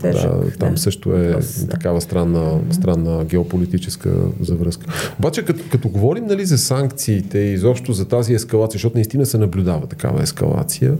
тежък. 0.00 0.44
Да, 0.44 0.50
там 0.58 0.70
да. 0.70 0.78
също 0.78 1.12
е 1.12 1.26
Въпрос, 1.26 1.64
да. 1.64 1.68
такава 1.68 2.00
странна, 2.00 2.60
странна 2.70 3.24
геополитическа 3.24 4.10
завръзка. 4.40 4.86
Обаче, 5.18 5.44
като, 5.44 5.64
като 5.72 5.88
говорим 5.88 6.26
нали, 6.26 6.44
за 6.44 6.58
санкциите 6.58 7.38
и 7.38 7.52
изобщо 7.52 7.92
за 7.92 8.04
тази 8.04 8.34
ескалация, 8.34 8.78
защото 8.78 8.96
наистина 8.96 9.26
се 9.26 9.38
наблюдава 9.38 9.77
такава 9.86 10.22
ескалация, 10.22 10.98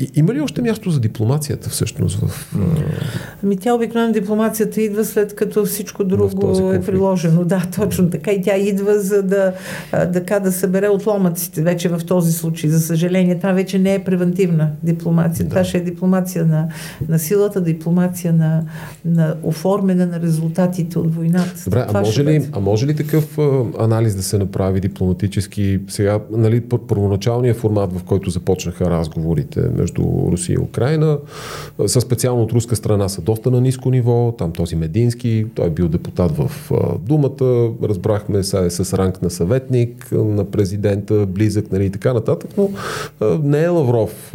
и, 0.00 0.10
има 0.14 0.34
ли 0.34 0.40
още 0.40 0.62
място 0.62 0.90
за 0.90 1.00
дипломацията 1.00 1.70
всъщност 1.70 2.20
в... 2.20 2.56
Ами 3.44 3.56
тя 3.56 3.74
обикновено 3.74 4.12
дипломацията 4.12 4.82
идва 4.82 5.04
след 5.04 5.34
като 5.34 5.64
всичко 5.64 6.04
друго 6.04 6.72
е 6.72 6.80
приложено. 6.80 7.44
Да, 7.44 7.62
точно 7.76 8.10
така. 8.10 8.30
И 8.30 8.42
тя 8.42 8.56
идва 8.56 8.98
за 8.98 9.22
да, 9.22 9.52
така, 9.90 10.40
да 10.40 10.52
събере 10.52 10.88
отломъците 10.88 11.62
вече 11.62 11.88
в 11.88 12.00
този 12.06 12.32
случай. 12.32 12.70
За 12.70 12.80
съжаление, 12.80 13.38
това 13.38 13.52
вече 13.52 13.78
не 13.78 13.94
е 13.94 14.04
превентивна 14.04 14.70
дипломация. 14.82 15.44
Да. 15.44 15.50
Това 15.50 15.64
ще 15.64 15.78
е 15.78 15.80
дипломация 15.80 16.46
на, 16.46 16.68
на 17.08 17.18
силата, 17.18 17.60
дипломация 17.60 18.32
на, 18.32 18.62
на 19.04 19.34
оформяне 19.42 20.06
на 20.06 20.20
резултатите 20.20 20.98
от 20.98 21.14
войната. 21.14 21.54
Добре, 21.64 21.86
а 21.88 22.00
може, 22.00 22.20
ли, 22.20 22.24
бъде. 22.24 22.48
а 22.52 22.60
може 22.60 22.86
ли 22.86 22.96
такъв 22.96 23.38
а, 23.38 23.64
анализ 23.78 24.14
да 24.14 24.22
се 24.22 24.38
направи 24.38 24.80
дипломатически? 24.80 25.80
Сега, 25.88 26.20
нали, 26.30 26.60
пър- 26.60 26.86
първоначалният 26.86 27.56
формат, 27.56 27.92
в 27.92 28.04
който 28.04 28.30
започнаха 28.30 28.90
разговорите 28.90 29.60
между 29.60 29.87
Русия 29.98 30.54
и 30.54 30.58
Украина, 30.58 31.18
са 31.86 32.00
специално 32.00 32.42
от 32.42 32.52
руска 32.52 32.76
страна 32.76 33.08
са 33.08 33.20
доста 33.20 33.50
на 33.50 33.60
ниско 33.60 33.90
ниво. 33.90 34.34
Там 34.38 34.52
този 34.52 34.76
Медински, 34.76 35.46
той 35.54 35.66
е 35.66 35.70
бил 35.70 35.88
депутат 35.88 36.32
в 36.36 36.50
Думата, 37.00 37.70
разбрахме 37.82 38.42
сега 38.42 38.64
е 38.64 38.70
с 38.70 38.98
ранг 38.98 39.22
на 39.22 39.30
съветник 39.30 40.08
на 40.12 40.44
президента, 40.44 41.26
близък, 41.26 41.72
нали, 41.72 41.84
и 41.84 41.90
така 41.90 42.12
нататък, 42.12 42.50
но 42.56 42.70
не 43.42 43.62
е 43.62 43.68
Лавров. 43.68 44.34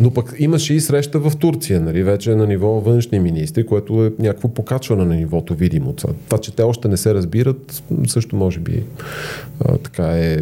Но 0.00 0.10
пък 0.14 0.34
имаше 0.38 0.74
и 0.74 0.80
среща 0.80 1.18
в 1.18 1.36
Турция, 1.36 1.80
нали, 1.80 2.02
вече 2.02 2.34
на 2.34 2.46
ниво 2.46 2.68
външни 2.68 3.20
министри, 3.20 3.66
което 3.66 4.04
е 4.04 4.12
някакво 4.18 4.48
покачване 4.48 5.04
на 5.04 5.14
нивото, 5.14 5.54
видимо. 5.54 5.92
Това, 5.92 6.38
че 6.40 6.56
те 6.56 6.62
още 6.62 6.88
не 6.88 6.96
се 6.96 7.14
разбират, 7.14 7.82
също 8.06 8.36
може 8.36 8.60
би 8.60 8.82
така 9.82 10.06
е 10.06 10.36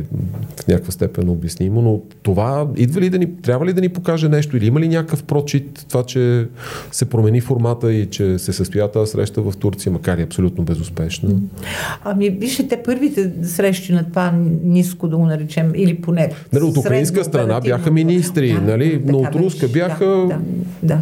в 0.57 0.69
някаква 0.69 0.93
степен 0.93 1.29
обяснимо, 1.29 1.83
но 1.83 2.01
това 2.23 2.67
идва 2.77 3.01
ли 3.01 3.11
да 3.11 3.19
ни, 3.19 3.37
трябва 3.43 3.67
ли 3.67 3.73
да 3.73 3.81
ни 3.81 3.89
покаже 3.89 4.14
нещо 4.23 4.57
или 4.57 4.67
има 4.67 4.81
ли 4.81 4.89
някакъв 4.89 5.23
прочит 5.23 5.85
това, 5.89 6.03
че 6.03 6.47
се 6.93 7.05
промени 7.05 7.41
формата 7.41 7.93
и 7.93 8.07
че 8.07 8.39
се 8.39 8.53
състоя 8.53 8.91
тази 8.93 9.11
среща 9.11 9.43
в 9.43 9.53
Турция, 9.57 9.93
макар 9.93 10.19
и 10.19 10.23
абсолютно 10.23 10.65
безуспешна? 10.65 11.31
Ами, 12.05 12.31
вижте, 12.31 12.69
те 12.69 12.83
първите 12.83 13.33
срещи 13.43 13.93
на 13.93 14.05
това 14.05 14.33
ниско, 14.65 15.09
да 15.09 15.17
го 15.17 15.27
наречем, 15.27 15.73
или 15.75 16.01
поне. 16.01 16.31
Нали, 16.53 16.65
от 16.65 16.77
украинска 16.77 17.25
страна 17.25 17.61
бяха 17.61 17.91
министри, 17.91 18.53
нали, 18.53 19.03
но 19.07 19.19
от 19.19 19.35
руска 19.35 19.69
бяха- 19.69 20.05
Да, 20.29 20.39
да, 20.83 20.99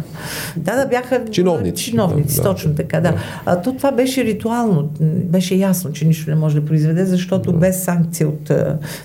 да, 0.57 0.75
да 0.75 0.85
бяха 0.89 1.25
Чиновници. 1.31 1.83
чиновници 1.83 2.35
Да, 2.35 2.41
да. 2.41 2.49
точно 2.49 2.75
така, 2.75 3.01
да. 3.01 3.15
А, 3.45 3.61
то 3.61 3.73
това 3.73 3.91
беше 3.91 4.23
ритуално, 4.23 4.89
беше 5.25 5.55
ясно, 5.55 5.91
че 5.91 6.05
нищо 6.07 6.29
не 6.29 6.35
може 6.35 6.59
да 6.59 6.65
произведе, 6.65 7.05
защото 7.05 7.53
без 7.53 7.83
санкция 7.83 8.27
от 8.27 8.51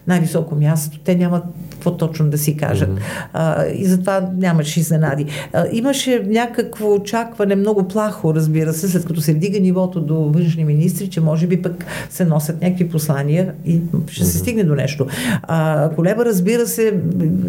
най-високо 0.07 0.55
място, 0.55 0.99
те 1.05 1.15
нямат 1.15 1.45
какво 1.79 1.97
точно 1.97 2.31
да 2.31 2.39
си 2.39 2.57
кажат. 2.57 2.91
А, 3.33 3.67
и 3.67 3.85
затова 3.85 4.29
нямаше 4.37 4.81
изненади. 4.81 5.27
А, 5.53 5.65
имаше 5.73 6.23
някакво 6.27 6.95
очакване, 6.95 7.57
много 7.57 7.89
плахо, 7.89 8.35
разбира 8.35 8.73
се, 8.73 8.89
след 8.89 9.05
като 9.05 9.21
се 9.21 9.35
вдига 9.35 9.61
нивото 9.61 10.01
до 10.01 10.15
външни 10.15 10.65
министри, 10.65 11.09
че 11.09 11.21
може 11.21 11.47
би 11.47 11.63
пък 11.63 11.85
се 12.11 12.25
носят 12.25 12.63
някакви 12.63 12.89
послания 12.89 13.53
и 13.67 13.81
ще 14.11 14.25
се 14.25 14.39
стигне 14.39 14.65
до 14.65 14.75
нещо. 14.75 15.07
А, 15.43 15.91
Колеба, 15.95 16.25
разбира 16.25 16.67
се, 16.67 17.01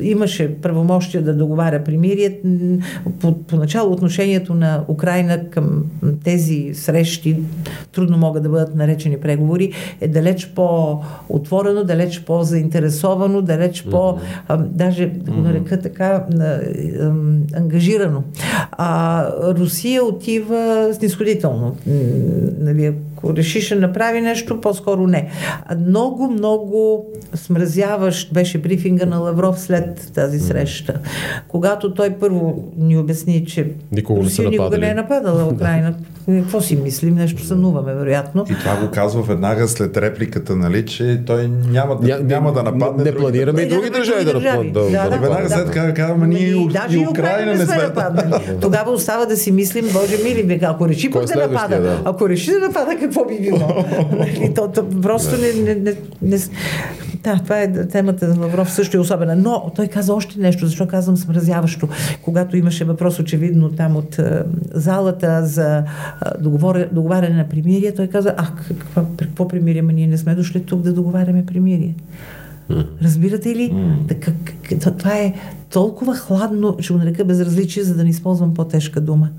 имаше 0.01 0.55
правомощия 0.61 1.23
да 1.23 1.33
договаря 1.33 1.83
примирие. 1.83 2.39
По, 3.19 3.37
поначало 3.37 3.93
отношението 3.93 4.53
на 4.53 4.83
Украина 4.87 5.49
към 5.49 5.83
тези 6.23 6.71
срещи, 6.73 7.37
трудно 7.91 8.17
могат 8.17 8.43
да 8.43 8.49
бъдат 8.49 8.75
наречени 8.75 9.17
преговори, 9.17 9.71
е 10.01 10.07
далеч 10.07 10.51
по-отворено, 10.55 11.83
далеч 11.83 12.19
по-заинтересовано, 12.19 13.41
далеч 13.41 13.83
по- 13.91 14.18
даже 14.57 15.07
да 15.07 15.31
го 15.31 15.41
нарека 15.41 15.79
така, 15.79 16.25
ангажирано. 17.57 18.23
А 18.71 19.25
Русия 19.57 20.03
отива 20.03 20.89
снисходително. 20.93 21.75
Нали, 22.59 22.93
ако 23.19 23.35
реши 23.35 23.61
ще 23.61 23.75
направи 23.75 24.21
нещо, 24.21 24.61
по-скоро 24.61 25.07
не. 25.07 25.29
Много, 25.79 26.27
много 26.27 27.05
смразяващ 27.35 28.33
беше 28.33 28.57
брифинга 28.57 29.05
на 29.05 29.17
Лавров 29.17 29.59
след 29.59 30.11
тази 30.15 30.39
среща. 30.39 30.93
Когато 31.47 31.93
той 31.93 32.09
първо 32.09 32.63
ни 32.77 32.97
обясни, 32.97 33.45
че 33.45 33.71
Никога 33.91 34.21
не 34.39 34.49
никога 34.49 34.77
не 34.77 34.89
е 34.89 34.93
нападала 34.93 35.45
Украина. 35.53 35.93
Какво 36.25 36.61
си 36.61 36.75
мислим? 36.75 37.15
Нещо 37.15 37.45
сънуваме, 37.45 37.93
вероятно. 37.93 38.45
И 38.49 38.55
това 38.55 38.75
го 38.75 38.91
казва 38.91 39.21
веднага 39.21 39.67
след 39.67 39.97
репликата, 39.97 40.55
нали, 40.55 40.85
че 40.85 41.21
той 41.25 41.47
няма 41.47 41.95
да, 41.95 42.07
Ня- 42.07 42.23
няма 42.23 42.53
да 42.53 42.63
нападне. 42.63 43.03
Не 43.03 43.15
планираме 43.15 43.61
и 43.61 43.67
Да, 43.67 43.75
други 43.75 43.89
да, 43.89 43.97
държави 43.97 44.25
да 44.25 44.33
нападнат. 44.33 44.73
Да, 44.73 44.79
да, 44.79 44.89
Да, 44.91 45.09
да, 45.09 45.17
веднага 45.17 45.43
да. 45.43 45.49
след 45.49 45.71
това 45.71 45.93
казваме, 45.93 46.27
ние 46.27 46.53
Ами, 46.53 46.63
и, 46.63 46.67
даже 46.67 46.97
и 46.97 47.07
Украина 47.07 47.53
не 47.53 47.65
сме. 47.65 47.77
нападнали. 47.77 48.41
Тогава 48.61 48.91
остава 48.91 49.25
да 49.25 49.37
си 49.37 49.51
мислим, 49.51 49.85
Боже 49.93 50.17
мили, 50.23 50.59
ако 50.63 50.89
реши 50.89 51.07
е 51.07 51.11
пък 51.11 51.25
да 51.25 51.47
напада, 51.47 51.81
да. 51.81 52.01
ако 52.05 52.29
реши 52.29 52.51
да 52.51 52.59
напада, 52.59 53.08
какво 53.09 53.25
би 53.25 53.39
било? 53.41 53.59
Нали, 54.19 54.53
то, 54.55 54.71
то, 54.71 55.01
просто 55.01 55.35
не, 55.37 55.63
не, 55.63 55.75
не, 55.75 55.95
не, 56.21 56.37
да, 57.23 57.39
това 57.43 57.61
е 57.61 57.87
темата 57.87 58.33
за 58.33 58.39
Лавров 58.39 58.71
също 58.71 58.97
е 58.97 58.99
особена. 58.99 59.35
Но 59.35 59.71
той 59.75 59.87
каза 59.87 60.13
още 60.13 60.39
нещо, 60.39 60.65
защо 60.65 60.87
казвам 60.87 61.17
смразяващо. 61.17 61.87
Когато 62.21 62.57
имаше 62.57 62.85
въпрос 62.85 63.19
очевидно 63.19 63.69
там 63.69 63.95
от 63.95 64.19
е, 64.19 64.43
залата 64.73 65.45
за 65.45 65.77
е, 65.77 65.83
договор- 66.41 66.89
договаряне 66.91 67.35
на 67.35 67.49
примирие, 67.49 67.95
той 67.95 68.07
каза, 68.07 68.33
а 68.37 68.47
какво, 68.67 69.01
какво 69.17 69.47
примирие? 69.47 69.81
Ние 69.81 70.07
не 70.07 70.17
сме 70.17 70.35
дошли 70.35 70.63
тук 70.63 70.81
да 70.81 70.93
договаряме 70.93 71.45
примирие. 71.45 71.95
Разбирате 73.03 73.55
ли? 73.55 73.73
Така, 74.07 74.31
това 74.97 75.17
е 75.17 75.33
толкова 75.71 76.15
хладно, 76.15 76.75
ще 76.79 76.93
го 76.93 76.99
нарека 76.99 77.25
безразличие, 77.25 77.83
за 77.83 77.95
да 77.95 78.03
не 78.03 78.09
използвам 78.09 78.53
по-тежка 78.53 79.01
дума. 79.01 79.29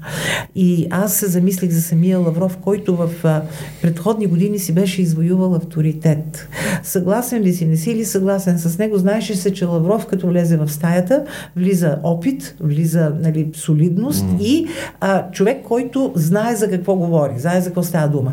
И 0.55 0.87
аз 0.91 1.15
се 1.15 1.27
замислих 1.27 1.71
за 1.71 1.83
самия 1.83 2.19
Лавров, 2.19 2.57
който 2.57 2.97
в 2.97 3.11
а, 3.25 3.43
предходни 3.83 4.27
години 4.27 4.59
си 4.59 4.75
беше 4.75 5.03
извоювал 5.03 5.55
авторитет. 5.55 6.49
Съгласен 6.83 7.43
ли 7.43 7.53
си, 7.53 7.67
не 7.67 7.77
си 7.77 7.95
ли 7.95 8.05
съгласен 8.05 8.59
с 8.59 8.79
него? 8.79 8.99
Знаеше 8.99 9.37
се, 9.37 9.53
че 9.53 9.65
Лавров, 9.65 10.07
като 10.07 10.27
влезе 10.27 10.57
в 10.57 10.69
стаята, 10.69 11.25
влиза 11.57 11.99
опит, 12.03 12.57
влиза 12.61 13.13
нали, 13.21 13.51
солидност 13.55 14.25
и 14.41 14.67
а, 15.01 15.31
човек, 15.31 15.63
който 15.65 16.13
знае 16.15 16.57
за 16.57 16.71
какво 16.71 16.95
говори, 16.95 17.39
знае 17.39 17.61
за 17.61 17.67
какво 17.67 17.83
става 17.83 18.09
дума. 18.09 18.33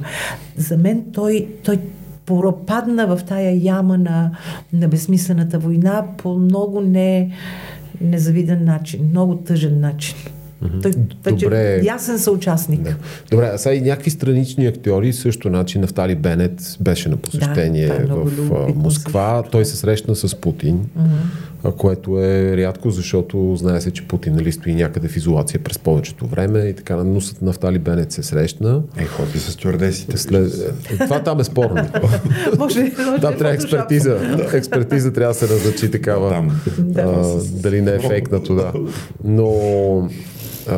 За 0.58 0.78
мен 0.78 1.04
той, 1.14 1.48
той 1.64 1.80
пропадна 2.28 3.08
в 3.08 3.24
тая 3.24 3.56
яма 3.56 3.98
на, 3.98 4.38
на 4.74 4.88
безсмислената 4.88 5.60
война 5.60 6.06
по 6.18 6.34
много 6.34 6.82
не, 6.82 7.34
незавиден 8.02 8.66
начин, 8.66 9.10
много 9.10 9.36
тъжен 9.36 9.80
начин. 9.80 10.16
Той 10.82 10.92
вече 11.24 11.46
Добре. 11.46 11.82
ясен 11.84 12.20
съучастник. 12.20 12.82
Да. 12.82 12.96
Добре, 13.32 13.52
а 13.54 13.58
сега 13.58 13.76
и 13.76 13.82
някакви 13.82 14.10
странични 14.10 14.66
актьори, 14.66 15.14
също 15.14 15.50
начин 15.50 15.82
Нафтали 15.82 16.16
Бенет 16.16 16.78
беше 16.80 17.10
на 17.10 17.18
посещение 17.18 17.88
да, 17.88 18.16
в 18.16 18.38
любопитно, 18.38 18.82
Москва. 18.82 19.44
Той 19.52 19.66
се 19.66 19.78
срещна 19.78 20.16
с 20.16 20.36
Путин, 20.36 20.80
uh-huh. 21.00 21.76
което 21.76 22.20
е 22.20 22.58
рядко, 22.58 22.90
защото 22.90 23.56
знае 23.56 23.82
се, 23.82 23.92
че 23.92 24.08
Путин 24.08 24.36
нали, 24.36 24.52
стои 24.52 24.76
някъде 24.76 25.08
в 25.08 25.18
изолация 25.18 25.60
през 25.60 25.80
повечето 25.80 26.28
време 26.28 26.60
и 26.60 26.74
така, 26.74 26.96
но 26.96 27.22
с 27.22 27.42
Нафтали 27.42 27.80
Бенет 27.80 28.12
се 28.12 28.24
срещна. 28.24 28.82
Е, 28.98 29.06
ходи 29.06 29.40
с 29.40 29.52
стюардесите. 29.52 30.18
След... 30.18 30.54
Това 31.00 31.24
там 31.24 31.40
е 31.40 31.44
спорно. 31.44 31.90
може, 32.58 32.92
там 33.22 33.38
трябва 33.38 33.54
експертиза. 33.54 34.20
експертиза 34.54 35.14
трябва 35.14 35.34
да 35.34 35.40
се 35.40 35.54
назначи 35.54 35.92
такава. 35.92 36.30
Там. 36.30 36.62
А, 36.98 37.40
дали 37.52 37.82
не 37.82 37.92
е 37.92 38.00
фейкнато, 38.00 38.56
да. 38.56 38.74
Но 39.24 40.10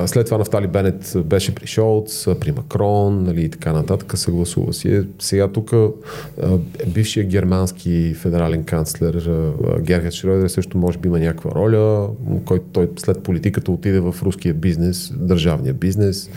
след 0.05 0.25
това 0.25 0.37
Нафтали 0.37 0.67
Бенет 0.67 1.13
беше 1.25 1.55
при 1.55 1.67
Шолц, 1.67 2.25
при 2.39 2.51
Макрон 2.51 3.23
нали, 3.23 3.41
и 3.41 3.49
така 3.49 3.73
нататък, 3.73 4.17
съгласува 4.17 4.73
си. 4.73 5.01
Сега 5.19 5.47
тук 5.47 5.71
бившия 6.87 7.25
германски 7.25 8.13
федерален 8.13 8.63
канцлер 8.63 9.29
Герхард 9.79 10.13
Шройдер 10.13 10.47
също 10.47 10.77
може 10.77 10.97
би 10.97 11.07
има 11.07 11.19
някаква 11.19 11.51
роля, 11.51 12.07
който 12.45 12.65
той 12.71 12.89
след 12.97 13.23
политиката 13.23 13.71
отиде 13.71 13.99
в 13.99 14.15
руския 14.23 14.53
бизнес, 14.53 15.13
държавния 15.15 15.73
бизнес, 15.73 16.29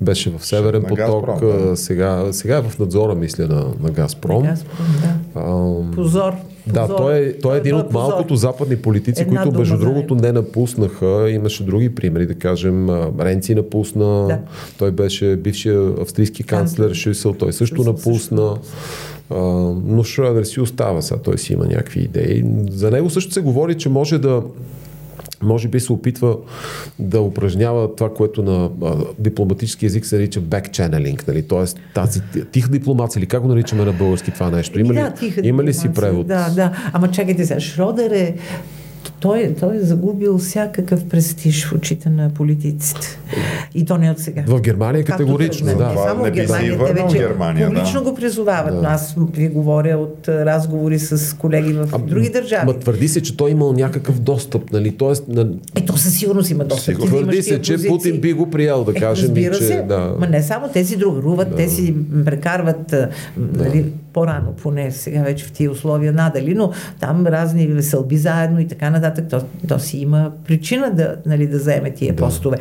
беше 0.00 0.30
в 0.30 0.46
Северен 0.46 0.82
на 0.82 0.88
поток, 0.88 1.26
Газпром, 1.26 1.68
да. 1.68 1.76
сега, 1.76 2.32
сега 2.32 2.56
е 2.56 2.62
в 2.62 2.78
надзора, 2.78 3.14
мисля, 3.14 3.46
на, 3.46 3.66
на 3.80 3.90
Газпром. 3.90 4.42
Газпром 4.42 4.86
да. 5.02 5.40
А, 5.40 5.94
Позор. 5.94 6.34
Да, 6.66 6.96
той 6.96 7.18
е, 7.18 7.38
той 7.38 7.54
е 7.54 7.58
един 7.58 7.74
от 7.74 7.92
малкото 7.92 8.36
западни 8.36 8.76
политици, 8.76 9.22
Една 9.22 9.42
които 9.42 9.58
между 9.58 9.78
другото 9.78 10.14
не 10.14 10.32
напуснаха. 10.32 11.30
Имаше 11.30 11.64
други 11.64 11.94
примери, 11.94 12.26
да 12.26 12.34
кажем, 12.34 12.90
Ренци 13.20 13.54
напусна, 13.54 14.26
да. 14.26 14.38
той 14.78 14.90
беше 14.90 15.36
бившия 15.36 15.92
австрийски 16.00 16.42
канцлер 16.42 16.94
Шюсел, 16.94 17.32
той 17.32 17.52
също 17.52 17.76
Шюсел 17.76 17.92
напусна. 17.92 18.56
Също. 18.62 18.84
но 19.86 20.04
Шройдер 20.04 20.44
си 20.44 20.60
остава 20.60 21.02
сега, 21.02 21.20
той 21.20 21.38
си 21.38 21.52
има 21.52 21.66
някакви 21.66 22.00
идеи. 22.00 22.44
За 22.70 22.90
него 22.90 23.10
също 23.10 23.32
се 23.32 23.40
говори, 23.40 23.74
че 23.74 23.88
може 23.88 24.18
да 24.18 24.42
може 25.44 25.68
би 25.68 25.80
се 25.80 25.92
опитва 25.92 26.36
да 26.98 27.20
упражнява 27.20 27.96
това, 27.96 28.14
което 28.14 28.42
на 28.42 28.70
дипломатически 29.18 29.86
език 29.86 30.06
се 30.06 30.16
нарича 30.16 30.40
back-channeling, 30.40 31.28
нали? 31.28 31.42
т.е. 31.42 31.64
тази 31.94 32.20
тиха 32.52 32.68
дипломация, 32.68 33.20
или 33.20 33.26
как 33.26 33.42
го 33.42 33.48
наричаме 33.48 33.84
на 33.84 33.92
български 33.92 34.30
това 34.30 34.50
нещо? 34.50 34.80
Има 34.80 34.94
ли, 34.94 34.96
да, 34.96 35.12
има 35.42 35.64
ли 35.64 35.74
си 35.74 35.92
превод? 35.92 36.26
Да, 36.26 36.50
да. 36.50 36.72
Ама 36.92 37.10
чакайте 37.10 37.46
сега, 37.46 37.60
Шродер 37.60 38.10
е 38.10 38.34
той, 39.12 39.54
той 39.60 39.76
е 39.76 39.80
загубил 39.80 40.38
всякакъв 40.38 41.08
престиж 41.08 41.66
в 41.66 41.72
очите 41.72 42.10
на 42.10 42.30
политиците. 42.30 43.18
И 43.74 43.84
то 43.84 43.98
не 43.98 44.10
от 44.10 44.18
сега. 44.18 44.44
В 44.46 44.60
Германия 44.60 45.04
категорично, 45.04 45.66
да. 45.66 45.88
Не 45.88 45.94
само 45.94 46.24
в 46.24 46.30
Германия. 46.30 46.78
Те 46.86 46.92
вече 46.92 47.18
Германия, 47.18 47.68
публично 47.68 48.04
да. 48.04 48.10
го 48.10 48.16
призовават. 48.16 48.74
Да. 48.74 48.82
Но 48.82 48.88
аз 48.88 49.14
ви 49.32 49.48
говоря 49.48 49.96
от 49.96 50.28
разговори 50.28 50.98
с 50.98 51.36
колеги 51.36 51.72
в 51.72 51.88
а, 51.92 51.98
други 51.98 52.30
държави. 52.30 52.66
Ма 52.66 52.78
твърди 52.78 53.08
се, 53.08 53.22
че 53.22 53.36
той 53.36 53.50
имал 53.50 53.72
някакъв 53.72 54.20
достъп, 54.20 54.72
нали? 54.72 54.96
Тоест, 54.96 55.28
на... 55.28 55.48
Ето 55.76 55.98
със 55.98 56.18
сигурност 56.18 56.50
има 56.50 56.64
достъп. 56.64 56.98
Твърди 56.98 57.42
се, 57.42 57.62
че 57.62 57.72
позиции. 57.72 57.90
Путин 57.90 58.20
би 58.20 58.32
го 58.32 58.50
приял, 58.50 58.84
да 58.84 58.90
е, 58.90 58.94
кажем. 58.94 59.24
Разбира 59.24 59.54
че, 59.54 59.64
се. 59.64 59.82
Да. 59.88 60.14
Ма 60.18 60.26
не 60.26 60.42
само 60.42 60.68
тези 60.68 60.96
другаруват, 60.96 61.50
да. 61.50 61.56
те 61.56 61.68
си 61.68 61.94
прекарват 62.24 62.86
да. 62.86 63.08
нали, 63.36 63.84
по-рано, 64.14 64.52
поне 64.62 64.90
сега 64.90 65.22
вече 65.22 65.44
в 65.44 65.52
тия 65.52 65.70
условия 65.70 66.12
надали, 66.12 66.54
но 66.54 66.72
там 67.00 67.26
разни 67.26 67.66
веселби 67.66 68.16
заедно 68.16 68.60
и 68.60 68.68
така 68.68 68.90
нататък, 68.90 69.24
то, 69.30 69.40
то 69.68 69.78
си 69.78 69.98
има 69.98 70.32
причина 70.44 70.90
да, 70.90 71.16
нали, 71.26 71.46
да 71.46 71.58
заеме 71.58 71.90
тия 71.90 72.14
да. 72.14 72.22
постове. 72.22 72.56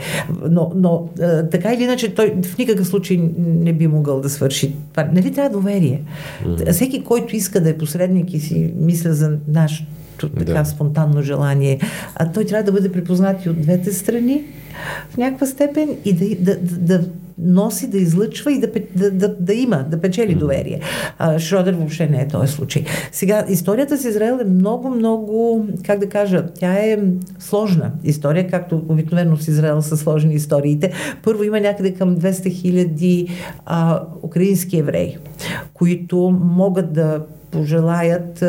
Но, 0.49 0.71
но 0.75 1.09
така 1.51 1.73
или 1.73 1.83
иначе 1.83 2.15
той 2.15 2.35
в 2.43 2.57
никакъв 2.57 2.87
случай 2.87 3.31
не 3.37 3.73
би 3.73 3.87
могъл 3.87 4.21
да 4.21 4.29
свърши 4.29 4.75
това. 4.91 5.09
Нали 5.13 5.33
трябва 5.33 5.49
доверие. 5.49 6.01
Mm-hmm. 6.45 6.71
Всеки, 6.71 7.03
който 7.03 7.35
иска 7.35 7.61
да 7.61 7.69
е 7.69 7.77
посредник 7.77 8.33
и 8.33 8.39
си 8.39 8.73
мисля 8.75 9.13
за 9.13 9.37
нашето 9.47 9.87
така 10.17 10.53
да. 10.53 10.65
спонтанно 10.65 11.21
желание, 11.21 11.79
а 12.15 12.31
той 12.31 12.45
трябва 12.45 12.63
да 12.63 12.71
бъде 12.71 12.91
припознат 12.91 13.45
и 13.45 13.49
от 13.49 13.61
двете 13.61 13.93
страни 13.93 14.43
в 15.09 15.17
някаква 15.17 15.47
степен 15.47 15.89
и 16.05 16.13
да, 16.13 16.25
да, 16.39 16.59
да, 16.59 16.97
да 16.97 17.07
носи, 17.37 17.87
да 17.87 17.97
излъчва 17.97 18.51
и 18.51 18.59
да, 18.59 18.67
да, 18.95 19.11
да, 19.11 19.35
да 19.39 19.53
има, 19.53 19.85
да 19.89 20.01
печели 20.01 20.35
доверие. 20.35 20.79
А, 21.17 21.39
Шродер 21.39 21.73
въобще 21.73 22.07
не 22.07 22.21
е 22.21 22.27
този 22.27 22.53
случай. 22.53 22.83
Сега, 23.11 23.45
историята 23.49 23.97
с 23.97 24.05
Израел 24.05 24.39
е 24.41 24.49
много, 24.49 24.89
много, 24.89 25.67
как 25.83 25.99
да 25.99 26.09
кажа, 26.09 26.45
тя 26.59 26.73
е 26.73 26.99
сложна 27.39 27.91
история, 28.03 28.47
както 28.47 28.81
обикновено 28.89 29.37
с 29.37 29.47
Израел 29.47 29.81
са 29.81 29.97
сложни 29.97 30.33
историите. 30.33 30.91
Първо 31.23 31.43
има 31.43 31.59
някъде 31.59 31.93
към 31.93 32.17
200 32.17 32.51
хиляди 32.51 33.27
украински 34.23 34.77
евреи, 34.77 35.17
които 35.73 36.39
могат 36.41 36.93
да 36.93 37.21
пожелаят 37.53 38.43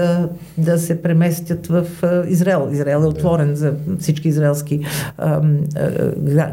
да 0.59 0.79
се 0.79 1.03
преместят 1.03 1.67
в 1.67 1.85
Израел. 2.29 2.69
Израел 2.73 2.99
е 2.99 3.07
отворен 3.07 3.55
за 3.55 3.73
всички 3.99 4.29
израелски 4.29 4.81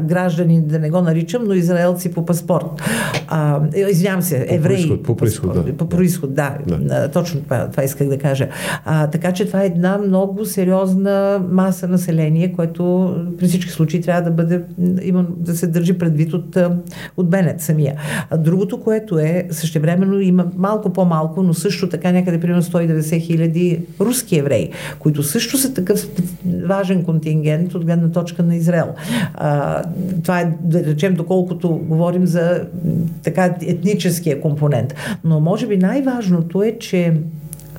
граждани, 0.02 0.62
да 0.62 0.78
не 0.78 0.90
го 0.90 1.00
наричам, 1.00 1.44
но 1.46 1.54
израелци 1.54 2.12
по 2.12 2.26
паспорт. 2.26 2.66
А, 3.28 3.60
извинявам 3.88 4.22
се, 4.22 4.46
евреи. 4.48 5.02
По 5.02 5.16
происход, 5.16 5.54
да. 5.54 5.76
По 5.76 5.88
происход, 5.88 6.34
да. 6.34 6.58
да. 6.66 7.08
Точно 7.08 7.40
това, 7.40 7.70
това 7.70 7.82
исках 7.82 8.08
да 8.08 8.18
кажа. 8.18 8.48
А, 8.84 9.06
така 9.06 9.32
че 9.32 9.46
това 9.46 9.62
е 9.62 9.66
една 9.66 9.98
много 9.98 10.44
сериозна 10.44 11.42
маса 11.50 11.88
население, 11.88 12.52
което 12.52 13.14
при 13.38 13.46
всички 13.48 13.70
случаи 13.70 14.00
трябва 14.00 14.22
да 14.22 14.30
бъде, 14.30 14.62
има, 15.02 15.26
да 15.36 15.56
се 15.56 15.66
държи 15.66 15.98
предвид 15.98 16.32
от, 16.32 16.58
от 17.16 17.30
Бенет 17.30 17.60
самия. 17.60 17.94
А 18.30 18.38
другото, 18.38 18.80
което 18.80 19.18
е, 19.18 19.46
същевременно 19.50 20.20
има 20.20 20.46
малко 20.56 20.92
по-малко, 20.92 21.42
но 21.42 21.54
също 21.54 21.88
така 21.88 22.12
някъде 22.12 22.40
примерно 22.42 22.62
190 22.62 23.20
хиляди 23.20 23.80
руски 24.00 24.38
евреи, 24.38 24.70
които 24.98 25.22
също 25.22 25.58
са 25.58 25.74
такъв 25.74 26.08
важен 26.64 27.04
контингент 27.04 27.74
от 27.74 27.84
гледна 27.84 28.10
точка 28.10 28.42
на 28.42 28.56
Израел. 28.56 28.88
А, 29.34 29.82
това 30.22 30.40
е, 30.40 30.56
да 30.60 30.84
речем, 30.84 31.14
доколкото 31.14 31.68
говорим 31.68 32.26
за 32.26 32.66
така 33.22 33.54
етническия 33.62 34.40
компонент. 34.40 34.94
Но 35.24 35.40
може 35.40 35.66
би 35.66 35.76
най-важното 35.76 36.62
е, 36.62 36.78
че 36.78 37.14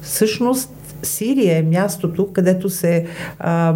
всъщност 0.01 0.69
Сирия 1.03 1.57
е 1.57 1.61
мястото, 1.63 2.27
където 2.33 2.69
се 2.69 3.05
а, 3.39 3.75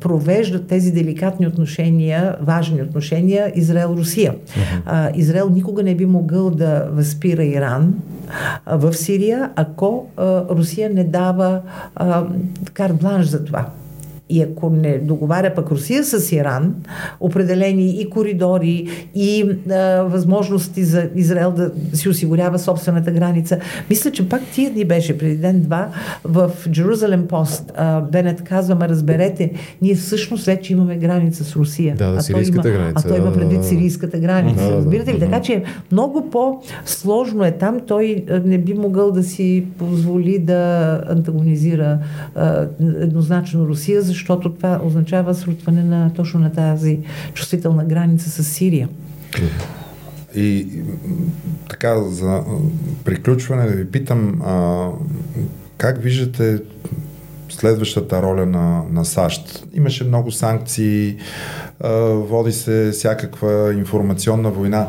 провеждат 0.00 0.66
тези 0.66 0.92
деликатни 0.92 1.46
отношения, 1.46 2.36
важни 2.40 2.82
отношения 2.82 3.52
Израел-Русия. 3.56 4.34
Uh-huh. 4.34 5.16
Израел 5.16 5.48
никога 5.50 5.82
не 5.82 5.94
би 5.94 6.06
могъл 6.06 6.50
да 6.50 6.88
възпира 6.92 7.44
Иран 7.44 7.94
а, 7.94 8.17
в 8.66 8.94
Сирия, 8.94 9.50
ако 9.56 10.06
Русия 10.50 10.90
не 10.90 11.04
дава 11.04 11.60
карт 12.74 12.96
бланш 12.96 13.26
за 13.26 13.44
това. 13.44 13.66
И 14.30 14.42
ако 14.42 14.70
не 14.70 14.98
договаря 14.98 15.54
пък 15.54 15.70
Русия 15.70 16.04
с 16.04 16.32
Иран, 16.32 16.74
определени 17.20 18.00
и 18.00 18.10
коридори, 18.10 18.88
и 19.14 19.50
а, 19.70 20.02
възможности 20.02 20.84
за 20.84 21.08
Израел 21.14 21.52
да 21.52 21.70
си 21.92 22.08
осигурява 22.08 22.58
собствената 22.58 23.10
граница. 23.10 23.58
Мисля, 23.90 24.10
че 24.10 24.28
пак 24.28 24.42
тия 24.52 24.70
дни 24.70 24.84
беше 24.84 25.18
преди 25.18 25.36
ден-два 25.36 25.88
в 26.24 26.50
Джерузалем 26.70 27.26
Пост. 27.26 27.72
А, 27.76 28.00
Бенет 28.00 28.42
казва, 28.42 28.74
ма 28.74 28.88
разберете, 28.88 29.50
ние 29.82 29.94
всъщност 29.94 30.46
вече 30.46 30.72
имаме 30.72 30.96
граница 30.96 31.44
с 31.44 31.56
Русия. 31.56 31.96
Да, 31.96 32.10
да, 32.10 32.18
а, 32.18 32.32
той 32.32 32.42
има, 32.42 32.62
граница, 32.62 32.92
а 33.04 33.08
той 33.08 33.18
има 33.18 33.32
предвид 33.32 33.64
сирийската 33.64 34.18
граница. 34.18 34.64
Да, 34.64 34.76
разбирате 34.76 35.14
ли? 35.14 35.18
Така 35.18 35.40
че 35.40 35.62
много 35.92 36.30
по-сложно 36.30 37.44
е 37.44 37.52
там. 37.52 37.80
Той 37.86 38.24
не 38.44 38.58
би 38.58 38.74
могъл 38.74 39.10
да 39.10 39.22
си 39.22 39.64
позволи 39.78 40.38
да 40.38 41.02
антагонизира 41.08 41.98
а, 42.34 42.66
еднозначно 42.80 43.66
Русия, 43.66 44.02
защото 44.02 44.17
защото 44.18 44.52
това 44.54 44.80
означава 44.84 45.34
срутване 45.34 45.82
на 45.82 46.12
точно 46.14 46.40
на 46.40 46.52
тази 46.52 46.98
чувствителна 47.34 47.84
граница 47.84 48.30
с 48.30 48.44
Сирия. 48.44 48.88
И 50.36 50.68
така, 51.68 52.02
за 52.02 52.42
приключване 53.04 53.66
да 53.66 53.76
ви 53.76 53.90
питам, 53.90 54.42
а, 54.42 54.88
как 55.76 56.02
виждате 56.02 56.58
следващата 57.48 58.22
роля 58.22 58.46
на, 58.46 58.82
на 58.90 59.04
САЩ? 59.04 59.66
Имаше 59.74 60.04
много 60.04 60.30
санкции, 60.30 61.16
води 62.14 62.52
се 62.52 62.90
всякаква 62.92 63.74
информационна 63.74 64.50
война. 64.50 64.88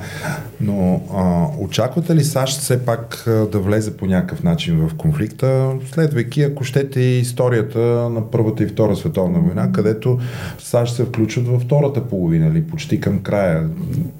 Но 0.62 1.02
а, 1.16 1.46
очаквате 1.64 2.16
ли 2.16 2.24
САЩ 2.24 2.60
все 2.60 2.86
пак 2.86 3.24
да 3.52 3.60
влезе 3.60 3.98
по 3.98 4.06
някакъв 4.06 4.44
начин 4.44 4.88
в 4.88 4.96
конфликта, 4.96 5.72
следвайки, 5.94 6.42
ако 6.42 6.64
щете, 6.64 7.00
и 7.00 7.20
историята 7.20 7.80
на 8.10 8.32
Първата 8.32 8.64
и 8.64 8.68
Втора 8.68 8.96
световна 8.96 9.40
война, 9.40 9.72
където 9.72 10.20
САЩ 10.60 10.96
се 10.96 11.04
включват 11.06 11.48
във 11.48 11.62
втората 11.62 12.04
половина, 12.04 12.48
или 12.48 12.64
почти 12.64 13.00
към 13.00 13.20
края? 13.20 13.70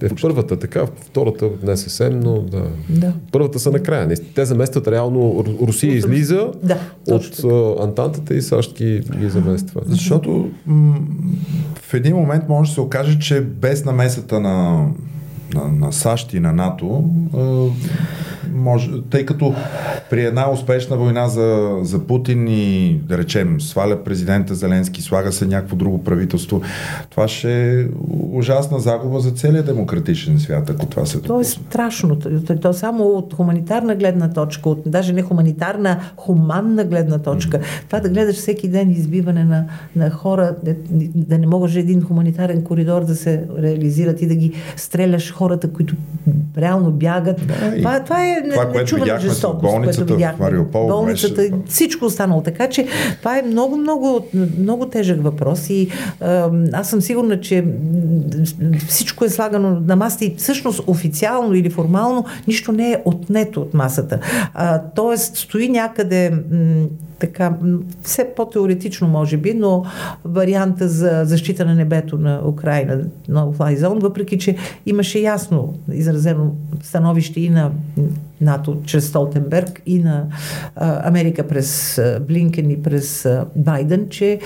Е, 0.02 0.10
в 0.10 0.16
първата 0.22 0.60
така, 0.60 0.86
втората 1.06 1.50
не 1.64 1.78
съвсем, 1.78 2.20
но 2.20 2.42
да. 2.42 2.64
Да. 2.90 3.14
Първата 3.32 3.60
са 3.60 3.72
накрая. 3.72 4.10
Те 4.36 4.46
заместват 4.46 4.88
реално 4.88 5.20
Ру- 5.20 5.68
Русия 5.68 5.94
излиза 5.94 6.52
Да, 6.64 6.78
от 7.10 7.40
а, 7.44 7.84
Антантата 7.84 8.36
и 8.36 8.42
САЩ 8.42 8.78
ги, 8.78 9.04
ги 9.20 9.30
замества. 9.30 9.82
Защото 9.86 10.50
м- 10.66 11.00
в 11.76 11.94
един 11.94 12.16
момент 12.16 12.44
може 12.50 12.59
да 12.68 12.74
се 12.74 12.82
окаже, 12.82 13.20
че 13.20 13.42
без 13.42 13.86
намесата 13.86 14.40
на, 14.40 14.88
на, 15.54 15.68
на 15.86 15.94
САЩ 15.94 16.34
и 16.34 16.40
на 16.40 16.54
НАТО, 16.54 17.04
може, 18.54 18.92
тъй 19.10 19.26
като 19.26 19.54
при 20.10 20.26
една 20.26 20.52
успешна 20.52 20.98
война 20.98 21.28
за, 21.28 21.78
за 21.82 22.08
Путин 22.08 22.48
и 22.48 23.00
да 23.04 23.18
речем 23.18 23.62
сваля 23.62 24.04
президента 24.04 24.56
Зеленски, 24.56 25.02
слага 25.02 25.32
се 25.32 25.46
някакво 25.46 25.76
друго 25.76 26.04
правителство, 26.04 26.62
това 27.10 27.28
ще 27.28 27.82
е 27.82 27.86
ужасна 28.32 28.80
загуба 28.80 29.20
за 29.20 29.32
целия 29.32 29.64
демократичен 29.64 30.40
свят, 30.40 30.70
ако 30.70 30.86
това 30.86 31.06
се 31.06 31.22
То 31.22 31.34
е 31.34 31.38
допусне. 31.38 31.64
страшно. 31.64 32.20
То, 32.20 32.56
то 32.62 32.74
само 32.74 33.04
от 33.04 33.34
хуманитарна 33.34 33.96
гледна 33.96 34.30
точка, 34.34 34.70
от 34.70 34.82
даже 34.86 35.14
не 35.14 35.22
хуманитарна, 35.22 36.00
хуманна 36.16 36.84
гледна 36.84 37.18
точка. 37.18 37.60
Това 37.88 38.00
да 38.00 38.10
гледаш 38.10 38.36
всеки 38.36 38.68
ден 38.68 38.92
избиване 38.92 39.44
на, 39.44 39.66
на 39.96 40.10
хора, 40.10 40.56
да, 40.64 40.76
да 41.16 41.38
не 41.38 41.48
може 41.48 41.80
един 41.80 42.04
хуманитарен 42.04 42.64
коридор 42.64 43.06
да 43.06 43.16
се 43.16 43.46
реализират 43.58 44.22
и 44.22 44.28
да 44.28 44.36
ги 44.36 44.54
стреляш 44.76 45.32
хората, 45.40 45.74
които 45.74 45.96
реално 46.58 46.92
бягат. 46.92 47.48
Да, 47.48 47.54
това, 47.78 48.04
това 48.04 48.26
е 48.26 48.44
това, 48.50 48.64
което 48.64 48.78
нечувана 48.78 49.06
видяхме 49.06 49.30
жестокост, 49.30 49.62
болницата 49.62 49.98
което 49.98 50.14
в 50.14 50.18
видяхме. 50.18 50.46
Мариупол, 50.46 50.88
Болницата, 50.88 51.36
беше- 51.36 51.52
всичко 51.66 52.06
останало. 52.06 52.42
Така 52.42 52.70
че 52.70 52.88
това 53.20 53.40
е 53.40 53.42
много, 53.42 53.78
много, 53.78 54.26
много 54.60 54.86
тежък 54.86 55.24
въпрос 55.24 55.70
и 55.70 55.90
а, 56.22 56.50
аз 56.74 56.90
съм 56.90 57.02
сигурна, 57.02 57.40
че 57.40 57.66
всичко 58.88 59.26
е 59.26 59.30
слагано 59.30 59.80
на 59.80 59.96
масата 59.96 60.26
и 60.26 60.36
всъщност 60.38 60.82
официално 60.88 61.54
или 61.56 61.70
формално 61.70 62.26
нищо 62.48 62.72
не 62.72 62.92
е 62.92 63.02
отнето 63.06 63.62
от 63.62 63.74
масата. 63.74 64.20
А, 64.54 64.82
тоест 64.96 65.36
стои 65.38 65.70
някъде 65.70 66.32
м, 66.52 66.86
така, 67.20 67.58
все 68.04 68.34
по-теоретично 68.36 69.08
може 69.08 69.38
би, 69.38 69.54
но 69.54 69.86
варианта 70.26 70.88
за 70.88 71.22
защита 71.26 71.66
на 71.66 71.76
небето 71.76 72.18
на 72.18 72.42
Украина, 72.46 73.02
на 73.28 73.46
Fly 73.46 73.78
Zone, 73.78 74.02
въпреки 74.02 74.38
че 74.38 74.56
имаше 74.86 75.20
ясно 75.20 75.74
изразено 75.92 76.52
становище 76.84 77.42
и 77.42 77.50
на 77.50 77.72
НАТО 78.42 78.78
чрез 78.86 79.08
Столтенберг 79.08 79.82
и 79.86 80.00
на 80.00 80.26
а, 80.76 81.08
Америка 81.08 81.48
през 81.48 81.98
а, 81.98 82.20
Блинкен 82.28 82.72
и 82.72 82.84
през 82.84 83.26
а, 83.26 83.46
Байден, 83.56 84.08
че 84.10 84.40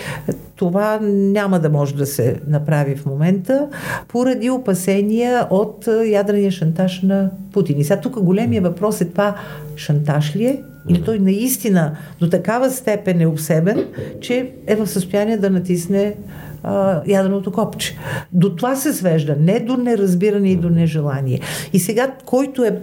това 0.55 0.99
няма 1.01 1.59
да 1.59 1.69
може 1.69 1.95
да 1.95 2.05
се 2.05 2.35
направи 2.47 2.95
в 2.95 3.05
момента 3.05 3.67
поради 4.07 4.49
опасения 4.49 5.47
от 5.49 5.87
ядрения 6.05 6.51
шантаж 6.51 7.01
на 7.01 7.29
Путин. 7.53 7.79
И 7.79 7.83
сега 7.83 8.01
тук 8.01 8.19
големия 8.19 8.61
въпрос 8.61 9.01
е 9.01 9.09
това 9.09 9.35
шантаж 9.75 10.35
ли 10.35 10.45
е 10.45 10.61
или 10.89 11.01
той 11.01 11.19
наистина 11.19 11.95
до 12.19 12.29
такава 12.29 12.71
степен 12.71 13.21
е 13.21 13.27
обсебен, 13.27 13.85
че 14.21 14.51
е 14.67 14.75
в 14.75 14.87
състояние 14.87 15.37
да 15.37 15.49
натисне 15.49 16.15
а, 16.63 17.01
ядреното 17.07 17.51
копче. 17.51 17.97
До 18.31 18.55
това 18.55 18.75
се 18.75 18.93
свежда, 18.93 19.35
не 19.39 19.59
до 19.59 19.77
неразбиране 19.77 20.49
и 20.49 20.55
до 20.55 20.69
нежелание. 20.69 21.39
И 21.73 21.79
сега, 21.79 22.11
който 22.25 22.63
е 22.63 22.79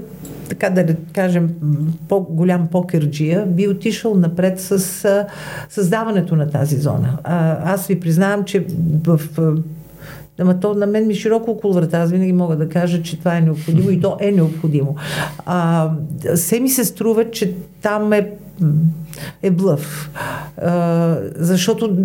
така 0.48 0.70
да 0.70 0.97
кажем, 1.12 1.51
по-голям 2.09 2.68
покерджия, 2.68 3.47
би 3.47 3.68
отишъл 3.68 4.14
напред 4.14 4.60
с 4.60 5.05
а, 5.05 5.27
създаването 5.68 6.36
на 6.36 6.51
тази 6.51 6.77
зона. 6.77 7.18
А, 7.24 7.59
аз 7.72 7.86
ви 7.86 8.01
признавам, 8.01 8.44
че 8.44 8.66
в 9.05 9.20
Ама 10.40 10.60
то 10.60 10.74
на 10.74 10.86
мен 10.86 11.06
ми 11.06 11.14
широко 11.14 11.50
около 11.50 11.74
врата. 11.74 11.98
Аз 11.98 12.10
винаги 12.10 12.32
мога 12.32 12.56
да 12.56 12.68
кажа, 12.68 13.02
че 13.02 13.18
това 13.18 13.36
е 13.36 13.40
необходимо 13.40 13.90
и 13.90 14.00
то 14.00 14.16
е 14.20 14.32
необходимо. 14.32 14.96
А, 15.46 15.90
се 16.34 16.60
ми 16.60 16.68
се 16.68 16.84
струва, 16.84 17.30
че 17.30 17.54
там 17.82 18.12
е 18.12 18.30
е 19.42 19.50
блъв. 19.50 20.10
А, 20.62 21.16
защото 21.36 21.96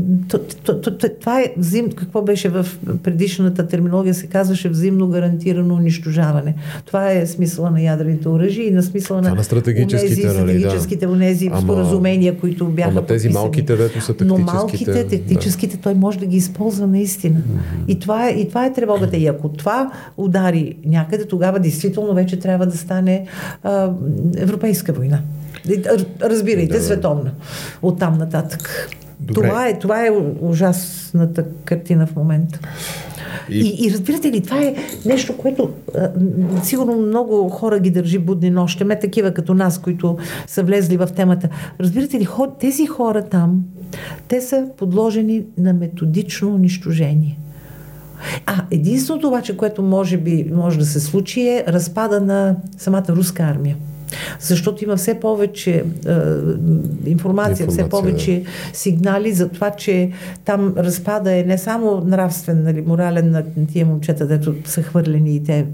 това 1.21 1.41
е 1.41 1.53
взаим, 1.57 1.91
какво 1.91 2.21
беше 2.21 2.49
в 2.49 2.65
предишната 3.03 3.67
терминология, 3.67 4.13
се 4.13 4.27
казваше 4.27 4.69
взаимно 4.69 5.07
гарантирано 5.07 5.75
унищожаване. 5.75 6.55
Това 6.85 7.11
е 7.11 7.25
смисъла 7.27 7.71
на 7.71 7.81
ядрените 7.81 8.29
оръжия 8.29 8.67
и 8.67 8.71
на 8.71 8.83
смисъла 8.83 9.21
на, 9.21 9.35
на 9.35 9.43
стратегическите, 9.43 10.05
унези, 10.05 10.21
нали, 10.21 10.31
да. 10.31 10.33
стратегическите 10.33 11.07
унези 11.07 11.47
Ама- 11.47 11.61
споразумения, 11.61 12.37
които 12.39 12.65
бяха 12.65 12.89
Ама 12.89 13.05
тези 13.05 13.27
подписани. 13.27 13.43
малките, 13.43 13.75
дето 13.75 14.01
са 14.01 14.15
Но 14.21 14.35
тактическите, 14.35 14.91
малките, 14.91 15.17
да. 15.17 15.23
тактическите, 15.23 15.77
той 15.77 15.93
може 15.93 16.19
да 16.19 16.25
ги 16.25 16.37
използва 16.37 16.87
наистина. 16.87 17.41
И 17.87 17.99
това, 17.99 18.29
е, 18.29 18.31
и 18.31 18.47
това 18.47 18.65
е 18.65 18.73
тревогата. 18.73 19.17
И 19.17 19.27
ако 19.27 19.49
това 19.49 19.91
удари 20.17 20.75
някъде, 20.85 21.25
тогава 21.25 21.59
действително 21.59 22.13
вече 22.13 22.39
трябва 22.39 22.65
да 22.65 22.77
стане 22.77 23.27
а, 23.63 23.91
европейска 24.37 24.93
война. 24.93 25.19
Разбирайте, 26.21 26.67
Да, 26.69 26.83
световна. 26.83 27.31
От 27.81 27.99
там 27.99 28.17
нататък. 28.17 28.89
Добре. 29.19 29.41
Това 29.41 29.67
е, 29.67 29.79
това 29.79 30.05
е 30.05 30.09
ужасната 30.41 31.45
картина 31.65 32.07
в 32.07 32.15
момента. 32.15 32.59
И- 33.49 33.59
И, 33.59 33.87
и 33.87 33.91
разбирате 33.91 34.31
ли, 34.31 34.41
това 34.41 34.61
е 34.61 34.75
нещо, 35.05 35.37
което 35.37 35.69
а, 35.95 36.09
сигурно 36.63 36.95
много 36.97 37.49
хора 37.49 37.79
ги 37.79 37.89
държи 37.89 38.19
будни 38.19 38.49
нощи, 38.49 38.83
ме 38.83 38.99
такива 38.99 39.31
като 39.31 39.53
нас, 39.53 39.77
които 39.77 40.17
са 40.47 40.63
влезли 40.63 40.97
в 40.97 41.07
темата. 41.07 41.49
Разбирате 41.79 42.19
ли, 42.19 42.25
хо- 42.25 42.51
тези 42.51 42.85
хора 42.85 43.23
там, 43.23 43.63
те 44.27 44.41
са 44.41 44.67
подложени 44.77 45.43
на 45.57 45.73
методично 45.73 46.49
унищожение. 46.49 47.39
А, 48.45 48.61
единственото 48.71 49.27
обаче, 49.27 49.57
което 49.57 49.81
може 49.81 50.17
би 50.17 50.51
може 50.53 50.79
да 50.79 50.85
се 50.85 50.99
случи 50.99 51.41
е 51.41 51.63
разпада 51.67 52.21
на 52.21 52.55
самата 52.77 53.05
руска 53.09 53.43
армия. 53.43 53.75
Защото 54.39 54.83
има 54.83 54.95
все 54.95 55.19
повече 55.19 55.71
е, 55.71 55.81
информация, 57.05 57.15
Информация, 57.25 57.67
все 57.67 57.89
повече 57.89 58.43
сигнали 58.73 59.33
за 59.33 59.49
това, 59.49 59.71
че 59.71 60.11
там 60.45 60.73
разпада 60.77 61.35
е 61.35 61.43
не 61.43 61.57
само 61.57 62.01
нравствен, 62.05 62.63
нали, 62.63 62.81
морален 62.81 63.31
на 63.31 63.43
тия 63.71 63.85
момчета, 63.85 64.27
дето 64.27 64.55
са 64.65 64.81
хвърлени 64.81 65.35
и 65.35 65.43
те 65.43 65.65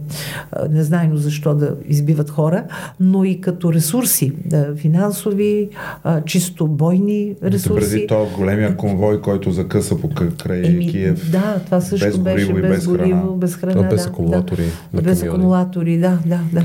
а, 0.51 0.67
незнайно 0.67 1.17
защо 1.17 1.55
да 1.55 1.75
избиват 1.87 2.29
хора, 2.29 2.63
но 2.99 3.23
и 3.23 3.41
като 3.41 3.73
ресурси, 3.73 4.33
да, 4.45 4.75
финансови, 4.75 5.69
а, 6.03 6.21
чисто 6.21 6.67
бойни 6.67 7.35
ресурси. 7.43 7.91
Преди 7.91 8.07
то 8.07 8.27
големия 8.37 8.77
конвой, 8.77 9.21
който 9.21 9.51
закъса 9.51 9.97
по 10.01 10.09
край- 10.09 10.61
Еми, 10.65 10.87
Киев. 10.91 11.31
Да, 11.31 11.59
това 11.65 11.81
също 11.81 12.05
без 12.07 12.17
беше 12.17 12.53
без 12.53 12.61
без 12.61 12.87
гориво, 12.87 13.19
храна. 13.21 13.37
без 13.37 13.55
храна. 13.55 13.73
Това 13.73 13.87
без 13.89 14.03
да, 14.03 14.09
акумулатори 14.09 14.63
да. 14.63 14.97
на 14.97 15.01
Без 15.01 15.19
камиони. 15.19 15.37
акумулатори, 15.37 15.97
да, 15.97 16.17
да, 16.25 16.39
да. 16.53 16.63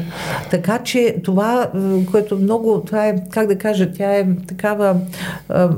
Така 0.51 0.78
че 0.78 1.16
това, 1.24 1.56
което 2.11 2.37
много, 2.39 2.83
това 2.87 3.07
е, 3.07 3.24
как 3.31 3.49
да 3.49 3.59
кажа, 3.59 3.93
тя 3.93 4.16
е 4.16 4.27
такава 4.47 4.97
а, 5.49 5.70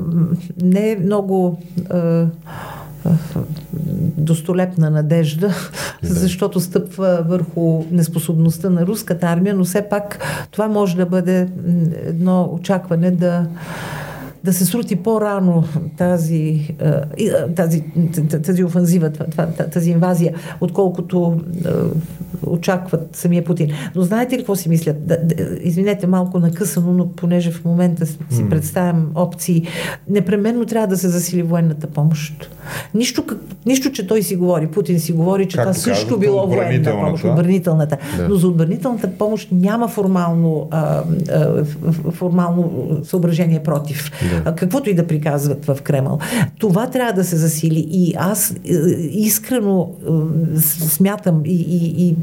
не 0.61 0.91
е 0.91 0.95
много 0.95 1.59
а, 1.89 2.25
достолепна 4.17 4.89
надежда, 4.89 5.47
Да. 5.47 6.09
защото 6.09 6.59
стъпва 6.59 7.25
върху 7.27 7.83
неспособността 7.91 8.69
на 8.69 8.85
руската 8.85 9.27
армия, 9.27 9.55
но 9.55 9.63
все 9.63 9.81
пак 9.81 10.19
това 10.51 10.67
може 10.67 10.97
да 10.97 11.05
бъде 11.05 11.47
едно 12.05 12.49
очакване 12.53 13.11
да 13.11 13.45
да 14.43 14.53
се 14.53 14.65
срути 14.65 14.95
по-рано 14.95 15.63
тази, 15.97 16.75
и, 17.17 17.29
а, 17.29 17.47
тази, 17.55 17.83
тази 18.45 18.63
офанзива, 18.63 19.11
тази 19.73 19.91
инвазия, 19.91 20.33
отколкото 20.61 21.41
а, 21.65 21.71
очакват 22.47 23.15
самия 23.15 23.43
Путин. 23.43 23.71
Но 23.95 24.01
знаете 24.01 24.35
ли 24.35 24.39
какво 24.39 24.55
си 24.55 24.69
мислят? 24.69 24.97
Извинете 25.61 26.07
малко 26.07 26.39
накъсано, 26.39 26.91
но 26.93 27.07
понеже 27.07 27.51
в 27.51 27.65
момента 27.65 28.05
си 28.05 28.49
представям 28.49 29.11
опции, 29.15 29.67
непременно 30.09 30.65
трябва 30.65 30.87
да 30.87 30.97
се 30.97 31.07
засили 31.07 31.41
военната 31.41 31.87
помощ. 31.87 32.49
Нищо, 32.93 33.23
нищо 33.65 33.91
че 33.91 34.07
той 34.07 34.23
си 34.23 34.35
говори, 34.35 34.67
Путин 34.67 34.99
си 34.99 35.13
говори, 35.13 35.47
че 35.47 35.57
Както 35.57 35.71
това 35.71 35.73
също 35.73 36.05
казвате, 36.07 36.19
било 36.19 36.47
военна 36.47 36.91
помощ, 36.91 37.23
отбранителната. 37.23 37.97
Да. 38.17 38.29
Но 38.29 38.35
за 38.35 38.47
отбранителната 38.47 39.11
помощ 39.17 39.49
няма 39.51 39.87
формално, 39.87 40.67
а, 40.71 41.03
а, 41.31 41.63
формално 42.11 42.89
съображение 43.03 43.63
против. 43.63 44.11
Да. 44.29 44.55
каквото 44.55 44.89
и 44.89 44.93
да 44.93 45.07
приказват 45.07 45.65
в 45.65 45.77
Кремъл. 45.83 46.19
Това 46.59 46.89
трябва 46.89 47.13
да 47.13 47.23
се 47.23 47.35
засили 47.35 47.87
и 47.89 48.13
аз 48.17 48.51
е, 48.51 48.73
искрено 49.11 49.89
е, 50.55 50.59
смятам 50.61 51.41
и, 51.45 51.53
и, 51.53 52.07
и, 52.07 52.15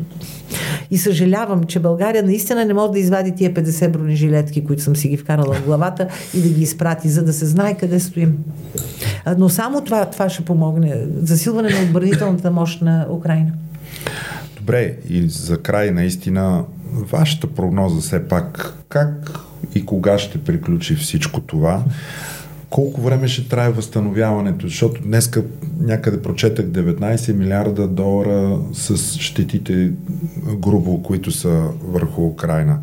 и 0.90 0.98
съжалявам, 0.98 1.64
че 1.64 1.80
България 1.80 2.22
наистина 2.22 2.64
не 2.64 2.74
може 2.74 2.92
да 2.92 2.98
извади 2.98 3.34
тия 3.34 3.54
50 3.54 3.88
бронежилетки, 3.88 4.64
които 4.64 4.82
съм 4.82 4.96
си 4.96 5.08
ги 5.08 5.16
вкарала 5.16 5.54
в 5.54 5.64
главата 5.64 6.08
и 6.34 6.42
да 6.42 6.48
ги 6.48 6.62
изпрати, 6.62 7.08
за 7.08 7.24
да 7.24 7.32
се 7.32 7.46
знае 7.46 7.76
къде 7.76 8.00
стоим. 8.00 8.38
Но 9.38 9.48
само 9.48 9.80
това, 9.80 10.04
това 10.04 10.28
ще 10.28 10.44
помогне. 10.44 11.06
Засилване 11.22 11.68
на 11.68 11.82
отбранителната 11.82 12.50
мощ 12.50 12.82
на 12.82 13.06
Украина. 13.10 13.52
Добре, 14.56 14.94
и 15.08 15.28
за 15.28 15.58
край 15.58 15.90
наистина, 15.90 16.64
вашата 16.92 17.46
прогноза 17.46 18.00
все 18.00 18.28
пак, 18.28 18.74
как 18.88 19.40
и 19.74 19.86
кога 19.86 20.18
ще 20.18 20.38
приключи 20.38 20.94
всичко 20.94 21.40
това? 21.40 21.84
Колко 22.70 23.00
време 23.00 23.28
ще 23.28 23.48
трае 23.48 23.70
възстановяването? 23.70 24.66
Защото 24.66 25.02
днеска 25.02 25.44
някъде 25.80 26.22
прочетах 26.22 26.66
19 26.66 27.32
милиарда 27.32 27.88
долара 27.88 28.58
с 28.72 29.18
щетите 29.18 29.90
грубо, 30.54 31.02
които 31.02 31.30
са 31.30 31.64
върху 31.84 32.26
Украина. 32.26 32.78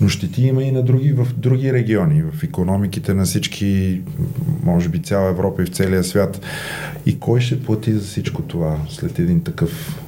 Но 0.00 0.08
щети 0.08 0.42
има 0.42 0.62
и 0.62 0.72
на 0.72 0.82
други, 0.82 1.12
в 1.12 1.26
други 1.36 1.72
региони, 1.72 2.22
в 2.22 2.42
економиките 2.42 3.14
на 3.14 3.24
всички, 3.24 4.00
може 4.64 4.88
би 4.88 5.02
цяла 5.02 5.30
Европа 5.30 5.62
и 5.62 5.66
в 5.66 5.70
целия 5.70 6.04
свят. 6.04 6.40
И 7.06 7.18
кой 7.18 7.40
ще 7.40 7.62
плати 7.62 7.92
за 7.92 8.00
всичко 8.00 8.42
това 8.42 8.76
след 8.88 9.18
един 9.18 9.40
такъв 9.40 10.00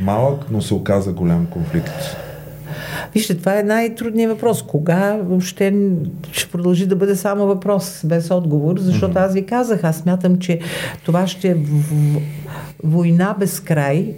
малък, 0.00 0.44
но 0.50 0.62
се 0.62 0.74
оказа 0.74 1.12
голям 1.12 1.46
конфликт? 1.46 1.92
Вижте, 3.14 3.34
това 3.34 3.58
е 3.58 3.62
най-трудният 3.62 4.32
въпрос. 4.32 4.62
Кога 4.62 5.16
въобще 5.22 5.74
ще 6.32 6.50
продължи 6.50 6.86
да 6.86 6.96
бъде 6.96 7.16
само 7.16 7.46
въпрос 7.46 8.00
без 8.04 8.30
отговор? 8.30 8.78
Защото 8.78 9.18
аз 9.18 9.34
ви 9.34 9.46
казах, 9.46 9.84
аз 9.84 9.96
смятам, 9.96 10.38
че 10.38 10.60
това 11.04 11.26
ще 11.26 11.48
е 11.48 11.56
война 12.84 13.36
без 13.38 13.60
край 13.60 14.14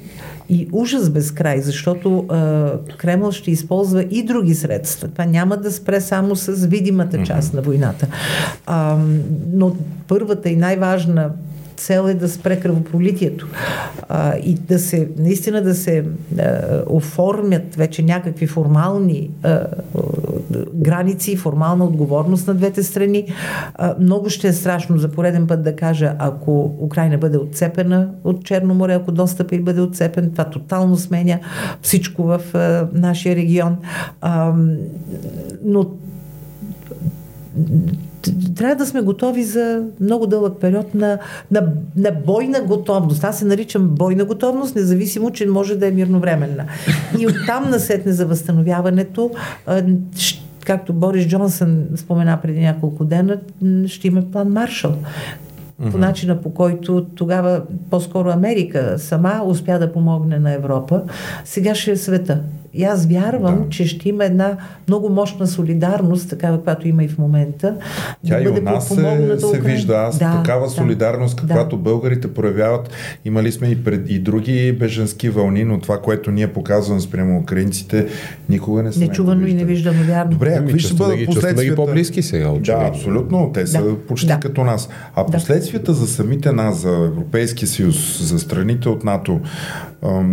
и 0.49 0.69
ужас 0.73 1.11
без 1.11 1.31
край, 1.31 1.61
защото 1.61 2.25
а, 2.29 2.73
Кремъл 2.97 3.33
ще 3.33 3.51
използва 3.51 4.03
и 4.11 4.23
други 4.23 4.55
средства. 4.55 5.09
Това 5.09 5.25
няма 5.25 5.57
да 5.57 5.73
спре 5.73 6.01
само 6.01 6.37
с 6.37 6.67
видимата 6.67 7.23
част 7.23 7.55
на 7.55 7.63
войната. 7.63 8.07
А, 8.67 8.99
но 9.53 9.77
първата 10.09 10.49
и 10.49 10.57
най-важна 10.57 11.31
цел 11.77 12.09
е 12.09 12.15
да 12.15 12.29
спре 12.29 12.61
кръвопролитието 12.61 13.49
а, 14.09 14.37
и 14.37 14.55
да 14.55 14.79
се, 14.79 15.09
наистина 15.19 15.63
да 15.63 15.75
се 15.75 16.05
а, 16.39 16.83
оформят 16.87 17.75
вече 17.75 18.03
някакви 18.03 18.47
формални 18.47 19.31
а, 19.43 19.67
граници, 20.75 21.37
формална 21.37 21.85
отговорност 21.85 22.49
на 22.49 22.55
двете 22.55 22.83
страни. 22.83 23.27
А, 23.75 23.95
много 24.01 24.31
ще 24.31 24.49
е 24.49 24.53
страшно 24.53 24.99
за 24.99 25.09
пореден 25.09 25.47
път 25.47 25.63
да 25.63 25.77
кажа, 25.77 26.15
ако 26.19 26.75
Украина 26.81 27.19
бъде 27.19 27.39
отцепена 27.39 28.09
от 28.25 28.45
Черно 28.45 28.75
море, 28.75 28.95
ако 28.95 29.13
достъпът 29.13 29.53
и 29.53 29.63
бъде 29.63 29.81
отцепен, 29.81 30.31
това 30.31 30.45
тотално 30.45 30.97
сменя 30.97 31.39
всичко 31.83 32.23
в 32.23 32.41
а, 32.55 32.89
нашия 32.93 33.37
регион. 33.37 33.77
А, 34.21 34.53
но 35.65 35.87
трябва 38.57 38.75
да 38.75 38.87
сме 38.87 39.01
готови 39.01 39.45
за 39.45 39.83
много 40.01 40.27
дълъг 40.27 40.61
период 40.61 40.95
на, 40.95 41.19
на, 41.51 41.63
на 41.97 42.11
бойна 42.27 42.61
готовност. 42.61 43.25
Аз 43.25 43.39
се 43.39 43.45
наричам 43.45 43.89
бойна 43.89 44.25
готовност, 44.25 44.77
независимо, 44.77 45.31
че 45.31 45.47
може 45.47 45.77
да 45.77 45.87
е 45.87 45.91
мирновременна. 45.91 46.65
И 47.19 47.27
оттам 47.27 47.71
насетне 47.71 48.13
за 48.13 48.27
възстановяването 48.27 49.31
както 50.65 50.93
Борис 50.93 51.27
Джонсън 51.27 51.85
спомена 51.97 52.39
преди 52.43 52.61
няколко 52.61 53.05
дена, 53.05 53.39
ще 53.87 54.09
има 54.09 54.23
план 54.23 54.49
Маршал, 54.49 54.93
mm-hmm. 54.93 55.91
по 55.91 55.99
начина 55.99 56.41
по 56.41 56.55
който 56.55 57.05
тогава 57.05 57.63
по-скоро 57.91 58.31
Америка 58.31 58.95
сама 58.99 59.43
успя 59.47 59.79
да 59.79 59.93
помогне 59.93 60.39
на 60.39 60.53
Европа, 60.53 61.03
сега 61.45 61.75
ще 61.75 61.91
е 61.91 61.97
света. 61.97 62.41
И 62.75 62.85
аз 62.85 63.07
вярвам, 63.07 63.63
да. 63.63 63.69
че 63.69 63.87
ще 63.87 64.09
има 64.09 64.25
една 64.25 64.57
много 64.89 65.09
мощна 65.09 65.47
солидарност, 65.47 66.31
такава, 66.31 66.57
каквато 66.57 66.89
има 66.89 67.05
и 67.05 67.09
в 67.09 67.19
момента. 67.19 67.77
Тя 68.27 68.37
да 68.37 68.43
и 68.43 68.49
у 68.49 68.63
нас 68.63 68.89
се, 68.89 69.37
се 69.39 69.61
вижда. 69.61 69.95
Аз 69.95 70.19
да, 70.19 70.43
такава 70.43 70.67
да, 70.67 70.71
солидарност, 70.71 71.37
каквато 71.37 71.77
да. 71.77 71.83
българите 71.83 72.35
проявяват, 72.35 72.91
имали 73.25 73.53
сме 73.53 73.69
и, 73.69 73.85
пред, 73.85 74.11
и 74.11 74.19
други 74.19 74.73
беженски 74.73 75.29
вълни, 75.29 75.65
но 75.65 75.81
това, 75.81 76.01
което 76.01 76.31
ние 76.31 76.53
показваме 76.53 77.01
спрямо 77.01 77.39
украинците, 77.39 78.07
никога 78.49 78.83
не 78.83 78.93
сме 78.93 79.07
Нечувано 79.07 79.47
и 79.47 79.55
не 79.55 79.65
виждаме, 79.65 80.03
вярно. 80.03 80.31
Добре, 80.31 80.55
ами, 80.57 80.67
какви 80.67 80.81
ще 80.81 80.95
бъдат 80.95 81.27
последствията? 81.27 81.65
ги 81.65 81.75
по-близки 81.75 82.23
сега, 82.23 82.49
очевидно. 82.49 82.85
Да, 82.85 82.89
абсолютно. 82.89 83.51
Те 83.55 83.67
са 83.67 83.85
да. 83.85 83.99
почти 83.99 84.27
да. 84.27 84.41
като 84.41 84.65
нас. 84.65 84.89
А 85.15 85.27
последствията 85.27 85.93
за 85.93 86.07
самите 86.07 86.53
нас, 86.53 86.79
за 86.79 86.91
Европейския 86.91 87.69
съюз, 87.69 88.23
за 88.23 88.39
страните 88.39 88.89
от 88.89 89.05
НАТО, 89.05 89.41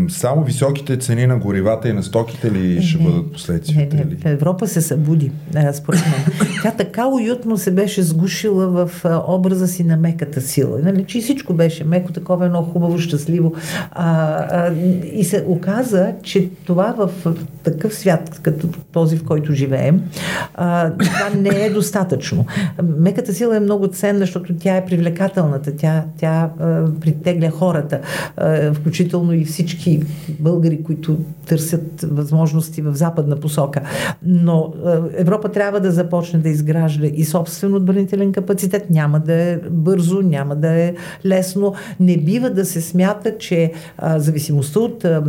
само 0.09 0.43
високите 0.43 0.97
цени 0.97 1.27
на 1.27 1.37
горивата 1.37 1.89
и 1.89 1.93
на 1.93 2.03
стоките 2.31 2.51
ли 2.51 2.75
не, 2.75 2.81
ще 2.81 2.97
бъдат 2.97 3.31
последствията? 3.31 3.95
Не, 3.95 4.03
не. 4.03 4.31
Европа 4.31 4.67
се 4.67 4.81
събуди, 4.81 5.31
според 5.73 6.01
мен. 6.01 6.49
Тя 6.63 6.71
така 6.71 7.07
уютно 7.07 7.57
се 7.57 7.71
беше 7.71 8.03
сгушила 8.03 8.67
в 8.67 9.05
образа 9.27 9.67
си 9.67 9.83
на 9.83 9.97
меката 9.97 10.41
сила. 10.41 10.79
Нали, 10.83 11.05
че 11.05 11.21
всичко 11.21 11.53
беше 11.53 11.83
меко, 11.83 12.11
такова 12.11 12.45
едно 12.45 12.63
хубаво, 12.63 12.99
щастливо. 12.99 13.53
А, 13.91 14.37
а, 14.51 14.73
и 15.13 15.23
се 15.23 15.43
оказа, 15.47 16.13
че 16.23 16.49
това 16.65 16.95
в 16.97 17.35
такъв 17.63 17.95
свят, 17.95 18.39
като 18.43 18.67
този, 18.91 19.17
в 19.17 19.23
който 19.23 19.53
живеем, 19.53 20.01
а, 20.55 20.91
това 20.91 21.29
не 21.35 21.65
е 21.65 21.69
достатъчно. 21.69 22.45
Меката 22.97 23.33
сила 23.33 23.57
е 23.57 23.59
много 23.59 23.87
ценна, 23.87 24.19
защото 24.19 24.53
тя 24.59 24.75
е 24.75 24.85
привлекателната, 24.85 25.75
тя, 25.75 26.03
тя 26.17 26.49
а, 26.59 26.85
притегля 27.01 27.49
хората, 27.49 27.99
а, 28.37 28.73
включително 28.73 29.33
и 29.33 29.45
всички 29.45 30.01
българи, 30.39 30.83
които 30.83 31.17
търсят 31.45 32.05
възможности 32.21 32.81
в 32.81 32.95
западна 32.95 33.35
посока. 33.35 33.81
Но 34.25 34.73
е, 35.15 35.21
Европа 35.21 35.49
трябва 35.49 35.79
да 35.79 35.91
започне 35.91 36.39
да 36.39 36.49
изгражда 36.49 37.07
и 37.07 37.23
собствен 37.25 37.73
отбранителен 37.73 38.31
капацитет. 38.31 38.89
Няма 38.89 39.19
да 39.19 39.33
е 39.33 39.57
бързо, 39.69 40.21
няма 40.21 40.55
да 40.55 40.67
е 40.67 40.93
лесно. 41.25 41.73
Не 41.99 42.17
бива 42.17 42.49
да 42.49 42.65
се 42.65 42.81
смята, 42.81 43.37
че 43.37 43.71
а, 43.97 44.19
зависимостта 44.19 44.79
от 44.79 45.05
а, 45.05 45.23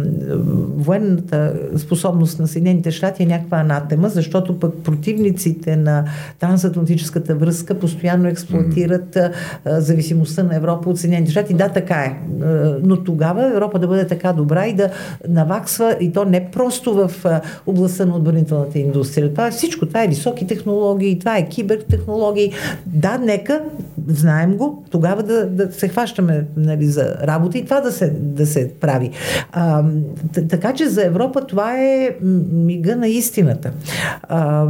военната 0.77 1.55
способност 1.77 2.39
на 2.39 2.47
Съединените 2.47 2.90
щати 2.90 3.23
е 3.23 3.27
някаква 3.27 3.59
анатема, 3.59 4.09
защото 4.09 4.59
пък 4.59 4.74
противниците 4.85 5.77
на 5.77 6.05
трансатлантическата 6.39 7.35
връзка 7.35 7.74
постоянно 7.74 8.28
експлуатират 8.28 9.19
зависимостта 9.66 10.43
на 10.43 10.56
Европа 10.56 10.90
от 10.90 10.98
Съединените 10.98 11.31
щати. 11.31 11.55
Да, 11.55 11.69
така 11.69 11.94
е. 11.94 12.19
Но 12.82 13.05
тогава 13.05 13.47
Европа 13.47 13.78
да 13.78 13.86
бъде 13.86 14.06
така 14.06 14.32
добра 14.32 14.66
и 14.66 14.74
да 14.74 14.90
наваксва 15.28 15.97
и 16.01 16.12
то 16.12 16.24
не 16.24 16.51
просто 16.51 16.71
в 16.80 17.10
областта 17.66 18.06
на 18.06 18.16
отбранителната 18.16 18.78
индустрия. 18.78 19.30
Това 19.30 19.46
е 19.46 19.50
всичко. 19.50 19.86
Това 19.86 20.04
е 20.04 20.08
високи 20.08 20.46
технологии, 20.46 21.18
това 21.18 21.38
е 21.38 21.48
кибертехнологии. 21.48 22.52
Да, 22.86 23.18
нека, 23.18 23.60
знаем 24.08 24.56
го, 24.56 24.84
тогава 24.90 25.22
да, 25.22 25.46
да 25.46 25.72
се 25.72 25.88
хващаме 25.88 26.44
нали, 26.56 26.86
за 26.86 27.16
работа 27.22 27.58
и 27.58 27.64
това 27.64 27.80
да 27.80 27.92
се, 27.92 28.10
да 28.10 28.46
се 28.46 28.70
прави. 28.80 29.10
А, 29.52 29.84
така 30.48 30.74
че 30.74 30.88
за 30.88 31.04
Европа 31.04 31.46
това 31.46 31.78
е 31.78 32.16
мига 32.52 32.96
на 32.96 33.08
истината. 33.08 33.72
А, 34.22 34.66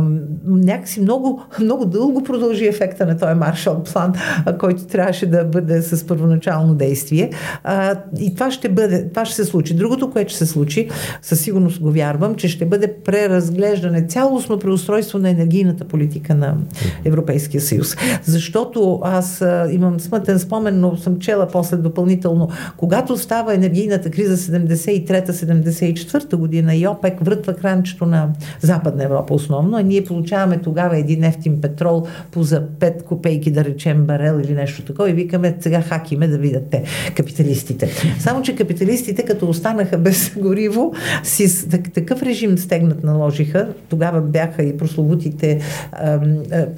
някакси 0.46 1.00
много, 1.00 1.42
много 1.60 1.84
дълго 1.84 2.22
продължи 2.22 2.66
ефекта 2.66 3.06
на 3.06 3.18
този 3.18 3.34
маршал 3.34 3.82
план, 3.82 4.12
който 4.58 4.86
трябваше 4.86 5.26
да 5.26 5.44
бъде 5.44 5.82
с 5.82 6.06
първоначално 6.06 6.74
действие. 6.74 7.30
А, 7.64 7.96
и 8.20 8.34
това 8.34 8.50
ще 8.50 8.68
бъде, 8.68 9.08
това 9.08 9.24
ще 9.24 9.34
се 9.34 9.44
случи. 9.44 9.74
Другото, 9.74 10.10
което 10.10 10.30
ще 10.30 10.38
се 10.38 10.46
случи, 10.46 10.88
със 11.22 11.40
сигурност 11.40 11.80
го 11.80 11.90
вярвам, 11.92 12.34
че 12.34 12.48
ще 12.48 12.64
бъде 12.64 12.94
преразглеждане, 13.04 14.06
цялостно 14.06 14.58
преустройство 14.58 15.18
на 15.18 15.30
енергийната 15.30 15.84
политика 15.84 16.34
на 16.34 16.56
Европейския 17.04 17.60
съюз. 17.60 17.96
Защото 18.24 19.00
аз 19.04 19.44
имам 19.70 20.00
смътен 20.00 20.38
спомен, 20.38 20.80
но 20.80 20.96
съм 20.96 21.18
чела 21.18 21.48
после 21.52 21.76
допълнително, 21.76 22.48
когато 22.76 23.16
става 23.16 23.54
енергийната 23.54 24.10
криза 24.10 24.36
73-74 24.36 26.36
година 26.36 26.74
и 26.74 26.86
ОПЕК 26.86 27.20
врътва 27.20 27.54
кранчето 27.54 28.06
на 28.06 28.28
Западна 28.60 29.04
Европа 29.04 29.34
основно, 29.34 29.76
а 29.76 29.82
ние 29.82 30.04
получаваме 30.04 30.58
тогава 30.58 30.98
един 30.98 31.20
нефтин 31.20 31.60
петрол 31.60 32.06
по 32.30 32.42
за 32.42 32.62
5 32.62 33.02
копейки, 33.02 33.50
да 33.50 33.64
речем, 33.64 34.04
барел 34.04 34.40
или 34.44 34.54
нещо 34.54 34.82
такова 34.82 35.10
и 35.10 35.12
викаме 35.12 35.56
сега 35.60 35.80
хакиме 35.80 36.28
да 36.28 36.38
видят 36.38 36.64
те, 36.70 36.82
капиталистите. 37.16 37.90
Само, 38.18 38.42
че 38.42 38.56
капиталистите 38.56 39.22
като 39.22 39.48
останаха 39.48 39.98
без 39.98 40.32
гориво, 40.36 40.92
си, 41.22 41.48
такъв 41.90 42.22
режим 42.22 42.58
стегнат 42.58 43.04
наложиха. 43.04 43.68
Тогава 43.88 44.20
бяха 44.20 44.62
и 44.62 44.76
прословутите 44.76 45.60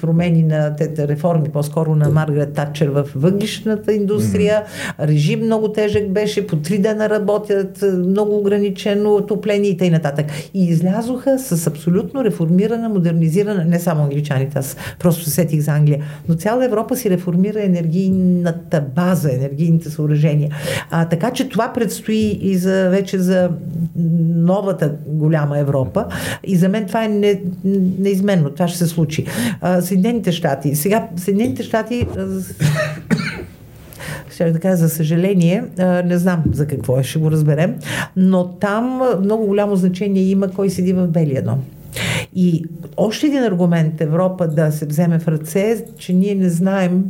промени 0.01 0.43
на 0.43 0.75
тези 0.75 1.07
реформи, 1.07 1.49
по-скоро 1.49 1.95
на 1.95 2.09
Маргарет 2.09 2.53
Татчер 2.53 2.87
в 2.87 3.07
въглишната 3.15 3.93
индустрия, 3.93 4.63
режим 4.99 5.39
много 5.39 5.71
тежък 5.71 6.09
беше, 6.09 6.47
по 6.47 6.55
три 6.55 6.77
дена 6.77 7.09
работят, 7.09 7.85
много 7.97 8.37
ограничено 8.37 9.15
отопление 9.15 9.69
и 9.69 9.77
т.н. 9.77 10.23
И 10.53 10.65
излязоха 10.65 11.39
с 11.39 11.67
абсолютно 11.67 12.23
реформирана, 12.23 12.89
модернизирана, 12.89 13.65
не 13.65 13.79
само 13.79 14.03
англичаните, 14.03 14.59
аз 14.59 14.77
просто 14.99 15.23
се 15.23 15.31
сетих 15.31 15.59
за 15.59 15.71
Англия, 15.71 16.03
но 16.29 16.35
цяла 16.35 16.65
Европа 16.65 16.95
си 16.95 17.09
реформира 17.09 17.63
енергийната 17.63 18.83
база, 18.95 19.33
енергийните 19.33 19.89
съоръжения. 19.89 20.49
А, 20.91 21.05
така 21.05 21.31
че 21.31 21.49
това 21.49 21.73
предстои 21.73 22.39
и 22.41 22.55
за 22.57 22.89
вече 22.89 23.19
за 23.19 23.49
новата 24.35 24.94
голяма 25.07 25.59
Европа. 25.59 26.05
И 26.43 26.55
за 26.55 26.69
мен 26.69 26.85
това 26.85 27.05
е 27.05 27.07
не, 27.07 27.41
неизменно. 27.99 28.49
Това 28.49 28.67
ще 28.67 28.77
се 28.77 28.87
случи. 28.87 29.25
А, 29.61 29.81
Съединените 29.81 30.31
щати. 30.31 30.75
Сега, 30.75 31.07
Съединените 31.15 31.63
щати 31.63 32.07
ще 34.35 34.51
да 34.51 34.59
кажа, 34.59 34.75
за 34.75 34.89
съжаление, 34.89 35.63
не 36.05 36.17
знам 36.17 36.43
за 36.51 36.67
какво 36.67 36.99
е, 36.99 37.03
ще 37.03 37.19
го 37.19 37.31
разберем, 37.31 37.75
но 38.15 38.47
там 38.47 39.01
много 39.21 39.45
голямо 39.45 39.75
значение 39.75 40.23
има 40.23 40.47
кой 40.47 40.69
седи 40.69 40.93
в 40.93 41.07
Белия 41.07 41.43
дом. 41.43 41.63
И 42.35 42.65
още 42.97 43.27
един 43.27 43.43
аргумент 43.43 44.01
Европа 44.01 44.47
да 44.47 44.71
се 44.71 44.85
вземе 44.85 45.19
в 45.19 45.27
ръце 45.27 45.85
че 45.97 46.13
ние 46.13 46.35
не 46.35 46.49
знаем 46.49 47.03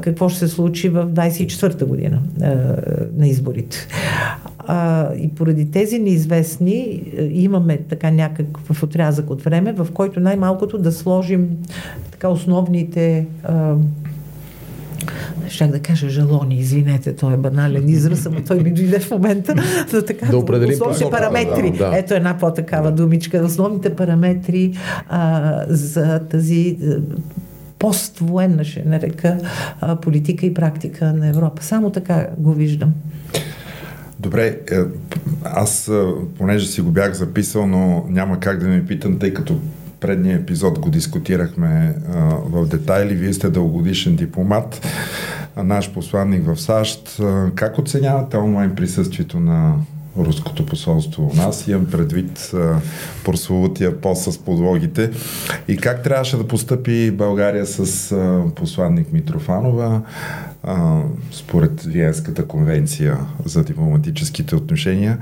какво 0.00 0.28
ще 0.28 0.38
се 0.38 0.48
случи 0.48 0.88
в 0.88 1.06
24-та 1.06 1.86
година 1.86 2.18
на 3.16 3.28
изборите. 3.28 3.88
И 5.18 5.28
поради 5.28 5.70
тези 5.70 5.98
неизвестни 5.98 7.02
имаме 7.32 7.78
така 7.78 8.10
някакъв 8.10 8.82
отрязък 8.82 9.30
от 9.30 9.42
време, 9.42 9.72
в 9.72 9.88
който 9.94 10.20
най-малкото 10.20 10.78
да 10.78 10.92
сложим 10.92 11.48
така 12.10 12.28
основните 12.28 13.26
щях 15.48 15.70
да 15.70 15.80
кажа 15.80 16.08
жалони, 16.08 16.58
извинете, 16.58 17.16
той 17.16 17.34
е 17.34 17.36
банален 17.36 17.88
израз, 17.88 18.26
ама 18.26 18.44
той 18.44 18.60
ми 18.60 18.70
дойде 18.70 18.98
в 18.98 19.10
момента, 19.10 19.54
но 19.92 20.02
така, 20.02 20.26
да 20.26 20.36
основните 20.36 21.10
параметри. 21.10 21.70
Да, 21.70 21.90
да. 21.90 21.98
Ето 21.98 22.14
една 22.14 22.38
по-такава 22.38 22.92
думичка. 22.92 23.44
Основните 23.44 23.96
параметри 23.96 24.76
а, 25.08 25.60
за 25.68 26.18
тази 26.18 26.78
поствоенна, 27.78 28.64
ще 28.64 28.82
нарека, 28.84 29.38
а, 29.80 29.96
политика 29.96 30.46
и 30.46 30.54
практика 30.54 31.12
на 31.12 31.28
Европа. 31.28 31.62
Само 31.62 31.90
така 31.90 32.26
го 32.38 32.52
виждам. 32.52 32.94
Добре, 34.24 34.58
е, 34.72 34.76
аз 35.44 35.90
понеже 36.38 36.66
си 36.66 36.80
го 36.80 36.90
бях 36.90 37.12
записал, 37.12 37.66
но 37.66 38.06
няма 38.08 38.40
как 38.40 38.58
да 38.58 38.66
ми 38.66 38.86
питам, 38.86 39.18
тъй 39.18 39.34
като 39.34 39.60
предния 40.00 40.36
епизод 40.36 40.78
го 40.78 40.90
дискутирахме 40.90 41.94
а, 42.12 42.18
в 42.44 42.66
детайли. 42.66 43.14
Вие 43.14 43.32
сте 43.32 43.50
дългогодишен 43.50 44.16
дипломат, 44.16 44.86
наш 45.56 45.92
посланник 45.92 46.46
в 46.46 46.56
САЩ. 46.56 47.20
Как 47.54 47.78
оценявате 47.78 48.36
онлайн 48.36 48.74
присъствието 48.74 49.40
на 49.40 49.74
руското 50.18 50.66
посолство 50.66 51.30
у 51.32 51.36
нас. 51.36 51.68
Имам 51.68 51.86
предвид 51.86 52.52
прословутия 53.24 54.00
пост 54.00 54.32
с 54.32 54.38
подлогите. 54.38 55.10
И 55.68 55.76
как 55.76 56.02
трябваше 56.02 56.36
да 56.36 56.48
постъпи 56.48 57.10
България 57.10 57.66
с 57.66 58.12
а, 58.12 58.42
посланник 58.54 59.12
Митрофанова 59.12 60.02
а, 60.66 61.02
според 61.32 61.82
Виенската 61.82 62.46
конвенция 62.46 63.18
за 63.44 63.64
дипломатическите 63.64 64.56
отношения 64.56 65.18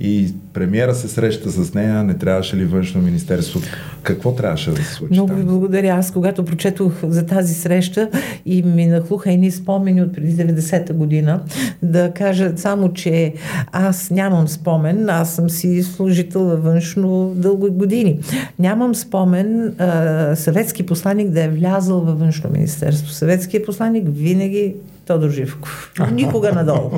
и 0.00 0.34
премиера 0.52 0.94
се 0.94 1.08
среща 1.08 1.50
с 1.50 1.74
нея, 1.74 2.04
не 2.04 2.14
трябваше 2.14 2.56
ли 2.56 2.64
външно 2.64 3.02
министерство? 3.02 3.60
Какво 4.02 4.34
трябваше 4.34 4.70
да 4.70 4.82
се 4.82 4.94
случи 4.94 5.12
Много 5.12 5.34
ви 5.34 5.44
благодаря. 5.44 5.94
Аз 5.94 6.10
когато 6.10 6.44
прочетох 6.44 6.92
за 7.02 7.26
тази 7.26 7.54
среща 7.54 8.10
и 8.46 8.62
ми 8.62 8.86
нахлуха 8.86 9.32
едни 9.32 9.50
спомени 9.50 10.02
от 10.02 10.14
преди 10.14 10.36
90-та 10.36 10.94
година, 10.94 11.42
да 11.82 12.10
кажа 12.10 12.52
само, 12.56 12.92
че 12.92 13.34
аз 13.72 14.10
нямам 14.10 14.48
спомен, 14.48 15.10
аз 15.10 15.34
съм 15.34 15.50
си 15.50 15.82
служител 15.82 16.44
във 16.44 16.64
външно 16.64 17.32
дълго 17.36 17.72
години. 17.72 18.20
Нямам 18.58 18.94
спомен 18.94 19.74
а, 19.78 20.36
съветски 20.36 20.86
посланник 20.86 21.30
да 21.30 21.44
е 21.44 21.48
влязъл 21.48 22.00
във 22.00 22.18
външно 22.18 22.50
министерство. 22.50 23.10
Съветският 23.10 23.66
посланник 23.66 24.04
винаги 24.08 24.73
Тодор 25.06 25.30
Живков. 25.30 25.92
Никога 26.12 26.52
надолу. 26.52 26.90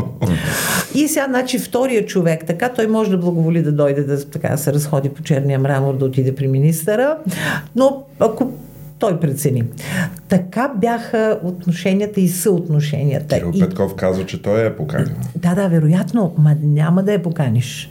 И 0.95 1.09
сега, 1.09 1.27
значи, 1.29 1.59
втория 1.59 2.07
човек, 2.07 2.47
така 2.47 2.69
той 2.69 2.87
може 2.87 3.11
да 3.11 3.19
благоволи 3.19 3.63
да 3.63 3.73
дойде 3.73 4.03
да 4.03 4.31
така, 4.31 4.57
се 4.57 4.73
разходи 4.73 5.09
по 5.09 5.23
черния 5.23 5.59
мрамор, 5.59 5.97
да 5.97 6.05
отиде 6.05 6.35
при 6.35 6.49
министъра, 6.49 7.17
но 7.77 8.03
ако 8.21 8.53
той 8.99 9.21
прецени. 9.21 9.65
Така 10.29 10.73
бяха 10.77 11.41
отношенията 11.43 12.21
и 12.21 12.29
съотношенията. 12.29 13.37
Кирил 13.37 13.53
Петков 13.61 13.95
казва, 13.95 14.27
че 14.27 14.43
той 14.43 14.67
е 14.67 14.77
поканил. 14.77 15.15
Да, 15.37 15.55
да, 15.55 15.69
вероятно, 15.69 16.35
ма 16.39 16.57
няма 16.63 17.03
да 17.03 17.13
я 17.13 17.23
поканиш. 17.23 17.91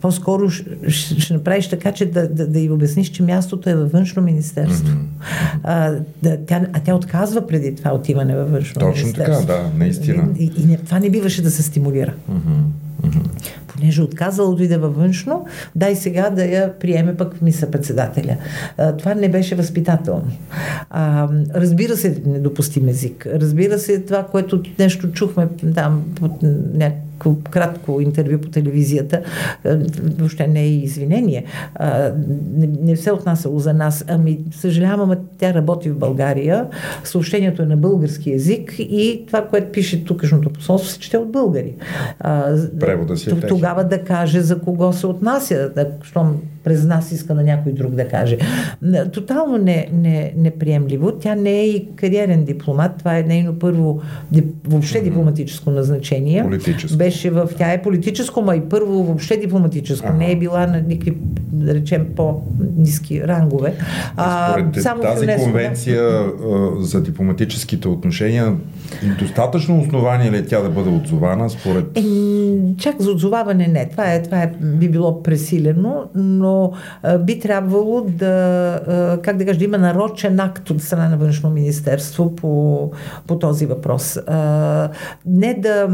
По-скоро 0.00 0.50
ще, 0.50 1.20
ще 1.20 1.34
направиш 1.34 1.68
така, 1.68 1.92
че 1.92 2.06
да, 2.06 2.28
да, 2.28 2.46
да 2.46 2.58
й 2.58 2.70
обясниш, 2.70 3.08
че 3.08 3.22
мястото 3.22 3.70
е 3.70 3.74
във 3.74 3.92
външно 3.92 4.22
министерство. 4.22 4.88
Mm-hmm. 4.88 5.58
А, 5.62 5.94
да, 6.22 6.38
тя, 6.46 6.66
а 6.72 6.80
тя 6.80 6.94
отказва 6.94 7.46
преди 7.46 7.74
това 7.74 7.94
отиване 7.94 8.36
във 8.36 8.50
външно 8.50 8.80
Точно 8.80 9.04
министерство. 9.04 9.34
Точно 9.34 9.46
така, 9.46 9.62
да, 9.62 9.78
наистина. 9.78 10.28
И, 10.38 10.44
и, 10.44 10.72
и 10.72 10.76
това 10.76 10.98
не 10.98 11.10
биваше 11.10 11.42
да 11.42 11.50
се 11.50 11.62
стимулира. 11.62 12.14
Mm-hmm. 12.30 12.62
Mm-hmm. 13.02 13.22
Понеже 13.66 14.02
отказала 14.02 14.56
да 14.56 14.64
иде 14.64 14.76
във 14.76 14.96
външно, 14.96 15.46
дай 15.76 15.96
сега 15.96 16.30
да 16.30 16.44
я 16.44 16.78
приеме 16.78 17.16
пък 17.16 17.42
миса 17.42 17.70
председателя. 17.70 18.36
Това 18.98 19.14
не 19.14 19.28
беше 19.28 19.54
възпитателно. 19.54 20.30
А, 20.90 21.28
разбира 21.54 21.96
се, 21.96 22.22
недопустим 22.26 22.88
език. 22.88 23.26
Разбира 23.34 23.78
се, 23.78 24.00
това, 24.00 24.26
което 24.26 24.62
нещо 24.78 25.12
чухме 25.12 25.48
там 25.74 26.02
под 26.14 26.32
някакъв 26.74 27.07
кратко 27.50 28.00
интервю 28.00 28.38
по 28.40 28.48
телевизията, 28.48 29.22
въобще 30.18 30.46
не 30.46 30.60
е 30.60 30.68
извинение. 30.68 31.44
Не, 32.56 32.66
не 32.82 32.96
се 32.96 33.12
отнасяло 33.12 33.58
за 33.58 33.74
нас. 33.74 34.04
Ами, 34.08 34.38
съжалявам, 34.52 35.14
тя 35.38 35.54
работи 35.54 35.90
в 35.90 35.98
България, 35.98 36.66
съобщението 37.04 37.62
е 37.62 37.66
на 37.66 37.76
български 37.76 38.30
язик 38.30 38.74
и 38.78 39.24
това, 39.26 39.46
което 39.46 39.72
пише 39.72 40.04
тукашното 40.04 40.50
посолство, 40.50 40.90
се 40.90 40.98
чете 40.98 41.18
от 41.18 41.32
българи. 41.32 41.74
Превода 42.80 43.16
си 43.16 43.30
е 43.30 43.40
Тогава 43.48 43.84
да 43.84 44.04
каже 44.04 44.40
за 44.40 44.58
кого 44.58 44.92
се 44.92 45.06
отнася, 45.06 45.70
щом 46.02 46.40
през 46.68 46.84
нас 46.84 47.12
иска 47.12 47.34
на 47.34 47.42
някой 47.42 47.72
друг 47.72 47.94
да 47.94 48.08
каже. 48.08 48.38
Тотално 49.12 49.58
не, 49.58 49.88
не, 49.92 50.32
неприемливо. 50.36 51.12
Тя 51.12 51.34
не 51.34 51.50
е 51.50 51.68
и 51.68 51.88
кариерен 51.96 52.44
дипломат. 52.44 52.92
Това 52.98 53.18
е 53.18 53.22
нейно 53.22 53.58
първо 53.58 54.00
въобще 54.64 55.00
дипломатическо 55.00 55.70
назначение. 55.70 56.42
Политическо. 56.42 56.98
Беше 56.98 57.30
в... 57.30 57.48
Тя 57.58 57.72
е 57.72 57.82
политическо, 57.82 58.42
ма 58.42 58.56
и 58.56 58.60
първо 58.60 59.04
въобще 59.04 59.36
дипломатическо. 59.36 60.06
Ага. 60.08 60.18
Не 60.18 60.32
е 60.32 60.36
била 60.36 60.66
на 60.66 60.80
никакви, 60.80 61.16
да 61.52 61.74
речем, 61.74 62.06
по-низки 62.16 63.22
рангове. 63.22 63.74
А, 64.16 64.50
Според 64.50 64.82
само 64.82 65.02
тази 65.02 65.24
ЮНЕСКО, 65.24 65.44
конвенция 65.44 66.02
да. 66.02 66.30
за 66.80 67.02
дипломатическите 67.02 67.88
отношения 67.88 68.56
достатъчно 69.18 69.80
основание 69.80 70.30
ли 70.30 70.36
е 70.36 70.46
тя 70.46 70.60
да 70.60 70.68
бъде 70.68 70.90
отзована 70.90 71.50
според... 71.50 71.84
Е, 71.98 72.02
чак 72.78 73.02
за 73.02 73.10
отзоваване 73.10 73.66
не. 73.66 73.88
Това, 73.88 74.14
е, 74.14 74.22
това 74.22 74.42
е, 74.42 74.52
би 74.60 74.88
било 74.88 75.22
пресилено, 75.22 76.04
но 76.14 76.57
би 77.20 77.38
трябвало 77.38 78.00
да, 78.00 79.18
как 79.22 79.36
да 79.36 79.46
кажа, 79.46 79.58
да 79.58 79.64
има 79.64 79.78
нарочен 79.78 80.40
акт 80.40 80.70
от 80.70 80.82
страна 80.82 81.08
на 81.08 81.16
външно 81.16 81.50
министерство 81.50 82.36
по, 82.36 82.90
по 83.26 83.38
този 83.38 83.66
въпрос. 83.66 84.18
Не 85.26 85.54
да, 85.54 85.88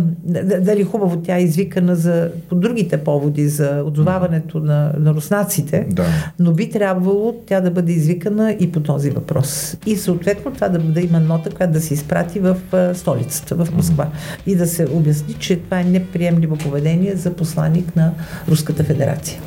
дали 0.61 0.85
хубаво 0.85 1.16
тя 1.16 1.36
е 1.36 1.43
извикана 1.43 1.97
за, 1.97 2.31
по 2.49 2.55
другите 2.55 2.97
поводи 2.97 3.49
за 3.49 3.82
отзоваването 3.86 4.59
на, 4.59 4.93
на 4.99 5.15
руснаците, 5.15 5.86
да. 5.91 6.05
но 6.39 6.53
би 6.53 6.70
трябвало 6.70 7.35
тя 7.47 7.61
да 7.61 7.70
бъде 7.70 7.93
извикана 7.93 8.57
и 8.61 8.73
по 8.73 8.81
този 8.81 9.11
въпрос. 9.11 9.77
И 9.86 9.97
съответно 9.97 10.53
това 10.53 10.69
да, 10.69 10.78
да 10.78 11.01
има 11.01 11.20
нота, 11.20 11.51
която 11.51 11.73
да 11.73 11.81
се 11.81 11.95
изпрати 11.95 12.41
в 12.41 12.57
столицата, 12.95 13.55
в 13.55 13.69
Москва. 13.77 14.07
И 14.47 14.57
да 14.57 14.66
се 14.66 14.86
обясни, 14.93 15.35
че 15.35 15.57
това 15.57 15.81
е 15.81 15.85
неприемливо 15.85 16.57
поведение 16.57 17.16
за 17.16 17.32
посланник 17.32 17.97
на 17.97 18.12
Руската 18.49 18.85
федерация. 18.85 19.41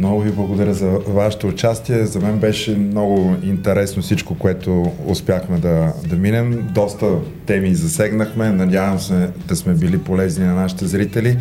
Много 0.00 0.20
ви 0.20 0.30
благодаря 0.30 0.74
за 0.74 0.88
вашето 0.90 1.46
участие. 1.48 2.06
За 2.06 2.20
мен 2.20 2.38
беше 2.38 2.76
много 2.76 3.36
интересно 3.42 4.02
всичко, 4.02 4.38
което 4.38 4.92
успяхме 5.06 5.58
да, 5.58 5.92
да 6.08 6.16
минем. 6.16 6.68
Доста 6.74 7.06
теми 7.46 7.74
засегнахме. 7.74 8.50
Надявам 8.50 9.00
се 9.00 9.28
да 9.48 9.56
сме 9.56 9.74
били 9.74 9.98
полезни 9.98 10.44
на 10.44 10.54
нашите 10.54 10.86
зрители. 10.86 11.36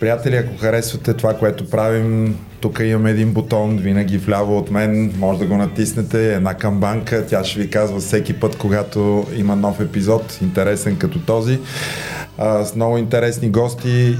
Приятели, 0.00 0.36
ако 0.36 0.56
харесвате 0.58 1.14
това, 1.14 1.34
което 1.34 1.70
правим, 1.70 2.36
Тук 2.60 2.80
имаме 2.84 3.10
един 3.10 3.32
бутон, 3.32 3.76
винаги 3.76 4.18
вляво 4.18 4.58
от 4.58 4.70
мен, 4.70 5.12
може 5.18 5.38
да 5.38 5.46
го 5.46 5.56
натиснете, 5.56 6.34
една 6.34 6.54
камбанка, 6.54 7.26
тя 7.26 7.44
ще 7.44 7.60
ви 7.60 7.70
казва 7.70 8.00
всеки 8.00 8.32
път, 8.32 8.56
когато 8.56 9.26
има 9.36 9.56
нов 9.56 9.80
епизод, 9.80 10.38
интересен 10.42 10.96
като 10.96 11.18
този. 11.18 11.58
С 12.38 12.72
много 12.76 12.98
интересни 12.98 13.50
гости 13.50 14.16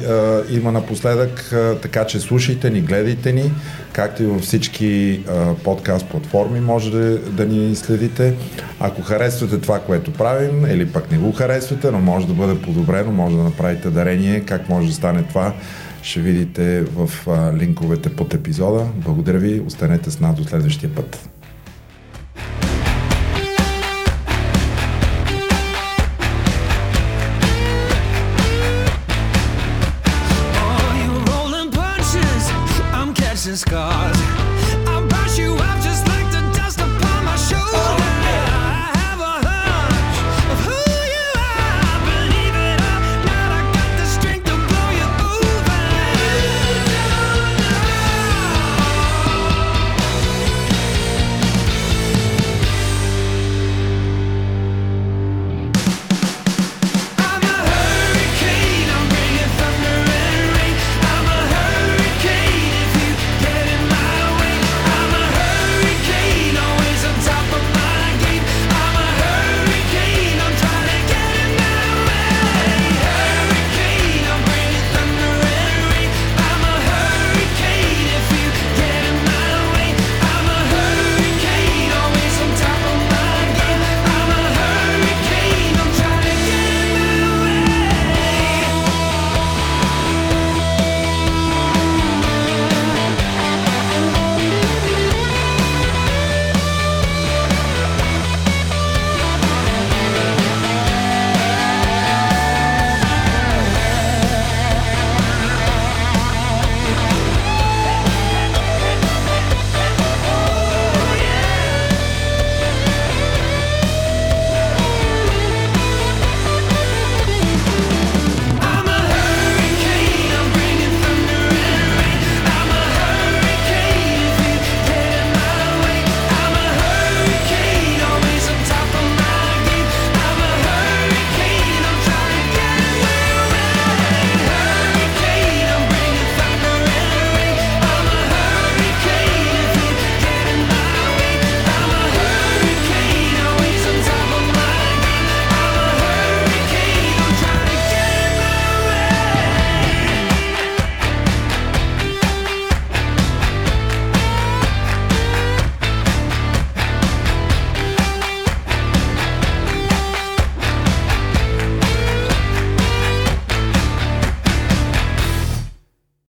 има 0.51 0.73
напоследък, 0.73 1.55
така 1.83 2.05
че 2.05 2.21
слушайте 2.21 2.71
ни, 2.71 2.81
гледайте 2.81 3.33
ни, 3.33 3.53
както 3.93 4.23
и 4.23 4.27
във 4.27 4.43
всички 4.43 5.21
подкаст 5.65 6.07
платформи 6.07 6.61
може 6.61 6.91
да, 6.91 7.19
да 7.19 7.47
ни 7.47 7.77
следите. 7.77 8.35
Ако 8.81 9.03
харесвате 9.03 9.61
това, 9.61 9.81
което 9.81 10.13
правим, 10.13 10.67
или 10.67 10.87
пък 10.87 11.11
не 11.13 11.19
го 11.19 11.33
харесвате, 11.33 11.91
но 11.91 11.99
може 11.99 12.27
да 12.27 12.35
бъде 12.35 12.61
подобрено, 12.61 13.13
може 13.13 13.37
да 13.37 13.43
направите 13.43 13.91
дарение, 13.91 14.41
как 14.41 14.69
може 14.69 14.89
да 14.89 14.95
стане 14.95 15.23
това, 15.23 15.53
ще 16.03 16.21
видите 16.21 16.83
в 16.83 17.11
линковете 17.57 18.17
под 18.17 18.35
епизода. 18.35 18.87
Благодаря 18.95 19.39
ви, 19.39 19.61
останете 19.61 20.11
с 20.11 20.21
нас 20.21 20.37
до 20.37 20.45
следващия 20.45 20.95
път. 20.95 21.29